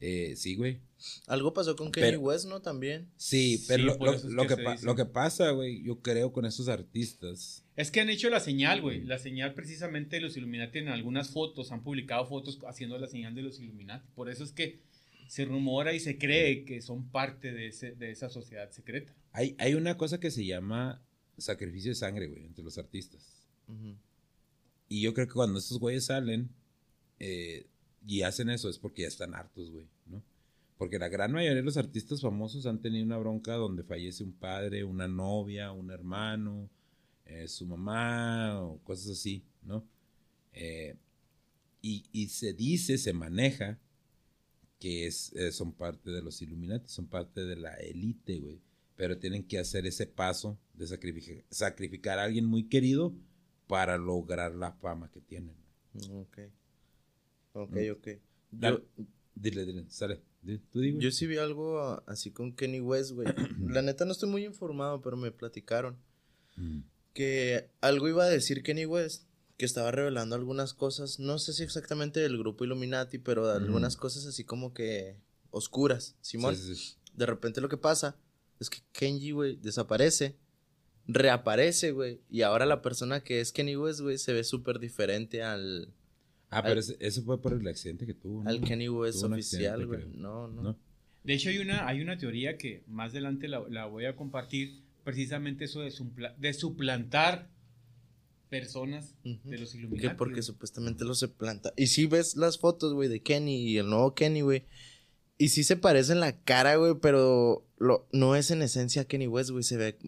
Eh, 0.00 0.34
sí, 0.36 0.54
güey. 0.54 0.80
Algo 1.26 1.52
pasó 1.52 1.74
con 1.74 1.90
Kanye 1.90 2.16
West, 2.16 2.46
¿no? 2.46 2.62
También. 2.62 3.08
Sí, 3.16 3.58
Sí, 3.58 3.64
pero 3.68 3.82
lo, 3.84 3.98
por 3.98 4.08
lo- 4.08 4.14
es 4.14 4.24
lo 4.24 4.46
que 4.46 4.56
que, 4.56 4.76
lo 4.82 4.94
que 4.94 5.04
pasa, 5.06 5.50
güey, 5.50 5.82
yo 5.82 6.00
creo 6.00 6.32
con 6.32 6.44
esos 6.46 6.68
artistas. 6.68 7.64
Es 7.76 7.90
que 7.90 8.00
han 8.00 8.08
hecho 8.08 8.30
la 8.30 8.38
señal, 8.40 8.80
güey. 8.80 9.02
La 9.04 9.18
señal 9.18 9.54
precisamente 9.54 10.16
de 10.16 10.22
los 10.22 10.36
Illuminati 10.36 10.78
en 10.78 10.88
algunas 10.88 11.30
fotos. 11.30 11.72
Han 11.72 11.82
publicado 11.82 12.26
fotos 12.26 12.58
haciendo 12.68 12.96
la 12.98 13.08
señal 13.08 13.34
de 13.34 13.42
los 13.42 13.58
Illuminati. 13.60 14.06
Por 14.14 14.30
eso 14.30 14.44
es 14.44 14.52
que 14.52 14.80
se 15.28 15.44
rumora 15.44 15.92
y 15.92 16.00
se 16.00 16.16
cree 16.16 16.64
que 16.64 16.80
son 16.80 17.10
parte 17.10 17.52
de, 17.52 17.66
ese, 17.68 17.92
de 17.92 18.10
esa 18.12 18.28
sociedad 18.30 18.70
secreta. 18.70 19.12
Hay, 19.32 19.56
hay 19.58 19.74
una 19.74 19.96
cosa 19.96 20.18
que 20.20 20.30
se 20.30 20.44
llama 20.46 21.02
sacrificio 21.36 21.90
de 21.90 21.96
sangre, 21.96 22.28
güey, 22.28 22.44
entre 22.46 22.64
los 22.64 22.78
artistas. 22.78 23.46
Ujú. 23.68 23.96
Y 24.88 25.02
yo 25.02 25.14
creo 25.14 25.26
que 25.26 25.34
cuando 25.34 25.58
estos 25.58 25.78
güeyes 25.78 26.06
salen 26.06 26.50
eh, 27.18 27.66
y 28.06 28.22
hacen 28.22 28.50
eso 28.50 28.68
es 28.68 28.78
porque 28.78 29.02
ya 29.02 29.08
están 29.08 29.34
hartos, 29.34 29.70
güey, 29.70 29.86
¿no? 30.06 30.22
Porque 30.78 30.98
la 30.98 31.08
gran 31.08 31.32
mayoría 31.32 31.56
de 31.56 31.62
los 31.62 31.76
artistas 31.76 32.20
famosos 32.22 32.66
han 32.66 32.80
tenido 32.80 33.04
una 33.04 33.18
bronca 33.18 33.54
donde 33.54 33.82
fallece 33.84 34.24
un 34.24 34.32
padre, 34.32 34.84
una 34.84 35.08
novia, 35.08 35.72
un 35.72 35.90
hermano, 35.90 36.70
eh, 37.26 37.48
su 37.48 37.66
mamá 37.66 38.60
o 38.62 38.78
cosas 38.84 39.10
así, 39.18 39.44
¿no? 39.62 39.84
Eh, 40.52 40.96
Y, 41.82 42.04
y 42.12 42.28
se 42.28 42.52
dice, 42.54 42.98
se 42.98 43.12
maneja 43.12 43.78
que 44.80 45.06
es, 45.06 45.32
eh, 45.34 45.52
son 45.52 45.72
parte 45.72 46.10
de 46.10 46.22
los 46.22 46.40
Illuminati, 46.42 46.88
son 46.88 47.06
parte 47.08 47.44
de 47.44 47.56
la 47.56 47.74
élite, 47.76 48.38
güey. 48.40 48.60
Pero 48.96 49.18
tienen 49.18 49.44
que 49.44 49.58
hacer 49.58 49.86
ese 49.86 50.06
paso 50.06 50.58
de 50.74 50.86
sacrificar, 50.86 51.44
sacrificar 51.50 52.18
a 52.18 52.24
alguien 52.24 52.46
muy 52.46 52.64
querido 52.68 53.14
para 53.68 53.96
lograr 53.98 54.54
la 54.54 54.72
fama 54.72 55.10
que 55.10 55.20
tienen. 55.20 55.54
Ok. 56.10 56.38
Ok, 57.52 57.70
Mm. 57.76 57.92
ok. 57.92 58.08
Dale. 58.50 58.82
Yo, 58.96 59.04
Dile, 59.34 59.64
dile, 59.64 59.84
sale. 59.88 60.20
Tú 60.70 60.80
digo. 60.80 60.98
yo 61.00 61.10
sí 61.12 61.26
vi 61.28 61.36
algo 61.36 61.80
ah, 61.80 62.02
así 62.06 62.32
con 62.32 62.52
Kenny 62.56 62.80
West, 62.80 63.12
güey. 63.12 63.26
La 63.78 63.82
neta 63.82 64.04
no 64.04 64.10
estoy 64.12 64.28
muy 64.28 64.44
informado, 64.44 65.00
pero 65.00 65.16
me 65.16 65.30
platicaron 65.30 65.96
Mm. 66.56 66.80
que 67.12 67.70
algo 67.80 68.08
iba 68.08 68.24
a 68.24 68.28
decir 68.28 68.64
Kenny 68.64 68.84
West, 68.86 69.28
que 69.58 69.64
estaba 69.64 69.90
revelando 69.92 70.34
algunas 70.34 70.74
cosas, 70.74 71.18
no 71.20 71.38
sé 71.38 71.52
si 71.52 71.62
exactamente 71.62 72.18
del 72.20 72.36
grupo 72.38 72.64
Illuminati, 72.64 73.18
pero 73.18 73.46
de 73.46 73.54
algunas 73.56 73.96
cosas 73.96 74.26
así 74.26 74.42
como 74.44 74.72
que 74.74 75.16
oscuras, 75.50 76.16
Simón. 76.20 76.56
Sí, 76.56 76.62
sí, 76.62 76.74
sí. 76.76 76.94
De 77.14 77.26
repente 77.26 77.60
lo 77.60 77.68
que 77.68 77.76
pasa 77.76 78.16
es 78.60 78.70
que 78.70 78.78
Kenji, 78.92 79.30
güey, 79.32 79.56
desaparece, 79.56 80.36
reaparece, 81.08 81.92
güey, 81.92 82.20
y 82.30 82.42
ahora 82.42 82.66
la 82.66 82.82
persona 82.82 83.20
que 83.20 83.40
es 83.40 83.50
Kenny 83.50 83.76
West, 83.76 84.00
güey, 84.00 84.18
se 84.18 84.32
ve 84.34 84.44
súper 84.44 84.78
diferente 84.78 85.42
al, 85.42 85.92
Ah, 86.50 86.62
pero 86.62 86.80
ese, 86.80 86.96
ese 87.00 87.20
fue 87.22 87.40
por 87.42 87.52
el 87.52 87.66
accidente 87.66 88.06
que 88.06 88.14
tuvo. 88.14 88.42
¿no? 88.44 88.48
al 88.50 88.60
Kenny 88.62 88.88
West 88.88 89.22
oficial, 89.22 89.86
güey. 89.86 90.06
No, 90.14 90.48
no. 90.48 90.62
¿No? 90.62 90.78
De 91.24 91.34
hecho, 91.34 91.50
hay 91.50 91.58
una, 91.58 91.86
hay 91.86 92.00
una 92.00 92.16
teoría 92.16 92.56
que 92.56 92.82
más 92.86 93.10
adelante 93.12 93.48
la, 93.48 93.62
la 93.68 93.84
voy 93.86 94.06
a 94.06 94.16
compartir, 94.16 94.80
precisamente 95.04 95.64
eso 95.66 95.80
de, 95.80 95.90
supla- 95.90 96.34
de 96.38 96.52
suplantar 96.54 97.50
personas 98.48 99.14
de 99.44 99.58
los 99.58 99.74
Illuminati. 99.74 100.16
porque 100.16 100.40
supuestamente 100.42 101.04
lo 101.04 101.14
se 101.14 101.28
planta. 101.28 101.74
Y 101.76 101.88
si 101.88 102.06
ves 102.06 102.34
las 102.36 102.58
fotos, 102.58 102.94
güey, 102.94 103.08
de 103.10 103.20
Kenny 103.20 103.56
y 103.72 103.76
el 103.78 103.88
nuevo 103.90 104.14
Kenny, 104.14 104.40
güey. 104.40 104.64
Y 105.36 105.48
sí 105.50 105.64
se 105.64 105.76
parecen 105.76 106.18
la 106.20 106.40
cara, 106.40 106.76
güey, 106.76 106.94
pero 107.00 107.66
lo, 107.78 108.08
no 108.12 108.34
es 108.36 108.50
en 108.50 108.62
esencia 108.62 109.04
Kenny 109.04 109.26
West, 109.26 109.50
güey. 109.50 109.62
Se 109.64 109.76
ve 109.76 109.98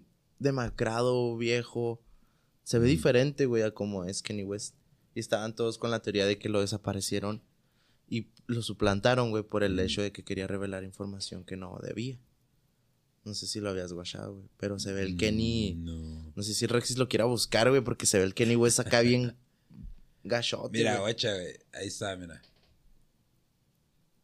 demacrado, 0.41 1.37
viejo. 1.37 2.01
Se 2.65 2.79
ve 2.79 2.87
Mm. 2.87 2.91
diferente, 2.91 3.47
güey, 3.47 3.63
a 3.63 3.71
como 3.73 4.05
es 4.05 4.23
Kenny 4.23 4.43
West. 4.45 4.75
Y 5.15 5.21
estaban 5.21 5.55
todos 5.55 5.79
con 5.79 5.91
la 5.91 6.03
teoría 6.03 6.27
de 6.27 6.39
que 6.39 6.49
lo 6.49 6.61
desaparecieron 6.61 7.43
y 8.09 8.29
lo 8.47 8.63
suplantaron, 8.63 9.31
güey, 9.31 9.43
por 9.45 9.63
el 9.63 9.75
Mm. 9.75 9.81
hecho 9.81 10.03
de 10.03 10.13
que 10.13 10.25
quería 10.25 10.47
revelar 10.47 10.83
información 10.85 11.45
que 11.45 11.57
no 11.57 11.79
debía. 11.83 12.19
No 13.25 13.35
sé 13.35 13.47
si 13.47 13.61
lo 13.61 13.71
habías 13.71 13.93
guachado, 13.93 14.35
güey. 14.35 14.49
Pero 14.57 14.79
se 14.79 14.93
ve 14.93 15.03
el 15.03 15.17
Kenny. 15.17 15.75
Mm, 15.75 15.85
No. 15.85 16.33
No 16.35 16.43
sé 16.43 16.55
si 16.55 16.67
Rexis 16.67 16.97
lo 16.97 17.09
quiera 17.09 17.27
buscar, 17.27 17.69
güey, 17.69 17.83
porque 17.83 18.07
se 18.07 18.19
ve 18.19 18.25
el 18.25 18.35
Kenny 18.35 18.57
West 18.57 18.81
acá 18.81 19.01
bien 19.03 19.37
gachote. 20.25 20.79
Mira, 20.79 20.93
güey. 20.93 21.03
guacha, 21.13 21.35
güey. 21.35 21.55
Ahí 21.75 21.87
está, 21.89 22.17
mira. 22.17 22.41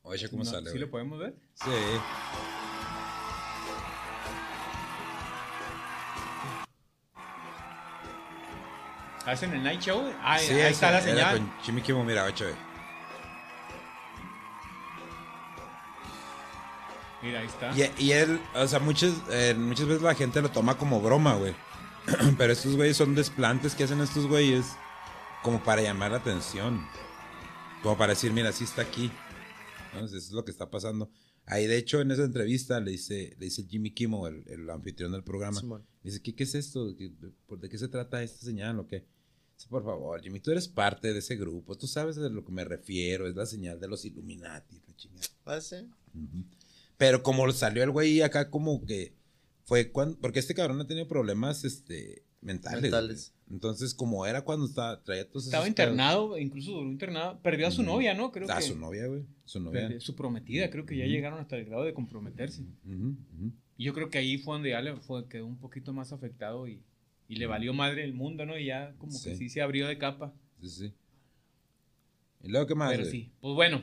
Oye, 0.03 0.29
¿cómo 0.31 0.45
No, 0.45 0.51
sale, 0.51 0.67
¿Sí 0.67 0.71
güey? 0.71 0.81
lo 0.81 0.91
podemos 0.91 1.19
ver? 1.19 1.35
Sí. 1.55 1.71
¿Hacen 9.27 9.53
el 9.53 9.63
night 9.63 9.81
show? 9.81 10.03
Ah, 10.23 10.39
Sí, 10.39 10.53
ahí 10.55 10.73
está 10.73 10.91
la 10.93 11.01
señal. 11.01 11.39
Con 11.39 11.53
Jimmy 11.63 11.83
Kimmel, 11.83 12.05
mira, 12.07 12.23
guacha, 12.23 12.45
güey. 12.45 12.57
Mira, 17.23 17.41
ahí 17.41 17.47
está. 17.47 17.73
Y, 17.77 18.05
y 18.07 18.13
él, 18.13 18.41
o 18.55 18.67
sea, 18.69 18.79
muchas, 18.79 19.15
eh, 19.31 19.55
muchas 19.59 19.87
veces 19.87 20.03
la 20.03 20.15
gente 20.15 20.41
lo 20.41 20.51
toma 20.51 20.77
como 20.79 21.01
broma, 21.01 21.35
güey. 21.35 21.55
Pero 22.39 22.53
estos 22.53 22.77
güeyes 22.77 22.97
son 22.97 23.15
desplantes 23.15 23.75
que 23.75 23.85
hacen 23.85 24.01
estos 24.01 24.27
güeyes 24.29 24.67
como 25.43 25.63
para 25.65 25.83
llamar 25.83 26.13
la 26.13 26.19
atención. 26.19 26.87
Como 27.83 27.97
para 27.99 28.13
decir, 28.13 28.33
mira, 28.33 28.53
sí 28.53 28.65
está 28.65 28.83
aquí. 28.83 29.11
Entonces, 29.93 30.19
eso 30.19 30.27
es 30.29 30.33
lo 30.35 30.45
que 30.45 30.51
está 30.53 30.71
pasando. 30.71 31.11
Ahí, 31.47 31.67
de 31.67 31.77
hecho, 31.79 32.01
en 32.01 32.11
esa 32.11 32.25
entrevista 32.25 32.79
le 32.81 32.93
dice, 32.93 33.35
le 33.39 33.47
dice 33.47 33.65
Jimmy 33.69 33.93
Kimmel, 33.93 34.45
el, 34.47 34.61
el 34.61 34.71
anfitrión 34.71 35.13
del 35.13 35.25
programa. 35.25 35.59
Simón. 35.59 35.85
Dice, 36.03 36.21
¿qué, 36.23 36.35
qué 36.35 36.45
es 36.45 36.55
esto? 36.55 36.95
¿Qué- 36.97 37.11
¿Por 37.47 37.59
de 37.61 37.69
qué 37.69 37.79
se 37.79 37.89
trata 37.89 38.23
esta 38.23 38.45
señal 38.45 38.79
o 38.79 38.87
qué? 38.87 39.05
Por 39.69 39.83
favor, 39.85 40.21
Jimmy, 40.23 40.41
tú 40.41 40.51
eres 40.53 40.69
parte 40.69 41.13
de 41.13 41.19
ese 41.19 41.35
grupo. 41.37 41.77
Tú 41.77 41.87
sabes 41.87 42.17
de 42.17 42.31
lo 42.31 42.45
que 42.45 42.53
me 42.53 42.65
refiero. 42.65 43.27
Es 43.27 43.35
la 43.35 43.47
señal 43.47 43.81
de 43.81 43.89
los 43.89 44.05
Illuminati. 44.05 44.81
La 44.87 44.95
chingada. 44.97 45.27
¿Ah, 45.45 45.61
sí? 45.61 45.77
Pero 46.97 47.23
como 47.23 47.51
salió 47.53 47.83
el 47.83 47.91
güey 47.91 48.23
acá 48.23 48.51
como 48.51 48.85
que 48.85 49.15
fue 49.65 49.91
cuando, 49.91 50.19
porque 50.19 50.39
este 50.39 50.55
cabrón 50.55 50.81
ha 50.81 50.87
tenido 50.87 51.09
problemas 51.09 51.65
este 51.65 52.23
mentales. 52.41 53.33
Entonces, 53.51 53.95
como 53.95 54.27
era 54.27 54.43
cuando 54.43 54.67
estaba, 54.67 55.03
traía 55.03 55.29
todos 55.29 55.47
Estaba 55.47 55.67
internado, 55.69 56.39
incluso 56.39 56.73
duró 56.73 56.91
internado. 56.91 57.41
Perdió 57.43 57.67
a 57.67 57.71
su 57.71 57.83
novia, 57.83 58.15
¿no? 58.15 58.33
Creo 58.33 58.47
pedos. 58.47 58.59
Ah, 58.59 58.61
que. 58.61 58.73
su 58.73 58.79
novia, 58.79 59.07
güey. 59.07 59.25
Su 59.45 59.61
novia. 59.61 59.83
perdió- 59.83 60.01
su 60.01 60.15
prometida, 60.15 60.71
creo 60.71 60.87
que 60.87 60.97
ya 60.97 61.07
llegaron 61.07 61.39
hasta 61.41 61.57
el 61.57 61.65
grado 61.65 61.85
de 61.85 61.95
comprometerse. 61.95 62.63
Y 63.79 63.85
yo 63.85 63.93
creo 63.95 64.11
que 64.11 64.19
ahí 64.19 64.39
fue 64.39 64.55
donde 64.55 64.71
ya 64.71 64.81
le 64.81 64.97
fue, 64.97 65.29
quedó 65.29 65.47
un 65.47 65.59
poquito 65.59 65.93
más 65.93 66.13
afectado 66.13 66.67
y, 66.69 66.83
y 67.29 67.37
le 67.37 67.47
valió 67.47 67.73
madre 67.75 68.05
el 68.05 68.13
mundo, 68.15 68.47
¿no? 68.47 68.59
Y 68.59 68.67
ya 68.67 68.95
como 68.99 69.13
que 69.13 69.35
Sí. 69.37 69.49
se 69.49 69.61
abrió 69.63 69.87
de 69.89 69.99
capa. 69.99 70.33
Sí, 70.61 70.69
sí. 70.69 70.93
¿Y 72.43 72.49
luego 72.49 72.67
qué 72.67 72.75
más? 72.75 72.91
Pero 72.93 73.05
sí, 73.05 73.31
pues 73.41 73.55
bueno, 73.55 73.83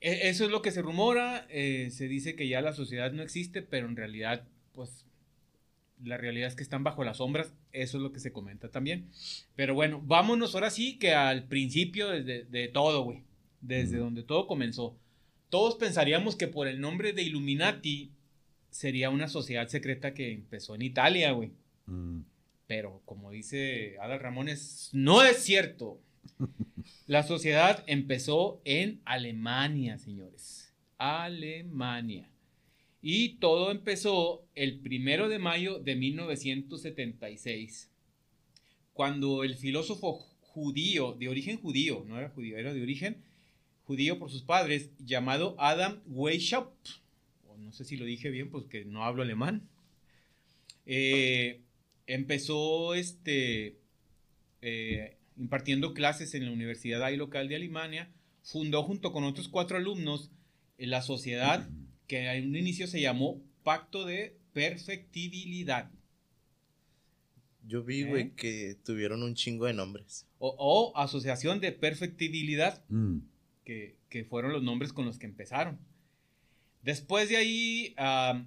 e- 0.00 0.28
eso 0.28 0.44
es 0.44 0.50
lo 0.50 0.62
que 0.62 0.70
se 0.70 0.82
rumora, 0.82 1.46
eh, 1.50 1.90
se 1.90 2.08
dice 2.08 2.36
que 2.36 2.48
ya 2.48 2.60
la 2.60 2.72
sociedad 2.72 3.12
no 3.12 3.22
existe, 3.22 3.62
pero 3.62 3.86
en 3.88 3.96
realidad, 3.96 4.46
pues, 4.72 5.06
la 6.02 6.16
realidad 6.16 6.48
es 6.48 6.54
que 6.54 6.62
están 6.62 6.84
bajo 6.84 7.04
las 7.04 7.18
sombras, 7.18 7.52
eso 7.72 7.98
es 7.98 8.02
lo 8.02 8.12
que 8.12 8.20
se 8.20 8.32
comenta 8.32 8.70
también. 8.70 9.08
Pero 9.56 9.74
bueno, 9.74 10.00
vámonos 10.04 10.54
ahora 10.54 10.70
sí 10.70 10.98
que 10.98 11.12
al 11.12 11.44
principio 11.44 12.08
desde, 12.08 12.44
de 12.44 12.68
todo, 12.68 13.02
güey, 13.04 13.22
desde 13.60 13.98
donde 13.98 14.22
todo 14.22 14.46
comenzó. 14.46 14.96
Todos 15.50 15.74
pensaríamos 15.74 16.36
que 16.36 16.46
por 16.46 16.68
el 16.68 16.80
nombre 16.80 17.12
de 17.12 17.22
Illuminati 17.24 18.12
sería 18.70 19.10
una 19.10 19.28
sociedad 19.28 19.66
secreta 19.68 20.14
que 20.14 20.32
empezó 20.32 20.74
en 20.76 20.82
Italia, 20.82 21.32
güey. 21.32 21.50
Mm. 21.90 22.22
Pero 22.66 23.02
como 23.04 23.30
dice 23.30 23.96
Adal 24.00 24.20
Ramones, 24.20 24.90
no 24.92 25.22
es 25.22 25.38
cierto. 25.38 26.00
La 27.06 27.22
sociedad 27.24 27.82
empezó 27.86 28.60
en 28.64 29.00
Alemania, 29.04 29.98
señores. 29.98 30.72
Alemania. 30.98 32.30
Y 33.02 33.36
todo 33.36 33.70
empezó 33.70 34.46
el 34.54 34.78
primero 34.80 35.28
de 35.28 35.38
mayo 35.38 35.78
de 35.78 35.96
1976. 35.96 37.90
Cuando 38.92 39.42
el 39.42 39.56
filósofo 39.56 40.12
judío, 40.40 41.14
de 41.14 41.28
origen 41.28 41.58
judío, 41.58 42.04
no 42.06 42.18
era 42.18 42.28
judío, 42.28 42.58
era 42.58 42.74
de 42.74 42.82
origen 42.82 43.24
judío 43.84 44.18
por 44.18 44.30
sus 44.30 44.42
padres, 44.42 44.90
llamado 44.98 45.56
Adam 45.58 46.00
Weishaupt, 46.06 46.88
no 47.58 47.72
sé 47.72 47.84
si 47.84 47.96
lo 47.96 48.04
dije 48.04 48.30
bien, 48.30 48.50
pues 48.50 48.66
que 48.66 48.84
no 48.84 49.04
hablo 49.04 49.22
alemán, 49.22 49.68
eh, 50.86 51.60
empezó 52.06 52.94
este, 52.94 53.78
eh, 54.62 55.16
impartiendo 55.36 55.94
clases 55.94 56.34
en 56.34 56.44
la 56.46 56.52
universidad 56.52 57.02
ahí 57.02 57.16
local 57.16 57.48
de 57.48 57.56
Alemania, 57.56 58.10
fundó 58.42 58.82
junto 58.82 59.12
con 59.12 59.24
otros 59.24 59.48
cuatro 59.48 59.76
alumnos 59.76 60.30
eh, 60.78 60.86
la 60.86 61.02
sociedad 61.02 61.68
que 62.06 62.26
en 62.30 62.48
un 62.48 62.56
inicio 62.56 62.86
se 62.86 63.00
llamó 63.00 63.40
Pacto 63.62 64.04
de 64.04 64.36
Perfectibilidad. 64.52 65.90
Yo 67.66 67.84
vi, 67.84 68.00
¿Eh? 68.00 68.04
güey, 68.04 68.30
que 68.34 68.76
tuvieron 68.84 69.22
un 69.22 69.34
chingo 69.34 69.66
de 69.66 69.74
nombres. 69.74 70.26
O, 70.38 70.54
o 70.58 70.96
Asociación 70.96 71.60
de 71.60 71.72
Perfectibilidad, 71.72 72.82
Mm. 72.88 73.18
que, 73.64 73.96
que 74.08 74.24
fueron 74.24 74.52
los 74.52 74.62
nombres 74.62 74.92
con 74.92 75.04
los 75.06 75.18
que 75.18 75.26
empezaron. 75.26 75.78
Después 76.82 77.28
de 77.28 77.36
ahí, 77.36 77.94
ah, 77.98 78.44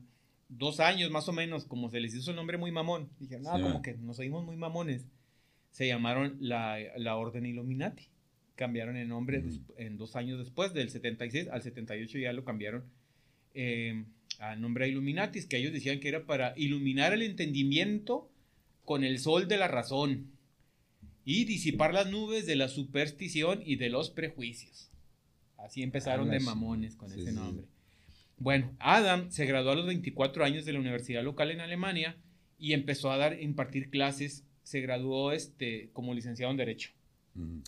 dos 0.58 0.80
años 0.80 1.10
más 1.12 1.28
o 1.30 1.34
menos, 1.34 1.66
como 1.66 1.89
se 1.89 1.99
les 1.99 2.14
hizo 2.16 2.32
el 2.32 2.36
nombre 2.38 2.58
muy 2.58 2.72
mamón, 2.72 3.10
dijeron, 3.20 3.45
ah, 3.47 3.58
Sí. 3.58 3.62
como 3.64 3.82
que 3.82 3.93
nos 3.95 4.20
oímos 4.20 4.45
muy 4.45 4.56
mamones, 4.56 5.06
se 5.72 5.88
llamaron 5.88 6.38
la, 6.39 6.78
la 6.97 7.16
Orden 7.16 7.45
Illuminati. 7.45 8.08
Cambiaron 8.56 8.95
el 8.97 9.08
nombre 9.08 9.43
en 9.78 9.97
dos 9.97 10.16
años 10.16 10.38
después, 10.38 10.74
del 10.74 10.89
76 10.91 11.47
al 11.49 11.64
78 11.64 12.20
ya 12.20 12.34
lo 12.34 12.43
cambiaron 12.45 12.84
eh, 13.56 14.06
al 14.39 14.62
nombre 14.62 14.88
Illuminatis, 14.88 15.45
que 15.47 15.58
ellos 15.58 15.74
decían 15.74 15.99
que 15.99 16.10
era 16.10 16.26
para 16.26 16.54
iluminar 16.58 17.14
el 17.14 17.24
entendimiento 17.24 18.30
con 18.86 19.04
el 19.04 19.18
sol 19.20 19.47
de 19.47 19.58
la 19.58 19.68
razón 19.68 20.28
y 21.26 21.45
disipar 21.45 21.93
las 21.93 22.10
nubes 22.12 22.45
de 22.45 22.56
la 22.56 22.68
superstición 22.68 23.62
y 23.66 23.78
de 23.78 23.89
los 23.89 24.10
prejuicios. 24.12 24.89
Así 25.58 25.82
empezaron 25.82 26.30
Ah, 26.30 26.34
de 26.34 26.39
mamones 26.41 26.95
con 26.95 27.10
Sí, 27.10 27.22
ese 27.22 27.32
sí. 27.32 27.38
Bueno, 28.38 28.75
Adam 28.79 29.29
se 29.31 29.45
graduó 29.45 29.71
a 29.71 29.75
los 29.75 29.86
24 29.86 30.43
años 30.43 30.65
de 30.65 30.73
la 30.73 30.79
universidad 30.79 31.23
local 31.23 31.51
en 31.51 31.61
Alemania 31.61 32.17
y 32.57 32.73
empezó 32.73 33.11
a 33.11 33.17
dar, 33.17 33.39
impartir 33.41 33.89
clases. 33.89 34.43
Se 34.63 34.81
graduó 34.81 35.31
este, 35.31 35.89
como 35.93 36.13
licenciado 36.13 36.51
en 36.51 36.57
Derecho. 36.57 36.91
Mm. 37.36 37.59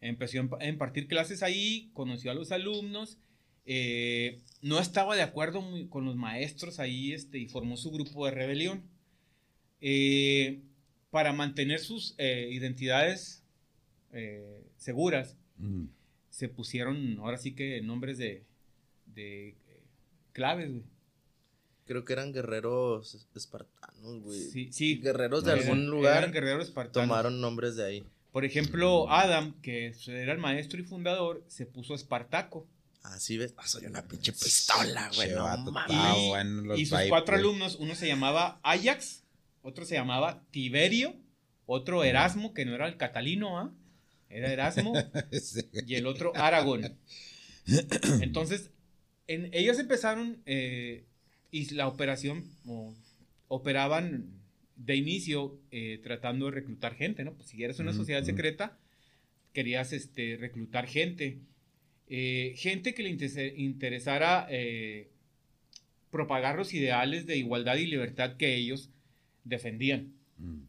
Empezó 0.00 0.38
a 0.38 0.42
imp- 0.42 0.62
a 0.62 0.66
impartir 0.68 1.06
clases 1.08 1.42
ahí, 1.42 1.90
conoció 1.94 2.30
a 2.30 2.34
los 2.34 2.52
alumnos, 2.52 3.18
eh, 3.66 4.42
no 4.60 4.78
estaba 4.78 5.16
de 5.16 5.22
acuerdo 5.22 5.62
muy- 5.62 5.88
con 5.88 6.04
los 6.04 6.16
maestros 6.16 6.78
ahí 6.78 7.12
este, 7.12 7.38
y 7.38 7.46
formó 7.48 7.76
su 7.76 7.90
grupo 7.90 8.24
de 8.26 8.32
rebelión. 8.32 8.82
Eh, 9.80 10.60
para 11.10 11.32
mantener 11.32 11.78
sus 11.80 12.14
eh, 12.18 12.48
identidades 12.50 13.42
seguras, 14.76 15.36
Mm. 15.58 15.86
se 16.30 16.48
pusieron 16.48 17.18
ahora 17.18 17.36
sí 17.38 17.54
que 17.54 17.80
nombres 17.80 18.16
de, 18.18 18.44
de 19.06 19.56
claves, 20.34 20.70
güey. 20.70 20.82
Creo 21.86 22.04
que 22.04 22.12
eran 22.14 22.32
guerreros 22.32 23.26
espartanos, 23.34 24.22
güey. 24.22 24.38
Sí, 24.38 24.70
sí. 24.72 24.96
Guerreros 25.00 25.44
de 25.44 25.52
Eran- 25.52 25.62
algún 25.64 25.86
lugar 25.86 26.18
eran 26.18 26.32
guerreros 26.32 26.64
espartanos. 26.68 27.08
tomaron 27.08 27.40
nombres 27.40 27.76
de 27.76 27.84
ahí. 27.86 28.04
Por 28.32 28.44
ejemplo, 28.44 29.10
Adam, 29.10 29.54
que 29.62 29.94
era 30.08 30.32
el 30.32 30.38
maestro 30.38 30.80
y 30.80 30.84
fundador, 30.84 31.44
se 31.48 31.66
puso 31.66 31.94
Espartaco. 31.94 32.66
Así 33.02 33.36
ves. 33.36 33.52
Ah, 33.58 33.66
soy 33.66 33.84
una 33.86 34.02
pinche 34.08 34.32
pistola, 34.32 35.10
güey. 35.14 35.30
No 35.32 35.46
Y- 35.88 36.28
bueno 36.30 36.74
y 36.74 36.86
sus 36.86 36.98
cuatro 37.10 37.34
güey. 37.36 37.46
alumnos, 37.46 37.76
uno 37.76 37.94
se 37.94 38.06
llamaba 38.08 38.58
Ajax, 38.62 39.22
otro 39.62 39.84
se 39.84 39.94
llamaba 39.94 40.42
Tiberio, 40.50 41.14
otro 41.66 42.02
Erasmo, 42.02 42.54
que 42.54 42.64
no 42.64 42.74
era 42.74 42.88
el 42.88 42.96
catalino, 42.96 43.58
¿ah? 43.58 43.70
Era 44.30 44.50
Erasmo, 44.50 44.94
Sí. 45.32 45.60
y 45.86 45.94
el 45.96 46.06
otro 46.06 46.32
Aragón. 46.34 46.98
Entonces, 48.20 48.70
en, 49.26 49.50
ellos 49.52 49.78
empezaron 49.78 50.38
eh, 50.46 51.04
y 51.50 51.72
la 51.74 51.88
operación, 51.88 52.44
o, 52.66 52.94
operaban 53.48 54.26
de 54.76 54.96
inicio 54.96 55.58
eh, 55.70 56.00
tratando 56.02 56.46
de 56.46 56.52
reclutar 56.52 56.94
gente, 56.94 57.24
¿no? 57.24 57.34
Pues 57.34 57.48
si 57.48 57.62
eres 57.62 57.78
una 57.78 57.92
sociedad 57.92 58.24
secreta, 58.24 58.76
querías 59.52 59.92
este, 59.92 60.36
reclutar 60.38 60.86
gente. 60.86 61.38
Eh, 62.08 62.54
gente 62.56 62.92
que 62.92 63.02
le 63.02 63.10
interesara 63.56 64.48
propagar 66.10 66.56
los 66.56 66.74
ideales 66.74 67.26
de 67.26 67.36
igualdad 67.36 67.76
y 67.76 67.86
libertad 67.86 68.36
que 68.36 68.56
ellos 68.56 68.90
defendían. 69.44 70.12
Mm. 70.38 70.62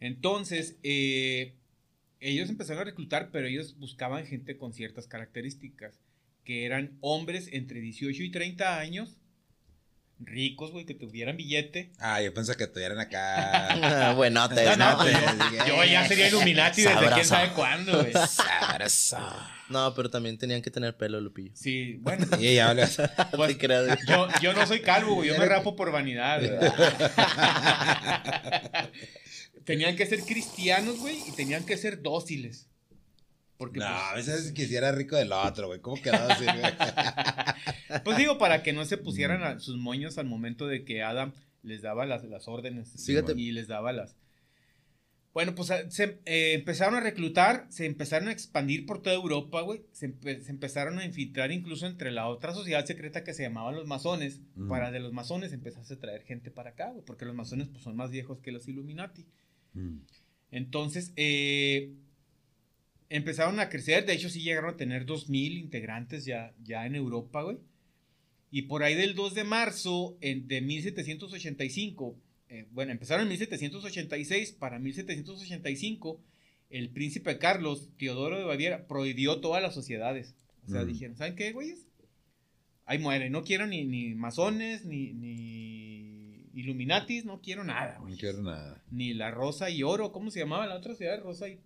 Entonces, 0.00 0.78
ellos 0.82 2.48
empezaron 2.48 2.82
a 2.82 2.84
reclutar, 2.84 3.30
pero 3.30 3.46
ellos 3.46 3.78
buscaban 3.78 4.26
gente 4.26 4.56
con 4.56 4.72
ciertas 4.72 5.06
características, 5.06 6.00
que 6.44 6.66
eran 6.66 6.98
hombres 7.00 7.48
entre 7.52 7.80
18 7.80 8.22
y 8.22 8.30
30 8.30 8.78
años, 8.78 9.18
ricos, 10.18 10.72
güey, 10.72 10.84
que 10.84 10.94
tuvieran 10.94 11.36
billete. 11.36 11.92
Ah, 11.98 12.20
yo 12.22 12.32
pensé 12.32 12.56
que 12.56 12.66
tuvieran 12.66 12.98
acá. 12.98 14.12
Buenotes, 14.16 14.76
No, 14.76 14.76
no, 14.76 15.04
¿no? 15.04 15.66
yo, 15.66 15.84
ya 15.84 16.06
sería 16.06 16.28
Illuminati 16.28 16.82
desde 16.82 16.94
Sabroso. 16.94 17.14
quién 17.14 17.26
sabe 17.26 17.52
cuándo, 17.52 18.02
güey. 18.02 18.12
No, 19.68 19.94
pero 19.94 20.10
también 20.10 20.36
tenían 20.36 20.60
que 20.62 20.70
tener 20.70 20.96
pelo, 20.96 21.20
Lupillo. 21.20 21.52
Sí, 21.54 21.96
bueno, 22.00 22.26
Y 22.38 22.54
ya. 22.54 22.74
No 22.74 22.82
pues, 23.36 23.56
yo, 24.06 24.28
yo 24.40 24.52
no 24.52 24.66
soy 24.66 24.80
calvo, 24.80 25.14
güey, 25.14 25.28
yo 25.28 25.38
me 25.38 25.46
rapo 25.46 25.74
por 25.76 25.90
vanidad, 25.90 26.40
güey. 26.40 26.72
Tenían 29.64 29.96
que 29.96 30.06
ser 30.06 30.20
cristianos, 30.20 30.98
güey, 30.98 31.18
y 31.26 31.32
tenían 31.32 31.64
que 31.64 31.76
ser 31.76 32.02
dóciles. 32.02 32.68
Porque, 33.62 33.78
No, 33.78 33.86
pues, 33.86 34.28
a 34.28 34.32
veces 34.34 34.50
quisiera 34.50 34.90
rico 34.90 35.14
del 35.14 35.30
otro, 35.30 35.68
güey. 35.68 35.78
¿Cómo 35.80 36.02
quedó 36.02 36.16
así, 36.16 36.44
güey? 36.44 36.56
Pues 38.04 38.16
digo, 38.18 38.36
para 38.38 38.64
que 38.64 38.72
no 38.72 38.84
se 38.84 38.96
pusieran 38.96 39.44
a 39.44 39.60
sus 39.60 39.76
moños 39.76 40.18
al 40.18 40.26
momento 40.26 40.66
de 40.66 40.84
que 40.84 41.00
Adam 41.04 41.32
les 41.62 41.80
daba 41.80 42.06
las, 42.06 42.24
las 42.24 42.48
órdenes. 42.48 42.92
Fíjate. 43.06 43.34
Y 43.36 43.52
les 43.52 43.68
daba 43.68 43.92
las. 43.92 44.16
Bueno, 45.32 45.54
pues 45.54 45.70
a- 45.70 45.88
se 45.92 46.18
eh, 46.24 46.54
empezaron 46.54 46.96
a 46.96 47.00
reclutar, 47.00 47.66
se 47.68 47.86
empezaron 47.86 48.26
a 48.28 48.32
expandir 48.32 48.84
por 48.84 49.00
toda 49.00 49.14
Europa, 49.14 49.60
güey. 49.60 49.84
Se, 49.92 50.08
empe- 50.08 50.40
se 50.40 50.50
empezaron 50.50 50.98
a 50.98 51.04
infiltrar 51.04 51.52
incluso 51.52 51.86
entre 51.86 52.10
la 52.10 52.26
otra 52.26 52.52
sociedad 52.52 52.84
secreta 52.84 53.22
que 53.22 53.32
se 53.32 53.44
llamaban 53.44 53.76
los 53.76 53.86
masones. 53.86 54.40
Mm. 54.56 54.68
Para 54.68 54.90
de 54.90 54.98
los 54.98 55.12
masones 55.12 55.52
empezarse 55.52 55.94
a 55.94 56.00
traer 56.00 56.24
gente 56.24 56.50
para 56.50 56.70
acá, 56.70 56.90
güey. 56.90 57.04
Porque 57.04 57.26
los 57.26 57.36
masones 57.36 57.68
pues, 57.68 57.84
son 57.84 57.94
más 57.94 58.10
viejos 58.10 58.40
que 58.40 58.50
los 58.50 58.66
Illuminati. 58.66 59.24
Mm. 59.74 59.98
Entonces, 60.50 61.12
eh, 61.14 61.92
empezaron 63.16 63.60
a 63.60 63.68
crecer. 63.68 64.06
De 64.06 64.12
hecho, 64.14 64.28
sí 64.28 64.42
llegaron 64.42 64.70
a 64.74 64.76
tener 64.76 65.04
2.000 65.06 65.58
integrantes 65.58 66.24
ya, 66.24 66.54
ya 66.62 66.86
en 66.86 66.94
Europa, 66.94 67.42
güey. 67.42 67.58
Y 68.50 68.62
por 68.62 68.82
ahí 68.82 68.94
del 68.94 69.14
2 69.14 69.34
de 69.34 69.44
marzo 69.44 70.16
en- 70.20 70.46
de 70.48 70.60
1785, 70.60 72.16
eh, 72.48 72.66
bueno, 72.72 72.92
empezaron 72.92 73.22
en 73.22 73.28
1786, 73.30 74.52
para 74.52 74.78
1785, 74.78 76.20
el 76.70 76.90
príncipe 76.90 77.38
Carlos, 77.38 77.90
Teodoro 77.98 78.38
de 78.38 78.44
Baviera, 78.44 78.86
prohibió 78.86 79.40
todas 79.40 79.62
las 79.62 79.74
sociedades. 79.74 80.34
O 80.66 80.70
sea, 80.70 80.82
Mm. 80.84 80.86
dijeron, 80.88 81.16
¿saben 81.16 81.34
qué, 81.34 81.52
güeyes? 81.52 81.86
Ahí 82.84 82.98
muere, 82.98 83.30
no 83.30 83.42
quiero 83.44 83.66
ni, 83.66 83.84
ni 83.84 84.14
masones, 84.14 84.84
ni, 84.84 85.12
ni 85.12 86.48
Illuminatis, 86.54 87.24
no 87.24 87.40
quiero 87.40 87.64
nada, 87.64 87.98
güey 88.00 88.12
No 88.14 88.18
quiero 88.18 88.42
nada. 88.42 88.82
ni 88.90 89.14
la 89.14 89.30
Rosa 89.30 89.70
y 89.70 89.82
Oro, 89.82 90.12
¿cómo 90.12 90.30
se 90.30 90.40
llamaba 90.40 90.66
la 90.66 90.74
otra 90.76 90.94
ciudad? 90.94 91.20
Rosa 91.22 91.48
y 91.48 91.58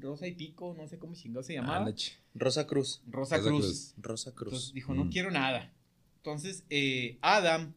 Rosa 0.00 0.26
y 0.26 0.32
Pico, 0.32 0.74
no 0.76 0.86
sé 0.88 0.98
cómo 0.98 1.14
chingado 1.14 1.42
se 1.42 1.54
llamaba. 1.54 1.86
Ah, 1.88 1.94
Rosa 2.34 2.66
Cruz. 2.66 3.02
Rosa, 3.06 3.36
Rosa 3.36 3.48
Cruz. 3.48 3.60
Cruz. 3.60 3.94
Rosa 3.98 4.32
Cruz. 4.34 4.52
Entonces 4.52 4.74
dijo, 4.74 4.94
no 4.94 5.04
Mm. 5.06 5.10
quiero 5.10 5.30
nada. 5.30 5.72
Entonces, 6.18 6.64
eh, 6.70 7.18
Adam 7.22 7.72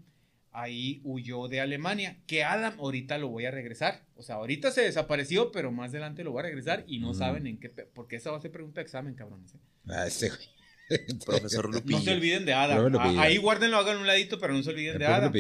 ahí 0.52 1.00
huyó 1.04 1.48
de 1.48 1.62
Alemania. 1.62 2.20
Que 2.28 2.44
Adam 2.44 2.76
ahorita 2.80 3.18
lo 3.18 3.30
voy 3.30 3.46
a 3.46 3.52
regresar. 3.52 4.06
O 4.16 4.24
sea, 4.24 4.36
ahorita 4.36 4.72
se 4.72 4.82
desapareció, 4.82 5.52
pero 5.52 5.72
más 5.72 5.92
adelante 5.92 6.24
lo 6.24 6.32
voy 6.32 6.40
a 6.42 6.44
regresar 6.44 6.84
y 6.88 7.00
no 7.00 7.12
Mm. 7.12 7.16
saben 7.16 7.48
en 7.48 7.60
qué. 7.60 7.70
Porque 7.70 8.18
esa 8.18 8.32
va 8.32 8.38
a 8.38 8.42
ser 8.42 8.52
pregunta 8.52 8.82
de 8.82 8.84
examen, 8.84 9.14
cabrones. 9.16 9.54
¿eh? 9.56 9.60
Ah, 9.88 10.06
ese 10.08 10.30
güey. 10.30 10.48
Profesor 11.26 11.66
Lupillo. 11.74 11.98
No 12.00 12.04
se 12.04 12.14
olviden 12.14 12.46
de 12.46 12.54
Adam. 12.54 12.94
Ah, 13.00 13.22
ahí 13.24 13.38
guárdenlo, 13.38 13.78
hagan 13.78 13.98
un 13.98 14.08
ladito, 14.08 14.40
pero 14.40 14.54
no 14.54 14.62
se 14.62 14.72
olviden 14.72 14.94
El 14.94 15.00
de 15.00 15.06
Adam. 15.06 15.32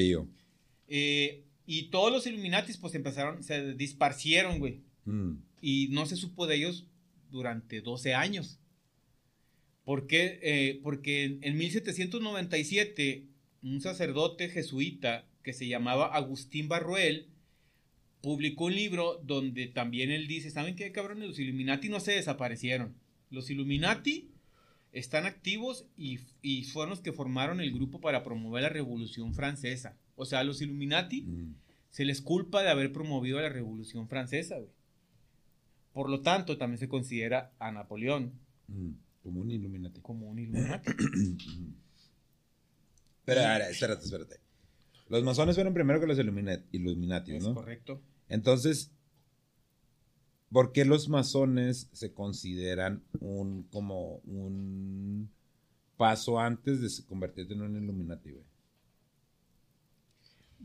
Eh, 0.87 1.43
y 1.65 1.89
todos 1.89 2.11
los 2.11 2.25
Illuminatis, 2.27 2.77
pues 2.77 2.95
empezaron, 2.95 3.43
se 3.43 3.73
disparcieron, 3.75 4.59
güey. 4.59 4.81
Mm. 5.05 5.33
Y 5.61 5.87
no 5.91 6.05
se 6.05 6.15
supo 6.15 6.47
de 6.47 6.55
ellos 6.55 6.87
durante 7.29 7.81
12 7.81 8.13
años. 8.13 8.59
¿Por 9.83 10.07
qué? 10.07 10.39
Eh, 10.41 10.79
porque 10.83 11.23
en, 11.23 11.39
en 11.43 11.57
1797 11.57 13.25
un 13.63 13.81
sacerdote 13.81 14.49
jesuita 14.49 15.25
que 15.43 15.53
se 15.53 15.67
llamaba 15.67 16.07
Agustín 16.15 16.67
Barruel 16.67 17.27
publicó 18.21 18.65
un 18.65 18.75
libro 18.75 19.19
donde 19.23 19.67
también 19.67 20.11
él 20.11 20.27
dice, 20.27 20.51
¿saben 20.51 20.75
qué 20.75 20.91
cabrones? 20.91 21.27
Los 21.27 21.39
Illuminati 21.39 21.89
no 21.89 21.99
se 21.99 22.11
desaparecieron. 22.13 22.95
Los 23.31 23.49
Illuminati 23.49 24.29
están 24.91 25.25
activos 25.25 25.85
y, 25.97 26.19
y 26.41 26.63
fueron 26.65 26.91
los 26.91 27.01
que 27.01 27.13
formaron 27.13 27.61
el 27.61 27.71
grupo 27.71 27.99
para 28.01 28.23
promover 28.23 28.63
la 28.63 28.69
Revolución 28.69 29.33
Francesa. 29.33 29.97
O 30.15 30.25
sea, 30.25 30.39
a 30.39 30.43
los 30.43 30.61
Illuminati 30.61 31.21
Mm. 31.23 31.55
se 31.89 32.05
les 32.05 32.21
culpa 32.21 32.61
de 32.61 32.69
haber 32.69 32.91
promovido 32.91 33.39
la 33.41 33.49
Revolución 33.49 34.07
Francesa, 34.07 34.57
güey. 34.57 34.69
Por 35.93 36.09
lo 36.09 36.21
tanto, 36.21 36.57
también 36.57 36.77
se 36.79 36.87
considera 36.87 37.51
a 37.59 37.71
Napoleón 37.71 38.33
Mm. 38.67 38.91
Como 39.23 39.41
un 39.41 39.51
Illuminati. 39.51 39.99
como 40.01 40.29
un 40.29 40.39
Illuminati. 40.39 40.89
Pero, 43.25 43.41
ahora, 43.41 43.69
espérate, 43.69 44.05
espérate. 44.05 44.39
Los 45.09 45.23
masones 45.23 45.55
fueron 45.55 45.73
primero 45.73 45.99
que 45.99 46.07
los 46.07 46.17
Illumina- 46.17 46.63
Illuminati, 46.71 47.35
es 47.35 47.43
¿no? 47.43 47.53
correcto. 47.53 48.01
Entonces, 48.29 48.91
¿por 50.51 50.71
qué 50.71 50.85
los 50.85 51.09
masones 51.09 51.89
se 51.91 52.13
consideran 52.13 53.03
un 53.19 53.63
como 53.63 54.15
un 54.25 55.29
paso 55.97 56.39
antes 56.39 56.81
de 56.81 57.05
convertirte 57.05 57.53
en 57.53 57.61
un 57.61 57.75
Illuminati, 57.83 58.31
güey? 58.31 58.43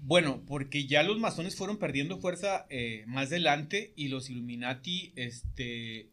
Bueno, 0.03 0.45
porque 0.47 0.87
ya 0.87 1.03
los 1.03 1.19
masones 1.19 1.57
fueron 1.57 1.79
perdiendo 1.79 2.19
fuerza 2.19 2.67
eh, 2.71 3.05
más 3.07 3.29
adelante 3.29 3.93
y 3.97 4.09
los 4.09 4.31
Illuminati 4.31 5.13
este, 5.17 6.11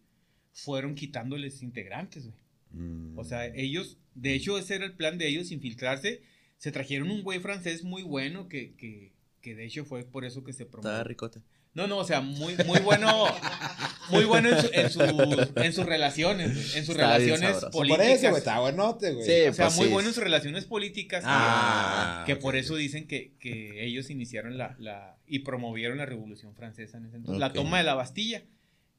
fueron 0.51 0.95
quitándoles 0.95 1.61
integrantes, 1.61 2.25
güey. 2.25 2.37
Mm. 2.71 3.17
O 3.17 3.23
sea, 3.23 3.45
ellos, 3.47 3.97
de 4.15 4.33
hecho, 4.33 4.57
ese 4.57 4.75
era 4.75 4.85
el 4.85 4.95
plan 4.95 5.17
de 5.17 5.27
ellos, 5.27 5.51
infiltrarse. 5.51 6.21
Se 6.57 6.71
trajeron 6.71 7.11
un 7.11 7.23
güey 7.23 7.39
francés 7.39 7.83
muy 7.83 8.03
bueno 8.03 8.47
que, 8.47 8.73
que, 8.75 9.13
que 9.41 9.53
de 9.53 9.65
hecho 9.65 9.85
fue 9.85 10.05
por 10.05 10.25
eso 10.25 10.43
que 10.43 10.53
se 10.53 10.65
promovió. 10.65 10.89
Estaba 10.89 11.03
ricote. 11.03 11.41
No, 11.75 11.87
no, 11.87 11.97
o 11.97 12.05
sea, 12.05 12.21
muy, 12.21 12.55
muy 12.67 12.79
bueno, 12.81 13.25
muy 14.11 14.25
bueno 14.25 14.49
en, 14.49 14.61
su- 14.61 14.69
en, 14.73 14.89
sus- 14.91 15.49
en 15.55 15.73
sus 15.73 15.85
relaciones, 15.87 16.75
en 16.75 16.85
sus 16.85 16.95
Está 16.95 17.17
relaciones 17.17 17.39
sabroso. 17.55 17.71
por 17.71 17.87
políticas. 17.87 18.09
eso, 18.19 18.29
güey, 18.29 18.37
está 18.39 18.59
buenote, 18.59 19.13
güey. 19.13 19.25
Sí, 19.25 19.47
o 19.49 19.53
sea, 19.53 19.65
pues 19.65 19.77
muy 19.77 19.85
sí. 19.87 19.91
bueno 19.93 20.09
en 20.09 20.13
sus 20.13 20.23
relaciones 20.23 20.65
políticas. 20.65 21.23
Ah, 21.25 22.23
que 22.27 22.33
ok, 22.33 22.41
por 22.41 22.55
eso 22.55 22.75
dicen 22.75 23.07
que, 23.07 23.33
que 23.39 23.83
ellos 23.85 24.09
iniciaron 24.11 24.57
la, 24.57 24.75
la 24.77 25.17
y 25.25 25.39
promovieron 25.39 25.97
la 25.97 26.05
Revolución 26.05 26.53
Francesa 26.55 26.97
en 26.97 27.05
ese 27.07 27.15
entonces. 27.17 27.39
La 27.39 27.53
toma 27.53 27.79
de 27.79 27.83
la 27.85 27.95
Bastilla, 27.95 28.43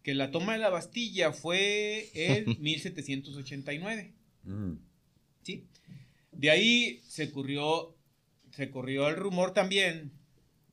que 0.03 0.15
la 0.15 0.33
toma 0.33 0.55
de 0.55 0.59
la 0.59 0.71
Bastilla 0.71 1.33
fue 1.33 2.11
en 2.15 2.57
1789. 2.61 4.13
Mm. 4.45 4.73
¿sí? 5.43 5.65
De 6.33 6.51
ahí 6.51 7.01
se 7.07 7.31
corrió, 7.31 7.95
se 8.51 8.69
corrió 8.71 9.09
el 9.09 9.15
rumor 9.17 9.53
también, 9.53 10.11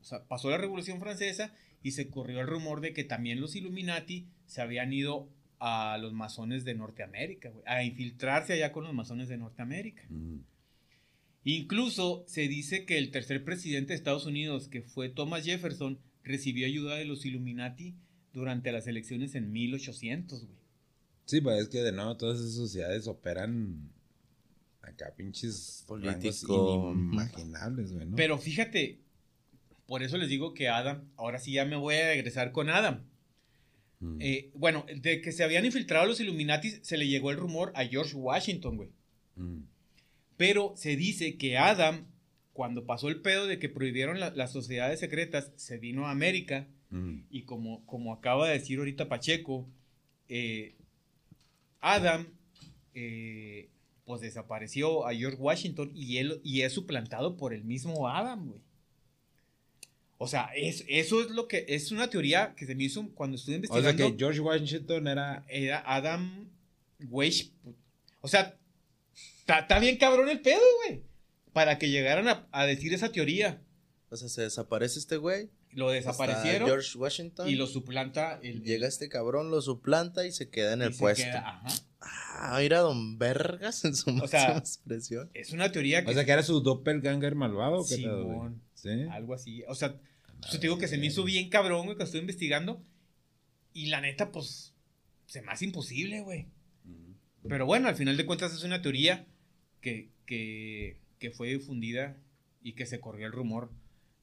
o 0.02 0.04
sea, 0.04 0.24
pasó 0.24 0.50
la 0.50 0.58
Revolución 0.58 1.00
Francesa 1.00 1.54
y 1.84 1.92
se 1.92 2.10
corrió 2.10 2.42
el 2.42 2.48
rumor 2.48 2.82
de 2.82 2.94
que 2.94 3.04
también 3.04 3.40
los 3.40 3.56
Illuminati 3.56 4.28
se 4.46 4.62
habían 4.62 4.94
ido 4.94 5.30
a 5.60 5.98
los 6.00 6.14
masones 6.14 6.66
de 6.66 6.76
Norteamérica, 6.76 7.50
güey, 7.50 7.64
a 7.68 7.84
infiltrarse 7.84 8.54
allá 8.54 8.72
con 8.72 8.84
los 8.84 8.94
masones 8.94 9.28
de 9.28 9.38
Norteamérica. 9.38 10.04
Mm. 10.10 10.40
Incluso 11.44 12.24
se 12.28 12.48
dice 12.48 12.86
que 12.86 12.98
el 12.98 13.12
tercer 13.12 13.44
presidente 13.44 13.94
de 13.94 13.98
Estados 13.98 14.26
Unidos, 14.26 14.68
que 14.68 14.82
fue 14.82 15.10
Thomas 15.10 15.46
Jefferson, 15.46 16.00
recibió 16.24 16.68
ayuda 16.68 16.96
de 16.96 17.06
los 17.06 17.26
Illuminati 17.26 17.96
durante 18.34 18.72
las 18.72 18.88
elecciones 18.88 19.36
en 19.36 19.52
1800, 19.52 20.46
güey. 20.46 20.62
Sí, 21.26 21.42
pues 21.42 21.62
es 21.62 21.70
que 21.70 21.80
de 21.80 21.92
nuevo 21.92 22.18
todas 22.18 22.40
esas 22.40 22.54
sociedades 22.54 23.08
operan 23.08 23.90
acá 24.82 25.14
pinches 25.16 25.86
rangos 25.88 26.42
Político. 26.42 26.92
inimaginables, 26.94 27.94
güey, 27.94 28.06
¿no? 28.06 28.16
Pero 28.16 28.38
fíjate, 28.38 29.00
por 29.92 30.04
eso 30.04 30.18
les 30.18 30.30
digo 30.30 30.54
que 30.54 30.70
Adam, 30.70 31.04
ahora 31.18 31.38
sí 31.38 31.52
ya 31.52 31.66
me 31.66 31.76
voy 31.76 31.96
a 31.96 32.08
regresar 32.14 32.54
con 32.54 32.70
Adam. 32.70 33.04
Mm. 34.00 34.18
Eh, 34.22 34.50
bueno, 34.54 34.86
de 34.96 35.20
que 35.20 35.34
se 35.34 35.44
habían 35.44 35.66
infiltrado 35.66 36.06
los 36.06 36.22
Illuminati, 36.22 36.70
se 36.82 36.96
le 36.96 37.10
llegó 37.10 37.30
el 37.30 37.36
rumor 37.36 37.74
a 37.76 37.84
George 37.84 38.16
Washington, 38.16 38.78
güey. 38.78 38.90
Mm. 39.36 39.64
Pero 40.38 40.72
se 40.78 40.96
dice 40.96 41.36
que 41.38 41.58
Adam, 41.58 42.08
cuando 42.54 42.86
pasó 42.86 43.10
el 43.10 43.20
pedo 43.20 43.48
de 43.48 43.60
que 43.60 43.68
prohibieron 43.68 44.18
la- 44.22 44.32
las 44.32 44.54
sociedades 44.54 45.02
secretas, 45.02 45.52
se 45.58 45.78
vino 45.78 46.08
a 46.08 46.12
América 46.12 46.70
Mm. 46.90 47.24
y 47.30 47.42
como, 47.44 47.86
como 47.86 48.14
acaba 48.14 48.48
de 48.48 48.54
decir 48.60 48.80
ahorita 48.80 49.10
Pacheco, 49.10 49.68
eh, 50.30 50.76
Adam 51.82 52.28
eh, 52.94 53.70
pues 54.06 54.22
desapareció 54.22 55.06
a 55.06 55.14
George 55.14 55.38
Washington 55.38 55.92
y 55.94 56.18
él 56.18 56.40
y 56.46 56.62
es 56.62 56.72
suplantado 56.72 57.36
por 57.36 57.54
el 57.54 57.66
mismo 57.66 58.08
Adam, 58.08 58.48
güey. 58.48 58.62
O 60.24 60.28
sea, 60.28 60.52
es, 60.56 60.86
eso 60.88 61.20
es 61.22 61.32
lo 61.32 61.48
que 61.48 61.66
es 61.68 61.92
una 61.92 62.08
teoría 62.08 62.54
que 62.56 62.68
se 62.68 62.76
me 62.76 62.84
hizo 62.84 63.10
cuando 63.16 63.38
estuve 63.38 63.56
O 63.56 63.58
investigando. 63.58 63.98
sea 63.98 64.08
que 64.12 64.16
George 64.20 64.40
Washington 64.40 65.08
era. 65.08 65.44
Era 65.50 65.82
Adam 65.84 66.48
Weich. 67.10 67.52
O 68.22 68.28
sea, 68.28 68.56
está 69.48 69.80
bien 69.80 69.98
cabrón 69.98 70.30
el 70.30 70.40
pedo, 70.42 70.62
güey. 70.86 71.02
Para 71.54 71.80
que 71.80 71.90
llegaran 71.90 72.28
a, 72.28 72.48
a 72.52 72.66
decir 72.68 72.94
esa 72.94 73.12
teoría. 73.12 73.62
O 74.12 74.16
sea, 74.16 74.30
se 74.30 74.44
desaparece 74.44 75.00
este 75.00 75.18
güey. 75.18 75.50
Lo 75.74 75.90
desaparecieron 75.90 76.54
está 76.64 76.66
George 76.68 76.98
Washington. 76.98 77.50
y 77.50 77.56
lo 77.56 77.66
suplanta 77.66 78.40
el. 78.44 78.62
Llega 78.64 78.88
este 78.88 79.10
cabrón, 79.10 79.50
lo 79.50 79.60
suplanta 79.62 80.28
y 80.28 80.32
se 80.32 80.50
queda 80.50 80.74
en 80.74 80.82
el 80.84 80.94
puesto. 80.94 81.24
queda- 81.24 81.48
ajá. 81.50 81.68
Ah, 82.00 82.58
mira, 82.60 82.80
Don 82.80 83.18
Vergas 83.18 83.86
en 83.86 83.96
su 83.96 84.12
máxima 84.12 84.28
sea, 84.28 84.58
expresión. 84.58 85.32
Es 85.34 85.52
una 85.52 85.72
teoría 85.72 86.04
que. 86.04 86.12
O 86.12 86.14
sea 86.14 86.26
que 86.26 86.32
era 86.32 86.44
su 86.44 86.60
doppelganger 86.62 87.34
malvado. 87.36 87.78
¿o. 87.80 87.84
Simón. 87.86 88.62
Sí. 88.76 88.90
Algo 89.12 89.34
así. 89.34 89.64
O 89.68 89.76
sea, 89.76 89.96
yo 90.50 90.60
te 90.60 90.68
digo 90.68 90.78
que 90.78 90.88
se 90.88 90.98
me 90.98 91.08
hizo 91.08 91.24
bien 91.24 91.50
cabrón, 91.50 91.86
güey, 91.86 91.98
que 91.98 92.04
estoy 92.04 92.20
investigando. 92.20 92.82
Y 93.74 93.88
la 93.88 94.02
neta, 94.02 94.32
pues, 94.32 94.74
se 95.26 95.42
me 95.42 95.52
hace 95.52 95.66
imposible, 95.66 96.22
güey. 96.22 96.48
Pero 97.48 97.66
bueno, 97.66 97.88
al 97.88 97.96
final 97.96 98.18
de 98.18 98.26
cuentas 98.26 98.54
es 98.54 98.64
una 98.64 98.82
teoría 98.82 99.26
que, 99.82 100.10
que, 100.26 100.98
que 101.20 101.32
fue 101.32 101.50
difundida 101.50 102.18
y 102.62 102.74
que 102.74 102.86
se 102.86 103.00
corrió 103.00 103.26
el 103.26 103.34
rumor 103.34 103.72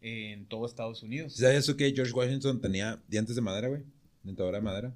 en 0.01 0.47
todo 0.47 0.67
Estados 0.67 1.03
Unidos. 1.03 1.35
¿Sabías 1.35 1.67
tú 1.67 1.77
que 1.77 1.93
George 1.93 2.13
Washington 2.13 2.61
tenía 2.61 3.03
dientes 3.09 3.35
de 3.35 3.43
madera, 3.43 3.69
güey? 3.69 3.83
Dentadura 4.23 4.59
de 4.59 4.65
madera. 4.65 4.95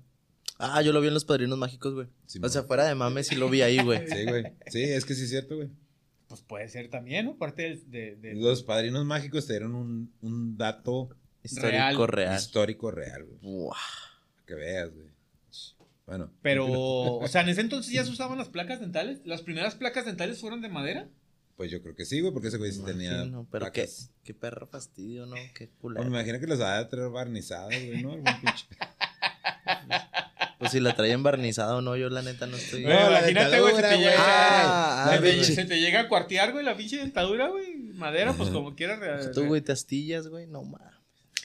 Ah, 0.58 0.80
yo 0.82 0.92
lo 0.92 1.00
vi 1.00 1.08
en 1.08 1.14
Los 1.14 1.24
Padrinos 1.24 1.58
Mágicos, 1.58 1.94
güey. 1.94 2.06
Sí, 2.26 2.38
o 2.40 2.48
sea, 2.48 2.62
fuera 2.62 2.84
de 2.86 2.94
mames 2.94 3.26
sí 3.26 3.34
lo 3.34 3.48
vi 3.48 3.62
ahí, 3.62 3.82
güey. 3.82 4.06
Sí, 4.06 4.24
güey. 4.24 4.44
Sí, 4.68 4.82
es 4.82 5.04
que 5.04 5.14
sí 5.14 5.24
es 5.24 5.30
cierto, 5.30 5.56
güey. 5.56 5.68
Pues 6.33 6.41
puede 6.43 6.66
ser 6.70 6.89
también, 6.89 7.26
¿no? 7.26 7.37
Parte 7.37 7.61
del- 7.62 7.91
de... 7.91 8.16
de- 8.16 8.35
Los 8.35 8.62
padrinos 8.62 9.05
mágicos 9.05 9.47
te 9.47 9.53
dieron 9.53 9.74
un, 9.74 10.11
un 10.22 10.57
dato 10.57 11.11
Histórico 11.43 12.07
real. 12.07 12.37
histórico 12.37 12.91
real, 12.91 13.24
güey. 13.24 13.39
Buah. 13.43 13.76
Que 14.47 14.55
veas, 14.55 14.91
güey. 14.95 15.09
Bueno. 16.07 16.33
Pero, 16.41 16.66
o 16.72 17.28
sea, 17.28 17.43
en 17.43 17.51
ese 17.51 17.61
entonces 17.61 17.93
ya 17.93 18.03
se 18.03 18.11
usaban 18.12 18.39
las 18.39 18.49
placas 18.49 18.80
dentales. 18.80 19.20
Las 19.26 19.43
primeras 19.43 19.74
placas 19.74 20.07
dentales 20.07 20.41
fueron 20.41 20.62
de 20.62 20.70
madera. 20.70 21.07
Pues 21.59 21.70
yo 21.70 21.83
creo 21.83 21.95
que 21.95 22.07
sí, 22.07 22.20
güey, 22.22 22.33
porque 22.33 22.49
ese 22.49 22.57
güey 22.57 22.72
sí 22.72 22.83
tenía. 22.83 23.12
Imagino, 23.12 23.47
pero 23.53 23.66
qué, 23.66 23.83
placas. 23.83 24.11
qué 24.24 24.33
perro 24.33 24.66
fastidio, 24.68 25.26
¿no? 25.26 25.37
Qué 25.55 25.68
culero. 25.68 26.03
me 26.03 26.09
imagino 26.16 26.41
que 26.41 26.47
los 26.47 26.61
había 26.61 26.78
de 26.85 26.87
traer 26.87 27.11
barnizados, 27.11 27.74
güey, 27.74 28.03
¿no? 28.03 28.12
Algún 28.12 28.24
pinche. 28.41 28.66
Pues 30.62 30.72
si 30.72 30.80
la 30.80 30.94
traían 30.94 31.22
barnizada 31.22 31.76
o 31.76 31.80
no, 31.80 31.96
yo 31.96 32.08
la 32.08 32.22
neta 32.22 32.46
no 32.46 32.56
estoy. 32.56 32.82
No, 32.84 32.88
la 32.90 33.18
imagínate, 33.20 33.60
güey, 33.60 33.74
se 33.74 33.82
te 33.82 33.88
dentadura, 33.88 33.96
güey. 33.96 34.00
llega... 34.00 34.16
Ah, 35.04 35.08
se, 35.08 35.14
la 35.16 35.20
te, 35.20 35.32
pinche- 35.34 35.54
se 35.54 35.64
te 35.64 35.80
llega 35.80 36.00
a 36.00 36.08
cuartear, 36.08 36.52
güey, 36.52 36.64
la 36.64 36.76
pinche 36.76 36.98
dentadura, 36.98 37.48
güey. 37.48 37.76
Madera, 37.94 38.32
pues 38.32 38.50
como 38.50 38.74
quieras. 38.76 39.00
re- 39.00 39.32
Tú, 39.32 39.44
güey, 39.46 39.60
te 39.60 39.72
astillas, 39.72 40.28
güey, 40.28 40.46
no 40.46 40.62
mames. 40.62 40.92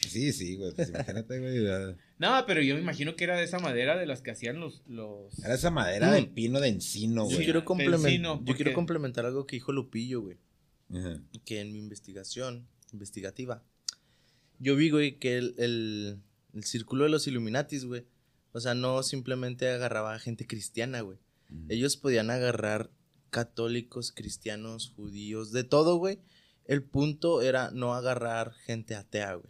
Sí, 0.08 0.32
sí, 0.34 0.56
güey. 0.56 0.72
Pues 0.74 0.90
imagínate, 0.90 1.40
güey. 1.40 1.96
No, 2.20 2.44
pero 2.48 2.62
yo 2.62 2.76
me 2.76 2.82
imagino 2.82 3.16
que 3.16 3.24
era 3.24 3.36
de 3.38 3.44
esa 3.44 3.60
madera 3.60 3.98
de 3.98 4.06
las 4.06 4.22
que 4.22 4.32
hacían 4.32 4.60
los... 4.60 4.84
los... 4.88 5.38
Era 5.44 5.56
esa 5.56 5.70
madera 5.72 6.12
de 6.12 6.22
Mm. 6.22 6.34
pino 6.34 6.60
de 6.60 6.70
encino, 6.70 7.24
Yo 7.24 7.30
Sí, 7.30 7.36
güey. 7.36 7.46
quiero, 7.46 7.60
del 7.62 7.66
complemen- 7.68 8.12
sino, 8.12 8.42
yo 8.46 8.56
quiero 8.56 8.74
complementar 8.74 9.26
algo 9.26 9.46
que 9.46 9.56
dijo 9.58 9.72
Lupillo, 9.72 10.22
güey. 10.22 10.38
Que 11.44 11.60
en 11.62 11.74
mi 11.74 11.80
investigación 11.80 12.68
investigativa, 12.94 13.64
yo 14.60 14.76
vi, 14.76 14.90
güey, 14.90 15.18
que 15.20 15.38
el, 15.38 15.56
el, 15.58 16.20
el 16.54 16.64
círculo 16.64 17.04
de 17.04 17.10
los 17.10 17.28
Illuminatis, 17.28 17.84
güey, 17.86 18.06
o 18.58 18.62
sea, 18.62 18.74
no 18.74 19.04
simplemente 19.04 19.70
agarraba 19.70 20.14
a 20.16 20.20
gente 20.20 20.46
cristiana, 20.48 21.02
güey. 21.02 21.18
Ellos 21.70 21.96
podían 21.96 22.30
agarrar 22.30 22.92
católicos, 23.30 24.12
cristianos, 24.12 24.92
judíos, 24.96 25.52
de 25.52 25.64
todo, 25.64 25.96
güey. 25.98 26.20
El 26.66 26.84
punto 26.84 27.42
era 27.42 27.72
no 27.72 27.94
agarrar 27.94 28.52
gente 28.66 28.96
atea, 28.96 29.36
güey. 29.36 29.50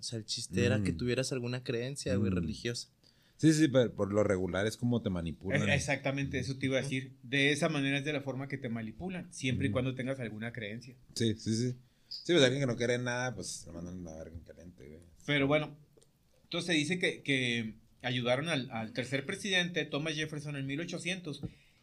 O 0.00 0.02
sea, 0.02 0.18
el 0.18 0.24
chiste 0.24 0.64
era 0.64 0.82
que 0.82 0.92
Mm. 0.92 0.96
tuvieras 0.96 1.30
alguna 1.32 1.62
creencia, 1.62 2.16
güey, 2.16 2.30
Mm. 2.32 2.34
religiosa. 2.34 2.88
Sí, 3.36 3.52
sí, 3.52 3.68
pero 3.68 3.92
por 3.94 4.12
lo 4.12 4.22
regular 4.24 4.66
es 4.66 4.76
como 4.76 5.02
te 5.02 5.10
manipulan. 5.10 5.68
Eh, 5.68 5.74
Exactamente, 5.74 6.38
eso 6.38 6.56
te 6.58 6.66
iba 6.66 6.78
a 6.78 6.82
decir. 6.82 7.16
De 7.22 7.52
esa 7.52 7.68
manera 7.68 7.98
es 7.98 8.04
de 8.04 8.12
la 8.12 8.20
forma 8.22 8.48
que 8.48 8.56
te 8.58 8.68
manipulan, 8.68 9.32
siempre 9.32 9.68
y 9.68 9.70
cuando 9.70 9.94
tengas 9.94 10.18
alguna 10.20 10.52
creencia. 10.52 10.96
Sí, 11.14 11.34
sí, 11.34 11.54
sí. 11.54 11.76
Sí, 12.08 12.32
pues 12.32 12.42
alguien 12.42 12.60
que 12.62 12.66
no 12.66 12.76
quiere 12.76 12.98
nada, 12.98 13.34
pues 13.34 13.64
lo 13.66 13.72
mandan 13.72 14.06
a 14.06 14.10
la 14.10 14.16
verga 14.18 14.36
en 14.36 14.42
caliente, 14.44 14.86
güey. 14.88 15.00
Pero 15.26 15.46
bueno, 15.46 15.76
entonces 16.44 16.66
se 16.66 16.72
dice 16.74 16.98
que, 16.98 17.22
que 17.22 17.74
ayudaron 18.02 18.48
al, 18.48 18.70
al 18.70 18.92
tercer 18.92 19.26
presidente, 19.26 19.84
Thomas 19.84 20.14
Jefferson, 20.14 20.56
en 20.56 20.66
1800. 20.66 21.42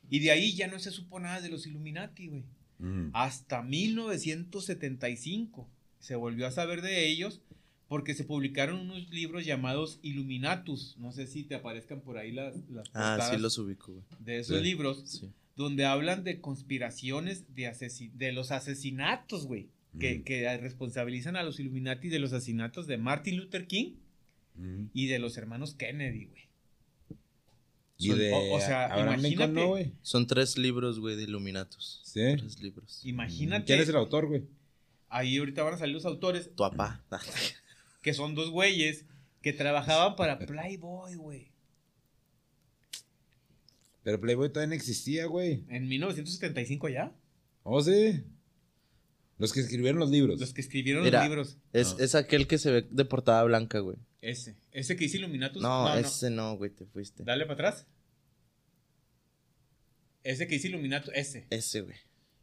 Y 0.09 0.19
de 0.19 0.31
ahí 0.31 0.53
ya 0.55 0.67
no 0.67 0.79
se 0.79 0.91
supo 0.91 1.19
nada 1.19 1.41
de 1.41 1.49
los 1.49 1.67
Illuminati, 1.67 2.27
güey. 2.27 2.43
Mm. 2.79 3.09
Hasta 3.13 3.61
1975 3.63 5.69
se 5.99 6.15
volvió 6.15 6.47
a 6.47 6.51
saber 6.51 6.81
de 6.81 7.07
ellos 7.07 7.41
porque 7.87 8.13
se 8.13 8.23
publicaron 8.23 8.79
unos 8.79 9.09
libros 9.09 9.45
llamados 9.45 9.99
Illuminatus. 10.03 10.95
No 10.99 11.11
sé 11.11 11.25
si 11.27 11.43
te 11.43 11.55
aparezcan 11.55 12.01
por 12.01 12.17
ahí 12.17 12.31
las, 12.31 12.55
las 12.69 12.87
Ah, 12.93 13.29
sí 13.31 13.37
los 13.39 13.57
ubico, 13.57 13.93
güey. 13.93 14.03
de 14.19 14.39
esos 14.39 14.57
Sí. 14.59 14.63
libros. 14.63 15.03
Sí. 15.05 15.29
donde 15.55 15.83
hablan 15.83 16.23
de 16.23 16.39
conspiraciones 16.39 17.53
de, 17.53 17.63
asesi- 17.63 18.13
de 18.13 18.31
los 18.31 18.49
asesinatos, 18.51 19.45
güey. 19.45 19.67
Que, 19.99 20.19
Mm. 20.19 20.23
que 20.23 20.57
responsabilizan 20.57 21.35
a 21.35 21.43
los 21.43 21.59
Illuminati 21.59 22.07
de 22.07 22.19
los 22.19 22.31
asesinatos 22.31 22.87
de 22.87 22.97
Martin 22.97 23.35
Luther 23.35 23.67
King 23.67 23.95
Y 24.93 25.07
de 25.07 25.19
los 25.19 25.37
hermanos 25.37 25.73
Kennedy, 25.75 26.25
güey. 26.25 26.49
Y 27.97 28.07
Son- 28.09 28.17
de 28.19 28.33
o- 28.33 28.53
o 28.55 28.59
sea, 28.59 28.85
Abraham 28.85 29.19
Lincoln, 29.21 29.49
imagínate. 29.51 29.53
¿no, 29.61 29.67
güey? 29.67 29.91
Son 30.01 30.25
tres 30.27 30.57
libros, 30.57 30.99
güey, 30.99 31.15
de 31.17 31.23
Illuminatus. 31.23 32.01
Sí. 32.05 32.21
Tres 32.37 32.59
libros. 32.61 33.01
Imagínate. 33.05 33.65
¿Quién 33.65 33.79
es 33.81 33.89
el 33.89 33.95
autor, 33.97 34.27
güey? 34.27 34.43
Ahí 35.09 35.37
ahorita 35.37 35.63
van 35.63 35.73
a 35.73 35.77
salir 35.77 35.95
los 35.95 36.05
autores, 36.05 36.49
Tu 36.49 36.55
papá. 36.55 37.03
que 38.01 38.13
son 38.13 38.35
dos 38.35 38.51
güeyes 38.51 39.05
que 39.41 39.51
trabajaban 39.53 40.15
para 40.15 40.39
Playboy, 40.39 41.15
güey. 41.15 41.51
Pero 44.03 44.19
Playboy 44.19 44.49
todavía 44.49 44.69
no 44.69 44.75
existía, 44.75 45.25
güey. 45.25 45.63
En 45.69 45.87
1975 45.87 46.89
ya. 46.89 47.13
Oh, 47.63 47.81
sí. 47.81 48.23
Los 49.37 49.53
que 49.53 49.59
escribieron 49.61 49.99
los 49.99 50.09
libros. 50.09 50.39
Los 50.39 50.53
que 50.53 50.61
escribieron 50.61 51.03
Mira, 51.03 51.19
los 51.19 51.29
libros. 51.29 51.57
Es, 51.73 51.97
No. 51.97 52.03
es 52.03 52.15
aquel 52.15 52.47
que 52.47 52.57
se 52.57 52.71
ve 52.71 52.87
de 52.89 53.05
portada 53.05 53.43
blanca, 53.43 53.79
güey. 53.79 53.97
Ese. 54.21 54.57
Ese 54.71 54.95
que 54.95 55.05
dice 55.05 55.17
Illuminatus. 55.17 55.61
No, 55.61 55.93
ese 55.95 56.29
no, 56.29 56.57
güey, 56.57 56.71
te 56.71 56.85
fuiste. 56.85 57.23
Dale 57.23 57.45
para 57.45 57.53
atrás. 57.69 57.87
Ese 60.23 60.47
que 60.47 60.55
dice 60.55 60.67
Illuminatus, 60.67 61.11
ese. 61.15 61.47
Ese, 61.49 61.81
güey. 61.81 61.95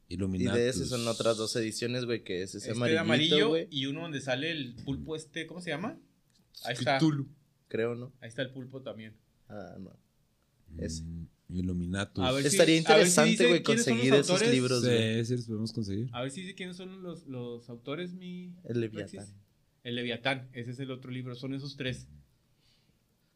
Y 0.08 0.14
Illuminatus. 0.14 0.54
de 0.58 0.68
ese 0.68 0.86
son 0.86 1.06
otras 1.08 1.36
dos 1.36 1.54
ediciones, 1.56 2.04
güey, 2.04 2.22
que 2.24 2.42
es 2.42 2.54
ese 2.54 2.70
Este 2.72 2.84
de 2.88 2.98
amarillo 2.98 3.48
güey. 3.48 3.66
y 3.70 3.86
uno 3.86 4.02
donde 4.02 4.20
sale 4.20 4.50
el 4.50 4.74
pulpo 4.84 5.16
este, 5.16 5.46
¿cómo 5.46 5.60
se 5.60 5.70
llama? 5.70 5.98
Ahí 6.64 6.74
está. 6.74 6.98
Cthulhu. 6.98 7.28
Creo, 7.68 7.94
¿no? 7.96 8.12
Ahí 8.20 8.28
está 8.28 8.42
el 8.42 8.50
pulpo 8.50 8.80
también. 8.82 9.16
Ah, 9.48 9.76
no. 9.78 9.98
Ese. 10.78 11.02
Mm, 11.02 11.26
Illuminatus. 11.50 12.24
A 12.24 12.32
ver 12.32 12.42
si- 12.42 12.48
Estaría 12.48 12.74
si 12.76 12.78
interesante, 12.80 13.48
güey, 13.48 13.62
quiénes 13.62 13.84
son 13.84 13.94
los 13.98 14.00
conseguir 14.06 14.14
esos 14.14 14.48
libros, 14.52 14.84
güey. 14.84 15.18
Sí, 15.18 15.26
sí, 15.26 15.36
los 15.36 15.46
podemos 15.46 15.72
conseguir. 15.72 16.08
A 16.12 16.22
ver 16.22 16.30
si 16.30 16.40
dice 16.42 16.54
quiénes 16.54 16.76
son 16.76 17.02
los, 17.02 17.26
los 17.26 17.68
autores, 17.68 18.14
mi. 18.14 18.54
El 18.64 18.80
Leviatán. 18.80 19.26
El 19.87 19.95
Leviatán, 19.95 20.49
ese 20.53 20.72
es 20.72 20.80
el 20.80 20.91
otro 20.91 21.11
libro, 21.12 21.34
son 21.37 21.55
esos 21.55 21.76
tres. 21.76 22.09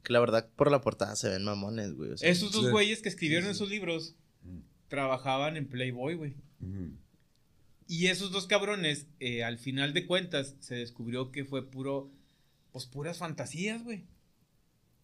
Que 0.03 0.13
la 0.13 0.19
verdad, 0.21 0.49
por 0.57 0.71
la 0.71 0.81
portada 0.81 1.15
se 1.15 1.29
ven 1.29 1.45
mamones, 1.45 1.93
güey. 1.95 2.11
o 2.11 2.17
sea, 2.17 2.29
Esos 2.29 2.51
dos 2.53 2.65
sí. 2.67 2.71
güeyes 2.73 3.03
que 3.03 3.09
escribieron 3.09 3.45
Sí, 3.45 3.51
sí. 3.51 3.57
esos 3.57 3.71
libros 3.71 4.17
Mm. 4.43 4.59
trabajaban 4.89 5.57
en 5.57 5.69
Playboy, 5.69 6.15
güey. 6.15 6.35
Y 7.87 8.07
esos 8.07 8.31
dos 8.33 8.47
cabrones, 8.47 9.07
eh, 9.21 9.45
al 9.45 9.59
final 9.59 9.93
de 9.93 10.07
cuentas, 10.07 10.57
se 10.61 10.77
descubrió 10.77 11.31
que 11.33 11.45
fue 11.45 11.69
puro, 11.71 12.11
pues 12.73 12.87
puras 12.87 13.19
fantasías, 13.19 13.83
güey. 13.85 14.05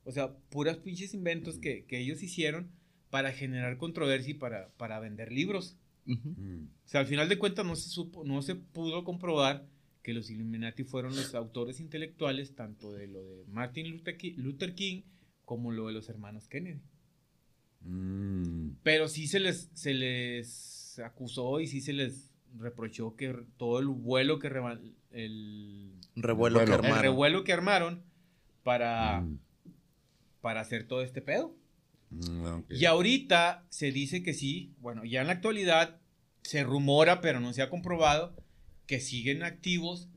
O 0.05 0.13
sea, 0.13 0.35
puras 0.51 0.77
pinches 0.79 1.15
inventos 1.15 1.59
que, 1.59 1.85
que 1.85 1.99
ellos 1.99 2.23
hicieron 2.23 2.71
para 3.11 3.33
generar 3.33 3.77
controversia 3.77 4.31
y 4.33 4.35
para, 4.35 4.69
para 4.77 4.99
vender 5.01 5.31
libros. 5.33 5.77
O 6.09 6.89
sea, 6.89 7.01
al 7.01 7.07
final 7.07 7.29
de 7.29 7.39
cuentas 7.39 7.67
no 7.67 7.75
se 7.77 7.89
supo, 7.91 8.25
no 8.25 8.41
se 8.43 8.55
pudo 8.55 9.03
comprobar 9.05 9.67
que 10.07 10.15
los 10.15 10.31
Illuminati 10.31 10.85
fueron 10.85 11.17
los 11.17 11.35
autores 11.35 11.81
intelectuales 11.81 12.55
tanto 12.55 12.93
de 12.93 13.09
lo 13.09 13.25
de 13.25 13.45
Martin 13.49 13.91
Luther 13.91 14.17
Ki- 14.17 14.35
Luther 14.37 14.73
King 14.77 15.03
como 15.45 15.73
lo 15.73 15.89
de 15.89 15.95
los 15.95 16.09
hermanos 16.09 16.47
Kennedy. 16.47 16.81
Mm. 17.81 18.77
Pero 18.85 19.09
sí 19.09 19.27
se 19.27 19.41
les, 19.41 19.69
se 19.75 19.95
les 19.95 21.01
acusó 21.05 21.59
y 21.59 21.67
sí 21.67 21.81
se 21.81 21.93
les 21.93 22.33
reprochó 22.57 23.17
que 23.17 23.35
todo 23.57 23.81
el 23.81 23.89
vuelo 23.89 24.39
que 24.39 24.49
reba- 24.49 24.81
el, 25.11 25.93
Revuelo 26.15 26.59
que 26.61 26.65
el 26.67 26.73
armaron. 26.73 27.03
revuelo 27.03 27.43
que 27.43 27.53
armaron 27.53 28.05
para, 28.63 29.23
Mm. 29.23 29.39
para 30.41 30.61
hacer 30.61 30.87
todo 30.87 31.03
este 31.03 31.21
pedo. 31.21 31.53
Mm. 32.11 32.61
Y 32.71 32.85
ahorita 32.85 33.67
se 33.71 33.91
dice 33.91 34.23
que 34.23 34.35
sí, 34.35 34.73
bueno, 34.79 35.05
ya 35.05 35.21
en 35.23 35.27
la 35.27 35.33
actualidad 35.33 36.01
se 36.43 36.63
rumora, 36.63 37.21
pero 37.21 37.41
no 37.41 37.53
se 37.53 37.63
ha 37.63 37.69
comprobado, 37.71 38.37
que 38.87 39.01
siguen 39.01 39.43
activos, 39.43 40.09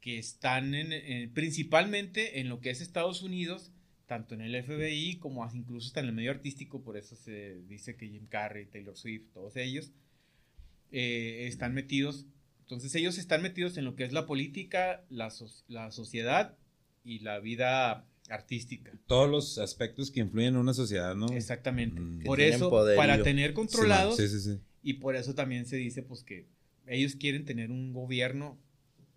que 0.00 0.18
están 0.18 0.74
en, 0.74 0.92
en- 0.92 1.32
principalmente 1.32 2.40
en 2.40 2.48
lo 2.48 2.60
que 2.60 2.70
es 2.70 2.80
Estados 2.80 3.22
Unidos, 3.22 3.70
tanto 4.06 4.34
en 4.34 4.42
el 4.42 4.54
FBI 4.62 5.16
como 5.16 5.48
incluso 5.54 5.86
hasta 5.88 6.00
en 6.00 6.06
el 6.06 6.12
medio 6.12 6.30
artístico, 6.30 6.82
por 6.82 6.96
eso 6.96 7.16
se 7.16 7.62
dice 7.68 7.96
que 7.96 8.08
Jim 8.08 8.26
Carrey, 8.26 8.66
Taylor 8.66 8.96
Swift, 8.96 9.24
todos 9.32 9.56
ellos 9.56 9.92
eh, 10.92 11.46
están 11.48 11.74
metidos. 11.74 12.26
Entonces 12.60 12.94
ellos 12.94 13.18
están 13.18 13.42
metidos 13.42 13.76
en 13.76 13.84
lo 13.84 13.94
que 13.96 14.04
es 14.04 14.12
la 14.12 14.26
política, 14.26 15.04
la, 15.10 15.30
so- 15.30 15.50
la 15.68 15.90
sociedad 15.90 16.56
y 17.04 17.18
la 17.20 17.40
vida 17.40 18.06
artística. 18.30 18.92
Todos 19.06 19.30
los 19.30 19.58
aspectos 19.58 20.10
que 20.10 20.20
influyen 20.20 20.54
en 20.54 20.60
una 20.60 20.72
sociedad, 20.74 21.14
¿no? 21.14 21.26
Exactamente. 21.28 22.00
Mm. 22.00 22.22
Por 22.24 22.40
eso, 22.40 22.70
poderío. 22.70 22.96
para 22.96 23.22
tener 23.22 23.50
Sí, 23.50 23.54
controlados, 23.54 24.16
Sí, 24.16 24.28
sí, 24.28 24.40
sí. 24.40 24.58
y 24.82 24.94
por 24.94 25.16
eso 25.16 25.34
también 25.34 25.66
se 25.66 25.76
dice 25.76 26.02
pues 26.02 26.22
que 26.22 26.46
ellos 26.86 27.16
quieren 27.16 27.44
tener 27.44 27.70
un 27.70 27.92
gobierno 27.92 28.58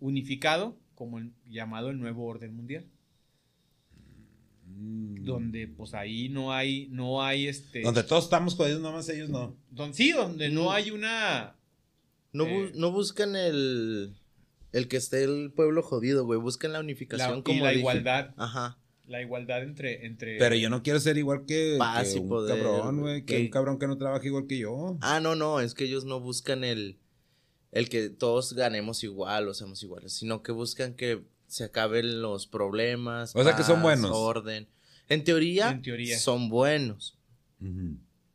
unificado, 0.00 0.76
como 0.94 1.18
el 1.18 1.32
llamado 1.48 1.90
el 1.90 1.98
nuevo 1.98 2.24
orden 2.26 2.54
mundial, 2.56 2.86
Mm. 4.66 5.24
donde 5.24 5.66
pues 5.68 5.94
ahí 5.94 6.28
no 6.28 6.52
hay, 6.52 6.88
no 6.90 7.22
hay 7.22 7.46
este, 7.48 7.80
Donde 7.82 8.02
todos 8.02 8.24
estamos 8.24 8.54
jodidos, 8.54 8.80
nomás 8.82 9.08
ellos 9.08 9.30
no. 9.30 9.56
don- 9.70 9.94
sí, 9.94 10.12
donde 10.12 10.50
no 10.50 10.64
Mm. 10.66 10.68
hay 10.70 10.90
una, 10.90 11.54
No, 12.30 12.44
bu- 12.44 12.68
Eh. 12.68 12.72
no 12.74 12.92
buscan 12.92 13.34
el, 13.36 14.14
el 14.72 14.88
que 14.88 14.98
esté 14.98 15.24
el 15.24 15.50
pueblo 15.50 15.82
jodido, 15.82 16.26
güey. 16.26 16.38
Buscan 16.38 16.72
la 16.72 16.78
la, 16.78 16.84
unificación 16.84 17.38
y 17.38 17.42
como 17.42 17.64
la 17.64 17.70
dije. 17.70 17.80
igualdad, 17.80 18.34
Ajá. 18.36 18.78
la 19.06 19.22
igualdad 19.22 19.62
entre, 19.62 20.04
entre, 20.04 20.36
Pero 20.36 20.54
yo 20.54 20.68
no 20.68 20.82
quiero 20.82 21.00
ser 21.00 21.16
igual 21.16 21.46
que, 21.46 21.76
Paz 21.78 22.10
que 22.12 22.18
y 22.18 22.20
un 22.20 22.28
poder, 22.28 22.62
cabrón, 22.62 23.00
güey. 23.00 23.20
Que 23.24 23.36
que- 23.36 23.42
un 23.44 23.48
cabrón 23.48 23.78
que 23.78 23.86
no 23.86 23.96
trabaja 23.96 24.26
igual 24.26 24.46
que 24.46 24.58
yo. 24.58 24.98
Ah, 25.00 25.20
no, 25.20 25.34
no, 25.36 25.60
es 25.60 25.72
que 25.72 25.84
ellos 25.84 26.04
no 26.04 26.20
buscan 26.20 26.64
el, 26.64 26.98
el 27.72 27.88
que 27.88 28.08
todos 28.10 28.52
ganemos 28.54 29.04
igual 29.04 29.48
o 29.48 29.54
seamos 29.54 29.82
iguales, 29.82 30.12
sino 30.12 30.42
que 30.42 30.52
buscan 30.52 30.94
que 30.94 31.22
se 31.46 31.64
acaben 31.64 32.20
los 32.22 32.46
problemas. 32.46 33.34
O 33.36 33.42
sea, 33.42 33.56
que 33.56 33.62
son 33.62 33.82
buenos. 33.82 34.10
Orden. 34.12 34.68
En 35.08 35.24
teoría, 35.24 35.70
En 35.70 35.82
teoría. 35.82 36.18
son 36.18 36.48
buenos. 36.50 37.16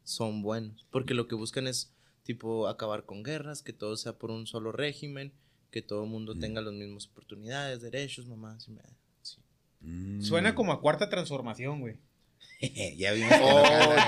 Son 0.04 0.42
buenos. 0.42 0.86
Porque 0.92 1.14
lo 1.14 1.28
que 1.28 1.36
buscan 1.36 1.68
es, 1.68 1.92
tipo, 2.24 2.68
acabar 2.68 3.06
con 3.06 3.24
guerras, 3.24 3.62
que 3.62 3.74
todo 3.74 3.96
sea 3.96 4.18
por 4.18 4.32
un 4.32 4.48
solo 4.48 4.72
régimen, 4.72 5.32
que 5.72 5.82
todo 5.82 6.04
el 6.04 6.10
mundo 6.10 6.38
tenga 6.38 6.62
las 6.62 6.74
mismas 6.74 7.08
oportunidades, 7.08 7.82
derechos, 7.82 8.28
mamás. 8.28 8.68
y 8.68 8.72
me- 8.72 8.82
sí. 9.22 9.38
Mm. 9.82 10.22
suena 10.22 10.56
como 10.56 10.72
a 10.74 10.82
cuarta 10.82 11.10
transformación, 11.10 11.80
güey. 11.82 11.98
ya 12.98 13.12
vimos 13.14 13.34
Oh. 13.42 13.64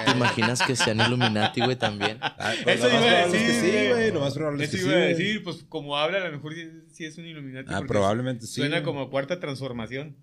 ¿te 0.05 0.11
imaginas 0.11 0.61
que 0.61 0.75
sean 0.75 0.99
Illuminati, 0.99 1.61
güey, 1.61 1.75
también? 1.75 2.17
Ah, 2.21 2.53
pues 2.63 2.79
Eso 2.79 2.87
lo 2.87 2.93
más 2.93 3.05
iba 3.05 3.19
a 3.19 3.27
decir, 3.27 3.51
sí, 3.51 3.89
güey. 3.89 4.11
Lo 4.11 4.19
más 4.21 4.33
probable 4.33 4.63
es 4.63 4.73
Eso 4.73 4.77
que 4.77 4.89
iba 4.89 4.93
sí. 4.93 5.03
a 5.03 5.07
decir, 5.07 5.43
pues 5.43 5.63
como 5.67 5.97
habla, 5.97 6.19
a 6.19 6.25
lo 6.29 6.31
mejor 6.31 6.53
sí, 6.53 6.69
sí 6.91 7.05
es 7.05 7.17
un 7.17 7.25
Illuminati. 7.25 7.69
Ah, 7.73 7.81
probablemente 7.87 8.45
sí. 8.47 8.55
Suena 8.55 8.83
como 8.83 9.01
a 9.01 9.09
cuarta 9.09 9.39
transformación. 9.39 10.15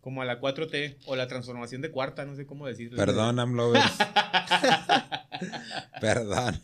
Como 0.00 0.20
a 0.20 0.24
la 0.24 0.40
4T 0.40 0.96
o 1.06 1.14
la 1.14 1.28
transformación 1.28 1.80
de 1.80 1.92
cuarta, 1.92 2.24
no 2.24 2.34
sé 2.34 2.44
cómo 2.44 2.66
decirlo. 2.66 2.96
Perdón, 2.96 3.38
AMLovers. 3.38 3.84
Perdón. 6.00 6.60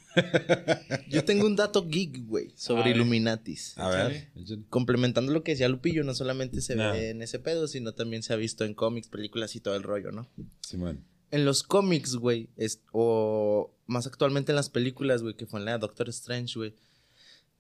Yo 1.08 1.24
tengo 1.24 1.46
un 1.46 1.56
dato 1.56 1.86
geek, 1.86 2.26
güey, 2.26 2.48
A 2.48 2.52
sobre 2.56 2.84
ver. 2.84 2.96
Illuminatis. 2.96 3.76
A 3.78 3.88
ver. 3.88 4.28
Complementando 4.68 5.32
lo 5.32 5.42
que 5.42 5.52
decía 5.52 5.68
Lupillo, 5.68 6.04
no 6.04 6.14
solamente 6.14 6.60
se 6.60 6.76
No. 6.76 6.92
ve 6.92 7.10
en 7.10 7.22
ese 7.22 7.38
pedo, 7.38 7.66
sino 7.68 7.92
también 7.92 8.22
se 8.22 8.32
ha 8.32 8.36
visto 8.36 8.64
en 8.64 8.74
cómics, 8.74 9.08
películas 9.08 9.54
y 9.56 9.60
todo 9.60 9.74
el 9.76 9.82
rollo, 9.82 10.12
¿no? 10.12 10.28
Simón. 10.60 11.04
En 11.30 11.44
los 11.44 11.62
cómics, 11.62 12.16
güey, 12.16 12.48
es- 12.56 12.80
o 12.92 13.70
más 13.86 14.06
actualmente 14.06 14.52
en 14.52 14.56
las 14.56 14.70
películas, 14.70 15.22
güey, 15.22 15.34
que 15.34 15.46
fue 15.46 15.60
en 15.60 15.66
la 15.66 15.78
Doctor 15.78 16.08
Strange, 16.08 16.54
güey, 16.58 16.74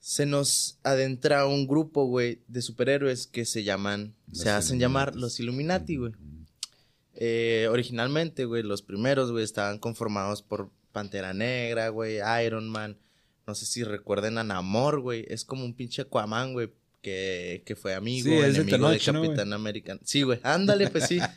se 0.00 0.26
nos 0.26 0.78
adentra 0.84 1.46
un 1.46 1.66
grupo, 1.66 2.06
güey, 2.06 2.40
de 2.48 2.62
superhéroes 2.62 3.26
que 3.26 3.44
se 3.44 3.64
llaman, 3.64 4.14
Los 4.28 4.38
se 4.40 4.50
hacen 4.50 4.78
llamar 4.78 5.16
los 5.16 5.38
Illuminati, 5.40 5.96
güey. 5.96 6.12
Eh, 7.20 7.66
originalmente, 7.70 8.44
güey, 8.44 8.62
los 8.62 8.80
primeros, 8.82 9.32
güey, 9.32 9.42
estaban 9.44 9.78
conformados 9.78 10.40
por 10.42 10.70
Pantera 10.92 11.34
Negra, 11.34 11.88
güey, 11.90 12.18
Iron 12.44 12.68
Man. 12.68 12.98
No 13.46 13.54
sé 13.54 13.66
si 13.66 13.84
recuerden 13.84 14.38
a 14.38 14.44
Namor, 14.44 15.00
güey. 15.00 15.24
Es 15.28 15.44
como 15.44 15.64
un 15.64 15.74
pinche 15.74 16.02
Aquaman, 16.02 16.52
güey, 16.52 16.70
que, 17.00 17.62
que 17.64 17.76
fue 17.76 17.94
amigo, 17.94 18.24
Sí, 18.24 18.30
de 18.30 18.46
enemigo 18.48 18.88
de, 18.90 18.98
Tenoch, 18.98 19.08
¿no, 19.08 19.18
güey? 19.20 19.30
Capitán 19.30 19.52
América. 19.52 19.98
Sí, 20.04 20.22
güey, 20.22 20.40
ándale, 20.42 20.88
pues 20.88 21.06
sí. 21.06 21.18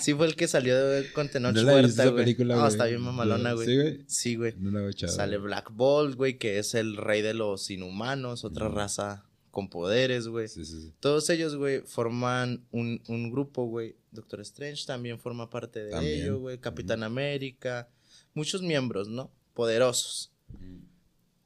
Sí 0.00 0.14
fue 0.14 0.26
el 0.26 0.34
que 0.34 0.48
salió 0.48 0.74
con 1.14 1.28
Tenoch 1.28 1.54
No 1.54 1.62
Huerta, 1.64 2.06
güey. 2.08 2.34
No, 2.38 2.66
está 2.66 2.86
bien 2.86 3.02
mamalona, 3.02 3.52
güey. 3.52 3.66
Sí, 3.66 3.76
güey. 3.76 4.04
Sí, 4.08 4.36
güey. 4.36 4.54
No 4.58 4.70
la 4.70 4.86
he 4.86 4.90
echado. 4.90 5.12
Sale 5.12 5.36
Black 5.36 5.70
Bolt, 5.70 6.16
güey, 6.16 6.38
que 6.38 6.58
es 6.58 6.74
el 6.74 6.96
rey 6.96 7.22
de 7.22 7.34
los 7.34 7.70
inhumanos, 7.70 8.44
otra 8.44 8.68
raza 8.68 9.24
con 9.50 9.68
poderes, 9.68 10.28
güey. 10.28 10.48
Sí, 10.48 10.64
sí, 10.64 10.80
sí. 10.80 10.92
Todos 10.98 11.28
ellos, 11.30 11.56
güey, 11.56 11.82
forman 11.82 12.64
un, 12.72 13.02
un 13.06 13.30
grupo, 13.30 13.66
güey. 13.66 13.94
Doctor 14.10 14.40
Strange 14.40 14.86
también 14.86 15.18
forma 15.20 15.50
parte 15.50 15.84
de 15.84 15.90
También. 15.90 16.22
ello, 16.22 16.38
güey. 16.40 16.58
Capitán 16.58 17.02
América. 17.02 17.88
Muchos 18.34 18.62
miembros, 18.62 19.08
¿no? 19.08 19.30
Poderosos. 19.54 20.32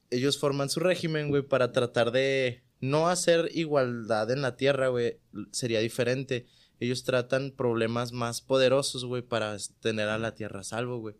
Ellos 0.09 0.37
forman 0.37 0.69
su 0.69 0.79
régimen, 0.79 1.29
güey, 1.29 1.41
para 1.41 1.71
tratar 1.71 2.11
de 2.11 2.63
no 2.79 3.09
hacer 3.09 3.49
igualdad 3.53 4.31
en 4.31 4.41
la 4.41 4.55
Tierra, 4.55 4.87
güey. 4.87 5.19
Sería 5.51 5.79
diferente. 5.79 6.45
Ellos 6.79 7.03
tratan 7.03 7.51
problemas 7.51 8.11
más 8.11 8.41
poderosos, 8.41 9.03
güey, 9.03 9.21
para 9.21 9.57
tener 9.81 10.09
a 10.09 10.17
la 10.17 10.35
Tierra 10.35 10.61
a 10.61 10.63
salvo, 10.63 10.99
güey. 10.99 11.15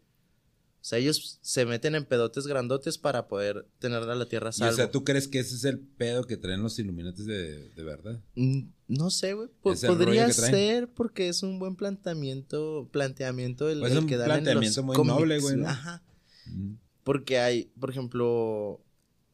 O 0.88 0.89
sea, 0.89 0.99
ellos 0.99 1.38
se 1.41 1.65
meten 1.65 1.95
en 1.95 2.05
pedotes 2.05 2.47
grandotes 2.47 2.97
para 2.97 3.27
poder 3.27 3.67
tener 3.77 4.03
a 4.03 4.15
la 4.15 4.25
Tierra 4.25 4.47
a 4.47 4.49
Y, 4.51 4.53
salvo. 4.53 4.71
o 4.71 4.75
sea, 4.77 4.89
¿tú 4.89 5.03
crees 5.03 5.27
que 5.27 5.39
ese 5.39 5.55
es 5.55 5.65
el 5.65 5.79
pedo 5.79 6.23
que 6.23 6.38
traen 6.38 6.63
los 6.63 6.79
Illuminatis 6.79 7.25
de, 7.25 7.71
de 7.71 7.83
verdad? 7.83 8.23
Mm, 8.35 8.69
No 8.88 9.09
sé, 9.09 9.33
güey. 9.33 9.49
Podría 9.61 10.31
ser 10.31 10.88
porque 10.93 11.27
es 11.27 11.43
un 11.43 11.59
buen 11.59 11.75
planteamiento, 11.75 12.88
planteamiento 12.89 13.69
el, 13.69 13.81
Pues 13.81 13.91
es 13.91 13.97
el 13.97 14.03
un 14.05 14.09
que 14.09 14.15
dan 14.15 14.29
en 14.29 14.35
los 14.35 14.43
planteamiento 14.43 14.83
muy 14.83 14.95
noble, 15.05 15.39
güey, 15.39 15.57
¿no? 15.57 15.67
Ajá. 15.67 16.01
Mm. 16.45 16.75
Porque 17.03 17.39
hay, 17.39 17.65
por 17.77 17.89
ejemplo, 17.89 18.81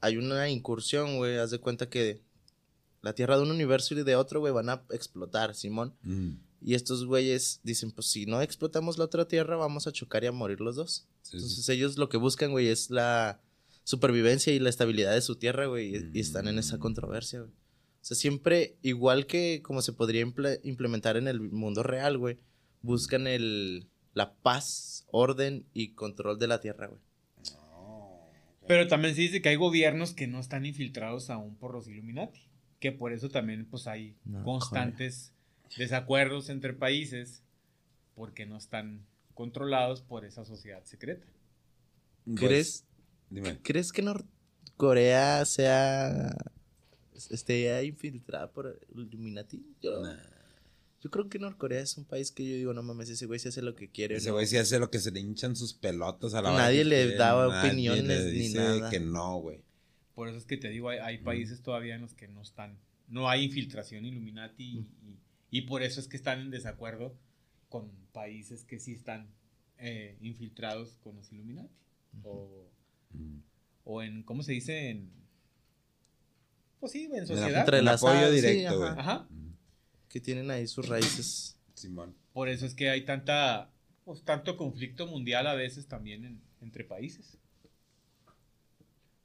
hay 0.01 0.17
una 0.17 0.49
incursión, 0.49 1.17
güey. 1.17 1.37
Haz 1.37 1.51
de 1.51 1.59
cuenta 1.59 1.87
que 1.87 2.23
la 3.03 3.13
Tierra 3.13 3.37
de 3.37 3.43
un 3.43 3.51
universo 3.51 3.93
y 3.93 4.01
de 4.01 4.15
otro, 4.15 4.39
güey, 4.39 4.51
van 4.51 4.69
a 4.69 4.85
explotar, 4.89 5.53
Simón. 5.53 5.93
Mm. 6.01 6.31
Y 6.66 6.76
estos 6.76 7.05
güeyes 7.05 7.59
dicen, 7.64 7.91
pues 7.91 8.07
si 8.07 8.26
no 8.26 8.41
explotamos 8.41 8.97
la 8.97 9.03
otra 9.05 9.28
Tierra, 9.28 9.57
vamos 9.57 9.86
a 9.86 9.91
chocar 9.91 10.24
y 10.24 10.28
a 10.28 10.32
morir 10.32 10.61
los 10.61 10.76
dos. 10.78 11.07
Sí, 11.22 11.32
sí. 11.32 11.38
Entonces 11.38 11.70
ellos 11.70 11.97
lo 11.97 12.07
que 12.09 12.18
buscan, 12.18 12.51
güey, 12.51 12.68
es 12.68 12.89
la 12.89 13.41
supervivencia 13.84 14.53
y 14.53 14.59
la 14.59 14.70
estabilidad 14.70 15.14
de 15.14 15.22
su 15.22 15.36
tierra, 15.36 15.66
güey, 15.66 15.93
y, 15.95 16.09
y 16.14 16.20
están 16.22 16.47
en 16.47 16.57
esa 16.59 16.78
Mm. 16.78 16.80
controversia, 16.80 17.39
güey. 17.41 17.51
O 17.51 18.05
sea, 18.05 18.16
siempre, 18.16 18.78
igual 18.82 19.26
que 19.28 19.61
como 19.61 19.82
se 19.82 19.91
podría 19.93 20.26
imple- 20.26 20.59
implementar 20.64 21.18
en 21.18 21.28
el 21.28 21.39
mundo 21.41 21.84
real, 21.84 22.18
güey, 22.18 22.38
buscan 22.82 23.28
el, 23.28 23.88
la 24.14 24.34
paz, 24.36 25.05
orden 25.11 25.66
y 25.74 25.89
control 25.95 26.39
de 26.39 26.47
la 26.47 26.61
tierra, 26.61 26.88
güey. 26.88 27.01
Pero 28.68 28.88
también 28.88 29.14
se 29.16 29.22
dice 29.22 29.41
que 29.41 29.49
hay 29.49 29.55
gobiernos 29.57 30.14
que 30.14 30.28
no 30.28 30.39
están 30.39 30.66
infiltrados 30.66 31.30
aún 31.30 31.55
por 31.55 31.74
los 31.74 31.88
Illuminati. 31.89 32.39
Que 32.80 32.91
por 32.93 33.11
eso 33.14 33.30
también 33.30 33.66
pues 33.70 33.88
hay 33.88 34.16
No, 34.26 34.43
constantes 34.43 35.32
desacuerdos 35.78 36.49
entre 36.49 36.74
países 36.74 37.43
porque 38.15 38.45
no 38.45 38.57
están 38.57 39.05
controlados 39.34 40.01
por 40.01 40.26
esa 40.26 40.45
sociedad 40.45 40.84
secreta. 40.86 41.26
Pues, 42.26 42.39
¿Crees, 42.39 42.86
Dime. 43.30 43.59
¿Crees 43.63 43.91
que 43.91 44.01
Norcorea 44.03 45.43
sea... 45.45 46.36
esté 47.30 47.84
infiltrada 47.86 48.51
por 48.51 48.80
Illuminati? 48.95 49.63
Yo, 49.82 50.01
Nah. 50.01 50.17
yo 51.01 51.09
creo 51.09 51.28
que 51.30 51.39
Norcorea 51.39 51.82
es 51.82 51.97
un 51.97 52.05
país 52.05 52.32
que 52.32 52.47
yo 52.47 52.55
digo, 52.55 52.74
no 52.74 52.84
mames, 52.84 53.09
ese 53.09 53.26
güey 53.26 53.39
se 53.39 53.49
hace 53.49 53.61
lo 53.61 53.76
que 53.76 53.89
quiere. 53.89 54.15
Ese 54.15 54.30
¿no? 54.30 54.36
güey 54.36 54.45
sí 54.47 54.57
hace 54.57 54.78
lo 54.80 54.89
que 54.91 54.99
se 54.99 55.11
le 55.11 55.19
hinchan 55.19 55.55
sus 55.55 55.74
pelotas 55.74 56.34
a 56.36 56.41
la 56.41 56.51
hora 56.53 56.63
Nadie 56.63 56.86
le 56.86 57.01
quiere, 57.03 57.17
daba 57.17 57.47
nadie 57.47 57.69
opiniones 57.69 58.05
le 58.26 58.32
ni 58.32 58.39
dice 58.39 58.57
nada. 58.57 58.89
que 58.89 58.99
no, 58.99 59.38
güey. 59.39 59.61
Por 60.15 60.28
eso 60.30 60.38
es 60.38 60.45
que 60.45 60.57
te 60.57 60.69
digo, 60.69 60.89
hay, 60.89 60.99
hay 60.99 61.17
países 61.17 61.61
todavía 61.63 61.95
en 61.95 62.01
los 62.01 62.13
que 62.13 62.28
no 62.28 62.41
están, 62.43 62.78
no 63.07 63.28
hay 63.28 63.45
infiltración 63.45 64.05
Illuminati 64.05 64.63
y, 64.63 64.78
y- 64.78 65.19
y 65.53 65.61
por 65.61 65.83
eso 65.83 65.99
es 65.99 66.07
que 66.07 66.17
están 66.17 66.39
en 66.41 66.49
desacuerdo 66.51 67.15
con 67.69 67.91
países 68.11 68.63
que 68.63 68.79
sí 68.79 68.93
están 68.93 69.27
eh, 69.77 70.17
infiltrados 70.21 70.97
con 71.03 71.15
los 71.15 71.31
Illuminati. 71.31 71.69
O, 72.23 72.69
Mm. 73.11 73.39
o 73.83 74.01
en, 74.01 74.23
¿cómo 74.23 74.41
se 74.43 74.53
dice? 74.53 74.89
En, 74.89 75.11
pues 76.79 76.91
sí, 76.91 77.03
en 77.05 77.15
En 77.15 77.27
sociedad. 77.27 77.49
el 77.51 77.57
Entrelazadas, 77.59 78.03
apoyo 78.23 78.29
sí, 78.33 78.35
directo, 78.47 78.73
ajá. 78.73 78.77
güey. 78.77 78.99
Ajá. 78.99 79.27
Que 80.09 80.19
tienen 80.19 80.49
ahí 80.51 80.67
sus 80.67 80.87
raíces. 80.87 81.57
Simón. 81.75 82.15
Por 82.33 82.49
eso 82.49 82.65
es 82.65 82.73
que 82.73 82.89
hay 82.89 83.05
tanta 83.05 83.69
pues 84.05 84.23
tanto 84.23 84.57
conflicto 84.57 85.05
mundial 85.07 85.45
a 85.47 85.53
veces 85.53 85.87
también 85.87 86.25
en- 86.25 86.41
entre 86.61 86.83
países. 86.83 87.37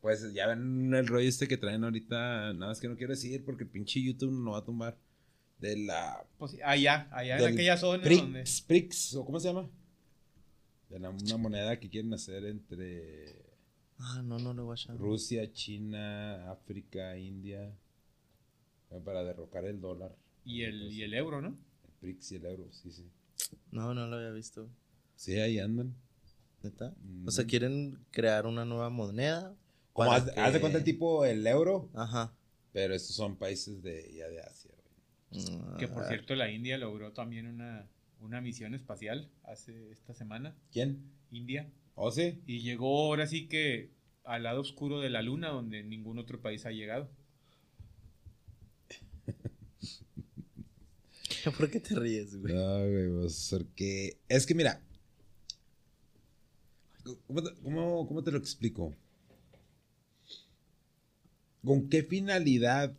Pues 0.00 0.32
ya 0.32 0.46
ven 0.46 0.94
el 0.94 1.06
rollo 1.08 1.28
este 1.28 1.48
que 1.48 1.56
traen 1.56 1.82
ahorita, 1.84 2.52
nada 2.54 2.68
más 2.68 2.80
que 2.80 2.88
no 2.88 2.96
quiero 2.96 3.12
decir 3.14 3.44
porque 3.44 3.64
el 3.64 3.70
pinche 3.70 4.00
YouTube 4.02 4.32
no 4.32 4.52
va 4.52 4.58
a 4.58 4.64
tumbar. 4.64 4.96
De 5.58 5.76
la 5.76 6.24
Pues 6.38 6.56
allá, 6.64 7.08
allá 7.10 7.38
en 7.38 7.52
aquella 7.52 7.76
zona 7.76 8.02
Prix, 8.02 8.20
donde... 8.22 8.44
Prix, 8.66 9.14
o 9.14 9.24
cómo 9.24 9.40
se 9.40 9.48
llama? 9.48 9.68
De 10.88 10.98
la- 11.00 11.10
una 11.10 11.36
moneda 11.36 11.78
que 11.80 11.88
quieren 11.90 12.14
hacer 12.14 12.44
entre 12.44 13.44
Ah, 13.98 14.22
no, 14.24 14.38
no 14.38 14.54
lo 14.54 14.64
voy 14.64 14.74
a 14.74 14.76
echar. 14.80 14.96
Rusia, 14.96 15.52
China, 15.52 16.52
África, 16.52 17.18
India, 17.18 17.74
para 19.04 19.24
derrocar 19.24 19.64
el 19.64 19.80
dólar. 19.80 20.14
Y 20.44 20.62
el, 20.62 20.92
y 20.92 21.02
el 21.02 21.14
euro, 21.14 21.42
¿no? 21.42 21.48
El 21.48 21.92
Prix 22.00 22.30
y 22.32 22.36
el 22.36 22.46
euro, 22.46 22.68
sí, 22.70 22.92
sí. 22.92 23.10
No, 23.72 23.92
no 23.94 24.06
lo 24.06 24.16
había 24.16 24.30
visto. 24.30 24.68
Sí, 25.16 25.34
ahí 25.40 25.58
andan. 25.58 25.96
¿Neta? 26.62 26.94
O 27.26 27.30
sea, 27.32 27.44
quieren 27.44 27.98
crear 28.12 28.46
una 28.46 28.64
nueva 28.64 28.88
moneda. 28.88 29.56
Como 29.92 30.12
haz, 30.12 30.30
que- 30.30 30.40
haz 30.40 30.52
de 30.52 30.60
cuenta 30.60 30.78
el 30.78 30.84
tipo 30.84 31.24
el 31.24 31.44
euro, 31.46 31.90
Ajá. 31.94 32.32
pero 32.72 32.94
estos 32.94 33.16
son 33.16 33.36
países 33.36 33.82
de 33.82 34.12
ya 34.14 34.28
de 34.28 34.40
Asia. 34.40 34.67
Que 35.78 35.88
por 35.88 36.04
Ah, 36.04 36.08
cierto 36.08 36.34
la 36.34 36.50
India 36.50 36.78
logró 36.78 37.12
también 37.12 37.46
una, 37.46 37.86
una 38.20 38.40
misión 38.40 38.74
espacial 38.74 39.28
hace 39.44 39.90
esta 39.92 40.14
semana, 40.14 40.54
¿Quién? 40.72 41.02
India, 41.30 41.70
¿O 41.94 42.10
sí? 42.10 42.40
y 42.46 42.60
llegó 42.60 43.06
ahora 43.06 43.26
sí 43.26 43.46
que 43.48 43.90
al 44.24 44.44
lado 44.44 44.60
oscuro 44.62 45.00
de 45.00 45.10
la 45.10 45.22
luna 45.22 45.48
donde 45.48 45.82
ningún 45.82 46.18
otro 46.18 46.40
país 46.40 46.64
ha 46.66 46.70
llegado. 46.70 47.10
¿Por 51.56 51.70
qué 51.70 51.80
te 51.80 51.94
ríes, 51.94 52.36
güey? 52.40 52.54
No, 52.54 52.78
güey, 52.78 53.08
pues, 53.20 53.48
porque... 53.50 54.18
Es 54.28 54.46
que 54.46 54.54
mira... 54.54 54.80
¿Cómo 57.26 57.42
te, 57.42 57.54
cómo- 57.62 58.06
cómo 58.06 58.22
te 58.22 58.30
lo 58.30 58.38
explico? 58.38 58.94
¿Con 61.64 61.88
qué 61.88 62.02
finalidad 62.02 62.94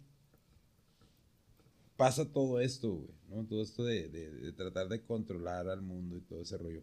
pasa 2.00 2.32
todo 2.32 2.62
esto, 2.62 2.90
güey? 2.94 3.10
¿no? 3.30 3.46
Todo 3.46 3.62
esto 3.62 3.84
de, 3.84 4.08
de- 4.08 4.32
de 4.32 4.52
tratar 4.54 4.88
de 4.88 5.02
controlar 5.04 5.68
al 5.68 5.82
mundo 5.82 6.16
y 6.18 6.22
todo 6.22 6.42
ese 6.42 6.58
rollo. 6.58 6.82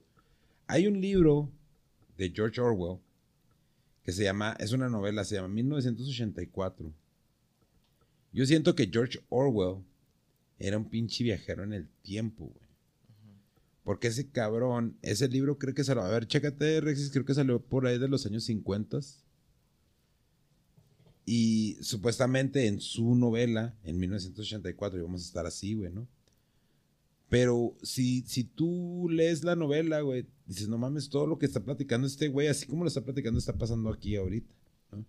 Hay 0.66 0.86
un 0.86 1.00
libro 1.00 1.50
de 2.18 2.30
George 2.30 2.60
Orwell 2.60 2.98
que 4.04 4.12
se 4.12 4.24
llama, 4.24 4.54
es 4.60 4.72
una 4.72 4.90
novela, 4.90 5.24
se 5.24 5.36
llama 5.36 5.48
1984. 5.48 6.92
Yo 8.32 8.44
siento 8.44 8.74
que 8.74 8.90
George 8.92 9.20
Orwell 9.30 9.82
era 10.58 10.76
un 10.76 10.84
pinche 10.90 11.24
viajero 11.24 11.64
en 11.64 11.72
el 11.72 11.88
tiempo, 12.02 12.44
güey. 12.44 12.66
Porque 13.84 14.08
ese 14.08 14.28
cabrón, 14.28 14.98
ese 15.00 15.28
libro 15.28 15.58
creo 15.58 15.72
que 15.74 15.82
salió, 15.84 16.02
a 16.02 16.08
ver, 16.10 16.26
chécate, 16.26 16.80
Rexis, 16.82 17.10
creo 17.10 17.24
que 17.24 17.34
salió 17.34 17.60
por 17.60 17.86
ahí 17.86 17.98
de 17.98 18.08
los 18.08 18.26
años 18.26 18.44
50. 18.44 18.98
Y 21.28 21.76
supuestamente 21.80 22.66
en 22.68 22.80
su 22.80 23.16
novela, 23.16 23.76
en 23.82 23.98
1984, 23.98 24.98
y 24.98 25.02
vamos 25.02 25.22
a 25.22 25.26
estar 25.26 25.44
así, 25.44 25.74
güey, 25.74 25.90
¿no? 25.92 26.06
Pero 27.28 27.76
si, 27.82 28.22
si 28.22 28.44
tú 28.44 29.08
lees 29.10 29.42
la 29.42 29.56
novela, 29.56 30.00
güey, 30.02 30.26
dices, 30.46 30.68
no 30.68 30.78
mames, 30.78 31.08
todo 31.08 31.26
lo 31.26 31.38
que 31.38 31.46
está 31.46 31.58
platicando 31.64 32.06
este 32.06 32.28
güey, 32.28 32.46
así 32.46 32.66
como 32.66 32.84
lo 32.84 32.88
está 32.88 33.02
platicando, 33.02 33.40
está 33.40 33.58
pasando 33.58 33.90
aquí 33.90 34.14
ahorita, 34.14 34.54
¿no? 34.92 35.04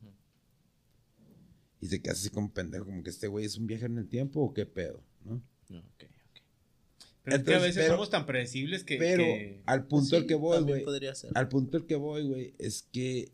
Y 1.79 1.85
se 1.87 2.01
queda 2.01 2.13
así 2.13 2.31
como 2.31 2.51
pendejo, 2.51 2.85
como 2.85 3.03
que 3.03 3.11
este 3.11 3.27
güey 3.27 3.45
es 3.45 3.55
un 3.57 3.67
viajero 3.67 3.93
en 3.93 3.99
el 3.99 4.07
tiempo 4.09 4.41
o 4.41 4.51
qué 4.51 4.65
pedo, 4.65 5.03
¿no? 5.23 5.35
Ok, 5.69 5.75
ok. 5.75 6.03
Pero 7.23 7.37
es 7.37 7.43
que 7.43 7.51
a 7.53 7.55
Entonces, 7.57 7.61
veces 7.61 7.83
pero- 7.83 7.93
somos 7.93 8.09
tan 8.09 8.25
predecibles 8.25 8.83
que... 8.83 8.97
Pero 8.97 9.23
que- 9.23 9.61
al 9.67 9.85
punto 9.85 10.15
al 10.15 10.21
Sí, 10.23 10.27
que 10.27 10.33
voy, 10.35 10.63
güey, 10.63 10.83
al 11.35 11.47
punto 11.49 11.77
al 11.77 11.85
que 11.85 11.95
voy, 11.95 12.23
güey, 12.27 12.55
es 12.57 12.81
que, 12.91 13.31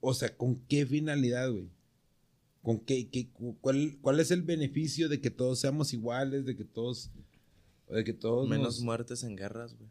o 0.00 0.12
sea, 0.12 0.36
¿con 0.36 0.56
qué 0.66 0.84
finalidad, 0.84 1.50
güey? 1.50 1.70
¿Con 2.62 2.80
qué, 2.80 3.08
qué- 3.08 3.28
cu- 3.30 3.56
cuál, 3.60 3.98
cuál 4.00 4.20
es 4.20 4.30
el 4.30 4.42
beneficio 4.42 5.08
de 5.08 5.20
que 5.20 5.30
todos 5.30 5.60
seamos 5.60 5.92
iguales, 5.94 6.44
de 6.44 6.56
que 6.56 6.64
todos, 6.64 7.10
de 7.88 8.04
que 8.04 8.12
todos 8.12 8.48
Menos 8.48 8.66
nos- 8.66 8.80
muertes 8.82 9.22
en 9.24 9.36
guerras, 9.36 9.74
güey. 9.76 9.90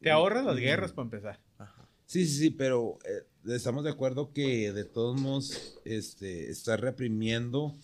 Te 0.00 0.10
ahorras 0.10 0.44
las 0.44 0.56
guerras 0.56 0.92
para 0.92 1.04
empezar. 1.04 1.40
Ajá. 1.58 1.88
Sí, 2.06 2.26
sí, 2.26 2.36
sí, 2.38 2.50
pero 2.50 2.98
eh, 3.04 3.52
estamos 3.54 3.84
de 3.84 3.90
acuerdo 3.90 4.32
que 4.32 4.72
de 4.72 4.84
todos 4.84 5.18
modos, 5.20 5.78
este, 5.84 6.50
está 6.50 6.76
reprimiendo 6.76 7.74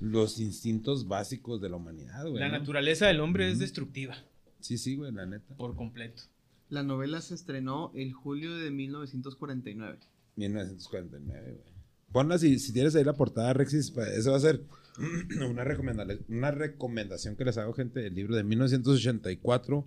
los 0.00 0.38
instintos 0.38 1.08
básicos 1.08 1.60
de 1.60 1.70
la 1.70 1.76
humanidad, 1.76 2.22
güey. 2.28 2.38
La 2.40 2.48
¿no? 2.48 2.58
naturaleza 2.58 3.06
del 3.06 3.20
hombre 3.20 3.50
es 3.50 3.58
destructiva, 3.58 4.16
Sí, 4.60 4.76
sí, 4.78 4.96
güey, 4.96 5.10
la 5.12 5.24
neta. 5.26 5.54
por 5.56 5.74
completo. 5.74 6.22
La 6.68 6.82
novela 6.82 7.20
se 7.22 7.34
estrenó 7.34 7.90
el 7.94 8.12
julio 8.12 8.54
de 8.56 8.70
1949. 8.70 9.98
1949, 10.36 11.52
güey. 11.52 11.73
Ponla 12.14 12.38
si, 12.38 12.60
si 12.60 12.72
tienes 12.72 12.94
ahí 12.94 13.02
la 13.02 13.14
portada, 13.14 13.52
Rexis. 13.54 13.92
Eso 14.16 14.30
va 14.30 14.36
a 14.36 14.40
ser 14.40 14.62
una, 15.50 15.64
recomenda- 15.64 16.06
una 16.28 16.52
recomendación 16.52 17.34
que 17.34 17.44
les 17.44 17.58
hago, 17.58 17.72
gente, 17.72 17.98
del 17.98 18.14
libro 18.14 18.36
de 18.36 18.44
1984 18.44 19.84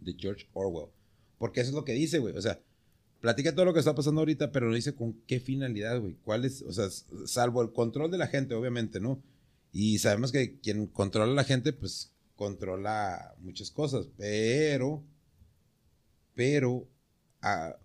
de 0.00 0.14
George 0.18 0.48
Orwell. 0.54 0.88
Porque 1.36 1.60
eso 1.60 1.68
es 1.68 1.74
lo 1.74 1.84
que 1.84 1.92
dice, 1.92 2.20
güey. 2.20 2.34
O 2.34 2.40
sea, 2.40 2.58
platica 3.20 3.54
todo 3.54 3.66
lo 3.66 3.74
que 3.74 3.80
está 3.80 3.94
pasando 3.94 4.22
ahorita, 4.22 4.50
pero 4.50 4.66
no 4.70 4.74
dice 4.74 4.94
con 4.94 5.12
qué 5.26 5.38
finalidad, 5.38 6.00
güey. 6.00 6.16
¿Cuál 6.24 6.46
es? 6.46 6.62
O 6.62 6.72
sea, 6.72 6.88
salvo 7.26 7.60
el 7.60 7.70
control 7.70 8.10
de 8.10 8.16
la 8.16 8.28
gente, 8.28 8.54
obviamente, 8.54 8.98
¿no? 8.98 9.22
Y 9.72 9.98
sabemos 9.98 10.32
que 10.32 10.58
quien 10.60 10.86
controla 10.86 11.32
a 11.32 11.34
la 11.34 11.44
gente, 11.44 11.74
pues 11.74 12.14
controla 12.34 13.34
muchas 13.40 13.70
cosas. 13.70 14.08
Pero, 14.16 15.04
pero, 16.34 16.88
ah, 17.42 17.76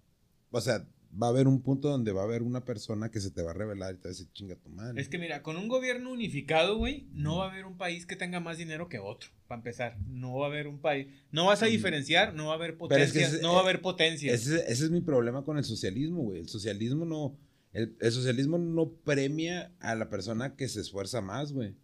o 0.52 0.62
sea, 0.62 0.88
va 1.22 1.28
a 1.28 1.30
haber 1.30 1.48
un 1.48 1.62
punto 1.62 1.90
donde 1.90 2.12
va 2.12 2.22
a 2.22 2.24
haber 2.26 2.42
una 2.44 2.64
persona 2.64 3.10
que 3.12 3.20
se 3.20 3.32
te 3.32 3.42
va 3.42 3.52
a 3.52 3.54
revelar 3.54 3.94
y 3.94 3.98
te 3.98 4.04
va 4.04 4.08
a 4.10 4.14
decir, 4.14 4.28
chinga 4.34 4.56
tu 4.56 4.70
madre. 4.70 5.02
Es 5.02 5.10
que 5.10 5.18
mira, 5.18 5.42
con 5.44 5.58
un 5.58 5.68
gobierno 5.68 6.12
unificado, 6.12 6.78
güey, 6.78 7.08
no 7.12 7.38
va 7.38 7.48
a 7.48 7.52
haber 7.52 7.66
un 7.66 7.78
país 7.78 8.06
que 8.06 8.16
tenga 8.16 8.40
más 8.40 8.58
dinero 8.58 8.88
que 8.90 9.00
otro, 9.00 9.30
para 9.48 9.60
empezar. 9.60 9.98
No 10.08 10.36
va 10.38 10.46
a 10.48 10.50
haber 10.50 10.68
un 10.68 10.80
país. 10.80 11.08
No 11.32 11.46
vas 11.48 11.64
a 11.64 11.66
diferenciar, 11.66 12.34
no 12.34 12.48
va 12.48 12.54
a 12.54 12.56
haber. 12.56 12.78
Pero 12.78 12.96
es 13.04 13.12
que 13.12 13.20
potencias, 13.20 13.34
ese- 13.34 13.42
no 13.42 13.54
va 13.54 13.60
a 13.60 13.64
haber 13.64 13.82
potencias. 13.82 14.42
Ese, 14.42 14.56
ese 14.72 14.86
es 14.86 14.92
mi 14.92 15.02
problema 15.02 15.44
con 15.44 15.58
el 15.58 15.64
socialismo, 15.64 16.22
güey. 16.24 16.40
El 16.40 16.50
socialismo 16.50 17.06
no. 17.06 17.38
El, 17.74 17.96
el 18.02 18.12
socialismo 18.12 18.58
no 18.58 18.90
premia 18.92 19.72
a 19.80 19.96
la 19.96 20.10
persona 20.10 20.56
que 20.56 20.68
se 20.68 20.82
esfuerza 20.82 21.22
más, 21.22 21.54
güey. 21.54 21.76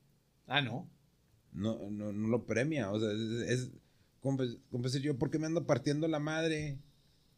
Ah, 0.45 0.61
no. 0.61 0.89
No, 1.53 1.89
no, 1.89 2.11
no 2.13 2.28
lo 2.28 2.45
premia. 2.45 2.91
O 2.91 2.99
sea, 2.99 3.09
es, 3.11 3.49
es 3.49 3.71
como, 4.21 4.43
como 4.69 4.84
decir 4.84 5.01
yo, 5.01 5.17
¿por 5.17 5.30
qué 5.32 5.39
me 5.39 5.45
ando 5.47 5.65
partiendo 5.65 6.07
la 6.07 6.19
madre? 6.19 6.78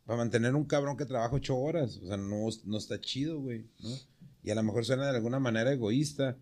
Para 0.10 0.18
mantener 0.18 0.56
un 0.56 0.66
cabrón 0.66 0.98
que 0.98 1.06
trabaja 1.06 1.36
ocho 1.36 1.56
horas. 1.56 2.00
O 2.02 2.08
sea, 2.08 2.18
no, 2.18 2.48
no 2.66 2.78
está 2.80 3.00
chido, 3.00 3.40
güey. 3.42 3.68
¿no? 3.78 3.96
Y 4.42 4.50
a 4.50 4.56
lo 4.56 4.64
mejor 4.64 4.84
suena 4.84 5.04
de 5.04 5.16
alguna 5.16 5.40
manera 5.40 5.72
egoísta. 5.72 6.36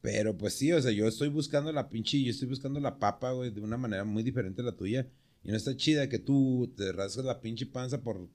Pero 0.00 0.38
pues 0.38 0.54
sí, 0.54 0.72
o 0.72 0.80
sea, 0.80 0.92
yo 0.92 1.08
estoy 1.08 1.28
buscando 1.28 1.72
la 1.72 1.88
pinche, 1.88 2.22
yo 2.22 2.30
estoy 2.30 2.46
buscando 2.46 2.78
la 2.78 3.00
papa, 3.00 3.32
güey, 3.32 3.50
de 3.50 3.60
una 3.60 3.76
manera 3.76 4.04
muy 4.04 4.22
diferente 4.22 4.62
a 4.62 4.66
la 4.66 4.76
tuya. 4.76 5.08
Y 5.42 5.50
no 5.50 5.56
está 5.56 5.76
chida 5.76 6.08
que 6.08 6.20
tú 6.20 6.72
te 6.76 6.92
rasques 6.92 7.24
la 7.24 7.40
pinche 7.40 7.66
panza 7.66 8.02
por, 8.02 8.28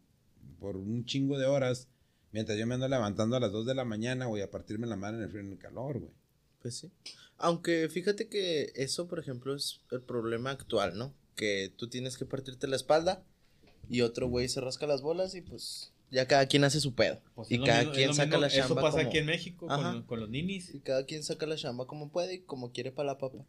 por 0.60 0.76
un 0.76 1.06
chingo 1.06 1.38
de 1.38 1.46
horas. 1.46 1.88
Mientras 2.34 2.60
yo 2.60 2.68
me 2.68 2.74
ando 2.74 2.90
levantando 2.90 3.38
a 3.38 3.40
las 3.40 3.54
2 3.54 3.66
de 3.66 3.76
la 3.76 3.86
mañana, 3.86 4.26
güey, 4.26 4.44
a 4.44 4.52
partirme 4.52 4.86
la 4.86 4.98
madre 4.98 5.16
en 5.16 5.24
el 5.24 5.30
frío 5.30 5.44
y 5.44 5.46
en 5.46 5.54
el 5.54 5.60
calor, 5.60 6.00
güey. 6.00 6.12
Pues 6.62 6.76
sí. 6.76 6.92
Aunque 7.38 7.88
fíjate 7.88 8.28
que 8.28 8.74
eso, 8.76 9.08
por 9.08 9.20
ejemplo, 9.20 9.56
es 9.56 9.80
el 9.92 10.02
problema 10.02 10.52
actual, 10.52 10.98
¿no? 10.98 11.14
Que 11.38 11.74
tú 11.74 11.88
tienes 11.88 12.18
que 12.18 12.26
partirte 12.26 12.68
la 12.68 12.76
espalda 12.76 13.24
y 13.90 14.02
otro 14.02 14.28
güey 14.28 14.48
se 14.50 14.62
rasca 14.62 14.88
las 14.88 15.02
bolas 15.02 15.36
y 15.36 15.42
pues 15.42 15.92
ya 16.12 16.28
cada 16.28 16.46
quien 16.48 16.64
hace 16.64 16.80
su 16.80 16.94
pedo. 16.94 17.20
Pues 17.36 17.52
y 17.52 17.60
cada 17.60 17.80
mismo- 17.80 17.94
quien 17.94 18.14
saca 18.14 18.28
mismo- 18.38 18.42
la 18.42 18.48
Eso 18.48 18.58
chamba 18.68 18.82
pasa 18.82 18.98
como... 18.98 19.10
aquí 19.10 19.18
en 19.18 19.26
México 19.26 19.68
con, 19.68 20.04
con 20.04 20.20
los 20.20 20.30
ninis. 20.30 20.74
Y 20.74 20.80
cada 20.80 21.06
quien 21.06 21.24
saca 21.24 21.46
la 21.46 21.56
chamba 21.56 21.88
como 21.88 22.12
puede 22.12 22.36
y 22.36 22.40
como 22.42 22.72
quiere 22.72 22.92
para 22.92 23.08
la 23.08 23.18
papa. 23.18 23.46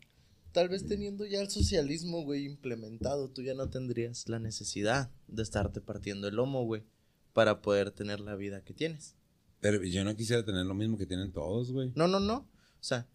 Tal 0.53 0.69
vez 0.69 0.87
teniendo 0.87 1.27
ya 1.27 1.41
el 1.41 1.51
socialismo, 1.51 2.23
güey, 2.23 2.45
implementado, 2.47 3.29
tú 3.29 3.43
ya 3.43 3.55
no 3.55 3.69
tendrías 3.71 4.29
la 4.29 4.39
necesidad 4.39 5.11
de 5.27 5.43
estarte 5.43 5.81
partiendo 5.81 6.29
el 6.29 6.37
lomo, 6.37 6.65
güey, 6.65 6.85
para 7.33 7.61
poder 7.61 7.91
tener 7.91 8.21
la 8.21 8.37
vida 8.37 8.63
que 8.63 8.73
tienes. 8.73 9.17
Pero 9.61 9.83
yo 9.83 10.05
no 10.05 10.15
quisiera 10.15 10.45
tener 10.45 10.65
lo 10.65 10.75
mismo 10.75 10.97
que 10.97 11.07
tienen 11.07 11.33
todos, 11.33 11.73
güey. 11.73 11.91
No, 11.97 12.07
no, 12.07 12.21
no. 12.21 12.37
O 12.37 12.47
sea, 12.83 13.09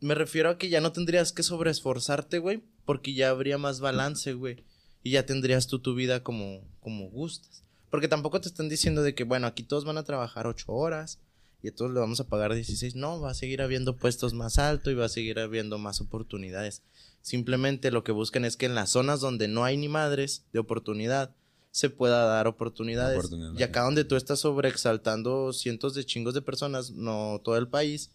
me 0.00 0.14
refiero 0.14 0.48
a 0.48 0.56
que 0.56 0.70
ya 0.70 0.80
no 0.80 0.92
tendrías 0.92 1.32
que 1.32 1.42
sobreesforzarte, 1.42 2.38
güey, 2.38 2.62
porque 2.86 3.12
ya 3.12 3.28
habría 3.28 3.58
más 3.58 3.80
balance, 3.80 4.32
güey. 4.32 4.64
Y 5.02 5.12
ya 5.12 5.26
tendrías 5.26 5.66
tú 5.66 5.78
tu 5.78 5.94
vida 5.94 6.22
como, 6.22 6.62
como 6.80 7.08
gustas. 7.08 7.62
Porque 7.90 8.08
tampoco 8.08 8.40
te 8.40 8.48
están 8.48 8.68
diciendo 8.68 9.02
de 9.02 9.14
que, 9.14 9.24
bueno, 9.24 9.46
aquí 9.46 9.62
todos 9.62 9.84
van 9.84 9.98
a 9.98 10.04
trabajar 10.04 10.46
ocho 10.46 10.72
horas 10.72 11.18
y 11.62 11.68
a 11.68 11.74
todos 11.74 11.92
le 11.92 12.00
vamos 12.00 12.20
a 12.20 12.28
pagar 12.28 12.54
16. 12.54 12.94
No, 12.94 13.20
va 13.20 13.30
a 13.30 13.34
seguir 13.34 13.62
habiendo 13.62 13.96
puestos 13.96 14.32
más 14.32 14.58
altos 14.58 14.92
y 14.92 14.96
va 14.96 15.06
a 15.06 15.10
seguir 15.10 15.38
habiendo 15.38 15.78
más 15.78 16.00
oportunidades. 16.00 16.82
Simplemente 17.22 17.90
lo 17.90 18.04
que 18.04 18.12
buscan 18.12 18.44
es 18.44 18.56
que 18.56 18.66
en 18.66 18.74
las 18.74 18.90
zonas 18.90 19.20
donde 19.20 19.48
no 19.48 19.64
hay 19.64 19.76
ni 19.76 19.88
madres 19.88 20.44
de 20.52 20.58
oportunidad, 20.58 21.34
se 21.70 21.90
pueda 21.90 22.24
dar 22.24 22.46
oportunidades. 22.46 23.18
Oportunidad, 23.18 23.58
y 23.58 23.62
acá 23.62 23.82
donde 23.82 24.04
tú 24.04 24.16
estás 24.16 24.40
sobreexaltando 24.40 25.52
cientos 25.52 25.94
de 25.94 26.04
chingos 26.04 26.34
de 26.34 26.42
personas, 26.42 26.90
no 26.90 27.40
todo 27.44 27.56
el 27.56 27.68
país, 27.68 28.10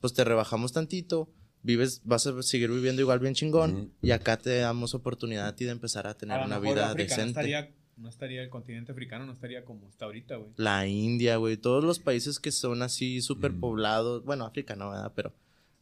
pues 0.00 0.12
te 0.12 0.24
rebajamos 0.24 0.72
tantito 0.72 1.28
vives, 1.64 2.00
vas 2.04 2.26
a 2.28 2.42
seguir 2.42 2.70
viviendo 2.70 3.02
igual 3.02 3.18
bien 3.18 3.34
chingón 3.34 3.90
y 4.00 4.12
acá 4.12 4.36
te 4.36 4.58
damos 4.58 4.94
oportunidad 4.94 5.48
a 5.48 5.56
ti 5.56 5.64
de 5.64 5.72
empezar 5.72 6.06
a 6.06 6.14
tener 6.16 6.38
A 6.38 6.44
una 6.46 6.60
mejor 6.60 6.76
vida 6.76 6.90
África 6.90 7.16
decente. 7.16 7.24
No 7.24 7.40
estaría, 7.40 7.74
no 7.96 8.08
estaría 8.08 8.42
el 8.42 8.50
continente 8.50 8.92
africano, 8.92 9.26
no 9.26 9.32
estaría 9.32 9.64
como 9.64 9.88
está 9.88 10.04
ahorita, 10.04 10.36
güey. 10.36 10.50
La 10.56 10.86
India, 10.86 11.36
güey, 11.38 11.56
todos 11.56 11.82
los 11.82 11.98
países 11.98 12.38
que 12.38 12.52
son 12.52 12.82
así 12.82 13.20
súper 13.22 13.52
Mm. 13.52 13.60
poblados, 13.60 14.24
bueno, 14.24 14.44
África 14.44 14.76
no, 14.76 14.90
¿verdad? 14.90 15.12
Pero 15.16 15.32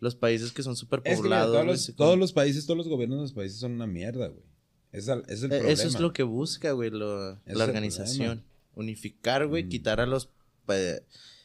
los 0.00 0.14
países 0.14 0.52
que 0.52 0.62
son 0.62 0.76
súper 0.76 1.00
Es 1.04 1.16
que 1.18 1.22
mira, 1.24 1.42
poblados. 1.42 1.52
todos, 1.52 1.66
los, 1.66 1.82
se- 1.82 1.92
todos 1.92 2.18
los 2.18 2.32
países, 2.32 2.64
todos 2.64 2.78
los 2.78 2.88
gobiernos 2.88 3.18
de 3.18 3.22
los 3.22 3.32
países 3.32 3.58
son 3.58 3.72
una 3.72 3.86
mierda, 3.86 4.28
güey. 4.28 4.42
Es, 4.92 5.08
al- 5.08 5.24
es 5.28 5.40
el 5.42 5.46
Eh, 5.52 5.56
problema. 5.58 5.72
Eso 5.72 5.88
es 5.88 6.00
lo 6.00 6.12
que 6.12 6.22
busca, 6.22 6.72
güey, 6.72 6.90
la 6.90 7.38
organización. 7.64 8.42
Unificar, 8.74 9.46
güey, 9.46 9.64
Mm. 9.64 9.68
quitar 9.68 10.00
a 10.00 10.06
los, 10.06 10.28
pe- 10.66 11.02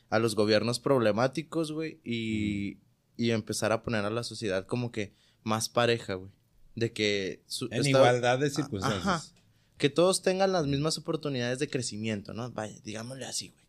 a 0.09 0.19
los 0.19 0.35
gobiernos 0.35 0.79
problemáticos, 0.79 1.71
güey, 1.71 1.99
y, 2.03 2.77
y 3.17 3.31
empezar 3.31 3.71
a 3.71 3.83
poner 3.83 4.05
a 4.05 4.09
la 4.09 4.23
sociedad 4.23 4.65
como 4.65 4.91
que 4.91 5.13
más 5.43 5.67
pareja, 5.69 6.13
güey. 6.13 6.31
De 6.75 6.93
que... 6.93 7.41
su- 7.47 7.65
En 7.65 7.73
esta- 7.79 7.89
igualdad 7.89 8.39
de 8.39 8.47
Ajá. 8.47 8.55
circunstancias. 8.55 9.33
Que 9.77 9.89
todos 9.89 10.21
tengan 10.21 10.51
las 10.51 10.65
mismas 10.67 10.97
oportunidades 10.97 11.59
de 11.59 11.67
crecimiento, 11.69 12.33
¿no? 12.33 12.51
Vaya, 12.51 12.79
digámosle 12.83 13.25
así, 13.25 13.49
güey. 13.49 13.63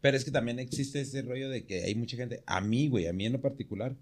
Pero 0.00 0.16
es 0.16 0.24
que 0.24 0.30
también 0.30 0.58
existe 0.58 1.00
ese 1.00 1.22
rollo 1.22 1.48
de 1.48 1.64
que 1.64 1.84
hay 1.84 1.94
mucha 1.94 2.16
gente, 2.16 2.42
a 2.46 2.60
mí, 2.60 2.88
güey, 2.88 3.06
a 3.06 3.12
mí 3.12 3.24
en 3.26 3.32
lo 3.32 3.40
particular, 3.40 3.96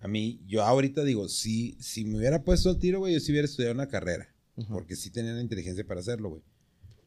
a 0.00 0.08
mí, 0.08 0.40
yo 0.46 0.62
ahorita 0.62 1.02
digo, 1.04 1.28
si, 1.28 1.76
si 1.80 2.04
me 2.04 2.18
hubiera 2.18 2.44
puesto 2.44 2.68
al 2.70 2.78
tiro, 2.78 2.98
güey, 2.98 3.14
yo 3.14 3.20
sí 3.20 3.32
hubiera 3.32 3.46
estudiado 3.46 3.74
una 3.74 3.88
carrera, 3.88 4.28
porque 4.68 4.96
sí 4.96 5.10
tenía 5.10 5.32
la 5.32 5.40
inteligencia 5.40 5.86
para 5.86 6.00
hacerlo, 6.00 6.28
güey. 6.30 6.42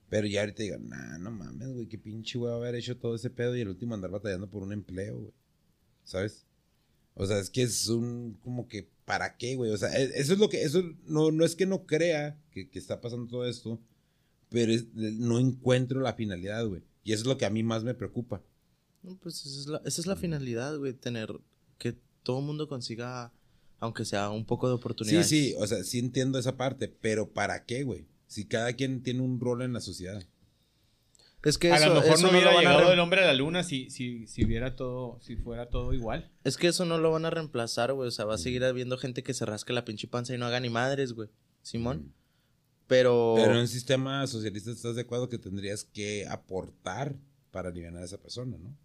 Pero 0.10 0.26
ya 0.26 0.40
ahorita 0.42 0.64
digo, 0.64 0.78
nah, 0.80 1.18
no 1.20 1.30
mames, 1.30 1.68
güey, 1.70 1.86
qué 1.88 2.00
pinche 2.00 2.40
güey 2.40 2.52
haber 2.52 2.74
hecho 2.76 2.98
todo 2.98 3.14
ese 3.16 3.30
pedo 3.30 3.56
y 3.56 3.62
el 3.62 3.68
último 3.70 3.94
andar 3.94 4.10
batallando 4.10 4.50
por 4.50 4.64
un 4.64 4.74
empleo, 4.74 5.20
güey. 5.20 5.34
¿Sabes? 6.04 6.46
O 7.22 7.26
sea, 7.26 7.38
es 7.40 7.50
que 7.50 7.64
es 7.64 7.88
un, 7.90 8.38
como 8.42 8.68
que, 8.70 8.88
¿para 9.04 9.36
qué, 9.36 9.56
güey? 9.58 9.72
O 9.72 9.78
sea, 9.78 9.90
e- 10.00 10.12
eso 10.16 10.32
es 10.32 10.40
lo 10.40 10.48
que, 10.48 10.64
eso 10.64 10.82
no, 11.06 11.32
no 11.32 11.44
es 11.44 11.54
que 11.56 11.66
no 11.66 11.86
crea 11.86 12.40
que, 12.52 12.70
que 12.70 12.80
está 12.80 13.02
pasando 13.02 13.28
todo 13.28 13.46
esto, 13.46 13.78
pero 14.48 14.72
es- 14.72 14.86
no 14.94 15.38
encuentro 15.38 16.00
la 16.00 16.14
finalidad, 16.14 16.66
güey. 16.66 16.82
Y 17.04 17.12
eso 17.12 17.24
es 17.24 17.28
lo 17.28 17.38
que 17.38 17.46
a 17.46 17.50
mí 17.50 17.62
más 17.62 17.84
me 17.84 17.94
preocupa. 17.94 18.42
No, 19.04 19.18
pues 19.18 19.46
esa 19.46 19.60
es 19.60 19.68
la, 19.68 19.82
esa 19.86 20.00
es 20.02 20.08
la 20.08 20.16
finalidad, 20.16 20.78
güey, 20.78 20.94
tener 20.94 21.30
que 21.78 21.98
todo 22.24 22.40
el 22.40 22.46
mundo 22.46 22.70
consiga, 22.70 23.34
aunque 23.82 24.06
sea 24.06 24.30
un 24.30 24.46
poco 24.46 24.70
de 24.70 24.76
Sí, 24.76 24.80
oportunidades. 24.80 25.28
sí, 25.28 25.56
o 25.58 25.68
sea, 25.68 25.84
sí 25.84 26.00
entiendo 26.00 26.40
esa 26.40 26.56
parte, 26.56 26.88
pero 26.88 27.30
¿para 27.34 27.66
qué, 27.66 27.84
güey? 27.84 28.06
Si 28.28 28.46
cada 28.46 28.72
quien 28.74 29.04
tiene 29.04 29.22
un 29.22 29.40
rol 29.42 29.62
en 29.62 29.74
la 29.74 29.82
sociedad. 29.82 30.24
Es 31.44 31.58
que 31.58 31.72
a 31.72 31.78
eso, 31.78 31.88
lo 31.90 31.96
mejor 32.02 32.10
eso 32.14 32.22
no 32.28 32.34
lo 32.34 32.38
hubiera 32.40 32.58
llegado 32.60 32.92
el 32.92 33.00
hombre 33.00 33.24
a 33.24 33.28
la 33.28 33.34
luna 33.34 33.64
si, 33.64 33.90
si, 33.90 34.28
si 34.28 34.44
hubiera 34.44 34.76
todo, 34.76 35.20
si 35.22 35.38
fuera 35.38 35.70
todo 35.70 35.94
igual. 35.94 36.30
Es 36.44 36.58
que 36.58 36.68
eso 36.68 36.84
no 36.86 36.98
lo 36.98 37.12
van 37.12 37.26
a 37.26 37.30
reemplazar, 37.30 37.94
güey. 37.94 38.10
O 38.10 38.12
sea, 38.12 38.26
va 38.26 38.36
a 38.36 38.38
seguir 38.38 38.64
habiendo 38.66 38.98
gente 38.98 39.24
que 39.24 39.34
se 39.34 39.46
rasque 39.46 39.72
la 39.72 39.86
pinche 39.86 40.08
panza 40.08 40.36
y 40.36 40.38
no 40.38 40.46
haga 40.46 40.60
ni 40.60 40.70
madres, 40.70 41.14
güey. 41.14 41.30
Simón. 41.62 42.14
Pero. 42.88 43.36
Pero 43.38 43.52
en 43.54 43.60
un 43.60 43.68
sistema 43.68 44.26
socialista 44.28 44.72
estás 44.72 44.96
de 44.96 45.02
acuerdo 45.02 45.30
que 45.30 45.38
tendrías 45.38 45.84
que 45.86 46.26
aportar 46.28 47.16
para 47.52 47.70
aliviar 47.70 47.96
a 47.96 48.04
esa 48.04 48.18
persona, 48.18 48.58
¿no? 48.58 48.76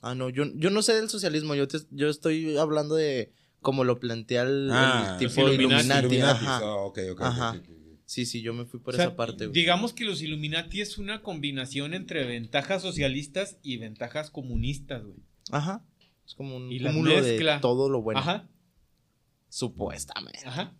Ah, 0.00 0.14
no, 0.14 0.30
yo, 0.30 0.44
yo 0.54 0.70
no 0.70 0.80
sé 0.82 0.94
del 0.94 1.10
socialismo. 1.10 1.54
Yo, 1.54 1.66
te- 1.68 1.78
yo 1.90 2.08
estoy 2.08 2.56
hablando 2.56 2.94
de 2.94 3.32
como 3.60 3.82
lo 3.84 3.98
plantea 3.98 4.42
el, 4.42 4.66
el 4.66 4.70
Ah, 4.72 5.16
tipo 5.18 5.40
Illuminati. 5.48 5.84
Illuminati. 5.88 5.98
Illuminatis. 6.06 6.48
Ajá. 6.48 6.64
Oh, 6.64 6.86
ok, 6.86 6.98
ok, 7.10 7.10
ok, 7.10 7.20
Ajá. 7.22 7.50
ok, 7.50 7.56
ok. 7.58 7.77
Sí, 8.08 8.24
sí, 8.24 8.40
yo 8.40 8.54
me 8.54 8.64
fui 8.64 8.80
por 8.80 8.94
O 8.94 8.96
sea, 8.96 9.08
esa 9.08 9.16
parte, 9.16 9.44
güey. 9.46 9.52
Digamos 9.52 9.92
que 9.92 10.04
los 10.06 10.22
Illuminati 10.22 10.80
es 10.80 10.96
una 10.96 11.20
combinación 11.20 11.92
entre 11.92 12.24
ventajas 12.24 12.80
socialistas 12.80 13.58
y 13.62 13.76
ventajas 13.76 14.30
comunistas, 14.30 15.04
güey. 15.04 15.18
Ajá. 15.50 15.84
Es 16.26 16.34
como 16.34 16.56
un 16.56 16.72
Y 16.72 16.80
cúmulo 16.80 17.16
mezcla. 17.20 17.56
de 17.56 17.60
todo 17.60 17.90
lo 17.90 18.00
bueno. 18.00 18.20
Ajá, 18.20 18.48
Supuestamente. 19.48 20.40
ajá. 20.46 20.74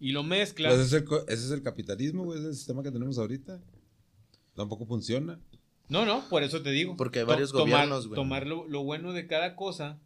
Y 0.00 0.12
lo 0.12 0.22
mezcla. 0.22 0.68
Pues 0.70 0.80
ese 0.80 0.96
es, 0.96 1.02
el, 1.02 1.08
co- 1.08 1.26
ese 1.28 1.44
es 1.46 1.50
el 1.50 1.62
capitalismo, 1.62 2.24
güey, 2.24 2.38
ese 2.38 2.48
es 2.48 2.52
el 2.52 2.56
sistema 2.56 2.82
que 2.82 2.90
tenemos 2.92 3.18
ahorita. 3.18 3.60
Tampoco 4.54 4.86
funciona. 4.86 5.38
No, 5.88 6.04
no, 6.06 6.28
por 6.28 6.42
eso 6.42 6.62
te 6.62 6.70
digo. 6.70 6.96
Porque 6.96 7.20
hay 7.20 7.24
To- 7.24 7.30
varios 7.30 7.50
tomar- 7.52 7.60
gobiernos, 7.86 8.06
güey. 8.08 8.16
Tomar 8.16 8.46
lo, 8.46 8.66
lo 8.68 8.84
bueno 8.84 9.12
de 9.12 9.26
cada 9.26 9.56
cosa, 9.56 9.98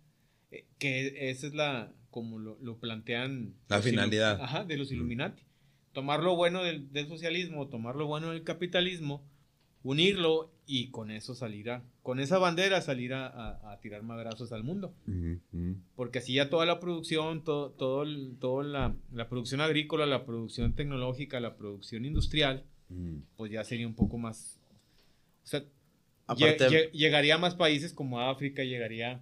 eh, 0.51 0.67
que 0.79 1.31
esa 1.31 1.47
es 1.47 1.55
la, 1.55 1.93
como 2.11 2.39
lo, 2.39 2.59
lo 2.63 2.79
plantean. 2.79 3.55
La 3.69 3.83
finalidad. 3.83 4.41
Ajá, 4.41 4.65
de 4.65 4.77
los 4.77 4.91
Illuminati. 4.93 5.43
Tomar 5.93 6.23
lo 6.23 6.35
bueno 6.37 6.63
del, 6.63 6.91
del 6.93 7.07
socialismo, 7.09 7.69
tomar 7.69 7.97
lo 7.97 8.07
bueno 8.07 8.31
del 8.31 8.45
capitalismo, 8.45 9.23
unirlo 9.83 10.51
y 10.67 10.91
con 10.91 11.11
eso 11.11 11.35
salir 11.35 11.71
a, 11.71 11.83
con 12.03 12.21
esa 12.21 12.39
bandera 12.39 12.81
salir 12.83 13.15
a, 13.15 13.27
a- 13.27 13.73
a 13.73 13.81
tirar 13.81 14.03
madrazos 14.03 14.53
al 14.53 14.63
mundo. 14.65 14.95
Ujú. 15.09 15.77
Porque 15.97 16.21
así 16.21 16.35
ya 16.35 16.49
toda 16.51 16.67
la 16.67 16.79
producción, 16.81 17.43
todo, 17.45 17.71
todo, 17.71 18.63
la, 18.63 18.95
la 19.13 19.29
producción 19.29 19.61
agrícola, 19.61 20.07
la 20.07 20.25
producción 20.25 20.75
tecnológica, 20.75 21.41
la 21.41 21.57
producción 21.57 22.05
industrial, 22.05 22.65
pues 23.37 23.51
ya 23.51 23.65
sería 23.65 23.87
un 23.87 23.95
poco 23.95 24.19
más. 24.19 24.61
O 25.45 25.47
sea, 25.47 25.65
Aparte, 26.27 26.91
llegaría 26.93 27.35
a 27.35 27.39
más 27.39 27.55
países 27.57 27.93
como 27.93 28.21
África, 28.21 28.63
llegaría. 28.65 29.21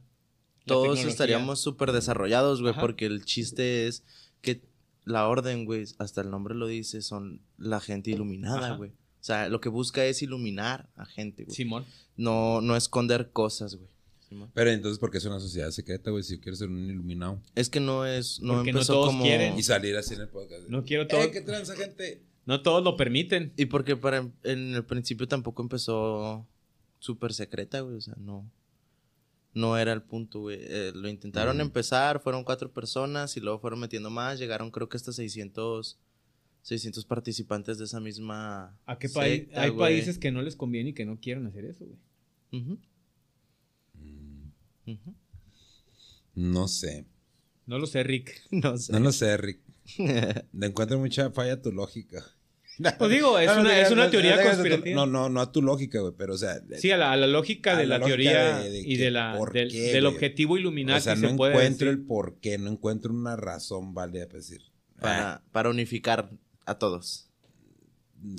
todos 0.67 1.03
estaríamos 1.05 1.61
súper 1.61 1.93
desarrollados, 1.93 2.61
güey, 2.61 2.75
porque 2.79 3.07
el 3.07 3.25
chiste 3.25 3.87
es 3.89 4.05
que 4.43 4.61
la 5.05 5.29
orden, 5.29 5.65
güey, 5.65 5.85
hasta 5.99 6.21
el 6.21 6.31
nombre 6.31 6.55
lo 6.55 6.67
dice, 6.67 7.03
son 7.03 7.41
la 7.59 7.81
gente 7.81 8.11
iluminada, 8.11 8.69
Ajá. 8.69 8.77
güey. 8.77 8.91
O 8.91 9.23
sea, 9.23 9.49
lo 9.49 9.61
que 9.61 9.69
busca 9.69 10.05
es 10.05 10.23
iluminar 10.23 10.89
a 10.97 11.05
gente, 11.05 11.45
güey. 11.45 11.55
Simón. 11.55 11.85
No, 12.17 12.61
no 12.61 12.77
esconder 12.77 13.31
cosas, 13.33 13.75
güey. 13.77 13.89
Simón. 14.27 14.51
Pero 14.55 14.71
entonces, 14.71 14.99
¿por 14.99 15.11
qué 15.11 15.19
es 15.19 15.25
una 15.27 15.41
sociedad 15.41 15.71
secreta, 15.71 16.11
güey? 16.11 16.23
Si 16.23 16.37
yo 16.37 16.41
quiero 16.41 16.57
ser 16.57 16.69
un 16.69 16.79
iluminado. 16.89 17.43
Es 17.55 17.69
que 17.69 17.81
no 17.81 18.07
es, 18.07 18.41
no 18.41 18.55
Porque 18.55 18.73
no 18.73 18.79
empezó 18.79 18.93
todos 18.95 19.09
como... 19.09 19.25
quieren. 19.25 19.59
Y 19.59 19.63
salir 19.63 19.97
así 19.97 20.15
en 20.15 20.23
el 20.23 20.29
podcast. 20.29 20.69
No 20.69 20.85
quiero 20.85 21.07
todo. 21.07 21.21
¡Eh, 21.21 21.31
qué 21.31 21.43
tranza, 21.43 21.77
gente! 21.77 22.23
No 22.47 22.63
todos 22.63 22.83
lo 22.83 22.97
permiten. 22.97 23.53
Y 23.57 23.67
porque 23.67 23.97
para 23.97 24.19
en 24.43 24.75
el 24.75 24.85
principio 24.85 25.29
tampoco 25.29 25.63
empezó 25.63 26.47
súper 26.99 27.35
secreta, 27.35 27.81
güey. 27.81 27.97
O 27.97 28.01
sea, 28.01 28.15
no. 28.19 28.51
No 29.53 29.77
era 29.77 29.93
el 29.93 30.03
punto, 30.03 30.41
güey. 30.41 30.59
Eh, 30.61 30.93
lo 30.95 31.09
intentaron 31.09 31.61
empezar, 31.61 32.21
fueron 32.21 32.45
cuatro 32.45 32.73
personas 32.73 33.37
y 33.37 33.41
luego 33.41 33.59
fueron 33.59 33.81
metiendo 33.81 34.11
más. 34.11 34.39
Llegaron, 34.39 34.71
creo 34.71 34.89
que 34.89 34.97
hasta 34.97 35.13
600, 35.13 35.99
600 36.63 37.05
participantes 37.05 37.79
de 37.79 37.85
esa 37.85 37.99
misma. 38.01 38.79
¿A 38.87 38.99
qué 38.99 39.09
país? 39.09 39.41
secta, 39.41 39.63
Hay 39.63 39.73
países 39.73 40.19
que 40.19 40.31
no 40.31 40.43
les 40.43 40.55
conviene 40.55 40.91
y 40.91 40.93
que 40.93 41.05
no 41.05 41.19
quieren 41.19 41.47
hacer 41.47 41.65
eso, 41.65 41.85
güey. 41.85 41.99
Mm. 42.63 42.79
No 46.35 46.69
sé. 46.69 47.07
No 47.67 47.79
lo 47.79 47.87
sé, 47.87 48.03
Rick. 48.03 48.43
No 48.51 48.77
sé. 48.77 48.93
No 48.93 49.01
lo 49.01 49.13
sé, 49.13 49.37
Rick. 49.37 49.61
Le 50.53 50.67
encuentro 50.67 50.99
mucha 50.99 51.31
falla 51.31 51.55
a 51.55 51.63
tu 51.63 51.73
lógica. 51.73 52.25
Pues 52.99 53.11
digo, 53.11 53.39
es 53.39 53.51
una- 53.51 53.79
es 53.81 53.91
una 53.91 54.11
teoría 54.11 54.37
no, 54.37 54.43
conspirativa. 54.43 54.95
No, 54.97 55.07
no, 55.07 55.29
no 55.29 55.41
a 55.41 55.53
tu 55.53 55.61
lógica, 55.63 56.01
güey, 56.01 56.15
pero 56.17 56.35
o 56.35 56.39
sea. 56.39 56.61
Sí, 56.79 56.91
a 56.91 56.97
la, 56.97 57.13
a 57.13 57.17
la 57.17 57.27
lógica 57.27 57.75
A 57.75 57.79
de 57.79 57.87
la 57.87 57.99
la, 57.99 58.07
lógica 58.07 58.17
teoría 58.17 58.59
de- 58.59 58.71
de 58.71 58.79
y 58.81 58.97
que 58.97 59.05
de 59.05 59.11
la, 59.11 59.39
del, 59.53 59.71
qué, 59.71 59.93
del 59.93 60.05
güey. 60.05 60.15
objetivo 60.15 60.57
Illuminati 60.59 60.99
o 60.99 61.03
sea, 61.03 61.15
no 61.17 61.29
se 61.31 61.35
puede 61.37 61.53
encuentro 61.53 61.87
decir. 61.89 62.01
el 62.01 62.07
por 62.07 62.37
qué, 62.41 62.59
no 62.59 62.71
encuentro 62.71 63.13
una 63.13 63.37
razón 63.37 63.93
válida 63.95 64.27
para 64.27 64.39
decir. 64.39 64.63
Ah, 64.97 65.01
para, 65.01 65.43
para 65.53 65.71
unificar 65.71 66.31
a 66.67 66.75
todos. 66.79 67.29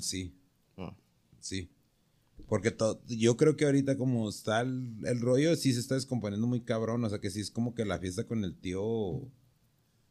sí, 0.00 0.34
Oh. 0.76 0.94
sí. 1.40 1.68
Porque 2.48 2.70
to- 2.70 3.00
yo 3.06 3.36
creo 3.36 3.56
que 3.56 3.64
ahorita 3.64 3.96
como 3.96 4.28
está 4.28 4.60
el, 4.60 4.92
el 5.04 5.20
rollo, 5.20 5.56
sí 5.56 5.72
se 5.72 5.80
está 5.80 5.94
descomponiendo 5.94 6.46
muy 6.46 6.60
cabrón. 6.62 7.02
O 7.04 7.08
sea, 7.08 7.18
que 7.18 7.30
sí 7.30 7.40
es 7.40 7.50
como 7.50 7.74
que 7.74 7.84
la 7.84 7.98
fiesta 7.98 8.24
con 8.24 8.44
el 8.44 8.54
tío, 8.54 8.82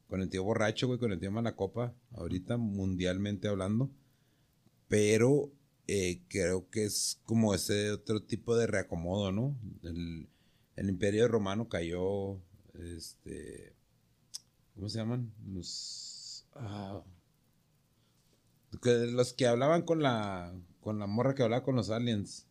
con 0.08 0.22
el 0.22 0.30
tío 0.30 0.44
borracho, 0.44 0.88
güey, 0.88 0.98
con 1.00 1.12
el 1.12 1.20
tío 1.20 1.32
Malacopa, 1.32 1.94
ahorita 2.14 2.58
mundialmente 2.58 3.48
hablando. 3.48 3.92
Pero 4.92 5.50
eh, 5.88 6.22
creo 6.28 6.70
que 6.70 6.84
es 6.84 7.20
como 7.24 7.56
ese 7.56 7.92
otro 7.92 8.22
tipo 8.22 8.56
de 8.58 8.68
reacomodo, 8.68 9.32
¿no? 9.32 9.58
El, 9.84 10.28
el 10.76 10.90
imperio 10.90 11.28
romano 11.30 11.70
cayó, 11.70 12.40
este, 12.74 13.74
¿cómo 14.76 14.90
se 14.90 14.98
llaman? 15.00 15.32
Los, 15.48 16.46
ah, 16.56 17.02
que- 18.84 19.08
los 19.12 19.32
que 19.34 19.48
hablaban 19.48 19.84
con 19.84 20.02
la, 20.04 20.54
con 20.82 21.00
la 21.00 21.08
morra 21.08 21.36
que 21.36 21.44
hablaba 21.44 21.64
con 21.64 21.78
los 21.78 21.90
aliens. 21.90 22.46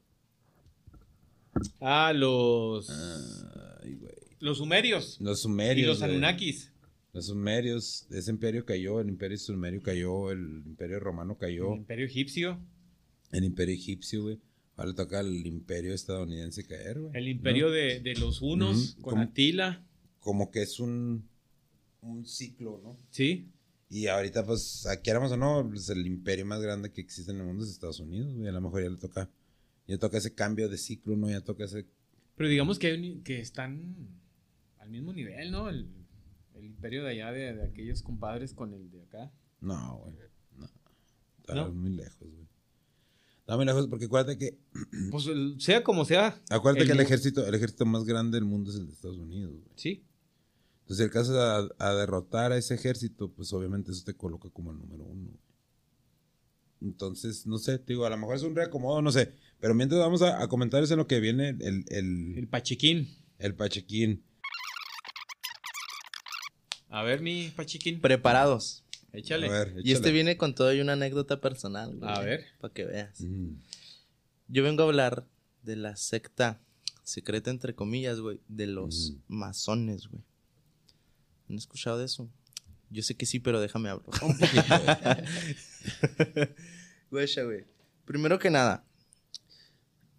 Ah, 1.81 2.13
los, 2.15 2.89
Ay, 3.83 3.97
güey. 3.97 4.15
los 4.39 4.59
sumerios 4.59 5.19
Los 5.21 5.41
y 5.41 5.43
sumerios. 5.43 5.89
los 5.89 5.99
güey. 5.99 6.11
Anunnakis. 6.11 6.73
Los 7.13 7.27
sumerios, 7.27 8.07
ese 8.11 8.31
imperio 8.31 8.65
cayó, 8.65 9.01
el 9.01 9.09
imperio 9.09 9.37
sumerio 9.37 9.83
cayó, 9.83 10.31
el 10.31 10.63
imperio 10.65 11.01
romano 11.01 11.37
cayó, 11.37 11.73
El 11.73 11.79
imperio 11.81 12.07
egipcio. 12.07 12.61
el 13.33 13.45
imperio 13.45 13.75
egipcio, 13.75 14.23
güey. 14.23 14.39
Ahora 14.77 14.91
le 14.91 14.97
toca 14.97 15.19
al 15.19 15.47
imperio 15.47 15.93
estadounidense 15.93 16.65
caer, 16.65 17.01
güey. 17.01 17.13
El 17.15 17.29
imperio 17.29 17.67
¿no? 17.67 17.73
de, 17.73 18.01
de 18.01 18.15
los 18.15 18.41
hunos 18.41 18.93
Ujú, 18.95 19.03
con. 19.03 19.19
Atila. 19.19 19.85
Como 20.21 20.51
que 20.51 20.63
es 20.63 20.79
un, 20.81 21.29
un 22.03 22.25
ciclo, 22.27 22.81
¿no? 22.83 22.97
Sí. 23.11 23.49
Y 23.91 24.07
ahorita, 24.07 24.47
pues, 24.47 24.87
aquí 24.87 25.11
éramos 25.11 25.33
o 25.33 25.37
no, 25.37 25.67
pues, 25.69 25.89
el 25.91 26.07
imperio 26.07 26.47
más 26.47 26.61
grande 26.63 26.93
que 26.93 27.01
existe 27.01 27.33
en 27.33 27.39
el 27.41 27.45
mundo 27.47 27.65
es 27.65 27.71
Estados 27.71 27.99
Unidos, 28.01 28.33
güey. 28.35 28.49
A 28.49 28.53
lo 28.53 28.61
mejor 28.61 28.83
ya 28.85 28.89
le 28.91 28.97
toca, 28.99 29.29
ya 29.89 29.99
toca 29.99 30.19
ese 30.19 30.33
cambio 30.33 30.69
de 30.69 30.79
ciclo, 30.79 31.17
¿no? 31.17 31.29
Ya 31.29 31.41
toca 31.41 31.65
ese... 31.65 31.87
Pero 32.37 32.49
digamos 32.49 32.79
que, 32.79 32.87
hay 32.87 33.11
un- 33.11 33.23
que 33.23 33.41
están 33.41 33.97
al 34.79 34.91
mismo 34.91 35.13
nivel, 35.13 35.51
¿no? 35.51 35.69
El- 35.69 35.89
el 36.61 36.67
imperio 36.67 37.03
de 37.05 37.11
allá, 37.11 37.33
de, 37.33 37.55
de 37.55 37.63
aquellos 37.65 38.03
compadres 38.03 38.55
con 38.55 38.73
el 38.75 38.91
de 38.91 39.03
acá. 39.03 39.33
No, 39.61 39.99
güey. 39.99 40.15
No. 40.59 40.69
Está 41.41 41.55
¿No? 41.55 41.73
muy 41.73 41.91
lejos, 41.91 42.21
güey. 42.31 42.47
Está 43.41 43.57
muy 43.57 43.65
lejos 43.67 43.89
porque 43.89 44.05
acuérdate 44.05 44.39
que, 44.39 44.59
Pues 45.11 45.27
el- 45.27 45.57
sea 45.61 45.83
como 45.83 46.05
sea. 46.05 46.41
acuérdate 46.51 46.87
que 46.87 46.93
el 46.93 47.01
ejército, 47.01 47.47
el 47.47 47.55
ejército 47.55 47.85
más 47.87 48.05
grande 48.05 48.37
del 48.37 48.45
mundo 48.45 48.71
es 48.71 48.77
el 48.77 48.87
de 48.87 48.93
Estados 48.93 49.19
Unidos, 49.19 49.53
güey. 49.53 49.65
Sí. 49.77 50.05
Entonces, 50.83 50.97
si 50.99 51.03
alcanzas 51.05 51.37
a, 51.37 51.69
a 51.91 51.95
derrotar 51.95 52.53
a 52.53 52.57
ese 52.57 52.75
ejército, 52.75 53.31
pues 53.33 53.53
obviamente 53.53 53.91
eso 53.93 54.05
te 54.05 54.15
coloca 54.15 54.49
como 54.51 54.71
el 54.73 54.79
número 54.79 55.05
uno. 55.05 55.27
güey. 55.29 55.41
Entonces, 56.83 57.47
no 57.47 57.59
sé, 57.59 57.79
te 57.79 57.93
digo, 57.93 58.07
a 58.07 58.11
lo 58.11 58.17
mejor 58.17 58.37
es 58.37 58.43
un 58.43 58.57
reacomodo, 58.57 59.03
no 59.03 59.13
sé. 59.13 59.33
Pero 59.61 59.75
mientras 59.75 60.01
vamos 60.01 60.23
a, 60.23 60.43
a 60.43 60.49
comentar 60.49 60.83
eso 60.83 60.95
en 60.95 60.99
lo 60.99 61.07
que 61.07 61.21
viene 61.21 61.51
el, 61.51 61.85
el, 61.89 62.39
El 62.39 62.49
Pachequín. 62.49 63.09
el 63.39 63.55
Pachequín. 63.55 64.25
A 66.91 67.03
ver, 67.03 67.21
mi 67.23 67.49
Pachequín. 67.55 68.01
Preparados. 68.01 68.85
Échale. 69.13 69.49
A 69.49 69.51
ver, 69.51 69.75
Y 69.83 69.93
este 69.93 70.13
viene 70.13 70.37
con 70.37 70.55
todo 70.55 70.73
y 70.75 70.81
una 70.81 70.93
anécdota 70.93 71.41
personal, 71.41 71.97
güey. 71.97 72.11
A 72.11 72.21
ver. 72.21 72.45
Para 72.61 72.75
que 72.75 72.85
veas. 72.85 73.21
Mm. 73.21 73.55
Yo 74.49 74.63
vengo 74.63 74.83
a 74.83 74.87
hablar 74.87 75.27
de 75.63 75.77
la 75.77 75.97
secta 75.97 76.61
secreta, 77.03 77.51
entre 77.51 77.75
comillas, 77.75 78.21
güey, 78.21 78.41
de 78.49 78.67
los 78.67 79.11
Ujú. 79.11 79.21
masones, 79.29 80.09
güey. 80.09 80.23
¿Han 81.49 81.57
escuchado 81.57 81.99
de 81.99 82.05
eso? 82.05 82.29
Yo 82.91 83.03
sé 83.03 83.17
que 83.17 83.27
sí, 83.27 83.39
pero 83.41 83.61
déjame 83.61 83.89
hablar. 83.89 84.07
Un 84.23 84.39
poquito, 84.39 84.81
güey. 87.11 87.27
Güey. 87.45 87.65
Primero 88.05 88.39
que 88.39 88.51
nada, 88.51 88.85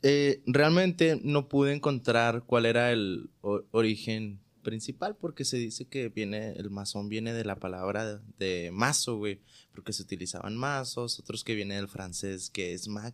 eh, 0.03 0.41
realmente 0.45 1.19
no 1.23 1.47
pude 1.49 1.73
encontrar 1.73 2.43
cuál 2.45 2.65
era 2.65 2.91
el 2.91 3.29
origen 3.71 4.39
principal 4.61 5.15
porque 5.15 5.45
se 5.45 5.57
dice 5.57 5.85
que 5.85 6.09
viene 6.09 6.53
el 6.53 6.69
masón 6.69 7.09
viene 7.09 7.33
de 7.33 7.45
la 7.45 7.57
palabra 7.57 8.05
de, 8.05 8.19
de 8.37 8.71
mazo, 8.71 9.17
güey, 9.17 9.39
porque 9.73 9.93
se 9.93 10.03
utilizaban 10.03 10.55
mazos, 10.55 11.19
otros 11.19 11.43
que 11.43 11.55
viene 11.55 11.75
del 11.75 11.87
francés 11.87 12.49
que 12.49 12.73
es 12.73 12.87
ma 12.87 13.13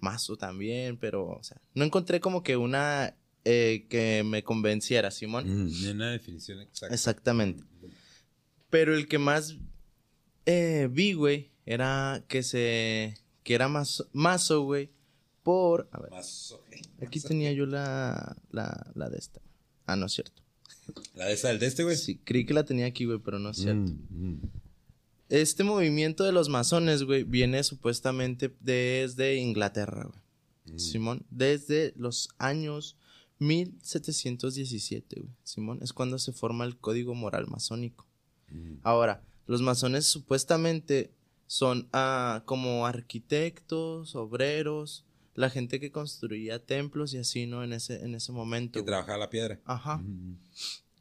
mazo 0.00 0.36
también, 0.36 0.96
pero 0.96 1.28
o 1.28 1.42
sea, 1.42 1.60
no 1.74 1.84
encontré 1.84 2.20
como 2.20 2.42
que 2.42 2.56
una 2.56 3.16
eh, 3.44 3.86
que 3.88 4.22
me 4.24 4.44
convenciera, 4.44 5.10
Simón. 5.10 5.66
Mm, 5.66 5.90
una 5.90 6.10
definición 6.10 6.60
exacta. 6.60 6.94
Exactamente. 6.94 7.64
Pero 8.70 8.94
el 8.94 9.08
que 9.08 9.18
más 9.18 9.56
eh, 10.46 10.88
vi, 10.90 11.14
güey, 11.14 11.50
era 11.66 12.24
que 12.28 12.42
se. 12.42 13.14
que 13.42 13.54
era 13.54 13.68
mazo, 13.68 14.08
mazo, 14.12 14.62
güey, 14.62 14.90
por. 15.42 15.88
A 15.92 16.00
ver, 16.00 16.12
ok. 16.12 17.04
aquí 17.06 17.20
tenía 17.20 17.52
yo 17.52 17.66
la, 17.66 18.36
la, 18.50 18.90
la 18.94 19.10
de 19.10 19.18
esta. 19.18 19.40
Ah, 19.86 19.96
no 19.96 20.06
es 20.06 20.12
cierto. 20.12 20.41
La 21.14 21.26
de 21.26 21.34
esa, 21.34 21.50
el 21.50 21.58
de 21.58 21.66
este, 21.66 21.84
güey. 21.84 21.96
Sí, 21.96 22.18
creí 22.24 22.44
que 22.44 22.54
la 22.54 22.64
tenía 22.64 22.86
aquí, 22.86 23.04
güey, 23.04 23.18
pero 23.18 23.38
no 23.38 23.50
es 23.50 23.58
cierto. 23.58 23.92
Mm, 24.10 24.32
mm. 24.32 24.40
Este 25.28 25.64
movimiento 25.64 26.24
de 26.24 26.32
los 26.32 26.48
masones, 26.48 27.04
güey, 27.04 27.24
viene 27.24 27.62
supuestamente 27.62 28.54
desde 28.60 29.36
Inglaterra, 29.36 30.04
güey. 30.04 30.74
Mm. 30.74 30.78
Simón, 30.78 31.26
desde 31.30 31.94
los 31.96 32.28
años 32.38 32.96
1717, 33.38 35.20
güey. 35.20 35.34
Simón, 35.42 35.78
es 35.82 35.92
cuando 35.92 36.18
se 36.18 36.32
forma 36.32 36.64
el 36.64 36.76
código 36.76 37.14
moral 37.14 37.46
masónico. 37.48 38.06
Mm. 38.50 38.76
Ahora, 38.82 39.22
los 39.46 39.62
masones 39.62 40.06
supuestamente 40.06 41.12
son 41.46 41.88
ah, 41.92 42.42
como 42.46 42.86
arquitectos, 42.86 44.14
obreros, 44.14 45.04
la 45.34 45.48
gente 45.50 45.80
que 45.80 45.90
construía 45.90 46.58
templos 46.64 47.14
y 47.14 47.18
así, 47.18 47.46
¿no? 47.46 47.64
En 47.64 47.72
ese, 47.72 48.04
en 48.04 48.14
ese 48.14 48.32
momento. 48.32 48.78
Que 48.80 48.84
trabajaba 48.86 49.18
la 49.18 49.30
piedra. 49.30 49.58
Ajá. 49.64 49.98
Mm. 49.98 50.36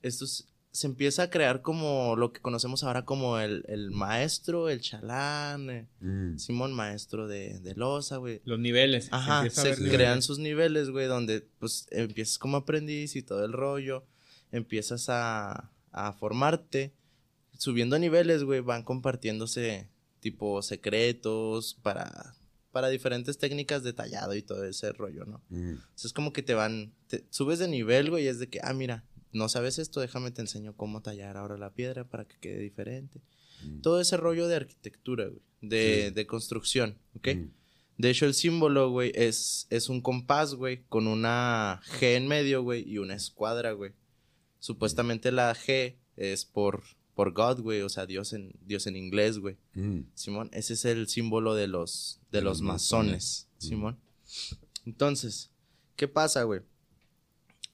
Esto 0.01 0.25
es- 0.25 0.47
se 0.73 0.87
empieza 0.87 1.23
a 1.23 1.29
crear 1.29 1.61
como 1.61 2.15
lo 2.15 2.31
que 2.31 2.39
conocemos 2.39 2.85
ahora 2.85 3.03
como 3.03 3.37
el, 3.39 3.65
el 3.67 3.91
maestro, 3.91 4.69
el 4.69 4.79
chalán, 4.79 5.69
eh, 5.69 5.87
Mm. 5.99 6.37
Simón, 6.37 6.71
maestro 6.71 7.27
de, 7.27 7.59
de 7.59 7.75
loza, 7.75 8.15
güey. 8.17 8.41
Los 8.45 8.57
niveles. 8.57 9.09
Ajá, 9.11 9.49
se 9.49 9.71
niveles. 9.71 9.93
crean 9.93 10.21
sus 10.21 10.39
niveles, 10.39 10.89
güey, 10.89 11.07
donde 11.07 11.45
pues 11.59 11.87
empiezas 11.91 12.37
como 12.37 12.55
aprendiz 12.55 13.17
y 13.17 13.21
todo 13.21 13.43
el 13.43 13.51
rollo, 13.51 14.05
empiezas 14.53 15.09
a, 15.09 15.69
a 15.91 16.13
formarte, 16.13 16.93
subiendo 17.57 17.99
niveles, 17.99 18.43
güey, 18.43 18.61
van 18.61 18.83
compartiéndose 18.83 19.89
tipo 20.21 20.61
secretos 20.61 21.77
para, 21.83 22.33
para 22.71 22.89
diferentes 22.89 23.37
técnicas 23.37 23.83
de 23.83 23.93
tallado 23.93 24.33
y 24.35 24.41
todo 24.41 24.63
ese 24.65 24.91
rollo, 24.93 25.25
¿no? 25.25 25.43
Mm. 25.49 25.75
Sea, 25.95 26.07
es 26.07 26.13
como 26.13 26.31
que 26.33 26.41
te 26.43 26.53
van, 26.53 26.93
te- 27.07 27.25
subes 27.29 27.59
de 27.59 27.67
nivel, 27.67 28.09
güey, 28.09 28.25
y 28.25 28.27
es 28.27 28.39
de 28.39 28.49
que, 28.49 28.59
ah, 28.63 28.73
mira, 28.73 29.03
no 29.33 29.49
sabes 29.49 29.77
esto, 29.79 29.99
déjame 30.01 30.31
te 30.31 30.41
enseño 30.41 30.75
cómo 30.75 31.01
tallar 31.01 31.37
ahora 31.37 31.57
la 31.57 31.73
piedra 31.73 32.07
para 32.09 32.25
que 32.25 32.37
quede 32.39 32.59
diferente. 32.59 33.21
Mm. 33.63 33.81
Todo 33.81 33.99
ese 34.01 34.17
rollo 34.17 34.47
de 34.47 34.55
arquitectura, 34.55 35.27
güey, 35.27 35.41
de, 35.61 36.05
Sí. 36.09 36.13
de 36.13 36.27
construcción, 36.27 36.97
¿ok? 37.15 37.27
Mm. 37.35 37.49
De 37.97 38.09
hecho, 38.09 38.25
el 38.25 38.33
símbolo, 38.33 38.89
güey, 38.89 39.11
es, 39.13 39.67
es 39.69 39.87
un 39.89 40.01
compás, 40.01 40.55
güey, 40.55 40.83
con 40.89 41.05
una 41.07 41.81
G 41.99 42.15
en 42.15 42.27
medio, 42.27 42.63
güey, 42.63 42.87
y 42.89 42.97
una 42.97 43.13
escuadra, 43.15 43.73
güey. 43.73 43.91
Supuestamente 44.59 45.31
la 45.31 45.53
G 45.55 45.97
es 46.15 46.45
por, 46.45 46.83
por 47.21 47.33
God, 47.33 47.61
güey, 47.61 47.81
o 47.81 47.89
sea, 47.89 48.07
Dios 48.07 48.33
en, 48.33 48.51
Dios 48.65 48.87
en 48.87 48.95
inglés, 48.95 49.37
güey. 49.37 49.55
Mm. 49.75 50.05
Simón, 50.15 50.49
ese 50.53 50.73
es 50.73 50.85
el 50.85 51.07
símbolo 51.07 51.53
de 51.53 51.67
los, 51.67 52.19
de, 52.31 52.39
De 52.39 52.43
los 52.43 52.61
los 52.61 52.61
masones, 52.63 53.11
masones. 53.13 53.47
Mm. 53.57 53.67
Simón. 53.67 53.99
Entonces, 54.87 55.51
¿qué 55.95 56.07
pasa, 56.07 56.41
güey? 56.41 56.61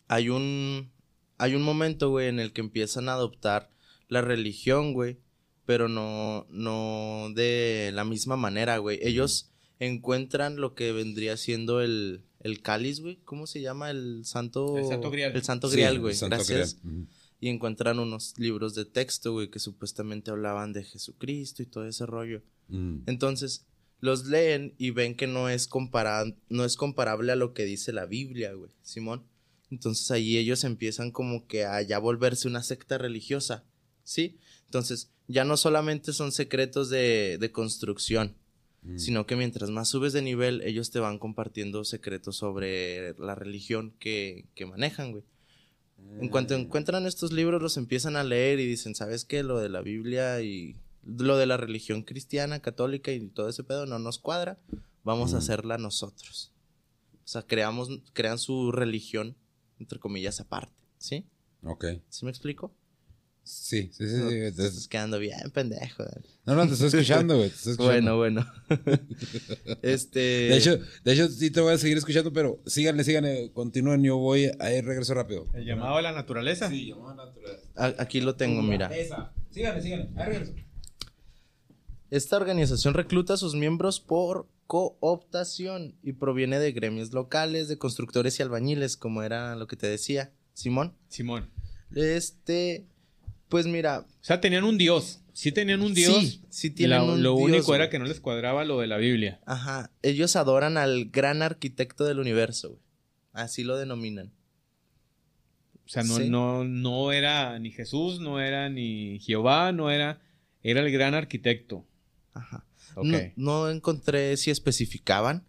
Hay 0.10 0.28
un, 0.28 0.92
hay 1.38 1.56
un 1.56 1.62
momento, 1.62 2.10
güey, 2.10 2.28
en 2.28 2.42
el 2.42 2.52
que 2.52 2.60
empiezan 2.60 3.08
a 3.08 3.14
adoptar 3.14 3.72
la 4.10 4.22
religión, 4.22 4.92
güey, 4.92 5.18
pero 5.66 5.88
no, 5.88 6.46
no 6.50 7.30
de 7.34 7.92
la 7.94 8.04
misma 8.04 8.36
manera, 8.36 8.80
güey. 8.80 9.00
Ellos 9.02 9.50
encuentran 9.80 10.58
lo 10.58 10.76
que 10.76 10.92
vendría 10.92 11.38
siendo 11.38 11.80
el, 11.80 12.26
el 12.42 12.62
cáliz, 12.62 13.00
güey. 13.00 13.22
¿Cómo 13.24 13.48
se 13.48 13.62
llama? 13.62 13.92
El 13.92 14.26
santo... 14.26 14.78
El 14.78 14.88
santo 14.88 15.10
grial. 15.10 15.34
El 15.34 15.44
santo 15.44 15.70
Sí, 15.70 15.78
grial, 15.78 15.96
el 15.96 16.02
güey. 16.02 16.16
Santo 16.16 16.36
Gracias 16.36 16.82
Grial. 16.84 16.98
Mm. 16.98 17.08
Y 17.40 17.50
encuentran 17.50 18.00
unos 18.00 18.34
libros 18.38 18.74
de 18.76 18.86
texto, 18.86 19.34
güey, 19.34 19.50
que 19.50 19.60
supuestamente 19.60 20.32
hablaban 20.32 20.74
de 20.74 20.84
Jesucristo 20.84 21.62
y 21.62 21.68
todo 21.68 21.86
ese 21.88 22.06
rollo. 22.06 22.42
Mm. 22.70 23.00
Entonces, 23.06 23.66
los 24.00 24.26
leen 24.26 24.74
y 24.78 24.92
ven 24.92 25.16
que 25.16 25.28
no 25.28 25.50
es, 25.50 25.68
compara- 25.70 26.36
no 26.50 26.66
es 26.66 26.76
comparable 26.76 27.32
a 27.32 27.36
lo 27.36 27.54
que 27.54 27.66
dice 27.66 27.94
la 27.94 28.06
Biblia, 28.06 28.54
güey, 28.54 28.72
Simón. 28.82 29.24
Entonces 29.70 30.10
ahí 30.12 30.38
ellos 30.38 30.64
empiezan 30.64 31.12
como 31.12 31.46
que 31.48 31.66
a 31.66 31.82
ya 31.82 32.00
volverse 32.00 32.48
una 32.48 32.64
secta 32.64 32.98
religiosa, 32.98 33.66
¿sí? 34.04 34.38
Entonces, 34.66 35.12
ya 35.28 35.44
no 35.44 35.58
solamente 35.58 36.14
son 36.14 36.32
secretos 36.32 36.90
de, 36.90 37.38
de 37.40 37.52
construcción, 37.52 38.36
Mm. 38.84 39.00
sino 39.00 39.26
que 39.26 39.36
mientras 39.36 39.72
más 39.72 39.90
subes 39.90 40.14
de 40.14 40.22
nivel, 40.22 40.62
ellos 40.62 40.92
te 40.92 41.00
van 41.00 41.18
compartiendo 41.18 41.84
secretos 41.84 42.38
sobre 42.38 43.16
la 43.18 43.34
religión 43.34 43.92
que, 44.00 44.46
que 44.54 44.68
manejan, 44.68 45.12
güey. 45.12 45.24
En 46.20 46.30
cuanto 46.30 46.56
encuentran 46.56 47.06
estos 47.06 47.32
libros, 47.32 47.62
los 47.62 47.78
empiezan 47.78 48.16
a 48.16 48.24
leer 48.24 48.60
y 48.60 48.66
dicen, 48.68 48.96
¿sabes 48.96 49.26
qué? 49.26 49.44
Lo 49.44 49.60
de 49.60 49.70
la 49.70 49.82
Biblia 49.82 50.42
y 50.42 50.76
lo 51.06 51.38
de 51.38 51.46
la 51.46 51.58
religión 51.58 52.04
cristiana, 52.04 52.60
católica 52.60 53.12
y 53.12 53.28
todo 53.28 53.50
ese 53.50 53.64
pedo 53.64 53.86
no 53.86 54.00
nos 54.00 54.18
cuadra. 54.20 54.58
Vamos 55.04 55.34
a 55.34 55.38
Mm. 55.38 55.40
hacerla 55.40 55.78
nosotros. 55.78 56.52
O 57.24 57.28
sea, 57.28 57.42
creamos, 57.44 57.90
crean 58.14 58.40
su 58.40 58.72
religión, 58.72 59.36
entre 59.80 60.00
comillas, 60.00 60.40
aparte. 60.40 60.74
¿Sí? 60.98 61.26
Ok. 61.64 61.86
¿Sí 62.10 62.26
me 62.26 62.32
explico? 62.32 62.72
Sí, 63.50 63.90
sí, 63.94 64.08
sí. 64.10 64.16
No, 64.18 64.28
Te- 64.30 64.48
estás 64.48 64.88
quedando 64.90 65.20
bien, 65.20 65.38
pendejo. 65.54 66.04
No, 66.46 66.56
no, 66.56 66.68
te 66.68 66.74
estoy 66.74 66.88
escuchando, 66.88 67.38
güey. 67.38 67.50
te 67.50 67.56
estoy 67.56 67.72
escuchando. 67.74 68.18
Bueno, 68.18 68.46
bueno. 68.46 68.46
este. 69.82 70.20
De 70.20 70.58
hecho, 70.58 70.78
de 71.04 71.14
hecho, 71.14 71.30
sí 71.30 71.50
te 71.52 71.62
voy 71.62 71.74
a 71.74 71.78
seguir 71.78 71.98
escuchando, 71.98 72.34
pero 72.34 72.62
síganle, 72.66 73.04
síganle, 73.04 73.52
continúen, 73.54 74.04
yo 74.04 74.18
voy 74.18 74.52
a 74.60 74.74
ir, 74.74 74.84
regreso 74.86 75.14
rápido. 75.14 75.48
El 75.54 75.66
llamado 75.66 75.96
a 75.98 76.02
la 76.02 76.12
naturaleza. 76.12 76.70
Sí, 76.70 76.88
llamado 76.88 77.10
a 77.10 77.26
naturaleza. 77.26 77.62
a- 77.76 77.96
aquí 78.02 78.20
lo 78.22 78.36
tengo, 78.36 78.62
mira. 78.62 78.88
Esa. 78.96 79.32
Síganle, 79.52 79.82
síganle, 79.82 80.10
ahí 80.18 80.26
regreso. 80.30 80.54
Esta 82.10 82.38
organización 82.38 82.94
recluta 82.94 83.34
a 83.34 83.38
sus 83.38 83.56
miembros 83.56 84.00
por 84.00 84.48
cooptación 84.68 85.96
y 86.04 86.14
proviene 86.14 86.60
de 86.60 86.72
gremios 86.72 87.12
locales, 87.14 87.68
de 87.68 87.78
constructores 87.78 88.40
y 88.40 88.44
albañiles, 88.44 88.98
como 88.98 89.24
era 89.24 89.56
lo 89.56 89.68
que 89.68 89.76
te 89.76 89.88
decía, 89.88 90.32
Simón. 90.54 90.94
Simón. 91.10 91.50
Este, 91.96 92.86
pues 93.50 93.66
mira, 93.68 94.00
O 94.00 94.06
sea, 94.24 94.40
tenían 94.42 94.64
un 94.64 94.78
dios. 94.78 95.22
Sí 95.34 95.52
tenían 95.52 95.82
un 95.82 95.94
dios. 95.94 96.18
Sí, 96.20 96.42
sí 96.50 96.70
tienen 96.72 96.98
La- 96.98 97.04
un 97.04 97.22
Lo 97.24 97.36
dios, 97.36 97.42
único 97.50 97.76
era 97.76 97.86
güey. 97.86 97.90
que 97.92 98.00
no 98.00 98.06
les 98.06 98.20
cuadraba 98.20 98.66
lo 98.66 98.80
de 98.80 98.88
la 98.88 98.98
Biblia. 98.98 99.40
ajá, 99.46 99.92
ellos 100.02 100.36
adoran 100.36 100.78
al 100.78 101.06
gran 101.12 101.42
arquitecto 101.44 102.06
del 102.06 102.20
universo, 102.20 102.70
güey. 102.70 102.82
Así 103.34 103.64
lo 103.64 103.78
denominan. 103.78 104.32
O 105.86 105.90
sea, 105.90 106.04
no, 106.04 106.18
Sí. 106.18 106.30
no, 106.30 106.64
no 106.64 107.12
era 107.12 107.58
ni 107.60 107.72
Jesús, 107.72 108.20
no 108.20 108.40
era 108.42 108.68
ni 108.70 109.20
Jehová, 109.20 109.72
no 109.72 109.90
era. 109.92 110.20
Era 110.64 110.82
el 110.82 110.92
gran 110.92 111.14
arquitecto. 111.14 111.86
Ajá. 112.34 112.66
Ok. 112.96 113.06
No, 113.06 113.20
no 113.36 113.70
encontré 113.70 114.36
si 114.38 114.50
especificaban 114.52 115.46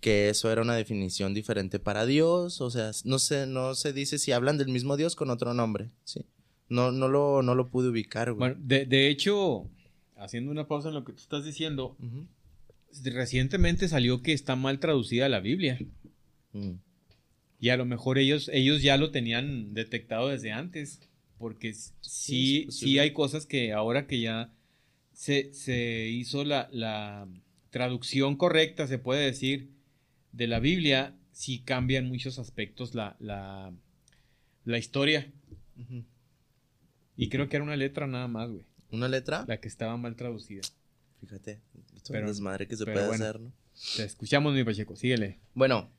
que 0.00 0.28
eso 0.28 0.50
era 0.52 0.62
una 0.62 0.74
definición 0.76 1.32
diferente 1.32 1.78
para 1.78 2.06
Dios, 2.06 2.60
o 2.60 2.70
sea, 2.70 2.90
no 3.04 3.18
sé, 3.18 3.46
no 3.46 3.74
se 3.74 3.92
dice 3.92 4.18
si 4.18 4.32
hablan 4.32 4.58
del 4.58 4.68
mismo 4.68 4.96
Dios 4.96 5.14
con 5.16 5.30
otro 5.30 5.54
nombre, 5.54 5.90
sí. 6.04 6.26
No, 6.72 6.90
no, 6.90 7.08
lo, 7.08 7.42
no 7.42 7.54
lo 7.54 7.68
pude 7.68 7.90
ubicar, 7.90 8.32
güey. 8.32 8.38
Bueno, 8.38 8.56
de, 8.64 8.86
de 8.86 9.08
hecho, 9.08 9.68
haciendo 10.16 10.50
una 10.50 10.66
pausa 10.66 10.88
en 10.88 10.94
lo 10.94 11.04
que 11.04 11.12
tú 11.12 11.18
estás 11.18 11.44
diciendo, 11.44 11.96
recientemente 13.04 13.88
salió 13.88 14.22
que 14.22 14.32
está 14.32 14.56
mal 14.56 14.78
traducida 14.78 15.28
la 15.28 15.40
Biblia. 15.40 15.78
Mm. 16.52 16.72
Y 17.60 17.68
a 17.68 17.76
lo 17.76 17.84
mejor 17.84 18.18
ellos, 18.18 18.50
ellos 18.52 18.82
ya 18.82 18.96
lo 18.96 19.10
tenían 19.10 19.74
detectado 19.74 20.28
desde 20.28 20.50
antes. 20.50 21.00
Porque 21.36 21.74
Sí, 22.00 22.68
sí, 22.70 22.98
hay 22.98 23.12
cosas 23.12 23.46
que 23.46 23.72
ahora 23.72 24.06
que 24.06 24.20
ya 24.20 24.50
se, 25.12 25.52
se 25.52 26.08
hizo 26.08 26.44
la, 26.44 26.68
la 26.72 27.28
traducción 27.70 28.36
correcta, 28.36 28.86
se 28.86 28.98
puede 28.98 29.26
decir, 29.26 29.68
de 30.32 30.46
la 30.46 30.58
Biblia, 30.58 31.14
sí 31.32 31.58
cambia 31.58 31.98
en 31.98 32.08
muchos 32.08 32.38
aspectos 32.38 32.94
la, 32.94 33.16
la, 33.18 33.72
la 34.64 34.78
historia. 34.78 35.30
Y 37.16 37.28
creo 37.28 37.48
que 37.48 37.56
era 37.56 37.64
una 37.64 37.76
letra 37.76 38.06
nada 38.06 38.28
más, 38.28 38.50
güey. 38.50 38.64
¿Una 38.90 39.08
letra? 39.08 39.44
La 39.48 39.58
que 39.60 39.68
estaba 39.68 39.96
mal 39.96 40.16
traducida. 40.16 40.62
Fíjate. 41.20 41.60
Esto 41.96 42.12
Pero- 42.12 42.26
es 42.26 42.32
desmadre 42.36 42.66
que 42.66 42.76
se 42.76 42.84
puede 42.84 43.06
bueno. 43.06 43.24
hacer, 43.24 43.40
¿no? 43.40 43.52
Te 43.96 44.04
escuchamos, 44.04 44.54
mi 44.54 44.64
Pacheco. 44.64 44.96
Síguele. 44.96 45.38
Bueno, 45.54 45.90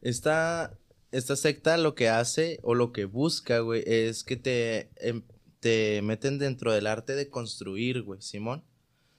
esta, 0.00 0.76
esta 1.12 1.36
secta 1.36 1.76
lo 1.78 1.94
que 1.94 2.08
hace 2.08 2.58
o 2.62 2.74
lo 2.74 2.92
que 2.92 3.04
busca, 3.04 3.60
güey, 3.60 3.82
es 3.86 4.24
que 4.24 4.36
te, 4.36 4.90
em, 4.96 5.22
te 5.60 6.02
meten 6.02 6.38
dentro 6.38 6.72
del 6.72 6.86
arte 6.86 7.14
de 7.14 7.28
construir, 7.28 8.02
güey, 8.02 8.20
Simón. 8.20 8.64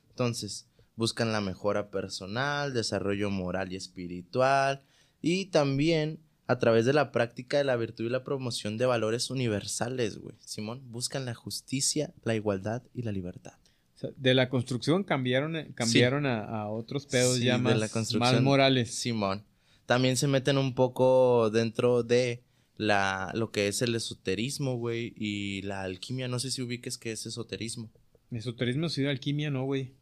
Entonces, 0.10 0.68
buscan 0.96 1.32
la 1.32 1.42
mejora 1.42 1.90
personal, 1.90 2.74
desarrollo 2.74 3.30
moral 3.32 3.72
y 3.74 3.78
espiritual, 3.78 4.84
y 5.22 5.46
también 5.46 6.20
a 6.48 6.60
través 6.60 6.86
de 6.86 6.94
la 6.94 7.12
práctica 7.12 7.58
de 7.58 7.64
la 7.64 7.76
virtud 7.76 8.06
y 8.06 8.10
la 8.10 8.24
promoción 8.24 8.78
de 8.78 8.86
valores 8.86 9.30
universales, 9.30 10.18
güey, 10.18 10.36
Simón. 10.40 10.82
Buscan 10.92 11.26
la 11.26 11.34
justicia, 11.34 12.14
la 12.24 12.36
igualdad 12.36 12.84
y 12.94 13.04
la 13.04 13.12
libertad. 13.12 13.54
O 13.96 14.00
sea, 14.00 14.10
de 14.18 14.34
la 14.34 14.50
construcción 14.50 15.04
cambiaron, 15.04 15.56
eh, 15.56 15.72
cambiaron 15.76 16.26
a, 16.26 16.44
a 16.44 16.70
otros 16.70 17.06
pedos 17.06 17.38
Sí, 17.38 17.46
ya 17.46 17.54
de 17.58 17.64
más, 17.64 17.78
la 17.78 17.88
construcción. 17.90 18.36
más 18.36 18.44
morales. 18.44 18.94
Simón. 18.94 19.44
También 19.86 20.18
se 20.18 20.28
meten 20.28 20.58
un 20.58 20.76
poco 20.76 21.50
dentro 21.50 22.04
de 22.04 22.44
la 22.76 23.32
lo 23.36 23.52
que 23.52 23.68
es 23.68 23.82
el 23.82 23.96
esoterismo, 23.96 24.78
güey, 24.78 25.14
y 25.16 25.62
la 25.62 25.84
alquimia. 25.84 26.28
No 26.28 26.40
sé 26.40 26.52
si 26.52 26.62
ubiques 26.62 26.98
qué 26.98 27.12
es 27.12 27.26
esoterismo. 27.26 27.90
Esoterismo, 28.32 28.90
sí, 28.90 29.06
alquimia, 29.06 29.52
no, 29.52 29.64
güey. 29.66 29.94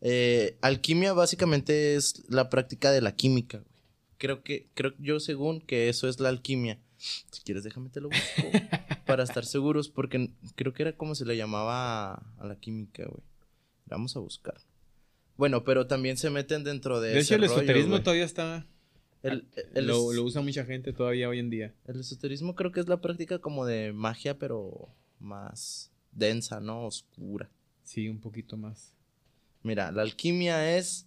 Eh, 0.00 0.58
alquimia 0.60 1.12
básicamente 1.12 1.94
es 1.94 2.24
la 2.28 2.50
práctica 2.50 2.90
de 2.90 3.00
la 3.00 3.14
química, 3.14 3.58
güey. 3.58 3.75
Creo 4.18 4.42
que, 4.42 4.68
creo 4.74 4.94
yo 4.98 5.20
según 5.20 5.60
que 5.60 5.88
eso 5.88 6.08
es 6.08 6.20
la 6.20 6.28
alquimia. 6.30 6.78
Si 6.96 7.42
quieres, 7.42 7.64
déjame 7.64 7.90
te 7.90 8.00
lo 8.00 8.08
busco 8.08 8.42
para 9.06 9.22
estar 9.24 9.44
seguros, 9.44 9.88
porque 9.90 10.30
creo 10.54 10.72
que 10.72 10.82
era 10.82 10.92
como 10.96 11.14
se 11.14 11.26
le 11.26 11.36
llamaba 11.36 12.14
a, 12.14 12.22
a 12.38 12.46
la 12.46 12.56
química, 12.56 13.04
güey. 13.04 13.22
Vamos 13.86 14.16
a 14.16 14.20
buscar. 14.20 14.56
Bueno, 15.36 15.64
pero 15.64 15.86
también 15.86 16.16
se 16.16 16.30
meten 16.30 16.64
dentro 16.64 17.00
de. 17.00 17.10
De 17.10 17.18
ese 17.20 17.34
hecho, 17.34 17.42
el 17.44 17.48
rollo, 17.50 17.60
esoterismo 17.62 17.90
güey. 17.90 18.02
todavía 18.02 18.24
está. 18.24 18.66
El- 19.22 19.46
el 19.74 19.86
lo, 19.86 20.10
es- 20.10 20.16
lo 20.16 20.22
usa 20.24 20.40
mucha 20.40 20.64
gente 20.64 20.92
todavía 20.92 21.28
hoy 21.28 21.38
en 21.38 21.50
día. 21.50 21.74
El 21.86 22.00
esoterismo 22.00 22.54
creo 22.54 22.72
que 22.72 22.80
es 22.80 22.88
la 22.88 23.00
práctica 23.00 23.38
como 23.38 23.66
de 23.66 23.92
magia, 23.92 24.38
pero 24.38 24.88
más 25.20 25.90
densa, 26.12 26.60
¿no? 26.60 26.86
Oscura. 26.86 27.50
Sí, 27.84 28.08
un 28.08 28.18
poquito 28.20 28.56
más. 28.56 28.92
Mira, 29.62 29.92
la 29.92 30.02
alquimia 30.02 30.76
es 30.78 31.06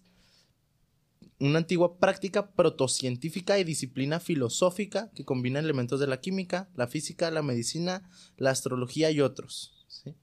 una 1.40 1.58
antigua 1.58 1.98
práctica 1.98 2.50
protocientífica 2.52 3.58
y 3.58 3.64
disciplina 3.64 4.20
filosófica 4.20 5.10
que 5.14 5.24
combina 5.24 5.58
elementos 5.58 5.98
de 5.98 6.06
la 6.06 6.20
química, 6.20 6.68
la 6.76 6.86
física, 6.86 7.30
la 7.30 7.42
medicina, 7.42 8.08
la 8.36 8.50
astrología 8.50 9.10
y 9.10 9.20
otros. 9.20 9.72
¿sí? 9.88 10.14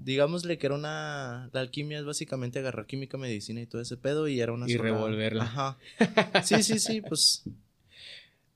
Digámosle 0.00 0.58
que 0.58 0.66
era 0.66 0.74
una... 0.76 1.48
La 1.52 1.60
alquimia 1.60 1.98
es 1.98 2.04
básicamente 2.04 2.58
agarrar 2.58 2.86
química, 2.86 3.16
medicina 3.18 3.60
y 3.60 3.66
todo 3.66 3.80
ese 3.80 3.96
pedo 3.96 4.28
y 4.28 4.40
era 4.40 4.52
una 4.52 4.66
Y 4.68 4.72
sola- 4.72 4.82
revolverla. 4.84 5.44
Ajá. 5.44 5.78
Sí, 6.44 6.62
sí, 6.62 6.78
sí, 6.78 7.00
pues 7.00 7.44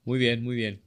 Muy 0.05 0.19
bien, 0.19 0.43
muy 0.43 0.57
bien. 0.57 0.81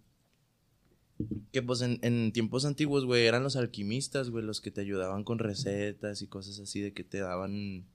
Que 1.51 1.61
pues 1.61 1.81
en, 1.81 1.99
en 2.01 2.31
tiempos 2.33 2.65
antiguos, 2.65 3.05
güey, 3.05 3.25
eran 3.25 3.41
los 3.43 3.55
alquimistas, 3.55 4.29
güey, 4.29 4.43
los 4.43 4.59
que 4.61 4.69
te 4.71 4.81
ayudaban 4.81 5.23
con 5.23 5.39
recetas 5.39 6.21
y 6.21 6.27
cosas 6.27 6.59
así 6.59 6.81
de 6.81 6.93
que 6.93 7.03
te 7.03 7.19
daban... 7.19 7.85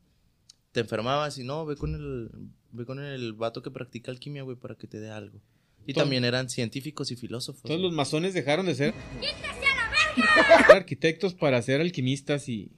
Te 0.72 0.80
enfermabas 0.80 1.38
y 1.38 1.44
no, 1.44 1.66
ve 1.66 1.76
con 1.76 1.94
el, 1.94 2.30
ve 2.72 2.84
con 2.86 3.00
el 3.00 3.32
vato 3.32 3.62
que 3.62 3.70
practica 3.70 4.10
alquimia, 4.10 4.42
güey, 4.42 4.56
para 4.56 4.74
que 4.76 4.86
te 4.86 5.00
dé 5.00 5.10
algo. 5.10 5.40
Y 5.86 5.94
también 5.94 6.24
eran 6.24 6.48
científicos 6.48 7.10
y 7.10 7.16
filósofos. 7.16 7.62
Todos 7.62 7.80
los 7.80 7.92
masones 7.92 8.34
dejaron 8.34 8.66
de 8.66 8.74
ser 8.74 8.94
arquitectos 10.68 11.34
para 11.34 11.60
ser 11.62 11.80
alquimistas 11.80 12.48
y, 12.48 12.70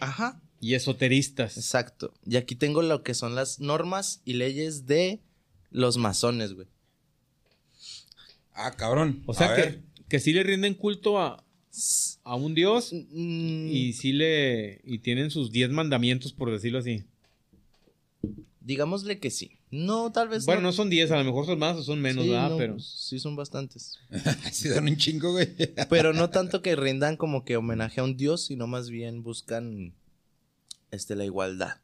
Ajá, 0.00 0.40
y 0.60 0.74
esoteristas. 0.74 1.56
exacto. 1.56 2.12
Y 2.26 2.36
aquí 2.36 2.56
tengo 2.56 2.82
lo 2.82 3.02
que 3.02 3.14
son 3.14 3.34
las 3.34 3.60
normas 3.60 4.20
y 4.24 4.34
leyes 4.34 4.86
de 4.86 5.20
los 5.70 5.96
masones, 5.96 6.52
güey. 6.52 6.66
Ah, 8.52 8.72
cabrón. 8.76 9.22
O 9.26 9.32
sea 9.34 9.52
A 9.52 9.56
que, 9.56 9.80
que 10.08 10.18
sí 10.20 10.32
le 10.32 10.42
rinden 10.42 10.74
culto 10.74 11.18
a, 11.18 11.42
a 12.24 12.34
un 12.34 12.54
dios 12.54 12.92
Mm, 12.92 13.68
y 13.70 13.92
sí 13.94 14.12
le 14.12 14.80
y 14.84 14.98
tienen 14.98 15.30
sus 15.30 15.50
diez 15.52 15.70
mandamientos 15.70 16.32
por 16.32 16.50
decirlo 16.50 16.78
así. 16.78 17.04
Digámosle 18.60 19.18
que 19.18 19.30
sí. 19.30 19.58
No, 19.70 20.12
tal 20.12 20.28
vez 20.28 20.44
Bueno, 20.44 20.60
no 20.60 20.72
son 20.72 20.90
diez, 20.90 21.10
a 21.10 21.16
lo 21.16 21.24
mejor 21.24 21.46
son 21.46 21.58
más 21.58 21.76
o 21.76 21.82
son 21.82 22.00
menos, 22.00 22.24
Sí, 22.24 22.30
¿verdad? 22.30 22.50
no, 22.50 22.56
Pero 22.58 22.74
pues, 22.74 22.86
sí 22.86 23.18
son 23.18 23.36
bastantes. 23.36 23.98
Sí, 24.52 24.68
dan 24.68 24.86
un 24.86 24.96
chingo, 24.96 25.32
güey. 25.32 25.48
Pero 25.88 26.12
no 26.12 26.30
tanto 26.30 26.60
que 26.60 26.76
rindan 26.76 27.16
como 27.16 27.44
que 27.44 27.56
homenaje 27.56 28.00
a 28.00 28.04
un 28.04 28.16
dios, 28.16 28.44
sino 28.44 28.66
más 28.66 28.90
bien 28.90 29.22
buscan 29.22 29.94
este 30.90 31.16
la 31.16 31.24
igualdad. 31.24 31.80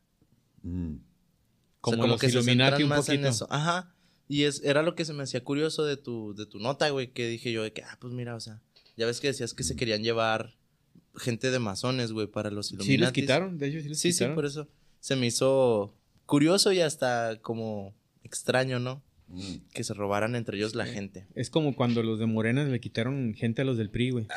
Mm. 0.63 0.97
como, 1.81 2.07
los 2.07 2.23
Illuminati 2.23 2.83
un 2.83 2.91
poquito. 2.91 3.47
Ajá. 3.51 3.95
Y 4.29 4.43
es, 4.43 4.63
era 4.65 4.83
lo 4.83 4.95
que 4.95 5.05
se 5.05 5.13
me 5.13 5.23
hacía 5.23 5.45
curioso 5.45 5.85
de 5.85 5.97
tu, 5.97 6.35
de 6.35 6.47
tu 6.47 6.59
nota, 6.59 6.89
güey, 6.91 7.13
que 7.13 7.29
dije 7.29 7.53
yo 7.53 7.63
de 7.63 7.73
que, 7.73 7.85
ah, 7.85 7.97
pues 8.01 8.13
mira, 8.13 8.35
o 8.35 8.41
sea, 8.41 8.61
ya 8.97 9.07
ves 9.07 9.21
que 9.21 9.29
decías 9.29 9.55
que 9.55 9.63
se 9.63 9.77
querían 9.77 10.03
llevar 10.03 10.57
gente 11.15 11.51
de 11.51 11.59
masones, 11.61 12.13
güey, 12.13 12.27
para 12.27 12.51
los 12.51 12.73
Illuminati. 12.73 12.93
Sí 12.93 12.99
les 12.99 13.13
quitaron, 13.13 13.59
de 13.59 13.69
hecho 13.69 13.81
sí 13.81 13.89
les 13.89 14.01
Sí, 14.01 14.25
por 14.35 14.45
eso 14.45 14.69
se 15.01 15.15
me 15.15 15.27
hizo 15.27 15.95
curioso 16.27 16.73
y 16.73 16.81
hasta 16.81 17.39
como 17.41 17.95
extraño, 18.25 18.79
¿no? 18.79 19.03
Mm. 19.29 19.57
Que 19.73 19.83
se 19.85 19.93
robaran 19.95 20.37
entre 20.37 20.57
ellos 20.57 20.75
la 20.75 20.87
gente. 20.87 21.27
Es 21.35 21.51
como 21.51 21.75
cuando 21.75 22.03
los 22.03 22.19
de 22.21 22.27
Morena 22.27 22.63
le 22.65 22.79
quitaron 22.81 23.35
gente 23.35 23.63
a 23.63 23.65
los 23.65 23.77
del 23.79 23.91
PRI, 23.91 24.11
güey. 24.11 24.27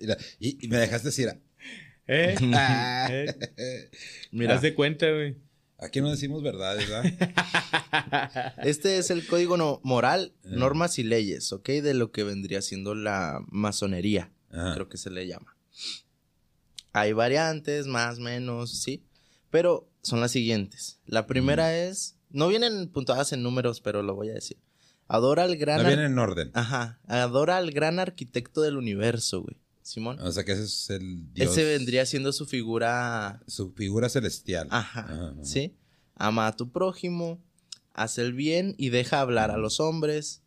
Mira, 0.00 0.16
y, 0.38 0.64
y 0.64 0.68
me 0.68 0.76
dejaste 0.78 1.08
decir, 1.08 1.40
¿Eh? 2.06 2.34
ah, 2.54 3.08
¿Eh? 3.10 3.90
Mira, 4.30 4.54
Haz 4.54 4.62
de 4.62 4.74
cuenta, 4.74 5.10
güey. 5.10 5.36
aquí 5.78 6.00
no 6.00 6.10
decimos 6.10 6.42
verdades, 6.42 6.88
¿verdad? 6.88 8.54
Este 8.62 8.98
es 8.98 9.10
el 9.10 9.26
código 9.26 9.56
no- 9.56 9.80
moral, 9.82 10.32
Eh. 10.44 10.48
normas 10.52 10.98
y 10.98 11.02
leyes, 11.02 11.52
¿ok? 11.52 11.68
De 11.68 11.94
lo 11.94 12.10
que 12.12 12.22
vendría 12.22 12.62
siendo 12.62 12.94
la 12.94 13.40
masonería, 13.50 14.30
Ajá. 14.50 14.74
creo 14.74 14.88
que 14.88 14.96
se 14.98 15.10
le 15.10 15.26
llama. 15.26 15.56
Hay 16.92 17.12
variantes, 17.12 17.86
más, 17.86 18.18
menos, 18.18 18.70
sí, 18.82 19.02
pero 19.50 19.88
son 20.02 20.20
las 20.20 20.30
siguientes. 20.32 20.98
La 21.06 21.26
primera 21.26 21.76
es, 21.76 22.16
no 22.30 22.48
vienen 22.48 22.88
puntuadas 22.88 23.32
en 23.32 23.42
números, 23.42 23.80
pero 23.80 24.02
lo 24.02 24.14
voy 24.14 24.30
a 24.30 24.34
decir. 24.34 24.56
Adora 25.06 25.44
al 25.44 25.56
gran... 25.56 25.78
No 25.78 25.82
ar- 25.84 25.88
viene 25.88 26.04
en 26.06 26.18
orden. 26.18 26.50
Ajá, 26.54 26.98
adora 27.06 27.56
al 27.56 27.70
gran 27.70 27.98
arquitecto 27.98 28.60
del 28.62 28.76
universo, 28.76 29.42
güey. 29.42 29.56
Simón. 29.82 30.20
O 30.20 30.30
sea 30.32 30.44
que 30.44 30.52
ese 30.52 30.64
es 30.64 30.90
el 30.90 31.32
dios. 31.32 31.52
Ese 31.52 31.64
vendría 31.64 32.04
siendo 32.04 32.30
su 32.32 32.44
figura 32.44 33.40
Su 33.46 33.72
figura 33.72 34.10
celestial. 34.10 34.68
Ajá, 34.70 35.00
Ajá. 35.00 35.34
¿sí? 35.42 35.74
Ama 36.14 36.46
a 36.48 36.56
tu 36.56 36.70
prójimo, 36.70 37.38
haz 37.94 38.18
el 38.18 38.34
bien 38.34 38.74
y 38.76 38.90
deja 38.90 39.20
hablar 39.20 39.50
a 39.50 39.56
los 39.56 39.80
hombres. 39.80 40.42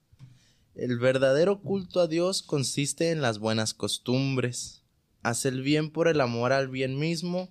El 0.76 1.00
verdadero 1.00 1.60
culto 1.62 2.02
a 2.02 2.08
Dios 2.08 2.44
consiste 2.44 3.10
en 3.10 3.22
las 3.24 3.40
buenas 3.40 3.74
costumbres. 3.74 4.81
Haz 5.24 5.46
el 5.46 5.62
bien 5.62 5.92
por 5.92 6.08
el 6.08 6.22
amor 6.22 6.54
al 6.54 6.68
bien 6.68 6.98
mismo. 6.98 7.50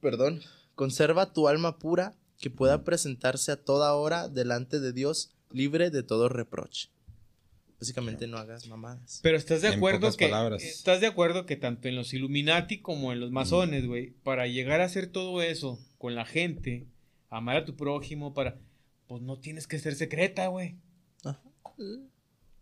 Perdón. 0.00 0.42
Conserva 0.74 1.32
tu 1.32 1.48
alma 1.48 1.78
pura 1.78 2.14
que 2.38 2.50
pueda 2.50 2.84
presentarse 2.84 3.52
a 3.52 3.56
toda 3.56 3.94
hora 3.94 4.28
delante 4.28 4.78
de 4.78 4.92
Dios 4.92 5.32
libre 5.50 5.90
de 5.90 6.02
todo 6.02 6.28
reproche. 6.28 6.90
Básicamente 7.80 8.26
no 8.26 8.38
hagas 8.38 8.66
mamadas. 8.68 9.20
Pero 9.22 9.36
estás 9.36 9.60
de 9.62 9.68
acuerdo 9.68 10.14
que 10.16 10.28
palabras. 10.28 10.62
estás 10.62 11.00
de 11.00 11.06
acuerdo 11.06 11.44
que 11.44 11.56
tanto 11.56 11.88
en 11.88 11.96
los 11.96 12.14
Illuminati 12.14 12.80
como 12.80 13.12
en 13.12 13.20
los 13.20 13.32
masones, 13.32 13.86
güey, 13.86 14.12
para 14.22 14.46
llegar 14.46 14.80
a 14.80 14.84
hacer 14.84 15.08
todo 15.08 15.42
eso 15.42 15.78
con 15.98 16.14
la 16.14 16.24
gente, 16.24 16.86
amar 17.28 17.56
a 17.56 17.64
tu 17.64 17.76
prójimo, 17.76 18.32
para 18.32 18.58
pues 19.08 19.22
no 19.22 19.38
tienes 19.38 19.66
que 19.66 19.78
ser 19.78 19.94
secreta, 19.94 20.46
güey. 20.46 20.76
Ajá. 21.24 21.42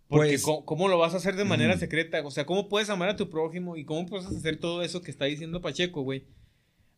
Porque 0.08 0.28
Pues- 0.30 0.42
¿cómo, 0.42 0.64
cómo 0.64 0.88
lo 0.88 0.98
vas 0.98 1.14
a 1.14 1.16
hacer 1.16 1.34
de 1.36 1.44
manera 1.44 1.78
secreta? 1.78 2.20
O 2.24 2.30
sea, 2.30 2.44
¿cómo 2.46 2.68
puedes 2.68 2.90
amar 2.90 3.08
a 3.08 3.16
tu 3.16 3.30
prójimo 3.30 3.76
y 3.76 3.84
cómo 3.84 4.06
puedes 4.06 4.26
hacer 4.26 4.58
todo 4.58 4.82
eso 4.82 5.00
que 5.02 5.10
está 5.10 5.24
diciendo 5.24 5.60
Pacheco, 5.60 6.02
güey? 6.02 6.24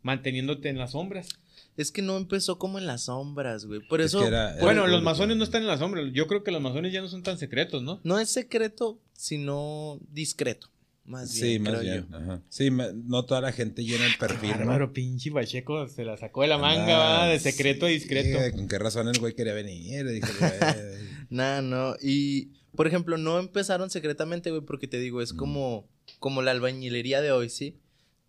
manteniéndote 0.02 0.68
en 0.68 0.78
las 0.78 0.92
sombras. 0.92 1.28
Es 1.76 1.90
que 1.90 2.00
no 2.00 2.16
empezó 2.16 2.58
como 2.58 2.78
en 2.78 2.86
las 2.86 3.06
sombras, 3.06 3.64
güey. 3.64 3.80
Por 3.88 4.00
Es 4.00 4.06
eso 4.08 4.20
que 4.20 4.28
era- 4.28 4.52
era 4.54 4.62
Bueno, 4.62 4.86
los 4.86 5.02
masones 5.02 5.36
no 5.36 5.42
están 5.42 5.62
en 5.62 5.66
las 5.68 5.80
sombras. 5.80 6.04
Yo 6.12 6.28
creo 6.28 6.44
que 6.44 6.52
los 6.52 6.62
masones 6.62 6.92
ya 6.92 7.00
no 7.00 7.08
son 7.08 7.22
tan 7.24 7.38
secretos, 7.38 7.82
¿no? 7.82 8.00
no 8.04 8.18
es 8.20 8.30
secreto, 8.30 9.00
sino 9.14 9.98
discreto. 10.12 10.68
Más 11.04 11.32
bien, 11.34 11.46
Sí, 11.54 11.58
más 11.58 11.70
creo 11.72 11.82
bien. 11.82 12.06
yo. 12.10 12.16
ajá. 12.18 12.42
Sí, 12.48 12.68
no 12.70 13.24
toda 13.24 13.40
la 13.40 13.52
gente 13.52 13.84
llena 13.84 14.06
el 14.06 14.16
perfil, 14.18 14.50
¿no? 14.50 14.58
Bárbaro, 14.58 14.92
pinche 14.92 15.30
Pacheco 15.30 15.86
se 15.88 16.04
la 16.04 16.16
sacó 16.16 16.42
de 16.42 16.48
la 16.48 16.58
manga, 16.58 16.96
Ah, 16.96 17.18
¿va? 17.20 17.26
de 17.28 17.38
secreto 17.40 17.86
a 17.86 17.88
discreto. 17.88 18.38
sí, 18.44 18.52
¿Con 18.52 18.66
qué 18.68 18.78
razón 18.78 19.08
el 19.08 19.18
güey 19.18 19.34
quería 19.34 19.54
venir? 19.54 20.06
Dije, 20.08 20.20
güey. 20.40 21.06
Nah, 21.30 21.60
no. 21.62 21.94
Y, 22.02 22.50
por 22.76 22.86
ejemplo, 22.86 23.16
no 23.18 23.38
empezaron 23.38 23.90
secretamente, 23.90 24.50
güey, 24.50 24.62
porque 24.62 24.86
te 24.88 24.98
digo, 24.98 25.20
es 25.22 25.32
como, 25.32 25.88
como 26.18 26.42
la 26.42 26.52
albañilería 26.52 27.20
de 27.20 27.32
hoy, 27.32 27.48
¿sí? 27.48 27.78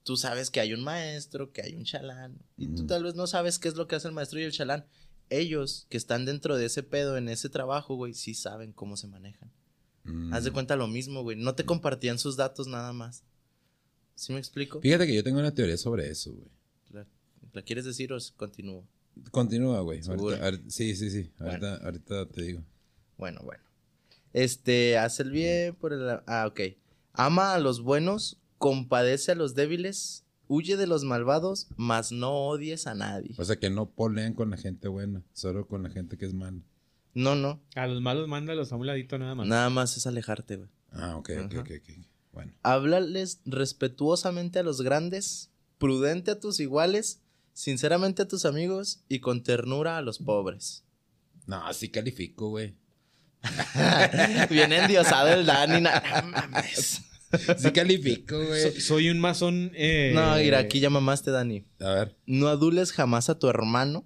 Tú 0.04 0.16
sabes 0.18 0.50
que 0.50 0.60
hay 0.62 0.74
un 0.74 0.84
maestro, 0.84 1.52
que 1.52 1.62
hay 1.62 1.76
un 1.76 1.84
chalán, 1.84 2.38
y 2.58 2.68
tú 2.68 2.86
tal 2.88 3.04
vez 3.04 3.16
no 3.16 3.28
sabes 3.28 3.60
qué 3.60 3.68
es 3.68 3.76
lo 3.76 3.88
que 3.88 3.96
hace 3.98 4.08
el 4.08 4.14
maestro 4.14 4.40
y 4.40 4.44
el 4.44 4.52
chalán. 4.54 4.86
Ellos 5.30 5.86
que 5.90 5.98
están 5.98 6.24
dentro 6.26 6.56
de 6.58 6.66
ese 6.66 6.82
pedo, 6.84 7.18
en 7.18 7.28
ese 7.28 7.50
trabajo, 7.50 7.96
güey, 7.96 8.14
sí 8.14 8.34
saben 8.34 8.72
cómo 8.72 8.96
se 8.96 9.08
manejan. 9.08 9.52
Mm. 10.06 10.34
Haz 10.34 10.46
de 10.46 10.52
cuenta 10.52 10.78
lo 10.78 10.88
mismo, 10.88 11.22
güey. 11.24 11.36
No 11.36 11.54
te 11.54 11.66
compartían 11.66 12.18
sus 12.18 12.38
datos 12.38 12.68
nada 12.68 12.94
más. 12.94 13.24
¿Sí 14.16 14.32
me 14.32 14.40
explico? 14.40 14.80
Fíjate 14.80 15.06
que 15.06 15.14
yo 15.14 15.24
tengo 15.24 15.40
una 15.40 15.54
teoría 15.54 15.76
sobre 15.76 16.10
eso, 16.10 16.32
güey. 16.32 16.48
¿La, 16.92 17.06
la 17.52 17.62
quieres 17.62 17.84
decir 17.84 18.14
o 18.14 18.18
continúo? 18.38 18.88
Continúa, 19.32 19.82
güey. 19.82 20.00
Ahorita- 20.08 20.62
sí, 20.70 20.96
sí, 20.96 21.10
sí. 21.12 21.30
Ahorita, 21.40 21.76
ahorita 21.84 22.26
te 22.30 22.42
digo. 22.44 22.64
Bueno, 23.18 23.42
bueno. 23.44 23.62
Este, 24.38 25.00
hace 25.00 25.24
el 25.24 25.32
bien 25.32 25.74
por 25.74 25.94
el... 25.94 26.20
Ah, 26.28 26.46
ok. 26.48 26.78
Ama 27.14 27.56
a 27.56 27.60
los 27.60 27.82
buenos, 27.82 28.38
compadece 28.60 29.32
a 29.32 29.36
los 29.36 29.56
débiles, 29.56 30.26
huye 30.48 30.78
de 30.78 30.86
los 30.86 31.04
malvados, 31.04 31.66
mas 31.76 32.12
no 32.12 32.46
odies 32.46 32.86
a 32.86 32.94
nadie. 32.94 33.34
O 33.40 33.44
sea, 33.44 33.56
que 33.56 33.72
no 33.72 33.90
polean 33.90 34.36
con 34.36 34.52
la 34.52 34.58
gente 34.58 34.90
buena, 34.90 35.24
solo 35.34 35.68
con 35.68 35.82
la 35.82 35.90
gente 35.90 36.20
que 36.20 36.28
es 36.28 36.36
mala. 36.36 36.62
No, 37.16 37.34
no. 37.34 37.60
A 37.74 37.88
los 37.88 38.00
malos 38.00 38.28
mándalos 38.28 38.72
a 38.72 38.76
un 38.76 38.86
ladito 38.86 39.18
nada 39.18 39.34
más. 39.34 39.48
Nada 39.48 39.72
más 39.72 39.98
es 39.98 40.06
alejarte, 40.06 40.58
güey. 40.58 40.70
Ah, 40.92 41.18
ok, 41.18 41.32
ok, 41.46 41.54
ok, 41.62 41.72
ok. 41.82 42.06
Bueno. 42.32 42.54
Háblales 42.62 43.42
respetuosamente 43.46 44.60
a 44.60 44.64
los 44.64 44.84
grandes, 44.84 45.50
prudente 45.80 46.30
a 46.30 46.40
tus 46.40 46.60
iguales, 46.60 47.24
sinceramente 47.54 48.22
a 48.22 48.28
tus 48.28 48.46
amigos 48.46 49.04
y 49.10 49.20
con 49.20 49.42
ternura 49.42 49.98
a 49.98 50.04
los 50.04 50.20
pobres. 50.20 50.84
No, 51.48 51.74
sí 51.74 51.90
califico, 51.90 52.50
güey. 52.50 52.76
Bien 54.50 54.72
endiosado 54.74 55.30
el 55.30 55.46
Dani. 55.46 55.82
no 55.82 55.90
mames. 56.32 57.02
Sí 57.58 57.72
califico, 57.72 58.38
güey. 58.46 58.62
So- 58.64 58.80
soy 58.82 59.10
un 59.10 59.20
masón. 59.20 59.72
eh, 59.76 60.12
No, 60.16 60.36
mira, 60.36 60.60
aquí 60.60 60.80
ya 60.80 60.90
mamaste, 60.90 61.32
Dani. 61.32 61.66
A 61.80 61.90
ver. 61.94 62.16
No 62.26 62.48
adules 62.48 62.92
jamás 62.92 63.30
a 63.30 63.38
tu 63.38 63.50
hermano. 63.50 64.06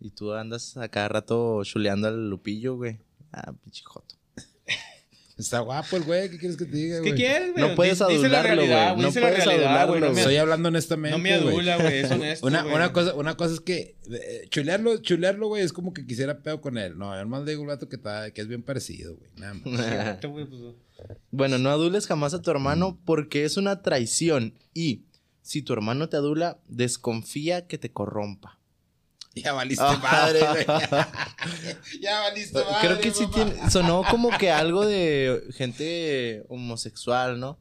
Y 0.00 0.10
tú 0.10 0.32
andas 0.32 0.76
a 0.76 0.88
cada 0.88 1.08
rato 1.08 1.62
chuleando 1.64 2.08
al 2.08 2.28
Lupillo, 2.30 2.76
güey. 2.76 2.98
Ah, 3.32 3.52
pinche 3.62 3.82
joto. 3.84 4.16
Está 5.38 5.60
guapo 5.60 5.96
el 5.96 6.02
güey. 6.04 6.30
¿Qué 6.30 6.38
quieres 6.38 6.56
que 6.56 6.66
te 6.66 6.76
diga, 6.76 6.98
güey? 6.98 7.10
¿Qué 7.10 7.16
quieres, 7.16 7.52
güey? 7.52 7.68
No 7.68 7.74
puedes 7.74 8.00
adularlo, 8.00 8.62
güey. 8.66 8.96
No 9.02 9.12
puedes 9.12 9.44
güey. 9.44 9.56
adularlo, 9.56 10.00
No 10.00 10.12
me, 10.12 10.20
Estoy 10.20 10.36
hablando 10.36 10.68
honestamente. 10.68 11.16
no 11.16 11.22
me 11.22 11.38
güey. 11.38 11.54
adula, 11.54 11.76
güey. 11.78 11.98
Es 12.00 12.10
honesto. 12.10 12.46
Una, 12.46 12.62
güey. 12.62 12.74
una 12.74 12.92
cosa, 12.92 13.14
una 13.14 13.36
cosa 13.36 13.54
es 13.54 13.60
que 13.60 13.96
eh, 14.10 14.46
chulearlo, 14.50 14.98
chulearlo, 14.98 15.48
güey, 15.48 15.62
es 15.62 15.72
como 15.72 15.92
que 15.94 16.06
quisiera 16.06 16.42
pedo 16.42 16.60
con 16.60 16.76
él. 16.76 16.98
No, 16.98 17.18
yo 17.18 17.26
más 17.26 17.44
le 17.44 17.52
digo 17.52 17.62
al 17.62 17.68
vato 17.68 17.88
que, 17.88 17.96
está, 17.96 18.30
que 18.30 18.42
es 18.42 18.48
bien 18.48 18.62
parecido, 18.62 19.16
güey. 19.16 19.30
Nada 19.36 19.54
más. 19.54 20.20
Güey, 20.22 20.44
pues, 20.46 20.60
Bueno, 21.30 21.58
no 21.58 21.70
adules 21.70 22.06
jamás 22.06 22.34
a 22.34 22.42
tu 22.42 22.50
hermano 22.50 23.00
porque 23.04 23.44
es 23.44 23.56
una 23.56 23.82
traición. 23.82 24.54
Y 24.74 25.04
si 25.40 25.62
tu 25.62 25.72
hermano 25.72 26.08
te 26.08 26.16
adula, 26.16 26.60
desconfía 26.68 27.66
que 27.66 27.78
te 27.78 27.90
corrompa. 27.90 28.58
Ya 29.44 29.52
valiste 29.54 29.82
madre, 29.82 30.40
güey. 30.50 30.66
ya 32.02 32.20
valiste 32.20 32.58
madre. 32.58 32.76
Creo 32.88 33.00
que 33.00 33.10
sí 33.12 33.26
tiene. 33.28 33.70
Sonó 33.70 34.02
como 34.10 34.30
que 34.36 34.50
algo 34.52 34.84
de 34.86 35.42
gente 35.56 36.44
homosexual, 36.48 37.40
¿no? 37.40 37.58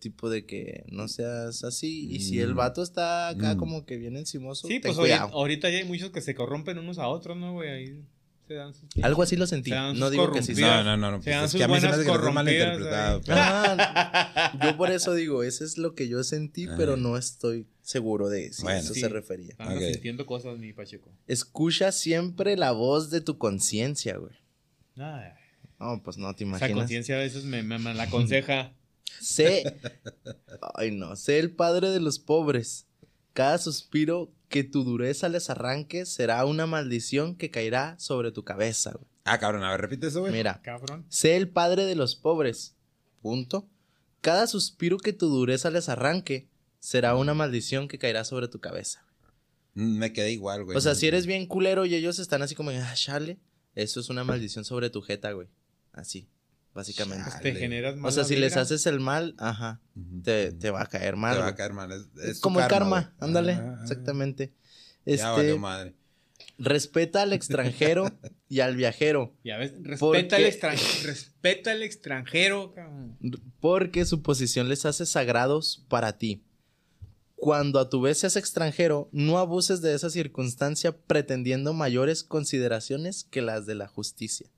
Tipo 0.00 0.30
de 0.30 0.44
que 0.46 0.84
no 0.88 1.08
seas 1.08 1.64
así. 1.64 2.08
Y 2.10 2.20
si 2.20 2.40
el 2.40 2.52
Mm. 2.54 2.56
vato 2.56 2.82
está 2.82 3.28
acá 3.28 3.54
Mm. 3.54 3.58
como 3.58 3.84
que 3.86 3.96
bien 3.96 4.16
encimoso, 4.16 4.68
Sí, 4.68 4.74
ten 4.80 4.82
pues 4.92 4.98
ahorita, 4.98 5.16
cuidado. 5.22 5.38
ahorita 5.38 5.70
ya 5.70 5.78
hay 5.78 5.84
muchos 5.84 6.10
que 6.10 6.20
se 6.20 6.34
corrompen 6.34 6.78
unos 6.78 6.98
a 6.98 7.08
otros, 7.08 7.36
¿no, 7.36 7.52
güey? 7.54 7.68
Ahí 7.70 8.04
se 8.46 8.54
dan 8.54 8.72
sus... 8.74 8.84
Algo 9.02 9.22
así 9.22 9.36
lo 9.36 9.46
sentí. 9.46 9.70
No 9.70 10.10
digo 10.10 10.30
que 10.30 10.42
sí. 10.42 10.54
No, 10.54 10.84
no, 10.84 10.96
no. 10.96 11.10
no, 11.10 11.18
Se 11.18 11.24
pues 11.24 11.36
dan 11.36 11.44
es 11.46 11.50
sus 11.50 11.58
que 11.58 11.64
a 11.64 11.68
mí 11.68 11.80
se 11.80 11.86
me 11.88 11.92
hace 11.94 12.04
que 12.04 12.12
lo 12.18 12.32
malinterpretado. 12.32 13.20
pero- 13.22 13.38
Ajá. 13.38 14.52
yo 14.62 14.76
por 14.76 14.90
eso 14.92 15.14
digo, 15.14 15.42
eso 15.42 15.64
es 15.64 15.78
lo 15.78 15.94
que 15.94 16.06
yo 16.08 16.22
sentí, 16.22 16.66
Ajá. 16.66 16.76
pero 16.76 16.96
no 16.96 17.16
estoy 17.16 17.66
seguro 17.88 18.28
de 18.28 18.52
si 18.52 18.62
Bueno. 18.62 18.80
eso 18.80 18.92
Sí. 18.92 19.00
se 19.00 19.08
refería. 19.08 19.54
Andas 19.58 19.76
Ok. 19.78 19.92
sintiendo 19.92 20.26
cosas, 20.26 20.58
mi 20.58 20.74
Pacheco. 20.74 21.10
Escucha 21.26 21.90
siempre 21.90 22.56
la 22.56 22.72
voz 22.72 23.08
de 23.10 23.22
tu 23.22 23.38
conciencia, 23.38 24.18
güey. 24.18 24.34
Ay, 24.96 25.30
No, 25.80 26.02
pues 26.02 26.18
no 26.18 26.34
te 26.34 26.44
esa 26.44 26.48
imaginas. 26.48 26.74
conciencia 26.76 27.14
a 27.14 27.20
veces 27.20 27.44
me, 27.44 27.62
me- 27.62 27.78
me 27.78 27.94
la 27.94 28.02
aconseja. 28.04 28.74
Sé, 29.20 29.78
ay 30.74 30.90
no, 30.90 31.16
sé 31.16 31.38
el 31.38 31.50
padre 31.52 31.90
de 31.90 31.98
los 32.00 32.18
pobres. 32.18 32.86
Cada 33.32 33.56
suspiro 33.58 34.30
que 34.48 34.64
tu 34.64 34.84
dureza 34.84 35.28
les 35.28 35.48
arranque 35.50 36.04
será 36.04 36.44
una 36.44 36.66
maldición 36.66 37.36
que 37.36 37.50
caerá 37.50 37.96
sobre 37.98 38.32
tu 38.32 38.44
cabeza, 38.44 38.92
güey. 38.92 39.06
Ah, 39.24 39.38
cabrón, 39.38 39.64
a 39.64 39.70
ver, 39.70 39.80
repite 39.80 40.08
eso, 40.08 40.20
güey. 40.20 40.32
Mira, 40.32 40.60
Cabrón. 40.62 41.06
sé 41.08 41.36
el 41.36 41.48
padre 41.48 41.84
de 41.84 41.94
los 41.94 42.16
pobres. 42.16 42.74
Punto. 43.22 43.66
Cada 44.20 44.46
suspiro 44.46 44.98
que 44.98 45.12
tu 45.12 45.28
dureza 45.28 45.70
les 45.70 45.88
arranque 45.88 46.48
será 46.80 47.14
una 47.16 47.34
maldición 47.34 47.88
que 47.88 47.98
caerá 47.98 48.24
sobre 48.24 48.48
tu 48.48 48.60
cabeza. 48.60 49.04
Mm, 49.74 49.98
Me 49.98 50.12
quedé 50.12 50.32
igual, 50.32 50.64
güey. 50.64 50.76
O 50.76 50.80
sea, 50.80 50.94
si 50.94 51.06
eres 51.06 51.26
bien 51.26 51.46
culero 51.46 51.86
y 51.86 51.94
ellos 51.94 52.18
están 52.18 52.42
así 52.42 52.54
como, 52.54 52.70
ah, 52.70 52.92
chale, 52.94 53.38
eso 53.74 54.00
es 54.00 54.08
una 54.10 54.24
maldición 54.24 54.64
sobre 54.64 54.90
tu 54.90 55.02
jeta, 55.02 55.32
güey. 55.32 55.48
Así, 55.92 56.28
básicamente. 56.74 57.30
Te 57.42 57.54
generas 57.54 57.94
O 57.94 57.98
mala 57.98 58.12
sea, 58.12 58.24
si 58.24 58.36
les 58.36 58.56
haces 58.56 58.86
el 58.86 59.00
mal, 59.00 59.34
ajá, 59.38 59.80
te, 60.22 60.52
te 60.52 60.70
va 60.70 60.82
a 60.82 60.86
caer 60.86 61.16
mal. 61.16 61.34
Te 61.36 61.40
va 61.42 61.48
a 61.48 61.54
caer 61.54 61.72
mal. 61.72 61.90
Es, 62.22 62.40
como 62.40 62.60
el 62.60 62.66
karma, 62.68 63.00
güey. 63.18 63.28
ándale, 63.28 63.52
Ah, 63.52 63.76
ah, 63.78 63.82
exactamente. 63.82 64.52
Ya 65.06 65.14
Este, 65.14 65.26
valió 65.26 65.58
madre. 65.58 65.94
respeta 66.58 67.22
al 67.22 67.32
extranjero 67.32 68.10
y 68.48 68.60
al 68.60 68.76
viajero, 68.76 69.34
Ya 69.44 69.56
ves, 69.58 69.72
respeta 69.82 69.98
Porque- 69.98 70.34
al 70.34 70.44
extranjero. 70.44 71.06
Respeta 71.06 71.70
al 71.72 71.82
extranjero, 71.82 72.72
cabrón. 72.74 73.16
porque 73.60 74.04
su 74.04 74.22
posición 74.22 74.68
les 74.68 74.84
hace 74.86 75.06
sagrados 75.06 75.84
para 75.88 76.18
ti. 76.18 76.44
Cuando 77.40 77.78
a 77.78 77.88
tu 77.88 78.00
vez 78.00 78.18
seas 78.18 78.34
extranjero, 78.36 79.08
no 79.12 79.38
abuses 79.38 79.80
de 79.80 79.94
esa 79.94 80.10
circunstancia 80.10 80.96
pretendiendo 80.96 81.72
mayores 81.72 82.24
consideraciones 82.24 83.22
que 83.30 83.42
las 83.42 83.64
de 83.64 83.76
la 83.76 83.86
justicia. 83.86 84.48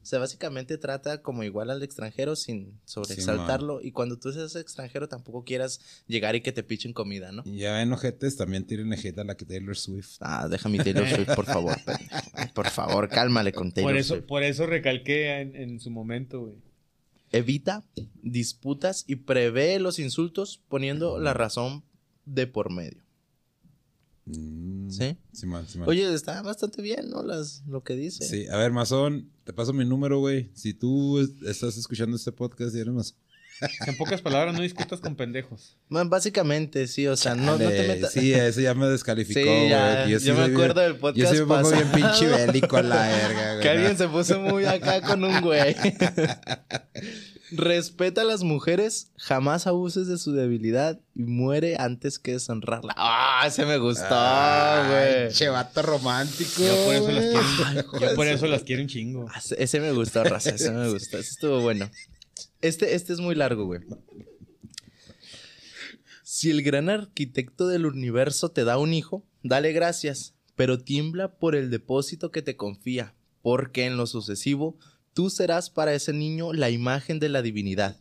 O 0.00 0.08
sea, 0.08 0.20
básicamente 0.20 0.78
trata 0.78 1.20
como 1.20 1.42
igual 1.42 1.68
al 1.68 1.82
extranjero 1.82 2.34
sin 2.36 2.80
sobreexaltarlo. 2.84 3.82
y 3.82 3.90
cuando 3.90 4.18
tú 4.18 4.32
seas 4.32 4.54
extranjero 4.54 5.08
tampoco 5.08 5.42
quieras 5.44 5.80
llegar 6.06 6.36
y 6.36 6.40
que 6.40 6.52
te 6.52 6.62
pichen 6.62 6.92
comida, 6.92 7.32
¿no? 7.32 7.42
Ya 7.44 7.74
ven, 7.74 7.92
ojetes, 7.92 8.36
también 8.36 8.64
tiren 8.64 8.92
ejeta 8.92 9.22
a 9.22 9.24
la 9.24 9.36
que 9.36 9.44
Taylor 9.44 9.76
Swift. 9.76 10.18
Ah, 10.20 10.46
deja 10.48 10.68
mi 10.68 10.78
Taylor 10.78 11.08
Swift, 11.08 11.34
por 11.34 11.44
favor. 11.44 11.76
Por 12.54 12.68
favor, 12.70 13.08
cálmale 13.08 13.52
con 13.52 13.72
Taylor 13.72 13.90
Por 13.92 13.98
eso, 13.98 14.14
Swift. 14.14 14.26
por 14.26 14.42
eso 14.42 14.66
recalqué 14.66 15.40
en, 15.40 15.56
en 15.56 15.80
su 15.80 15.90
momento, 15.90 16.40
güey. 16.40 16.54
Evita 17.32 17.84
disputas 18.22 19.04
y 19.08 19.16
prevé 19.16 19.78
los 19.80 19.98
insultos 19.98 20.62
poniendo 20.68 21.18
la 21.18 21.34
razón 21.34 21.82
de 22.26 22.46
por 22.46 22.70
medio. 22.70 23.02
Mm, 24.26 24.90
¿Sí? 24.90 25.16
Oye, 25.86 26.12
está 26.12 26.42
bastante 26.42 26.82
bien, 26.82 27.08
¿no? 27.10 27.22
Las, 27.22 27.62
lo 27.68 27.82
que 27.84 27.94
dice. 27.94 28.24
Sí, 28.26 28.46
a 28.48 28.56
ver, 28.56 28.72
Mazón, 28.72 29.30
te 29.44 29.52
paso 29.52 29.72
mi 29.72 29.84
número, 29.84 30.18
güey. 30.18 30.50
Si 30.54 30.74
tú 30.74 31.20
es- 31.20 31.30
estás 31.46 31.76
escuchando 31.76 32.16
este 32.16 32.32
podcast 32.32 32.74
y 32.74 32.80
eres 32.80 32.92
Mazón. 32.92 33.16
En 33.86 33.96
pocas 33.96 34.20
palabras, 34.20 34.54
no 34.54 34.60
discutas 34.60 35.00
con 35.00 35.16
pendejos. 35.16 35.78
Bueno, 35.88 36.10
básicamente, 36.10 36.86
sí, 36.88 37.06
o 37.06 37.16
sea, 37.16 37.34
no, 37.34 37.52
no 37.52 37.68
te 37.70 37.88
metas. 37.88 38.12
Sí, 38.12 38.34
eso 38.34 38.60
ya 38.60 38.74
me 38.74 38.86
descalificó, 38.86 39.40
Sí, 39.40 39.46
güey. 39.46 39.68
ya, 39.70 40.06
yo 40.08 40.20
sí 40.20 40.30
me 40.32 40.42
acuerdo 40.42 40.74
bien- 40.74 40.92
del 40.92 40.96
podcast 41.00 41.16
Yo 41.16 41.32
sí 41.34 41.40
me 41.40 41.46
pongo 41.46 41.70
bien 41.70 41.90
pinche 41.92 42.26
bélico 42.26 42.76
a 42.76 42.82
la 42.82 43.06
verga, 43.08 43.50
güey. 43.54 43.62
Que 43.62 43.68
alguien 43.70 43.96
se 43.96 44.08
puso 44.08 44.40
muy 44.40 44.66
acá 44.66 45.00
con 45.00 45.24
un 45.24 45.40
güey. 45.40 45.74
Respeta 47.52 48.22
a 48.22 48.24
las 48.24 48.42
mujeres, 48.42 49.12
jamás 49.16 49.66
abuses 49.68 50.08
de 50.08 50.18
su 50.18 50.32
debilidad 50.32 51.00
y 51.14 51.22
muere 51.22 51.76
antes 51.78 52.18
que 52.18 52.32
deshonrarla. 52.32 52.92
¡Ah! 52.96 53.44
ese 53.46 53.64
me 53.66 53.78
gustó, 53.78 54.06
Ay, 54.10 54.88
güey. 55.22 55.32
Che, 55.32 55.48
vato 55.48 55.82
romántico. 55.82 56.50
Yo 56.62 56.84
por 56.84 56.94
eso 56.94 57.10
las 57.12 57.24
quiero. 57.24 58.00
Yo 58.00 58.14
por 58.16 58.26
eso 58.26 58.46
las 58.46 58.62
quiero 58.64 58.82
un 58.82 58.88
chingo. 58.88 59.26
Ah, 59.32 59.38
ese- 59.38 59.62
Ese 59.62 59.80
me 59.80 59.92
gustó, 59.92 60.24
raza. 60.24 60.50
Ese 60.50 60.72
me 60.72 60.88
gustó. 60.90 61.18
Ese 61.18 61.30
estuvo 61.30 61.60
bueno. 61.60 61.88
Este, 62.60 62.94
este 62.96 63.12
es 63.12 63.20
muy 63.20 63.34
largo, 63.36 63.66
güey. 63.66 63.80
Si 66.22 66.50
el 66.50 66.62
gran 66.62 66.88
arquitecto 66.88 67.68
del 67.68 67.86
universo 67.86 68.50
te 68.50 68.64
da 68.64 68.78
un 68.78 68.92
hijo, 68.92 69.24
dale 69.42 69.72
gracias, 69.72 70.34
pero 70.54 70.80
tiembla 70.82 71.36
por 71.38 71.54
el 71.54 71.70
depósito 71.70 72.30
que 72.30 72.42
te 72.42 72.56
confía, 72.56 73.14
porque 73.42 73.86
en 73.86 73.96
lo 73.96 74.06
sucesivo 74.06 74.76
tú 75.16 75.30
serás 75.30 75.70
para 75.70 75.94
ese 75.94 76.12
niño 76.12 76.52
la 76.52 76.68
imagen 76.68 77.18
de 77.18 77.30
la 77.30 77.40
divinidad. 77.40 77.96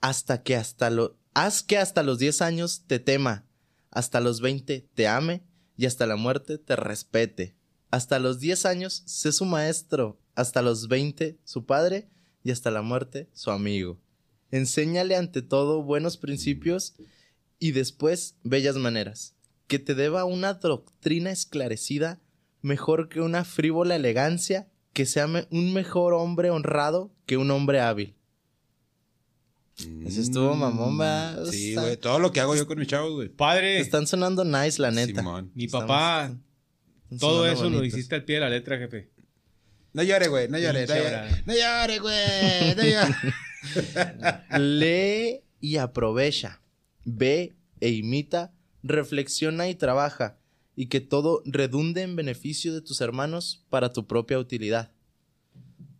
Hasta 0.00 0.42
que 0.42 0.56
hasta 0.56 0.90
lo 0.90 1.16
haz 1.34 1.62
que 1.62 1.78
hasta 1.78 2.02
los 2.02 2.18
10 2.18 2.42
años 2.42 2.82
te 2.88 2.98
tema, 2.98 3.46
Hasta 3.92 4.20
los 4.20 4.40
20 4.40 4.88
te 4.92 5.06
ame 5.06 5.44
y 5.76 5.86
hasta 5.86 6.04
la 6.04 6.16
muerte 6.16 6.58
te 6.58 6.74
respete. 6.74 7.54
Hasta 7.92 8.18
los 8.18 8.40
10 8.40 8.66
años 8.66 9.04
sé 9.06 9.30
su 9.30 9.44
maestro. 9.44 10.18
Hasta 10.34 10.62
los 10.62 10.88
20 10.88 11.38
su 11.44 11.64
padre 11.64 12.08
y 12.42 12.50
hasta 12.50 12.72
la 12.72 12.82
muerte 12.82 13.28
su 13.32 13.52
amigo. 13.52 14.00
Enséñale 14.50 15.14
ante 15.14 15.42
todo 15.42 15.84
buenos 15.84 16.16
principios 16.16 16.94
y 17.60 17.70
después 17.70 18.34
bellas 18.42 18.74
maneras. 18.74 19.36
Que 19.68 19.78
te 19.78 19.94
deba 19.94 20.24
una 20.24 20.54
doctrina 20.54 21.30
esclarecida 21.30 22.20
mejor 22.62 23.08
que 23.08 23.20
una 23.20 23.44
frívola 23.44 23.94
elegancia, 23.94 24.71
que 24.92 25.06
sea 25.06 25.26
me- 25.26 25.46
un 25.50 25.72
mejor 25.72 26.14
hombre 26.14 26.50
honrado 26.50 27.10
que 27.26 27.36
un 27.36 27.50
hombre 27.50 27.80
hábil. 27.80 28.14
Ese 30.04 30.20
estuvo 30.20 30.54
mamón, 30.54 31.00
va. 31.00 31.32
Mm, 31.32 31.46
Sí, 31.50 31.74
güey. 31.74 31.96
Todo 31.96 32.18
lo 32.18 32.30
que 32.30 32.40
hago 32.40 32.54
yo 32.54 32.66
con 32.66 32.78
mis 32.78 32.88
chavos, 32.88 33.12
güey. 33.14 33.28
Padre, 33.28 33.78
Están 33.80 34.06
sonando 34.06 34.44
nice, 34.44 34.80
la 34.80 34.90
neta. 34.90 35.20
Simón. 35.20 35.50
mi 35.54 35.64
estamos- 35.64 35.86
papá, 35.88 36.36
todo 37.18 37.46
eso 37.46 37.64
lo 37.64 37.76
bonitos. 37.78 37.98
hiciste 37.98 38.14
al 38.14 38.24
pie 38.24 38.36
de 38.36 38.40
la 38.42 38.50
letra, 38.50 38.78
jefe. 38.78 39.10
No 39.94 40.02
llore, 40.02 40.28
güey. 40.28 40.48
No 40.48 40.58
llore. 40.58 40.86
No 40.86 40.94
no 41.46 41.54
llore, 41.54 41.98
güey. 41.98 42.74
No 42.76 42.82
llore. 42.82 43.14
Lee 44.58 45.40
y 45.60 45.76
aprovecha. 45.78 46.60
Ve 47.04 47.54
e 47.80 47.90
imita. 47.90 48.52
Reflexiona 48.82 49.68
y 49.68 49.74
trabaja. 49.74 50.36
Y 50.74 50.86
que 50.86 51.00
todo 51.00 51.42
redunde 51.44 52.02
en 52.02 52.16
beneficio 52.16 52.72
de 52.74 52.80
tus 52.80 53.00
hermanos 53.00 53.64
para 53.68 53.92
tu 53.92 54.06
propia 54.06 54.38
utilidad. 54.38 54.90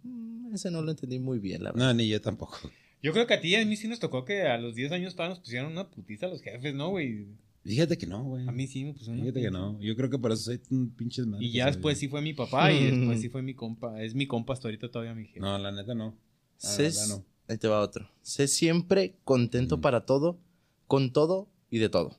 Mm, 0.03 0.55
Ese 0.55 0.71
no 0.71 0.83
lo 0.83 0.91
entendí 0.91 1.19
muy 1.19 1.39
bien, 1.39 1.63
la 1.65 1.73
verdad. 1.73 1.87
No, 1.89 1.95
ni 1.95 2.09
yo 2.09 2.21
tampoco. 2.21 2.59
Yo 3.03 3.13
creo 3.13 3.27
que 3.27 3.35
a 3.35 3.41
ti 3.41 3.49
y 3.49 3.55
a 3.57 3.65
mí 3.67 3.77
sí 3.77 3.89
nos 3.89 3.99
tocó 3.99 4.25
que 4.25 4.43
a 4.43 4.57
los 4.59 4.75
10 4.75 4.93
años 4.93 5.15
todavía 5.15 5.35
nos 5.35 5.41
pusieron 5.45 5.73
una 5.73 5.91
putiza 5.91 6.27
a 6.27 6.29
los 6.29 6.41
jefes, 6.41 6.75
¿no, 6.75 6.91
güey? 6.91 7.27
Fíjate 7.65 7.97
que 7.99 8.07
no, 8.07 8.23
güey. 8.25 8.49
A 8.49 8.53
mí 8.53 8.67
sí 8.67 8.85
me 8.85 8.93
pusieron 8.93 9.17
una 9.21 9.25
Fíjate 9.25 9.41
que 9.43 9.49
putiza. 9.49 9.61
no. 9.73 9.81
Yo 9.81 9.97
creo 9.97 10.11
que 10.11 10.19
por 10.19 10.33
eso 10.33 10.43
soy 10.45 10.61
un 10.71 10.91
pinche 10.91 11.23
madre. 11.25 11.45
Y 11.45 11.51
que 11.53 11.59
ya 11.59 11.67
después 11.67 11.99
sí 11.99 12.09
fue 12.09 12.23
mi 12.23 12.33
papá 12.33 12.73
y 12.73 12.81
Mm. 12.93 12.99
después 13.01 13.21
sí 13.21 13.29
fue 13.29 13.43
mi 13.43 13.55
compa. 13.55 14.03
Es 14.03 14.15
mi 14.15 14.27
compa 14.27 14.53
hasta 14.53 14.69
ahorita 14.69 14.91
todavía 14.91 15.15
mi 15.15 15.27
jefe. 15.27 15.41
No, 15.41 15.59
la 15.59 15.71
neta 15.73 15.95
no. 15.95 16.17
La 16.63 16.69
Sé- 16.69 16.83
verdad 16.85 17.07
no. 17.09 17.25
Ahí 17.49 17.59
te 17.59 17.69
va 17.69 17.81
otro. 17.81 18.09
Sé 18.23 18.47
siempre 18.49 19.17
contento 19.25 19.79
Mm. 19.79 19.81
para 19.81 20.07
todo, 20.07 20.39
con 20.87 21.13
todo 21.13 21.49
y 21.71 21.79
de 21.79 21.89
todo. 21.89 22.19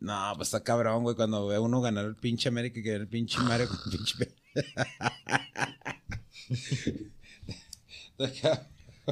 No, 0.00 0.32
pues 0.36 0.48
está 0.48 0.62
cabrón, 0.62 1.02
güey, 1.02 1.16
cuando 1.16 1.46
ve 1.48 1.58
uno 1.58 1.80
ganar 1.80 2.04
el 2.04 2.14
pinche 2.14 2.48
América 2.48 2.80
que 2.82 2.94
el 2.94 3.08
pinche 3.08 3.38
Mario 3.40 3.68
con 3.68 3.78
el 3.92 3.98
pinche. 3.98 4.34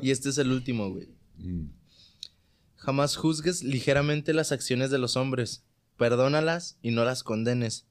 Y 0.03 0.11
este 0.11 0.29
es 0.29 0.39
el 0.39 0.51
último, 0.53 0.91
güey. 0.91 1.09
Mm. 1.39 1.67
Jamás 2.77 3.17
juzgues 3.17 3.63
ligeramente 3.63 4.33
las 4.33 4.53
acciones 4.53 4.91
de 4.91 4.99
los 4.99 5.17
hombres. 5.17 5.65
Perdónalas 5.97 6.79
y 6.83 6.91
no 6.91 7.05
las 7.05 7.23
condenes. 7.23 7.87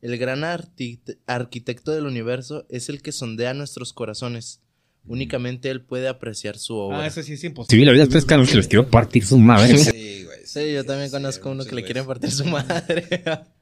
El 0.00 0.16
gran 0.16 0.44
arquitecto 0.44 1.92
del 1.92 2.06
universo 2.06 2.64
es 2.70 2.88
el 2.88 3.02
que 3.02 3.12
sondea 3.12 3.52
nuestros 3.52 3.92
corazones. 3.92 4.60
Únicamente 5.06 5.70
él 5.70 5.82
puede 5.82 6.08
apreciar 6.08 6.56
su 6.58 6.76
obra. 6.76 7.00
Ah, 7.02 7.06
eso 7.06 7.22
sí 7.22 7.32
es 7.34 7.40
Si 7.40 7.46
imposible. 7.48 7.84
la 7.86 7.92
vida 7.92 8.06
pesca, 8.06 8.36
no 8.36 8.46
se 8.46 8.56
los 8.56 8.68
quiero 8.68 8.88
partir 8.88 9.26
su 9.26 9.36
madre. 9.38 9.76
Sí, 9.78 10.24
güey. 10.24 10.29
Sí, 10.52 10.72
yo 10.72 10.84
también 10.84 11.10
conozco 11.10 11.48
uno 11.50 11.56
muchos 11.58 11.68
que 11.68 11.76
le 11.76 11.84
quieren 11.84 12.06
partir 12.06 12.30
su 12.30 12.44
madre. 12.44 13.22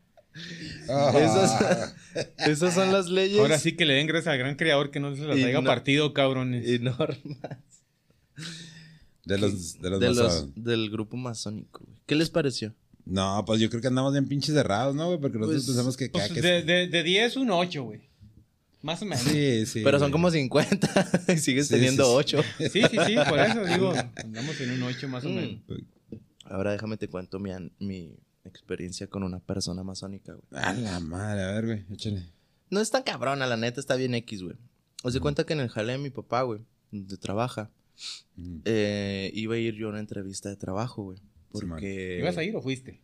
Ah. 0.89 1.13
Esas, 1.17 1.95
esas 2.47 2.75
son 2.75 2.93
las 2.93 3.09
leyes 3.09 3.41
Ahora 3.41 3.59
sí 3.59 3.73
que 3.77 3.85
le 3.85 3.95
den 3.95 4.07
gracias 4.07 4.33
al 4.33 4.39
gran 4.39 4.55
creador 4.55 4.91
que 4.93 5.01
no 5.01 5.15
se 5.17 5.23
las 5.23 5.37
Y 5.37 5.43
haya 5.43 5.61
no- 5.61 5.67
partido, 5.67 6.15
cabrones. 6.15 6.67
y 6.69 6.79
normas 6.79 7.19
De 9.25 9.37
los, 9.37 9.81
de 9.81 9.91
los, 9.91 10.01
de 10.01 10.09
los- 10.15 10.55
del 10.55 10.91
grupo 10.91 11.17
masónico. 11.17 11.83
güey. 11.85 11.99
¿Qué 12.07 12.15
les 12.15 12.31
pareció? 12.31 12.73
No, 13.05 13.43
pues 13.47 13.61
yo 13.61 13.69
creo 13.69 13.83
que 13.83 13.89
andamos 13.89 14.13
bien 14.13 14.29
pinches 14.29 14.55
cerrados, 14.55 14.95
¿no, 14.95 15.07
güey? 15.09 15.19
Porque 15.21 15.39
nosotros 15.39 15.65
Pues, 15.65 15.67
pensamos 15.75 15.97
que... 15.97 16.09
Pues 16.09 16.31
que- 16.31 16.41
de, 16.41 16.63
de, 16.63 16.87
de 16.87 17.03
10, 17.03 17.37
un 17.39 17.51
8, 17.51 17.83
güey. 17.83 18.01
Más 18.83 19.03
o 19.03 19.07
menos. 19.07 19.25
Sí, 19.25 19.31
Sí, 19.31 19.67
sí. 19.67 19.81
Pero 19.83 19.99
son 19.99 20.07
güey. 20.11 20.13
como 20.13 20.31
50 20.31 21.11
y 21.35 21.37
sigues 21.39 21.67
Sí, 21.67 21.75
teniendo 21.75 22.05
sí, 22.23 22.29
sí. 22.31 22.37
8. 22.37 22.45
sí, 22.71 22.83
sí, 23.07 23.17
por 23.29 23.41
eso 23.41 23.65
digo, 23.65 23.93
andamos 24.17 24.61
en 24.61 24.71
un 24.71 24.83
8 24.85 25.09
más 25.09 25.25
o 25.25 25.29
Mm. 25.31 25.35
menos. 25.35 25.61
Ahora 26.51 26.73
déjame 26.73 26.97
te 26.97 27.09
cuento 27.09 27.39
mi, 27.39 27.51
mi 27.79 28.17
experiencia 28.45 29.07
con 29.09 29.23
una 29.23 29.41
persona 29.41 29.83
masónica, 29.83 30.33
güey. 30.35 30.63
A 30.63 30.73
la 30.73 31.01
madre, 31.01 31.43
a 31.43 31.53
ver, 31.53 31.67
güey, 31.67 31.85
échale. 31.93 32.27
No 32.71 32.81
es 32.81 32.91
tan 32.91 33.03
cabrona, 33.03 33.47
la 33.47 33.57
neta, 33.57 33.81
está 33.81 33.97
bien 33.97 34.15
X, 34.15 34.43
güey. 34.43 34.57
Os 35.03 35.15
de 35.15 35.21
cuenta 35.21 35.45
que 35.45 35.53
en 35.53 35.61
el 35.61 35.69
jale 35.69 35.93
de 35.93 35.99
mi 35.99 36.11
papá, 36.11 36.43
güey, 36.43 36.61
donde 36.91 37.17
trabaja, 37.17 37.71
Mm. 38.37 38.59
eh, 38.65 39.31
iba 39.35 39.57
a 39.57 39.59
ir 39.59 39.75
yo 39.75 39.89
a 39.89 39.91
una 39.91 39.99
entrevista 39.99 40.49
de 40.49 40.55
trabajo, 40.57 41.03
güey. 41.03 41.19
Sí. 41.19 41.23
Porque... 41.51 42.19
¿Ibas 42.21 42.37
a 42.39 42.45
ir 42.45 42.55
o 42.55 42.63
fuiste? 42.63 43.01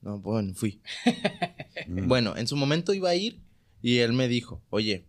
No, 0.00 0.18
bueno, 0.20 0.54
fui. 0.54 0.80
Mm. 1.88 2.06
Bueno, 2.06 2.36
en 2.36 2.46
su 2.46 2.54
momento 2.54 2.94
iba 2.94 3.08
a 3.10 3.14
ir 3.16 3.40
y 3.80 3.98
él 3.98 4.12
me 4.12 4.28
dijo, 4.28 4.62
oye, 4.70 5.04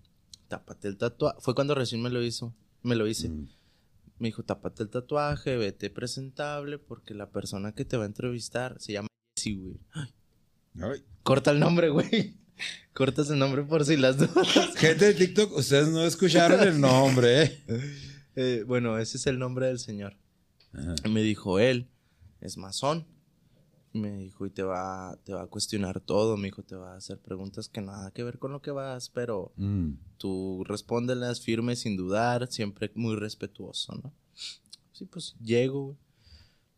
tápate 0.48 0.88
el 0.88 0.98
tatuaje. 0.98 1.38
Fue 1.41 1.53
cuando 1.53 1.76
recién 1.76 2.02
me 2.02 2.10
lo 2.10 2.23
hizo, 2.23 2.56
me 2.81 2.95
lo 2.95 3.06
hice. 3.06 3.30
Mm. 3.30 3.48
Me 4.24 4.30
dijo, 4.30 4.41
tápate 4.41 4.84
el 4.84 4.90
tatuaje, 4.90 5.58
vete 5.58 5.90
presentable, 5.90 6.80
porque 6.80 7.14
la 7.14 7.30
persona 7.30 7.76
que 7.76 7.84
te 7.84 7.98
va 7.98 8.04
a 8.04 8.06
entrevistar 8.06 8.78
se 8.80 8.94
llama 8.94 9.10
Jessy, 9.36 9.56
güey. 9.56 9.76
Ay. 9.91 11.04
Corta 11.24 11.52
el 11.52 11.60
nombre, 11.60 11.90
güey. 11.90 12.38
Cortas 12.94 13.30
el 13.32 13.40
nombre 13.40 13.64
por 13.64 13.84
si 13.84 13.98
las 13.98 14.18
dudas. 14.18 14.48
Gente 14.78 15.08
de 15.08 15.14
TikTok, 15.14 15.58
ustedes 15.58 15.90
no 15.90 16.06
escucharon 16.06 16.66
el 16.66 16.80
nombre, 16.80 17.44
¿eh? 17.44 17.64
Eh, 18.38 18.64
bueno, 18.66 18.98
ese 18.98 19.18
es 19.18 19.28
el 19.28 19.38
nombre 19.40 19.68
del 19.68 19.80
señor. 19.80 20.16
Ajá. 20.72 20.95
Me 21.10 21.22
dijo, 21.22 21.60
él 21.60 21.90
es 22.40 22.56
masón. 22.56 23.06
Me 23.94 24.11
dijo, 24.18 24.45
y 24.48 24.49
te 24.49 24.64
va, 24.64 25.18
te 25.24 25.34
va 25.34 25.44
a 25.44 25.48
cuestionar 25.48 25.99
todo. 26.02 26.36
Me 26.36 26.48
dijo, 26.48 26.64
te 26.64 26.76
va 26.76 26.94
a 26.94 26.98
hacer 26.98 27.20
preguntas 27.20 27.70
que 27.70 27.80
nada 27.82 28.10
que 28.11 28.24
ver 28.24 28.40
con 28.40 28.52
lo 28.52 28.61
que 28.61 28.72
vas, 28.72 29.10
pero 29.10 29.52
Mm. 29.56 29.91
tú 30.18 30.64
respóndelas 30.68 31.41
firme, 31.41 31.76
sin 31.76 31.95
dudar, 31.95 32.48
siempre 32.52 32.91
muy 32.95 33.15
respetuoso, 33.15 33.94
¿no? 34.03 34.11
Sí, 34.94 35.06
pues 35.06 35.36
llego. 35.44 35.95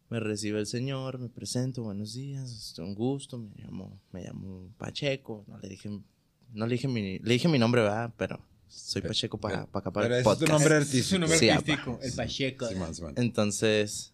Me 0.10 0.20
recibe 0.20 0.60
el 0.60 0.68
señor, 0.68 1.18
me 1.18 1.30
presento, 1.30 1.84
buenos 1.84 2.14
días, 2.14 2.52
es 2.52 2.78
un 2.80 2.94
gusto, 2.94 3.38
me 3.40 3.50
llamo, 3.64 4.00
me 4.12 4.24
llamo 4.24 4.70
Pacheco, 4.78 5.44
no 5.48 5.58
le 5.58 5.68
dije, 5.70 5.90
no 6.54 6.68
le 6.68 6.74
dije 6.76 6.88
mi, 6.88 7.18
le 7.20 7.34
dije 7.34 7.48
mi 7.48 7.58
nombre, 7.58 7.82
¿verdad? 7.82 8.14
Pero 8.18 8.40
soy 8.68 9.02
Pero- 9.02 9.12
Pacheco 9.14 9.38
para, 9.40 9.56
pero- 9.62 9.72
para 9.72 9.80
acá, 9.82 9.92
para 9.92 10.06
Pero 10.06 10.16
el 10.16 10.22
ese 10.22 10.30
es 10.32 10.38
tu 10.38 10.46
podcast. 10.46 10.60
nombre 10.62 10.78
Es 10.82 10.86
su 10.86 11.16
artístico. 11.16 11.20
nombre 11.20 11.40
Sí, 11.40 11.50
artístico, 11.50 11.92
apa. 11.94 12.06
el 12.06 12.14
Pacheco. 12.14 12.68
Sí, 12.68 12.74
sí, 12.94 13.02
man. 13.02 13.14
Entonces, 13.18 14.14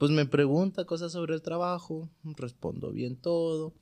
pues 0.00 0.10
me 0.10 0.24
pregunta 0.24 0.86
cosas 0.86 1.12
sobre 1.12 1.34
el 1.34 1.42
trabajo, 1.42 2.08
respondo 2.24 2.90
bien 2.90 3.16
todo. 3.16 3.74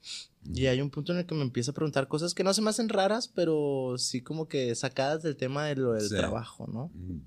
Y 0.53 0.67
hay 0.67 0.81
un 0.81 0.91
punto 0.91 1.13
en 1.13 1.19
el 1.19 1.27
que 1.27 1.37
me 1.37 1.43
empieza 1.43 1.71
a 1.71 1.75
preguntar 1.75 2.09
cosas 2.09 2.35
que 2.35 2.43
no 2.43 2.53
se 2.53 2.61
me 2.61 2.71
hacen 2.71 2.89
raras, 2.89 3.29
pero 3.29 3.95
sí 3.99 4.21
como 4.21 4.49
que 4.49 4.75
sacadas 4.75 5.23
del 5.23 5.37
tema 5.37 5.67
de 5.67 5.77
lo 5.77 5.93
del 5.93 6.09
Sí. 6.09 6.17
trabajo, 6.17 6.67
¿no? 6.67 6.91
Mm. 6.93 7.21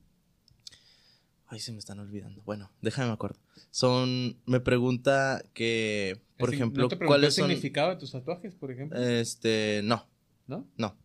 Ay, 1.48 1.62
se 1.62 1.72
me 1.72 1.78
están 1.80 2.00
olvidando. 2.00 2.42
Bueno, 2.46 2.70
déjame 2.82 3.08
me 3.08 3.14
acuerdo. 3.14 3.40
Son, 3.70 4.36
me 4.46 4.60
pregunta 4.60 5.42
que, 5.54 6.20
por 6.38 6.50
Así, 6.50 6.58
ejemplo, 6.58 6.84
¿No 6.84 6.90
te 6.90 6.98
preguntó 6.98 7.12
¿cuáles 7.12 7.38
el 7.38 7.46
significado 7.46 7.92
de 7.92 7.96
tus 7.96 8.12
tatuajes, 8.12 8.56
por 8.56 8.72
ejemplo? 8.72 9.00
Este, 9.00 9.80
no, 9.86 10.06
¿No? 10.48 10.68
no, 10.76 10.98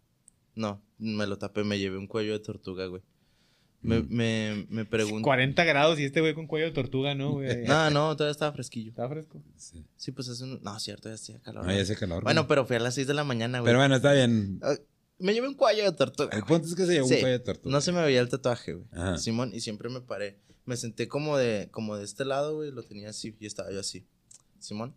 no, 0.57 0.83
me 0.99 1.29
lo 1.29 1.39
tapé, 1.39 1.63
me 1.63 1.79
llevé 1.79 1.99
un 1.99 2.09
cuello 2.09 2.33
de 2.33 2.41
tortuga, 2.41 2.87
güey. 2.87 3.03
Me, 3.83 4.01
Mm. 4.01 4.07
me, 4.11 4.67
me 4.71 4.85
pregunta. 4.85 5.23
40 5.25 5.65
grados 5.65 5.99
y 6.01 6.05
este 6.05 6.21
güey 6.21 6.35
con 6.35 6.47
cuello 6.47 6.67
de 6.67 6.73
tortuga, 6.73 7.15
¿no, 7.15 7.33
güey? 7.33 7.47
No, 7.67 7.91
no, 7.91 8.17
todavía 8.17 8.33
estaba 8.33 8.53
fresquillo. 8.53 8.91
Está 8.91 9.09
fresco. 9.09 9.43
Sí. 9.57 9.85
Sí, 9.97 10.13
pues 10.13 10.29
es 10.29 10.41
un... 10.41 10.61
No, 10.63 10.79
cierto, 10.81 11.09
ya 11.09 11.15
hacía 11.15 11.39
calor. 11.41 11.65
No, 11.67 11.73
ya 11.73 11.83
hace 11.83 11.95
calor. 11.97 12.23
Bueno, 12.25 12.43
güey. 12.43 12.49
pero 12.49 12.67
fui 12.67 12.77
a 12.77 12.81
las 12.81 12.95
6 12.95 13.07
de 13.07 13.15
la 13.15 13.25
mañana, 13.25 13.61
güey. 13.61 13.69
Pero 13.69 13.79
bueno, 13.79 13.95
está 13.97 14.13
bien. 14.13 14.59
Ah, 14.63 14.75
Me 15.19 15.33
llevé 15.35 15.49
un 15.49 15.55
cuello 15.55 15.85
de 15.85 15.93
tortuga. 15.93 16.31
El 16.33 16.43
punto 16.45 16.67
es 16.67 16.75
que 16.75 16.85
se 16.87 16.95
llevó 16.95 17.07
Sí, 17.09 17.15
un 17.15 17.21
cuello 17.21 17.39
de 17.39 17.45
tortuga. 17.45 17.73
No 17.73 17.81
se 17.81 17.93
me 17.93 18.03
veía 18.03 18.21
el 18.21 18.29
tatuaje, 18.29 18.75
güey. 18.75 18.87
Ajá. 18.93 19.19
Simón, 19.19 19.53
y 19.55 19.61
siempre 19.61 19.89
me 19.89 20.01
paré. 20.01 20.39
Me 20.65 20.77
senté 20.77 21.07
como 21.07 21.37
de, 21.39 21.69
como 21.71 21.97
de 21.97 22.05
este 22.05 22.25
lado, 22.25 22.57
güey, 22.57 22.73
lo 22.73 22.83
tenía 22.83 23.11
así 23.11 23.37
y 23.39 23.47
estaba 23.47 23.71
yo 23.71 23.79
así. 23.81 24.05
Simón. 24.59 24.95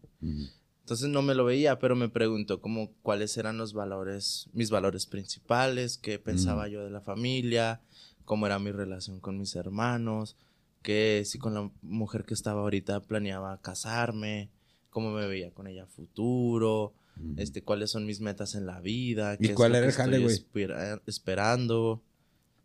Entonces 0.82 1.10
no 1.10 1.22
me 1.22 1.36
lo 1.36 1.46
veía, 1.46 1.78
pero 1.78 1.96
me 1.96 2.10
preguntó 2.10 2.60
como 2.62 2.92
cuáles 3.04 3.38
eran 3.38 3.58
los 3.60 3.74
valores, 3.74 4.50
mis 4.54 4.72
valores 4.72 5.06
principales, 5.06 6.00
qué 6.00 6.18
pensaba 6.18 6.68
Mm. 6.68 6.72
yo 6.72 6.84
de 6.84 6.90
la 6.90 7.02
familia, 7.02 7.82
cómo 8.30 8.46
era 8.46 8.60
mi 8.60 8.72
relación 8.72 9.20
con 9.20 9.40
mis 9.40 9.56
hermanos, 9.56 10.38
que 10.84 11.24
si 11.26 11.40
con 11.40 11.56
la 11.56 11.72
mujer 11.82 12.26
que 12.26 12.36
estaba 12.36 12.62
ahorita 12.62 13.02
planeaba 13.02 13.60
casarme, 13.60 14.52
cómo 14.92 15.10
me 15.10 15.26
veía 15.26 15.50
con 15.50 15.66
ella 15.66 15.86
a 15.86 15.88
futuro, 15.88 16.94
Mm. 17.16 17.40
este, 17.40 17.64
cuáles 17.64 17.90
son 17.90 18.06
mis 18.06 18.22
metas 18.22 18.54
en 18.54 18.68
la 18.68 18.80
vida. 18.82 19.34
¿Y 19.34 19.38
qué 19.40 19.46
es 19.48 19.54
cuál 19.54 19.72
lo 19.72 19.80
era 19.80 19.88
que 19.88 19.92
el 19.92 19.98
jale, 19.98 20.26
estoy 20.26 20.68
esperando. 21.08 22.02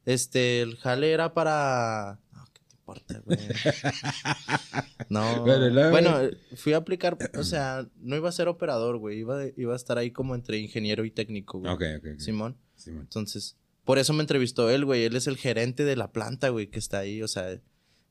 Este, 0.05 0.61
el 0.61 0.77
jale 0.77 1.11
era 1.11 1.33
para... 1.35 2.21
No, 2.31 2.45
¿qué 2.53 2.61
te 2.69 2.77
importa, 2.77 3.21
güey? 3.25 3.39
No. 5.09 5.43
Bueno, 5.45 6.19
fui 6.57 6.73
a 6.73 6.77
aplicar, 6.77 7.19
o 7.37 7.43
sea, 7.43 7.89
no 8.01 8.17
iba 8.17 8.29
a 8.29 8.33
ser 8.33 8.49
operador, 8.49 8.99
güey. 8.99 9.19
Iba, 9.19 9.45
iba 9.57 9.73
a 9.73 9.77
estar 9.77 9.99
ahí 9.99 10.11
como 10.11 10.35
entre 10.35 10.59
ingeniero 10.59 11.05
y 11.05 11.11
técnico, 11.11 11.59
güey. 11.59 11.73
Ok, 11.73 11.83
ok. 11.99 12.07
ok. 12.15 12.21
Simón. 12.21 12.57
Simón. 12.77 13.01
Entonces, 13.03 13.57
por 13.85 13.99
eso 13.99 14.13
me 14.13 14.23
entrevistó 14.23 14.71
él, 14.71 14.85
güey. 14.85 15.05
Él 15.05 15.17
es 15.17 15.27
el 15.27 15.37
gerente 15.37 15.85
de 15.85 15.97
la 15.97 16.11
planta, 16.13 16.49
güey, 16.51 16.69
que 16.69 16.79
está 16.79 16.99
ahí. 17.01 17.23
O 17.23 17.29
sea, 17.29 17.61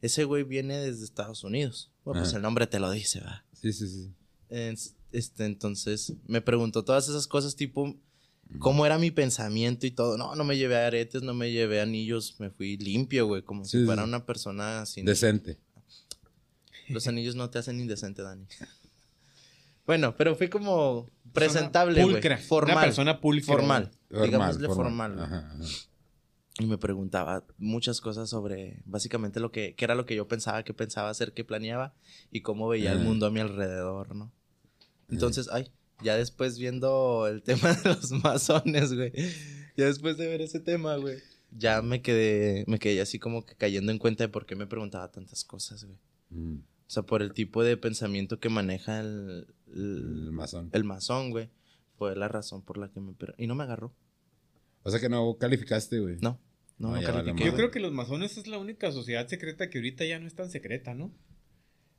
ese 0.02 0.24
güey 0.24 0.44
viene 0.44 0.78
desde 0.78 1.04
Estados 1.06 1.44
Unidos. 1.44 1.92
Bueno, 2.06 2.22
pues 2.22 2.34
el 2.34 2.42
nombre 2.42 2.68
te 2.68 2.80
lo 2.80 2.92
dice, 2.92 3.22
va. 3.22 3.44
Sí, 3.62 3.74
sí, 3.74 3.88
sí. 3.88 4.12
Es- 4.50 4.96
Este, 5.12 5.46
entonces 5.46 6.14
me 6.28 6.42
preguntó 6.42 6.84
todas 6.84 7.08
esas 7.08 7.28
cosas, 7.28 7.56
tipo, 7.56 7.96
cómo 8.58 8.84
era 8.86 8.98
mi 8.98 9.12
pensamiento 9.12 9.86
y 9.86 9.92
todo. 9.92 10.18
No, 10.18 10.36
no 10.36 10.44
me 10.44 10.58
llevé 10.58 10.76
aretes, 10.78 11.22
no 11.22 11.36
me 11.36 11.52
llevé 11.52 11.82
anillos, 11.82 12.36
me 12.40 12.50
fui 12.50 12.78
limpio, 12.78 13.28
güey, 13.28 13.44
como 13.44 13.64
Sí, 13.64 13.72
si 13.72 13.78
sí. 13.82 13.86
fuera 13.86 14.04
una 14.06 14.26
persona 14.26 14.86
sin. 14.88 15.06
Decente. 15.06 15.60
Los 16.90 17.06
anillos 17.08 17.36
no 17.36 17.50
te 17.52 17.60
hacen 17.60 17.80
indecente, 17.80 18.24
Dani. 18.24 18.46
Bueno, 19.86 20.16
pero 20.18 20.36
fui 20.36 20.48
como 20.50 21.10
presentable, 21.34 22.02
güey. 22.04 22.14
Pulcra. 22.16 22.38
Formal. 22.38 22.76
Una 22.76 22.82
persona 22.86 23.20
pulcra. 23.22 23.54
Formal. 23.54 23.92
Formal, 24.10 24.26
Digámosle 24.26 24.68
formal. 24.68 24.86
formal. 24.86 25.14
güey. 25.16 25.26
Ajá, 25.26 25.52
ajá. 25.54 25.64
Y 26.60 26.66
me 26.68 26.78
preguntaba 26.78 27.44
muchas 27.58 28.00
cosas 28.00 28.30
sobre 28.30 28.82
básicamente 28.86 29.40
lo 29.40 29.52
que, 29.52 29.74
qué 29.74 29.86
era 29.86 29.96
lo 29.96 30.06
que 30.06 30.16
yo 30.16 30.28
pensaba, 30.28 30.64
qué 30.64 30.74
pensaba 30.74 31.10
hacer, 31.10 31.34
qué 31.34 31.44
planeaba 31.44 31.96
y 32.32 32.42
cómo 32.42 32.68
veía 32.68 32.92
el 32.92 33.00
mundo 33.00 33.26
a 33.26 33.32
mi 33.32 33.40
alrededor, 33.40 34.16
¿no? 34.16 34.32
Entonces, 35.10 35.50
ay, 35.52 35.72
ya 36.04 36.16
después 36.16 36.60
viendo 36.60 37.26
el 37.28 37.42
tema 37.42 37.74
de 37.74 37.90
los 37.90 38.12
masones, 38.24 38.94
güey. 38.94 39.12
Ya 39.76 39.86
después 39.86 40.18
de 40.18 40.28
ver 40.28 40.42
ese 40.42 40.60
tema, 40.60 40.96
güey. 40.98 41.18
Ya 41.58 41.82
me 41.82 42.04
quedé, 42.04 42.66
me 42.68 42.78
quedé 42.78 43.02
así 43.02 43.18
como 43.18 43.46
que 43.46 43.56
cayendo 43.56 43.92
en 43.92 43.98
cuenta 43.98 44.24
de 44.24 44.30
por 44.30 44.46
qué 44.46 44.56
me 44.56 44.68
preguntaba 44.68 45.12
tantas 45.12 45.44
cosas, 45.44 45.84
güey. 45.86 45.98
Mm, 46.30 46.58
O 46.60 46.90
sea, 46.90 47.02
por 47.04 47.24
el 47.24 47.34
tipo 47.34 47.64
de 47.64 47.78
pensamiento 47.78 48.40
que 48.40 48.50
maneja 48.50 49.00
el, 49.00 49.48
el, 49.74 50.32
masón. 50.32 50.70
el 50.74 50.84
masón, 50.84 51.32
güey. 51.32 51.50
Fue 51.98 52.16
la 52.16 52.28
razón 52.28 52.62
por 52.64 52.78
la 52.78 52.90
que 52.90 53.00
me... 53.00 53.14
per- 53.14 53.36
Y 53.38 53.48
no 53.48 53.56
me 53.56 53.64
agarró. 53.64 53.94
O 54.84 54.92
sea 54.92 55.00
que 55.00 55.10
no 55.10 55.38
calificaste, 55.40 56.00
güey. 56.00 56.18
No, 56.22 56.40
no, 56.78 56.90
No, 56.90 57.02
vale. 57.02 57.34
Yo 57.44 57.54
creo 57.56 57.72
que 57.72 57.80
los 57.80 57.92
masones 57.94 58.38
es 58.38 58.48
la 58.48 58.58
única 58.58 58.92
sociedad 58.92 59.28
secreta 59.28 59.70
que 59.70 59.78
ahorita 59.78 60.06
ya 60.06 60.20
no 60.20 60.28
es 60.28 60.36
tan 60.36 60.50
secreta, 60.50 60.94
¿no? 60.94 61.12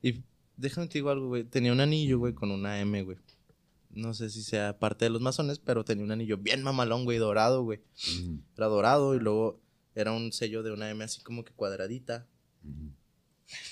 Y 0.01 0.23
déjame 0.57 0.87
te 0.87 0.99
digo 0.99 1.09
algo, 1.09 1.27
güey. 1.29 1.43
Tenía 1.45 1.71
un 1.71 1.79
anillo, 1.79 2.19
güey, 2.19 2.33
con 2.33 2.51
una 2.51 2.79
M, 2.79 3.01
güey. 3.03 3.17
No 3.89 4.13
sé 4.13 4.29
si 4.29 4.43
sea 4.43 4.77
parte 4.77 5.05
de 5.05 5.09
los 5.09 5.21
masones, 5.21 5.57
pero 5.59 5.85
tenía 5.85 6.03
un 6.03 6.11
anillo 6.11 6.37
bien 6.37 6.61
mamalón, 6.61 7.05
güey, 7.05 7.17
dorado, 7.17 7.63
güey. 7.63 7.79
Mm, 8.25 8.35
Era 8.57 8.67
dorado 8.67 9.15
y 9.15 9.19
luego 9.19 9.61
era 9.95 10.11
un 10.11 10.33
sello 10.33 10.61
de 10.61 10.73
una 10.73 10.89
M 10.91 11.03
así 11.03 11.21
como 11.23 11.45
que 11.45 11.53
cuadradita. 11.53 12.27
mm. 12.63 12.89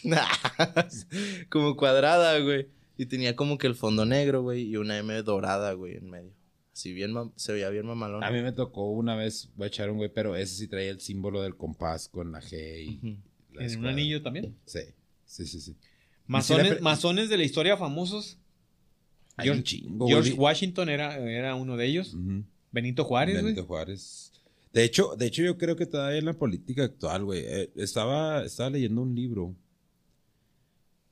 como 1.50 1.76
cuadrada, 1.76 2.40
güey. 2.40 2.70
Y 2.98 3.06
tenía 3.08 3.36
como 3.36 3.58
que 3.58 3.68
el 3.68 3.76
fondo 3.76 4.06
negro, 4.06 4.44
güey, 4.44 4.64
y 4.64 4.78
una 4.78 4.98
M 4.98 5.14
dorada, 5.24 5.74
güey, 5.74 5.98
en 5.98 6.10
medio. 6.10 6.32
Así 6.74 6.92
bien, 6.94 7.14
se 7.36 7.54
veía 7.54 7.70
bien 7.70 7.86
mamalón. 7.86 8.24
A 8.24 8.32
mí 8.32 8.42
me 8.42 8.52
tocó 8.52 8.90
una 8.92 9.16
vez, 9.16 9.50
voy 9.56 9.66
a 9.66 9.68
echar 9.68 9.90
un 9.92 9.98
güey, 9.98 10.10
pero 10.14 10.36
ese 10.36 10.56
sí 10.56 10.68
traía 10.68 10.90
el 10.90 11.00
símbolo 11.02 11.42
del 11.42 11.56
compás 11.56 12.08
con 12.10 12.32
la 12.32 12.42
G 12.42 12.84
y 12.86 12.98
Ujú. 12.98 13.18
la 13.54 13.66
En 13.66 13.80
un 13.80 13.86
anillo 13.88 14.22
también. 14.22 14.56
Sí, 14.66 14.80
sí, 15.26 15.46
sí, 15.46 15.62
sí. 15.62 15.76
Masones, 16.26 16.82
masones 16.82 17.30
de 17.30 17.38
la 17.38 17.44
historia 17.44 17.78
famosos. 17.78 18.38
Hay 19.36 19.50
un 19.50 19.56
George, 19.58 19.64
chingo, 19.64 20.08
George 20.08 20.32
güey. 20.32 20.40
Washington 20.40 20.90
era, 20.90 21.18
era 21.18 21.56
uno 21.56 21.78
de 21.78 21.86
ellos. 21.86 22.16
Benito 22.72 23.04
Juárez, 23.04 23.36
güey. 23.36 23.46
Benito 23.54 23.66
Juárez. 23.68 24.32
De 24.72 24.84
hecho, 24.84 25.16
de 25.16 25.28
hecho, 25.28 25.44
yo 25.44 25.58
creo 25.60 25.76
que 25.76 25.86
todavía 25.86 26.18
en 26.18 26.26
la 26.26 26.34
política 26.34 26.84
actual, 26.86 27.26
güey. 27.26 27.44
eh, 27.46 27.72
estaba, 27.76 28.44
estaba 28.44 28.72
leyendo 28.72 29.02
un 29.02 29.14
libro. 29.14 29.56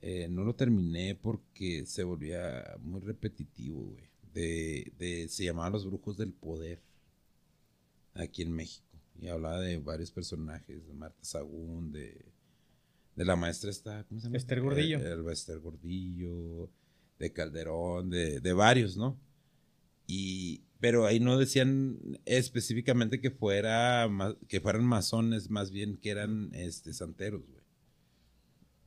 Eh, 0.02 0.28
no 0.30 0.44
lo 0.44 0.56
terminé 0.56 1.16
porque 1.16 1.86
se 1.86 2.04
volvía 2.04 2.76
muy 2.82 3.02
repetitivo, 3.02 3.82
güey. 3.82 4.10
De, 4.34 4.94
de, 4.98 5.28
se 5.28 5.46
llamaba 5.46 5.70
Los 5.70 5.86
Brujos 5.86 6.18
del 6.18 6.34
Poder. 6.34 6.82
Aquí 8.14 8.42
en 8.42 8.52
México. 8.52 8.88
Y 9.20 9.28
hablaba 9.28 9.60
de 9.60 9.78
varios 9.78 10.12
personajes. 10.12 10.88
De 10.88 10.94
Marta 10.94 11.24
Sagún, 11.24 11.92
de, 11.92 12.26
de 13.16 13.26
la 13.26 13.36
maestra 13.36 13.70
esta, 13.70 14.04
¿cómo 14.06 14.20
se 14.20 14.28
llama? 14.28 14.38
Esther 14.38 14.62
Gordillo. 14.62 15.00
Eh, 15.00 15.12
Elba 15.12 15.34
Esther 15.34 15.60
Gordillo. 15.60 16.70
De 17.20 17.32
Calderón, 17.32 18.10
de, 18.10 18.40
de 18.40 18.54
varios, 18.54 18.98
¿no? 18.98 19.20
Y, 20.08 20.64
pero 20.80 21.06
ahí 21.06 21.20
no 21.20 21.38
decían 21.38 22.00
específicamente 22.26 23.22
que 23.22 23.30
fuera 23.30 24.10
que 24.48 24.60
fueran 24.60 24.84
masones, 24.84 25.52
más 25.52 25.72
bien 25.72 25.98
que 25.98 26.10
eran 26.10 26.50
este 26.54 26.94
santeros, 26.94 27.48
güey. 27.48 27.61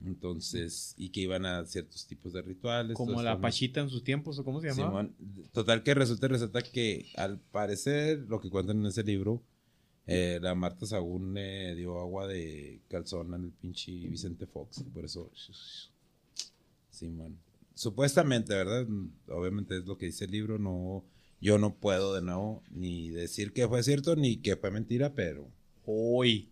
Entonces, 0.07 0.95
y 0.97 1.11
que 1.11 1.21
iban 1.21 1.47
a 1.47 1.65
ciertos 1.65 2.07
tipos 2.07 2.33
de 2.33 2.43
rituales. 2.43 2.97
Como 2.97 3.23
la. 3.23 3.41
Pachita 3.41 3.81
en 3.81 3.89
sus 3.89 4.05
tiempos, 4.05 4.39
¿o 4.39 4.45
cómo 4.45 4.61
se 4.61 4.69
llamaba? 4.69 5.03
Simón. 5.03 5.15
Total 5.53 5.83
que 5.83 5.95
resulta 5.95 6.27
y 6.27 6.29
resalta 6.31 6.63
que 6.63 7.07
al 7.17 7.39
parecer, 7.39 8.25
lo 8.29 8.41
que 8.41 8.51
cuentan 8.51 8.81
en 8.81 8.87
ese 8.87 9.03
libro, 9.03 9.43
eh, 10.07 10.39
la 10.43 10.55
Marta 10.55 10.87
Sagún 10.87 11.33
le 11.35 11.75
dio 11.75 11.99
agua 11.99 12.27
de 12.27 12.81
calzón 12.89 13.33
al 13.33 13.51
pinche 13.53 13.93
Vicente 13.93 14.47
Fox. 14.47 14.79
y 14.81 14.85
Por 14.85 15.05
eso. 15.05 15.31
Simón. 16.91 17.39
Supuestamente, 17.75 18.55
¿verdad? 18.55 18.87
Obviamente 19.29 19.79
es 19.79 19.87
lo 19.87 19.97
que 19.97 20.07
dice 20.07 20.27
el 20.27 20.31
libro. 20.31 20.59
No, 20.59 21.05
yo 21.41 21.59
no 21.59 21.75
puedo 21.75 22.15
de 22.15 22.23
nuevo 22.23 22.63
ni 22.71 23.09
decir 23.11 23.53
que 23.53 23.67
fue 23.67 23.83
cierto 23.83 24.17
ni 24.17 24.37
que 24.37 24.57
fue 24.57 24.71
mentira, 24.71 25.15
pero. 25.15 25.49
Hoy. 25.87 26.51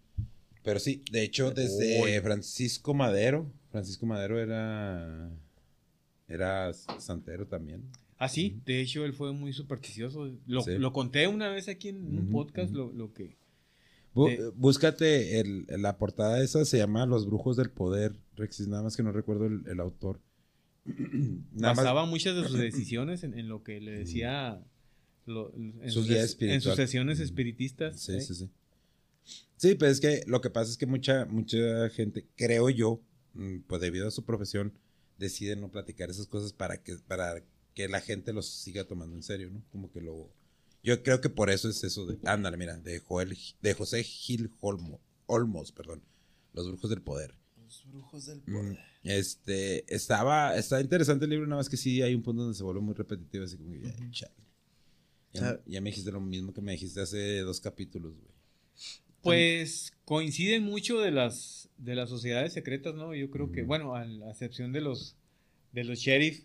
Pero 0.63 0.79
sí, 0.79 1.03
de 1.11 1.23
hecho, 1.23 1.51
desde 1.51 2.01
Uy. 2.03 2.21
Francisco 2.21 2.95
Madero. 2.95 3.51
Francisco 3.71 4.07
Madero 4.07 4.41
era. 4.41 5.31
Era 6.29 6.73
santero 6.73 7.47
también. 7.47 7.83
Ah, 8.17 8.29
sí, 8.29 8.61
de 8.65 8.81
hecho 8.81 9.05
él 9.05 9.13
fue 9.13 9.33
muy 9.33 9.53
supersticioso. 9.53 10.31
Lo, 10.47 10.63
Sí. 10.63 10.79
lo 10.79 10.93
conté 10.93 11.27
una 11.27 11.49
vez 11.49 11.69
aquí 11.69 11.89
en 11.89 12.17
un 12.19 12.31
podcast, 12.31 12.73
lo, 12.73 12.93
lo 12.93 13.13
que... 13.13 13.37
Eh, 14.15 14.51
búscate 14.55 15.41
el, 15.41 15.67
la 15.69 15.97
portada 15.99 16.43
esa, 16.43 16.65
se 16.65 16.79
llama 16.79 17.07
Los 17.07 17.27
Brujos 17.27 17.57
del 17.57 17.71
Poder, 17.71 18.15
Rexis, 18.37 18.69
nada 18.69 18.83
más 18.83 18.97
que 18.97 19.03
no 19.03 19.11
recuerdo 19.11 19.47
el, 19.47 19.63
el 19.67 19.81
autor. 19.81 20.21
Nada 20.85 21.75
más- 21.75 21.77
basaba 21.79 22.05
muchas 22.07 22.37
de 22.37 22.47
sus 22.47 22.59
decisiones 22.59 23.25
en, 23.25 23.37
en 23.39 23.49
lo 23.49 23.63
que 23.65 23.81
le 23.81 23.93
decía 23.93 24.63
lo- 25.27 25.53
en, 25.57 25.91
Su 25.91 26.03
sus, 26.05 26.11
en 26.43 26.61
sesiones 26.61 27.21
espiritistas. 27.21 27.99
Sí, 28.01 28.13
¿eh? 28.15 28.21
sí, 28.21 28.35
sí. 28.35 28.51
Sí, 29.63 29.77
pero 29.77 29.93
es 29.93 30.01
que 30.01 30.25
lo 30.27 30.41
que 30.41 30.51
pasa 30.51 30.73
es 30.73 30.77
que 30.77 30.87
mucha, 30.87 31.25
mucha 31.27 31.89
gente, 31.91 32.27
creo 32.35 32.69
yo, 32.69 33.01
mm, 33.35 33.59
pues 33.69 33.81
debido 33.81 34.09
a 34.09 34.11
su 34.11 34.25
profesión, 34.25 34.73
decide 35.19 35.55
no 35.55 35.71
platicar 35.71 36.11
esas 36.11 36.27
cosas 36.27 36.53
para 36.53 36.83
que, 36.83 36.97
para 37.07 37.45
que 37.73 37.87
la 37.87 38.01
gente 38.01 38.33
los 38.33 38.47
siga 38.49 38.83
tomando 38.89 39.15
en 39.15 39.23
serio, 39.23 39.51
¿no? 39.51 39.63
Como 39.71 39.89
que 39.93 40.01
lo... 40.01 40.33
Yo 40.83 41.01
creo 41.05 41.21
que 41.21 41.29
por 41.29 41.49
eso 41.49 41.69
es 41.69 41.85
eso 41.85 42.07
de... 42.07 42.19
Ándale, 42.29 42.57
mira, 42.57 42.77
de, 42.77 42.99
Joel, 42.99 43.39
de 43.61 43.75
José 43.75 44.03
Gil 44.03 44.51
Olmo, 44.59 45.01
Olmos, 45.27 45.71
perdón. 45.71 46.03
Los 46.55 46.67
Brujos 46.67 46.91
del 46.91 47.01
Poder. 47.03 47.37
Los 47.57 47.87
brujos 47.87 48.27
del 48.27 48.43
Mm, 48.45 48.77
Este, 49.05 49.95
estaba, 49.95 50.57
está 50.57 50.81
interesante 50.81 51.27
el 51.27 51.31
libro, 51.31 51.47
nada 51.47 51.61
más 51.61 51.69
que 51.69 51.77
sí 51.77 52.03
hay 52.03 52.17
un 52.17 52.23
punto 52.25 52.43
donde 52.43 52.59
se 52.59 52.65
vuelve 52.65 52.81
muy 52.81 52.95
repetitivo, 52.95 53.45
así 53.45 53.57
como 53.57 53.71
que 53.71 53.81
ya, 54.11 54.29
Sa- 55.35 55.61
ya 55.67 55.81
me 55.81 55.91
dijiste 55.91 56.11
lo 56.11 56.21
mismo 56.21 56.53
que 56.53 56.61
me 56.61 56.73
dijiste 56.73 57.01
hace 57.01 57.39
dos 57.43 57.61
capítulos, 57.61 58.15
güey. 58.19 58.41
Pues 59.23 59.93
coinciden 60.05 60.62
mucho 60.65 61.01
de 61.01 61.11
las 61.11 61.69
de 61.78 61.94
las 61.94 62.09
sociedades 62.11 62.53
secretas, 62.53 62.94
¿no? 62.94 63.15
Yo 63.15 63.31
creo 63.31 63.51
que, 63.53 63.62
bueno, 63.62 63.94
a 63.94 64.05
la 64.05 64.31
excepción 64.31 64.73
de 64.73 64.81
los 64.81 65.16
de 65.73 65.85
los 65.85 65.99
sheriff, 65.99 66.44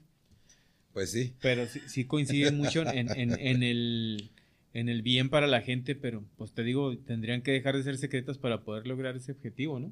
Pues 0.93 1.11
sí. 1.11 1.35
pero 1.41 1.67
sí, 1.67 1.81
sí 1.87 2.05
coinciden 2.05 2.55
mucho 2.57 2.81
en, 2.89 3.09
en- 3.11 3.37
en 3.39 3.63
el 3.63 4.31
en 4.73 4.89
el 4.89 5.01
bien 5.01 5.29
para 5.29 5.47
la 5.47 5.61
gente, 5.61 5.95
pero 5.95 6.23
pues 6.37 6.53
te 6.53 6.63
digo, 6.63 6.95
tendrían 6.99 7.41
que 7.41 7.51
dejar 7.51 7.75
de 7.75 7.83
ser 7.83 7.97
secretas 7.97 8.37
para 8.37 8.63
poder 8.63 8.85
lograr 8.87 9.15
ese 9.15 9.31
objetivo, 9.31 9.79
¿no? 9.79 9.91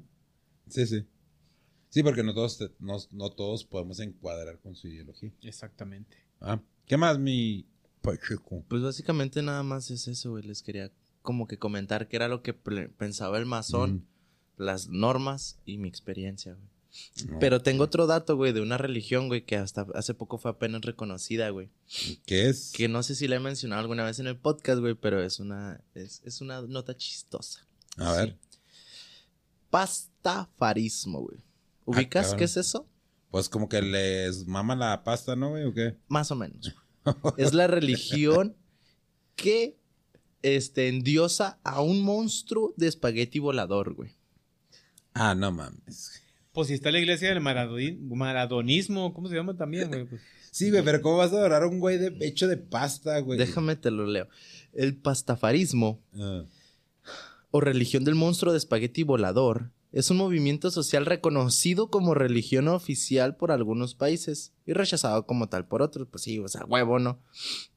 Sí, 0.68 0.86
sí. 0.86 1.04
Sí, 1.88 2.02
porque 2.02 2.22
no 2.22 2.34
todos, 2.34 2.58
te- 2.58 2.70
no, 2.78 2.96
no 3.12 3.30
todos 3.30 3.64
podemos 3.64 3.98
encuadrar 4.00 4.58
con 4.60 4.74
su 4.76 4.88
ideología. 4.88 5.32
Exactamente. 5.42 6.16
Ah, 6.40 6.60
¿Qué 6.86 6.96
más, 6.96 7.18
mi 7.18 7.66
Pacheco? 8.00 8.64
Pues 8.68 8.82
básicamente 8.82 9.42
nada 9.42 9.62
más 9.62 9.90
es 9.90 10.06
eso, 10.08 10.32
güey. 10.32 10.44
Les 10.44 10.62
quería 10.62 10.90
como 11.26 11.46
que 11.46 11.58
comentar 11.58 12.08
qué 12.08 12.16
era 12.16 12.28
lo 12.28 12.42
que 12.42 12.54
pensaba 12.54 13.36
el 13.36 13.44
masón, 13.44 14.06
las 14.56 14.88
normas 14.88 15.58
y 15.66 15.76
mi 15.76 15.88
experiencia, 15.88 16.54
güey. 16.54 16.68
No. 17.28 17.38
Pero 17.40 17.60
tengo 17.60 17.84
otro 17.84 18.06
dato, 18.06 18.36
güey, 18.36 18.54
de 18.54 18.62
una 18.62 18.78
religión, 18.78 19.28
güey, 19.28 19.44
que 19.44 19.56
hasta 19.56 19.86
hace 19.94 20.14
poco 20.14 20.38
fue 20.38 20.52
apenas 20.52 20.80
reconocida, 20.80 21.50
güey. 21.50 21.68
¿Qué 22.24 22.48
es? 22.48 22.72
Que 22.72 22.88
no 22.88 23.02
sé 23.02 23.14
si 23.14 23.28
la 23.28 23.36
he 23.36 23.40
mencionado 23.40 23.82
alguna 23.82 24.04
vez 24.04 24.18
en 24.18 24.26
el 24.26 24.38
podcast, 24.38 24.80
güey, 24.80 24.94
pero 24.94 25.22
es 25.22 25.38
una, 25.38 25.82
es, 25.94 26.22
es 26.24 26.40
una 26.40 26.62
nota 26.62 26.96
chistosa. 26.96 27.66
A 27.98 28.12
ver. 28.12 28.38
Pastafarismo, 29.68 31.20
güey. 31.20 31.38
¿Ubicas 31.84 32.28
cabrón. 32.28 32.38
qué 32.38 32.44
es 32.44 32.56
eso? 32.56 32.88
Pues 33.30 33.50
como 33.50 33.68
que 33.68 33.82
les 33.82 34.46
mama 34.46 34.74
la 34.74 35.04
pasta, 35.04 35.36
¿no, 35.36 35.50
güey? 35.50 35.64
¿O 35.64 35.74
qué? 35.74 35.96
Más 36.08 36.30
o 36.30 36.34
menos. 36.34 36.74
es 37.36 37.52
la 37.52 37.66
religión 37.66 38.56
que 39.34 39.76
este, 40.54 40.88
endiosa 40.88 41.58
a 41.64 41.80
un 41.80 42.02
monstruo 42.02 42.72
de 42.76 42.86
espagueti 42.86 43.38
volador, 43.38 43.94
güey. 43.94 44.10
Ah, 45.14 45.34
no 45.34 45.50
mames. 45.50 46.22
Pues 46.52 46.68
si 46.68 46.74
está 46.74 46.90
la 46.90 46.98
iglesia 47.00 47.28
del 47.30 47.40
maradoni- 47.42 47.98
maradonismo, 48.00 49.12
¿cómo 49.12 49.28
se 49.28 49.34
llama 49.34 49.56
también, 49.56 49.88
güey? 49.88 50.04
Pues, 50.06 50.20
Sí, 50.50 50.70
güey, 50.70 50.82
pero 50.84 51.02
¿cómo 51.02 51.18
vas 51.18 51.32
a 51.32 51.36
adorar 51.36 51.64
a 51.64 51.66
un 51.68 51.80
güey 51.80 51.98
de, 51.98 52.16
hecho 52.26 52.48
de 52.48 52.56
pasta, 52.56 53.18
güey? 53.20 53.38
Déjame 53.38 53.76
te 53.76 53.90
lo 53.90 54.06
leo. 54.06 54.26
El 54.72 54.96
pastafarismo 54.96 56.00
Ah, 56.14 56.44
o 57.50 57.60
religión 57.60 58.04
del 58.04 58.14
monstruo 58.14 58.52
de 58.52 58.58
espagueti 58.58 59.02
volador 59.02 59.70
es 59.92 60.10
un 60.10 60.16
movimiento 60.18 60.70
social 60.70 61.06
reconocido 61.06 61.90
como 61.90 62.14
religión 62.14 62.68
oficial 62.68 63.36
por 63.36 63.50
algunos 63.52 63.94
países 63.94 64.52
y 64.66 64.72
rechazado 64.72 65.26
como 65.26 65.48
tal 65.48 65.66
por 65.66 65.82
otros. 65.82 66.08
Pues 66.10 66.22
sí, 66.24 66.38
o 66.38 66.48
sea, 66.48 66.64
huevo, 66.66 66.98
¿no? 66.98 67.18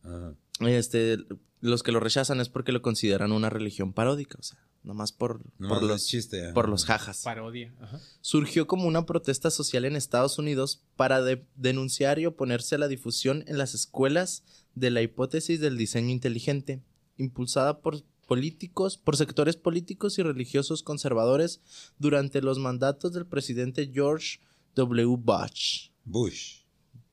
Ajá. 0.03 0.33
Este, 0.61 1.17
los 1.61 1.83
que 1.83 1.91
lo 1.91 1.99
rechazan 1.99 2.39
es 2.39 2.49
porque 2.49 2.71
lo 2.71 2.81
consideran 2.81 3.31
una 3.31 3.49
religión 3.49 3.91
paródica, 3.93 4.37
o 4.39 4.43
sea, 4.43 4.57
nomás 4.83 5.11
por, 5.11 5.41
No, 5.57 5.67
por 5.69 5.81
no 5.81 5.87
los 5.89 6.05
chiste. 6.07 6.53
por 6.53 6.69
los 6.69 6.85
jajas. 6.85 7.21
Parodia. 7.23 7.73
Ajá. 7.81 7.99
Surgió 8.21 8.65
como 8.67 8.87
una 8.87 9.05
protesta 9.05 9.51
social 9.51 9.83
en 9.85 9.95
Estados 9.97 10.39
Unidos 10.39 10.81
para 10.95 11.21
de- 11.21 11.45
denunciar 11.55 12.17
y 12.19 12.25
oponerse 12.25 12.75
a 12.75 12.77
la 12.77 12.87
difusión 12.87 13.43
en 13.47 13.57
las 13.57 13.73
escuelas 13.75 14.43
de 14.75 14.89
la 14.91 15.01
hipótesis 15.01 15.59
del 15.59 15.77
diseño 15.77 16.09
inteligente, 16.11 16.81
impulsada 17.17 17.81
por 17.81 18.01
políticos, 18.25 18.97
por 18.97 19.17
sectores 19.17 19.57
políticos 19.57 20.17
y 20.19 20.23
religiosos 20.23 20.83
conservadores 20.83 21.61
durante 21.97 22.41
los 22.41 22.59
mandatos 22.59 23.11
del 23.11 23.25
presidente 23.25 23.89
George 23.93 24.39
W. 24.75 25.17
Bush. 25.17 25.89
Bush. 26.05 26.58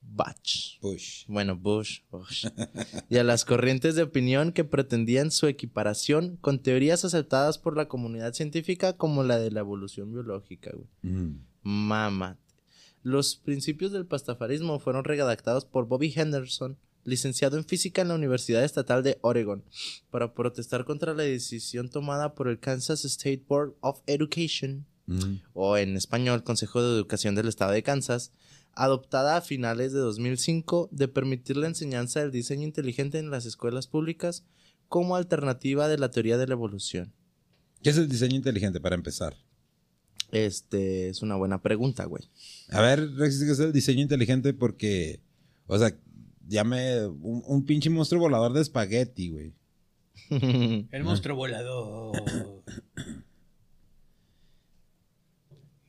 Bush. 0.09 0.79
Bush. 0.81 1.25
Bueno, 1.27 1.55
Bush, 1.55 1.99
Bush. 2.09 2.47
y 3.09 3.17
a 3.17 3.23
las 3.23 3.45
corrientes 3.45 3.95
de 3.95 4.03
opinión 4.03 4.51
que 4.51 4.63
pretendían 4.63 5.31
su 5.31 5.47
equiparación 5.47 6.37
con 6.41 6.59
teorías 6.59 7.05
aceptadas 7.05 7.57
por 7.57 7.77
la 7.77 7.87
comunidad 7.87 8.33
científica 8.33 8.93
como 8.93 9.23
la 9.23 9.37
de 9.39 9.51
la 9.51 9.59
evolución 9.59 10.11
biológica, 10.11 10.71
güey. 10.73 10.87
Mm. 11.01 11.41
Los 13.03 13.35
principios 13.35 13.91
del 13.91 14.05
pastafarismo 14.05 14.79
fueron 14.79 15.03
redactados 15.03 15.65
por 15.65 15.87
Bobby 15.87 16.13
Henderson, 16.15 16.77
licenciado 17.03 17.57
en 17.57 17.65
física 17.65 18.01
en 18.01 18.09
la 18.09 18.15
Universidad 18.15 18.63
Estatal 18.63 19.03
de 19.03 19.17
Oregon, 19.21 19.63
para 20.09 20.33
protestar 20.33 20.83
contra 20.83 21.13
la 21.13 21.23
decisión 21.23 21.89
tomada 21.89 22.35
por 22.35 22.47
el 22.47 22.59
Kansas 22.59 23.05
State 23.05 23.43
Board 23.47 23.75
of 23.81 24.01
Education, 24.07 24.85
Mm. 25.07 25.39
o 25.53 25.77
en 25.77 25.95
español 25.95 26.43
Consejo 26.43 26.81
de 26.81 26.93
Educación 26.93 27.33
del 27.33 27.47
Estado 27.47 27.71
de 27.71 27.81
Kansas, 27.81 28.33
adoptada 28.77 29.37
a 29.37 29.41
finales 29.41 29.91
de 29.91 29.99
2005 29.99 30.89
de 30.91 31.07
permitir 31.07 31.57
la 31.57 31.67
enseñanza 31.67 32.19
del 32.19 32.31
diseño 32.31 32.63
inteligente 32.63 33.17
en 33.17 33.31
las 33.31 33.45
escuelas 33.45 33.87
públicas 33.87 34.45
como 34.87 35.15
alternativa 35.15 35.87
de 35.87 35.97
la 35.97 36.11
teoría 36.11 36.37
de 36.37 36.47
la 36.47 36.53
evolución. 36.53 37.11
¿Qué 37.81 37.89
es 37.89 37.97
el 37.97 38.07
diseño 38.07 38.35
inteligente 38.35 38.79
para 38.79 38.95
empezar? 38.95 39.35
Este 40.31 41.09
es 41.09 41.21
una 41.21 41.35
buena 41.35 41.61
pregunta, 41.61 42.05
güey. 42.05 42.23
A 42.69 42.81
ver, 42.81 43.13
Rex, 43.15 43.43
¿qué 43.43 43.51
es 43.51 43.59
el 43.59 43.73
diseño 43.73 44.01
inteligente? 44.01 44.53
Porque, 44.53 45.21
o 45.65 45.77
sea, 45.77 45.97
llame 46.47 47.07
un, 47.07 47.43
un 47.45 47.65
pinche 47.65 47.89
monstruo 47.89 48.21
volador 48.21 48.53
de 48.53 48.61
espagueti, 48.61 49.29
güey. 49.29 49.53
El 50.29 51.03
monstruo 51.03 51.35
volador. 51.35 52.11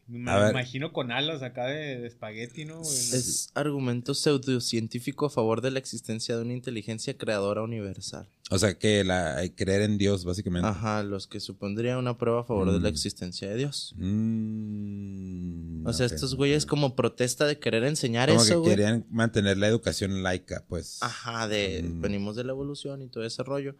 Me 0.08 0.30
A 0.30 0.38
ver. 0.38 0.50
imagino 0.52 0.90
con 0.92 1.12
alas 1.12 1.42
acá 1.42 1.66
de, 1.66 1.98
de 1.98 2.06
espagueti, 2.06 2.64
¿no? 2.64 2.80
Es 2.80 3.50
argumento 3.54 4.14
pseudocientífico 4.14 5.26
a 5.26 5.30
favor 5.30 5.60
de 5.60 5.70
la 5.70 5.78
existencia 5.78 6.34
de 6.34 6.42
una 6.42 6.54
inteligencia 6.54 7.16
creadora 7.18 7.62
universal. 7.62 8.26
O 8.50 8.58
sea, 8.58 8.78
que 8.78 9.04
la, 9.04 9.44
eh, 9.44 9.54
creer 9.54 9.82
en 9.82 9.98
Dios, 9.98 10.24
básicamente. 10.24 10.66
Ajá, 10.66 11.02
los 11.02 11.26
que 11.26 11.40
supondría 11.40 11.98
una 11.98 12.16
prueba 12.16 12.40
a 12.40 12.44
favor 12.44 12.72
de 12.72 12.80
la 12.80 12.88
Mm. 12.88 12.92
existencia 12.92 13.50
de 13.50 13.56
Dios. 13.56 13.94
Mm, 13.98 15.86
O 15.86 15.92
sea, 15.92 16.06
ok, 16.06 16.12
estos 16.12 16.34
güeyes 16.34 16.66
como 16.66 16.94
protesta 16.96 17.46
de 17.46 17.58
querer 17.58 17.84
enseñar 17.84 18.28
Como 18.28 18.40
eso, 18.42 18.54
que 18.54 18.56
güey. 18.58 18.70
querían 18.70 19.06
mantener 19.10 19.58
la 19.58 19.68
educación 19.68 20.22
laica, 20.22 20.64
pues. 20.68 20.98
Ajá, 21.02 21.46
de 21.48 21.82
Mm. 21.82 22.00
venimos 22.00 22.36
de 22.36 22.44
la 22.44 22.52
evolución 22.52 23.02
y 23.02 23.08
todo 23.08 23.24
ese 23.24 23.42
rollo. 23.42 23.74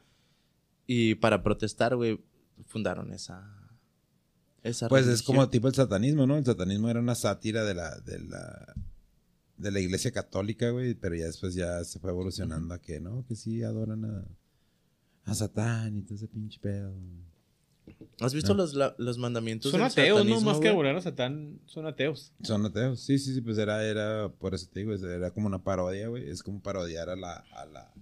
Y 0.87 1.17
para 1.17 1.43
protestar, 1.43 1.97
güey, 1.97 2.21
fundaron 2.67 3.13
esa 3.13 3.55
esa 4.69 4.89
Pues 4.89 5.07
es 5.07 5.23
como 5.23 5.49
tipo 5.49 5.69
el 5.69 5.75
satanismo, 5.75 6.27
¿no? 6.27 6.37
El 6.37 6.45
satanismo 6.45 6.89
era 6.89 7.01
una 7.01 7.15
sátira 7.15 7.65
de 7.65 7.75
la, 7.75 7.99
de 8.01 8.19
la, 8.21 8.75
de 9.57 9.71
la 9.73 9.81
iglesia 9.81 10.11
católica, 10.13 10.71
güey, 10.71 10.95
pero 10.95 11.15
ya 11.17 11.27
después 11.27 11.55
ya 11.55 11.83
se 11.85 11.99
fue 11.99 12.11
evolucionando 12.11 12.75
a 12.75 12.81
que, 12.81 13.01
¿no? 13.01 13.25
Que 13.27 13.35
sí 13.37 13.63
adoran 13.63 14.05
a, 14.05 14.25
a 15.25 15.35
Satán 15.35 15.97
y 15.97 16.03
todo 16.03 16.15
ese 16.15 16.29
pinche 16.29 16.59
pedo. 16.61 16.95
¿Has 18.21 18.35
visto 18.35 18.53
Ah. 18.53 18.57
los, 18.57 18.75
la- 18.75 18.95
los 18.99 19.17
mandamientos 19.19 19.71
Son 19.71 19.81
del 19.81 19.91
ateos, 19.91 20.25
¿no? 20.27 20.41
Más 20.43 20.59
que 20.59 20.65
güey? 20.69 20.75
volar 20.75 20.97
a 20.97 21.01
Satán, 21.01 21.59
son 21.67 21.87
ateos. 21.87 22.33
Son 22.43 22.65
ateos. 22.67 23.01
Sí, 23.01 23.19
sí, 23.19 23.33
sí, 23.35 23.41
pues 23.41 23.57
era, 23.59 23.83
era, 23.85 24.29
por 24.29 24.55
eso 24.55 24.69
te 24.73 24.81
digo, 24.81 24.93
era 24.95 25.31
como 25.31 25.47
una 25.47 25.63
parodia, 25.65 26.09
güey. 26.09 26.29
Es 26.29 26.43
como 26.43 26.61
parodiar 26.61 27.09
a 27.09 27.17
la, 27.17 27.45
a 27.53 27.65
la 27.67 27.93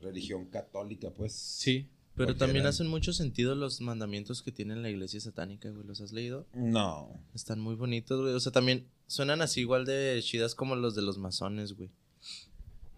religión 0.00 0.46
católica, 0.46 1.10
pues. 1.10 1.32
Sí. 1.32 1.88
Pero 2.14 2.26
Porque 2.28 2.38
también 2.40 2.62
eran- 2.64 2.70
hacen 2.70 2.88
mucho 2.88 3.12
sentido 3.14 3.54
los 3.54 3.80
mandamientos 3.80 4.42
que 4.42 4.52
tiene 4.52 4.76
la 4.76 4.90
iglesia 4.90 5.18
satánica, 5.20 5.70
güey. 5.70 5.86
¿Los 5.86 6.00
has 6.02 6.12
leído? 6.12 6.46
No. 6.54 7.18
Están 7.34 7.58
muy 7.60 7.74
bonitos, 7.74 8.20
güey. 8.20 8.34
O 8.34 8.40
sea, 8.40 8.52
también 8.52 8.86
suenan 9.06 9.40
así 9.40 9.60
igual 9.60 9.86
de 9.86 10.20
chidas 10.22 10.54
como 10.54 10.76
los 10.76 10.94
de 10.94 11.00
los 11.02 11.16
masones, 11.18 11.72
güey. 11.72 11.90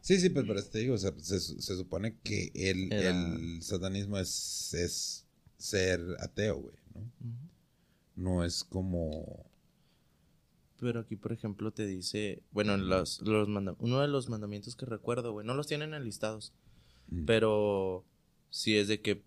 Sí, 0.00 0.18
sí, 0.18 0.30
pues 0.30 0.44
por 0.46 0.56
eso 0.58 0.68
te 0.68 0.80
digo, 0.80 0.94
o 0.94 0.98
sea, 0.98 1.12
se, 1.16 1.38
se 1.40 1.76
supone 1.76 2.16
que 2.24 2.50
el, 2.54 2.92
Era- 2.92 3.10
el 3.10 3.62
satanismo 3.62 4.18
es, 4.18 4.74
es 4.74 5.24
ser 5.56 6.00
ateo, 6.20 6.56
güey, 6.60 6.74
¿no? 6.94 7.10
No 8.16 8.44
es 8.44 8.64
como... 8.64 9.46
Pero 10.80 11.00
aquí, 11.00 11.16
por 11.16 11.32
ejemplo, 11.32 11.70
te 11.70 11.86
dice, 11.86 12.42
bueno, 12.50 12.76
los, 12.76 13.22
los 13.22 13.48
manda- 13.48 13.76
uno 13.78 14.00
de 14.00 14.08
los 14.08 14.28
mandamientos 14.28 14.76
que 14.76 14.84
recuerdo, 14.86 15.32
güey, 15.32 15.46
no 15.46 15.54
los 15.54 15.66
tienen 15.68 15.94
enlistados, 15.94 16.52
Mm. 17.08 17.24
pero 17.26 18.04
sí 18.54 18.76
es 18.76 18.86
de 18.88 19.00
que 19.00 19.22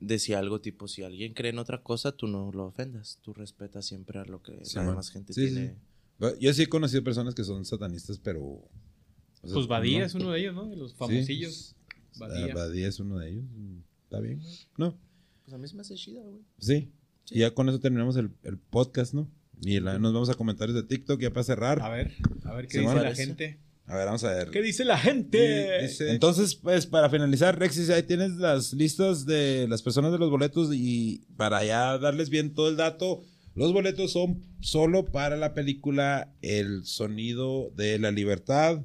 decía 0.00 0.38
algo 0.40 0.60
tipo, 0.60 0.88
si 0.88 1.02
alguien 1.04 1.34
cree 1.34 1.50
en 1.52 1.58
otra 1.58 1.82
cosa, 1.82 2.12
tú 2.12 2.26
no 2.26 2.50
lo 2.52 2.66
ofendas, 2.66 3.18
tú 3.22 3.32
respetas 3.32 3.86
siempre 3.86 4.18
a 4.18 4.24
lo 4.24 4.42
que 4.42 4.64
Sí, 4.64 4.74
la 4.76 4.82
man. 4.82 4.90
demás 4.92 5.10
gente 5.10 5.32
Sí, 5.32 5.42
tiene. 5.46 5.76
sí. 6.20 6.26
Yo 6.40 6.52
sí 6.52 6.62
he 6.62 6.66
conocido 6.68 7.04
personas 7.04 7.34
que 7.34 7.44
son 7.44 7.64
satanistas, 7.64 8.18
pero... 8.18 8.42
o 8.42 8.68
sea, 9.44 9.54
Pues 9.54 9.66
Badía 9.68 10.00
no. 10.00 10.06
es 10.06 10.14
uno 10.14 10.30
de 10.32 10.40
ellos, 10.40 10.54
¿no? 10.54 10.68
De 10.68 10.76
los 10.76 10.90
Sí, 10.92 10.96
famosillos. 10.98 11.76
pues, 12.08 12.18
Badía. 12.18 12.52
ah, 12.52 12.54
Badía 12.54 12.88
es 12.88 12.98
uno 13.00 13.18
de 13.18 13.30
ellos. 13.30 13.44
Está 14.04 14.20
bien, 14.20 14.40
güey. 14.40 14.54
No, 14.78 14.98
Pues 15.44 15.54
a 15.54 15.58
mí 15.58 15.68
se 15.68 15.74
me 15.76 15.82
hace 15.82 15.94
chida, 15.94 16.22
güey. 16.22 16.42
sí. 16.58 16.90
Y 17.30 17.38
ya 17.38 17.54
con 17.54 17.68
eso 17.70 17.80
terminamos 17.80 18.16
el, 18.16 18.30
el 18.42 18.58
podcast, 18.58 19.14
¿no? 19.14 19.30
Y 19.62 19.80
la- 19.80 19.98
nos 19.98 20.12
vamos 20.12 20.28
a 20.28 20.34
comentarios 20.34 20.74
de 20.74 20.82
TikTok 20.82 21.18
ya 21.20 21.30
para 21.30 21.44
cerrar. 21.44 21.80
A 21.80 21.88
ver, 21.88 22.12
a 22.44 22.52
ver 22.52 22.66
qué 22.68 22.80
dice 22.80 22.94
la 22.94 23.00
parece. 23.00 23.26
gente. 23.26 23.58
A 23.86 23.96
ver, 23.96 24.06
vamos 24.06 24.24
a 24.24 24.32
ver. 24.32 24.50
¿Qué 24.50 24.62
dice 24.62 24.84
la 24.84 24.96
gente? 24.96 25.84
Entonces, 26.10 26.54
pues 26.54 26.86
para 26.86 27.10
finalizar, 27.10 27.58
Rexis, 27.58 27.90
ahí 27.90 28.02
tienes 28.02 28.32
las 28.32 28.72
listas 28.72 29.26
de 29.26 29.66
las 29.68 29.82
personas 29.82 30.10
de 30.12 30.18
los 30.18 30.30
boletos 30.30 30.70
y 30.72 31.26
para 31.36 31.62
ya 31.64 31.98
darles 31.98 32.30
bien 32.30 32.54
todo 32.54 32.70
el 32.70 32.76
dato, 32.76 33.22
los 33.54 33.72
boletos 33.72 34.12
son 34.12 34.42
solo 34.60 35.04
para 35.04 35.36
la 35.36 35.52
película 35.52 36.34
El 36.40 36.84
Sonido 36.84 37.70
de 37.76 37.98
la 37.98 38.10
Libertad. 38.10 38.82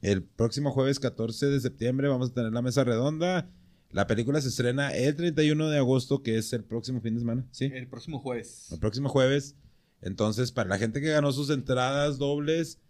El 0.00 0.22
próximo 0.22 0.70
jueves 0.70 0.98
14 1.00 1.46
de 1.46 1.60
septiembre 1.60 2.08
vamos 2.08 2.30
a 2.30 2.34
tener 2.34 2.52
la 2.52 2.62
mesa 2.62 2.82
redonda. 2.82 3.50
La 3.90 4.06
película 4.06 4.40
se 4.40 4.48
estrena 4.48 4.90
el 4.94 5.14
31 5.14 5.68
de 5.68 5.78
agosto, 5.78 6.22
que 6.22 6.38
es 6.38 6.52
el 6.52 6.64
próximo 6.64 7.00
fin 7.00 7.14
de 7.14 7.20
semana, 7.20 7.46
¿sí? 7.52 7.66
El 7.72 7.88
próximo 7.88 8.18
jueves. 8.18 8.72
El 8.72 8.80
próximo 8.80 9.08
jueves. 9.08 9.54
Entonces, 10.02 10.50
para 10.50 10.68
la 10.68 10.78
gente 10.78 11.00
que 11.00 11.10
ganó 11.10 11.30
sus 11.32 11.50
entradas 11.50 12.18
dobles, 12.18 12.80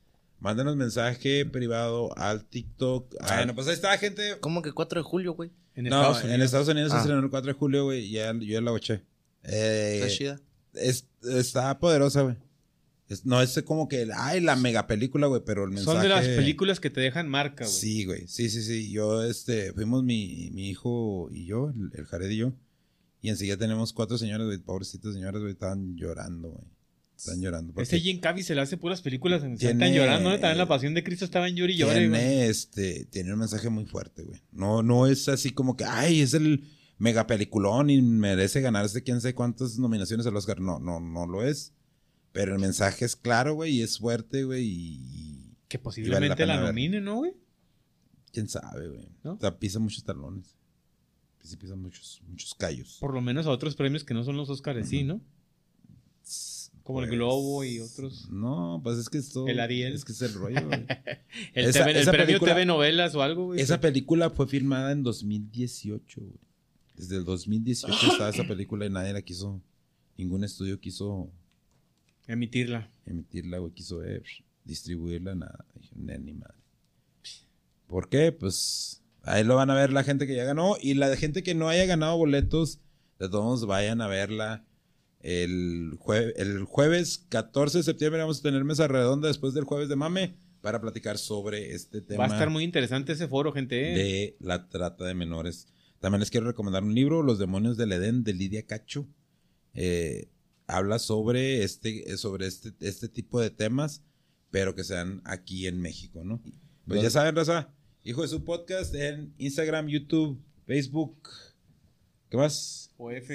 mándenos 0.44 0.76
mensaje 0.76 1.46
privado 1.46 2.16
al 2.18 2.44
TikTok. 2.44 3.14
Bueno, 3.26 3.54
pues 3.54 3.66
ahí 3.66 3.74
está, 3.74 3.96
gente. 3.98 4.36
¿Cómo 4.40 4.60
que 4.62 4.72
4 4.72 5.00
de 5.00 5.02
julio, 5.02 5.32
güey? 5.32 5.50
En 5.74 5.84
No, 5.86 5.96
Estados 5.96 6.18
Unidos. 6.18 6.34
en 6.34 6.42
Estados 6.42 6.68
Unidos 6.68 6.90
se 6.92 6.96
Ah. 6.96 7.00
estrenó 7.00 7.20
el 7.22 7.30
4 7.30 7.48
de 7.52 7.58
julio, 7.58 7.84
güey. 7.84 8.10
Ya, 8.10 8.32
yo 8.34 8.40
ya 8.40 8.60
la 8.60 8.70
boché. 8.70 9.02
Eh, 9.42 10.00
Está 10.02 10.08
chida. 10.16 10.40
es- 10.74 11.08
está 11.22 11.78
poderosa, 11.78 12.22
güey. 12.22 12.36
Es- 13.08 13.24
no 13.26 13.40
es 13.42 13.60
como 13.64 13.88
que, 13.88 14.06
ay, 14.16 14.40
la 14.40 14.54
mega 14.56 14.86
película, 14.86 15.26
güey, 15.26 15.42
pero 15.44 15.64
el 15.64 15.70
mensaje... 15.70 15.92
Son 15.92 16.02
de 16.02 16.08
las 16.08 16.26
películas 16.26 16.78
que 16.80 16.90
te 16.90 17.00
dejan 17.00 17.28
marca, 17.28 17.64
güey. 17.64 17.76
Sí, 17.76 18.04
güey. 18.04 18.28
Sí, 18.28 18.48
sí, 18.50 18.62
sí. 18.62 18.90
Yo, 18.92 19.24
este, 19.24 19.72
fuimos 19.72 20.04
mi, 20.04 20.50
mi 20.52 20.68
hijo 20.70 21.28
y 21.32 21.46
yo, 21.46 21.70
el, 21.70 21.90
el 21.98 22.04
Jared 22.06 22.30
y 22.30 22.36
yo. 22.36 22.52
Y 23.20 23.30
enseguida 23.30 23.56
tenemos 23.56 23.92
cuatro 23.94 24.18
señoras, 24.18 24.46
güey. 24.46 24.58
Pobrecitas 24.58 25.14
señoras, 25.14 25.40
güey. 25.40 25.52
Estaban 25.52 25.96
llorando, 25.96 26.50
güey. 26.50 26.64
Están 27.16 27.40
llorando. 27.40 27.80
Ese 27.80 28.00
Jim 28.00 28.18
Cavi 28.20 28.42
se 28.42 28.54
le 28.54 28.60
hace 28.60 28.76
puras 28.76 29.00
películas 29.00 29.42
en 29.44 29.56
Tiene- 29.56 29.72
están 29.84 29.94
llorando, 29.94 30.30
¿no? 30.30 30.38
También 30.38 30.58
la 30.58 30.66
pasión 30.68 30.94
de 30.94 31.04
Cristo 31.04 31.24
estaba 31.24 31.48
en 31.48 31.54
llori 31.56 31.74
y 31.74 31.76
llore, 31.78 32.08
güey. 32.08 32.20
tiene, 32.20 32.46
este, 32.48 33.04
tiene 33.06 33.32
un 33.32 33.38
mensaje 33.38 33.68
muy 33.70 33.86
fuerte, 33.86 34.22
güey. 34.24 34.42
No, 34.52 34.82
no 34.82 35.06
es 35.06 35.28
así 35.28 35.50
como 35.50 35.76
que, 35.76 35.84
ay, 35.84 36.20
es 36.20 36.34
el 36.34 36.64
mega 36.98 37.26
peliculón 37.26 37.88
y 37.90 38.02
merece 38.02 38.60
ganarse 38.60 39.02
quién 39.02 39.20
sabe 39.20 39.34
cuántas 39.34 39.78
nominaciones 39.78 40.26
al 40.26 40.36
Oscar. 40.36 40.60
No, 40.60 40.78
no, 40.80 41.00
no 41.00 41.26
lo 41.26 41.44
es. 41.44 41.72
Pero 42.32 42.52
el 42.54 42.60
mensaje 42.60 43.04
es 43.04 43.14
claro, 43.14 43.54
güey, 43.54 43.76
y 43.76 43.82
es 43.82 43.98
fuerte, 43.98 44.42
güey, 44.42 44.64
y... 44.66 45.56
Que 45.68 45.76
Y 45.76 45.78
vale 45.78 45.82
posiblemente 45.84 46.46
la 46.46 46.54
la 46.56 46.60
ver. 46.62 46.68
nominen, 46.70 47.04
¿no, 47.04 47.16
güey? 47.18 47.32
¿Quién 48.32 48.48
sabe, 48.48 48.88
güey? 48.88 49.08
¿No? 49.22 49.34
O 49.34 49.38
sea, 49.40 49.56
pisa 49.56 49.78
muchos 49.78 50.02
talones. 50.02 50.56
Sí, 51.42 51.56
pisa 51.56 51.76
muchos, 51.76 52.20
muchos 52.26 52.54
callos. 52.54 52.96
Por 53.00 53.14
lo 53.14 53.20
menos 53.20 53.46
a 53.46 53.50
otros 53.50 53.76
premios 53.76 54.02
que 54.02 54.14
no 54.14 54.24
son 54.24 54.36
los 54.36 54.50
Oscars, 54.50 54.88
sí, 54.88 55.04
¿no? 55.04 55.20
Como 56.84 57.00
el 57.00 57.08
Pues, 57.08 57.18
Globo 57.18 57.64
y 57.64 57.80
otros. 57.80 58.28
No, 58.30 58.80
pues 58.84 58.98
es 58.98 59.08
que 59.08 59.18
esto... 59.18 59.48
El 59.48 59.58
Ariel. 59.58 59.94
Es 59.94 60.04
que 60.04 60.12
es 60.12 60.22
el 60.22 60.34
rollo, 60.34 60.64
güey. 60.66 60.84
El, 61.54 61.64
Esa- 61.64 61.80
TV 61.80 61.90
el 61.92 61.96
esa 61.96 62.10
premio 62.12 62.26
película- 62.26 62.52
TV 62.52 62.66
Novelas 62.66 63.14
o 63.16 63.22
algo, 63.22 63.46
güey. 63.46 63.60
Esa 63.60 63.80
película 63.80 64.30
fue 64.30 64.46
filmada 64.46 64.92
en 64.92 65.02
2018, 65.02 66.20
güey. 66.20 66.38
Desde 66.94 67.16
el 67.16 67.24
2018 67.24 68.12
estaba 68.12 68.28
esa 68.30 68.44
película 68.46 68.86
y 68.86 68.90
nadie 68.90 69.12
la 69.12 69.22
quiso 69.22 69.60
ningún 70.16 70.44
estudio 70.44 70.78
quiso 70.78 71.28
Emitirla. 72.28 72.88
emitirla, 73.04 73.58
güey, 73.58 73.72
quiso 73.72 74.04
eh, 74.04 74.22
distribuirla, 74.64 75.34
nada. 75.34 75.64
Dije, 75.80 75.94
"Ne, 75.96 76.18
ni 76.18 76.34
madre. 76.34 76.54
¿Por 77.88 78.08
qué? 78.08 78.30
Pues 78.30 79.02
ahí 79.22 79.42
lo 79.42 79.56
van 79.56 79.70
a 79.70 79.74
ver 79.74 79.92
la 79.92 80.04
gente 80.04 80.26
que 80.26 80.36
ya 80.36 80.44
ganó 80.44 80.76
y 80.80 80.94
la 80.94 81.14
gente 81.16 81.42
que 81.42 81.54
no 81.54 81.68
haya 81.68 81.84
ganado 81.86 82.16
boletos, 82.16 82.78
de 83.18 83.28
todos 83.28 83.66
vayan 83.66 84.00
a 84.00 84.06
verla. 84.06 84.64
El, 85.26 85.92
jue- 85.98 86.34
el 86.36 86.64
jueves 86.64 87.24
14 87.30 87.78
de 87.78 87.84
septiembre 87.84 88.20
vamos 88.20 88.40
a 88.40 88.42
tener 88.42 88.62
mesa 88.62 88.86
redonda 88.88 89.26
después 89.28 89.54
del 89.54 89.64
jueves 89.64 89.88
de 89.88 89.96
mame 89.96 90.36
para 90.60 90.80
platicar 90.82 91.16
sobre 91.16 91.72
este 91.74 92.02
tema 92.02 92.24
Va 92.26 92.30
a 92.30 92.36
estar 92.36 92.50
muy 92.50 92.62
interesante 92.62 93.12
ese 93.12 93.26
foro, 93.26 93.50
gente. 93.52 93.92
¿eh? 93.92 93.94
de 93.96 94.36
la 94.40 94.68
trata 94.68 95.04
de 95.04 95.14
menores. 95.14 95.66
También 95.98 96.20
les 96.20 96.30
quiero 96.30 96.46
recomendar 96.46 96.82
un 96.84 96.94
libro, 96.94 97.22
Los 97.22 97.38
demonios 97.38 97.78
del 97.78 97.92
Edén, 97.92 98.22
de 98.22 98.34
Lidia 98.34 98.66
Cacho. 98.66 99.08
Eh, 99.72 100.28
habla 100.66 100.98
sobre 100.98 101.64
este, 101.64 102.16
sobre 102.18 102.46
este, 102.46 102.72
este 102.80 103.08
tipo 103.08 103.40
de 103.40 103.48
temas, 103.50 104.02
pero 104.50 104.74
que 104.74 104.84
sean 104.84 105.22
aquí 105.24 105.66
en 105.66 105.80
México, 105.80 106.22
¿no? 106.22 106.42
Pues 106.86 107.02
ya 107.02 107.08
saben, 107.10 107.34
Raza, 107.34 107.72
hijo 108.02 108.20
de 108.20 108.28
su 108.28 108.44
podcast 108.44 108.94
en 108.94 109.32
Instagram, 109.38 109.86
YouTube, 109.88 110.38
Facebook. 110.66 111.16
¿Qué 112.28 112.36
más? 112.36 112.90
OF. 112.98 113.30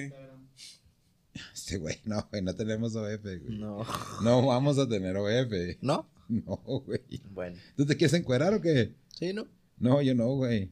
Este 1.69 1.77
güey, 1.77 1.99
no, 2.05 2.27
güey, 2.31 2.41
no 2.41 2.55
tenemos 2.55 2.95
OF, 2.95 3.21
güey. 3.21 3.59
No. 3.59 3.85
No 4.23 4.47
vamos 4.47 4.79
a 4.79 4.89
tener 4.89 5.15
OF. 5.15 5.77
¿No? 5.81 6.09
No, 6.27 6.55
güey. 6.65 7.21
Bueno. 7.29 7.57
¿Tú 7.77 7.85
te 7.85 7.95
quieres 7.95 8.15
encuerar 8.15 8.55
o 8.55 8.61
qué? 8.61 8.95
Sí, 9.09 9.33
¿no? 9.33 9.47
No, 9.77 10.01
yo 10.01 10.15
no, 10.15 10.29
güey. 10.29 10.71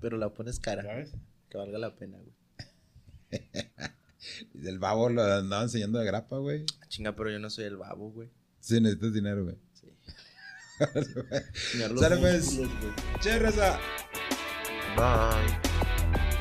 Pero 0.00 0.16
la 0.16 0.32
pones 0.32 0.60
cara. 0.60 0.82
¿Sabes? 0.82 1.14
Que 1.48 1.58
valga 1.58 1.78
la 1.78 1.96
pena, 1.96 2.18
güey. 2.18 2.32
El 4.62 4.78
babo 4.78 5.08
lo 5.08 5.24
andaba 5.24 5.64
enseñando 5.64 5.98
de 5.98 6.06
grapa, 6.06 6.38
güey. 6.38 6.64
Chinga, 6.86 7.16
pero 7.16 7.32
yo 7.32 7.40
no 7.40 7.50
soy 7.50 7.64
el 7.64 7.76
babo, 7.76 8.10
güey. 8.12 8.30
Sí, 8.60 8.80
necesitas 8.80 9.12
dinero, 9.12 9.42
güey. 9.42 9.56
Sí. 9.72 9.88
Sale, 11.98 12.16
pues. 12.18 12.60
Che, 13.20 13.38
raza. 13.40 13.78
Bye. 14.96 16.33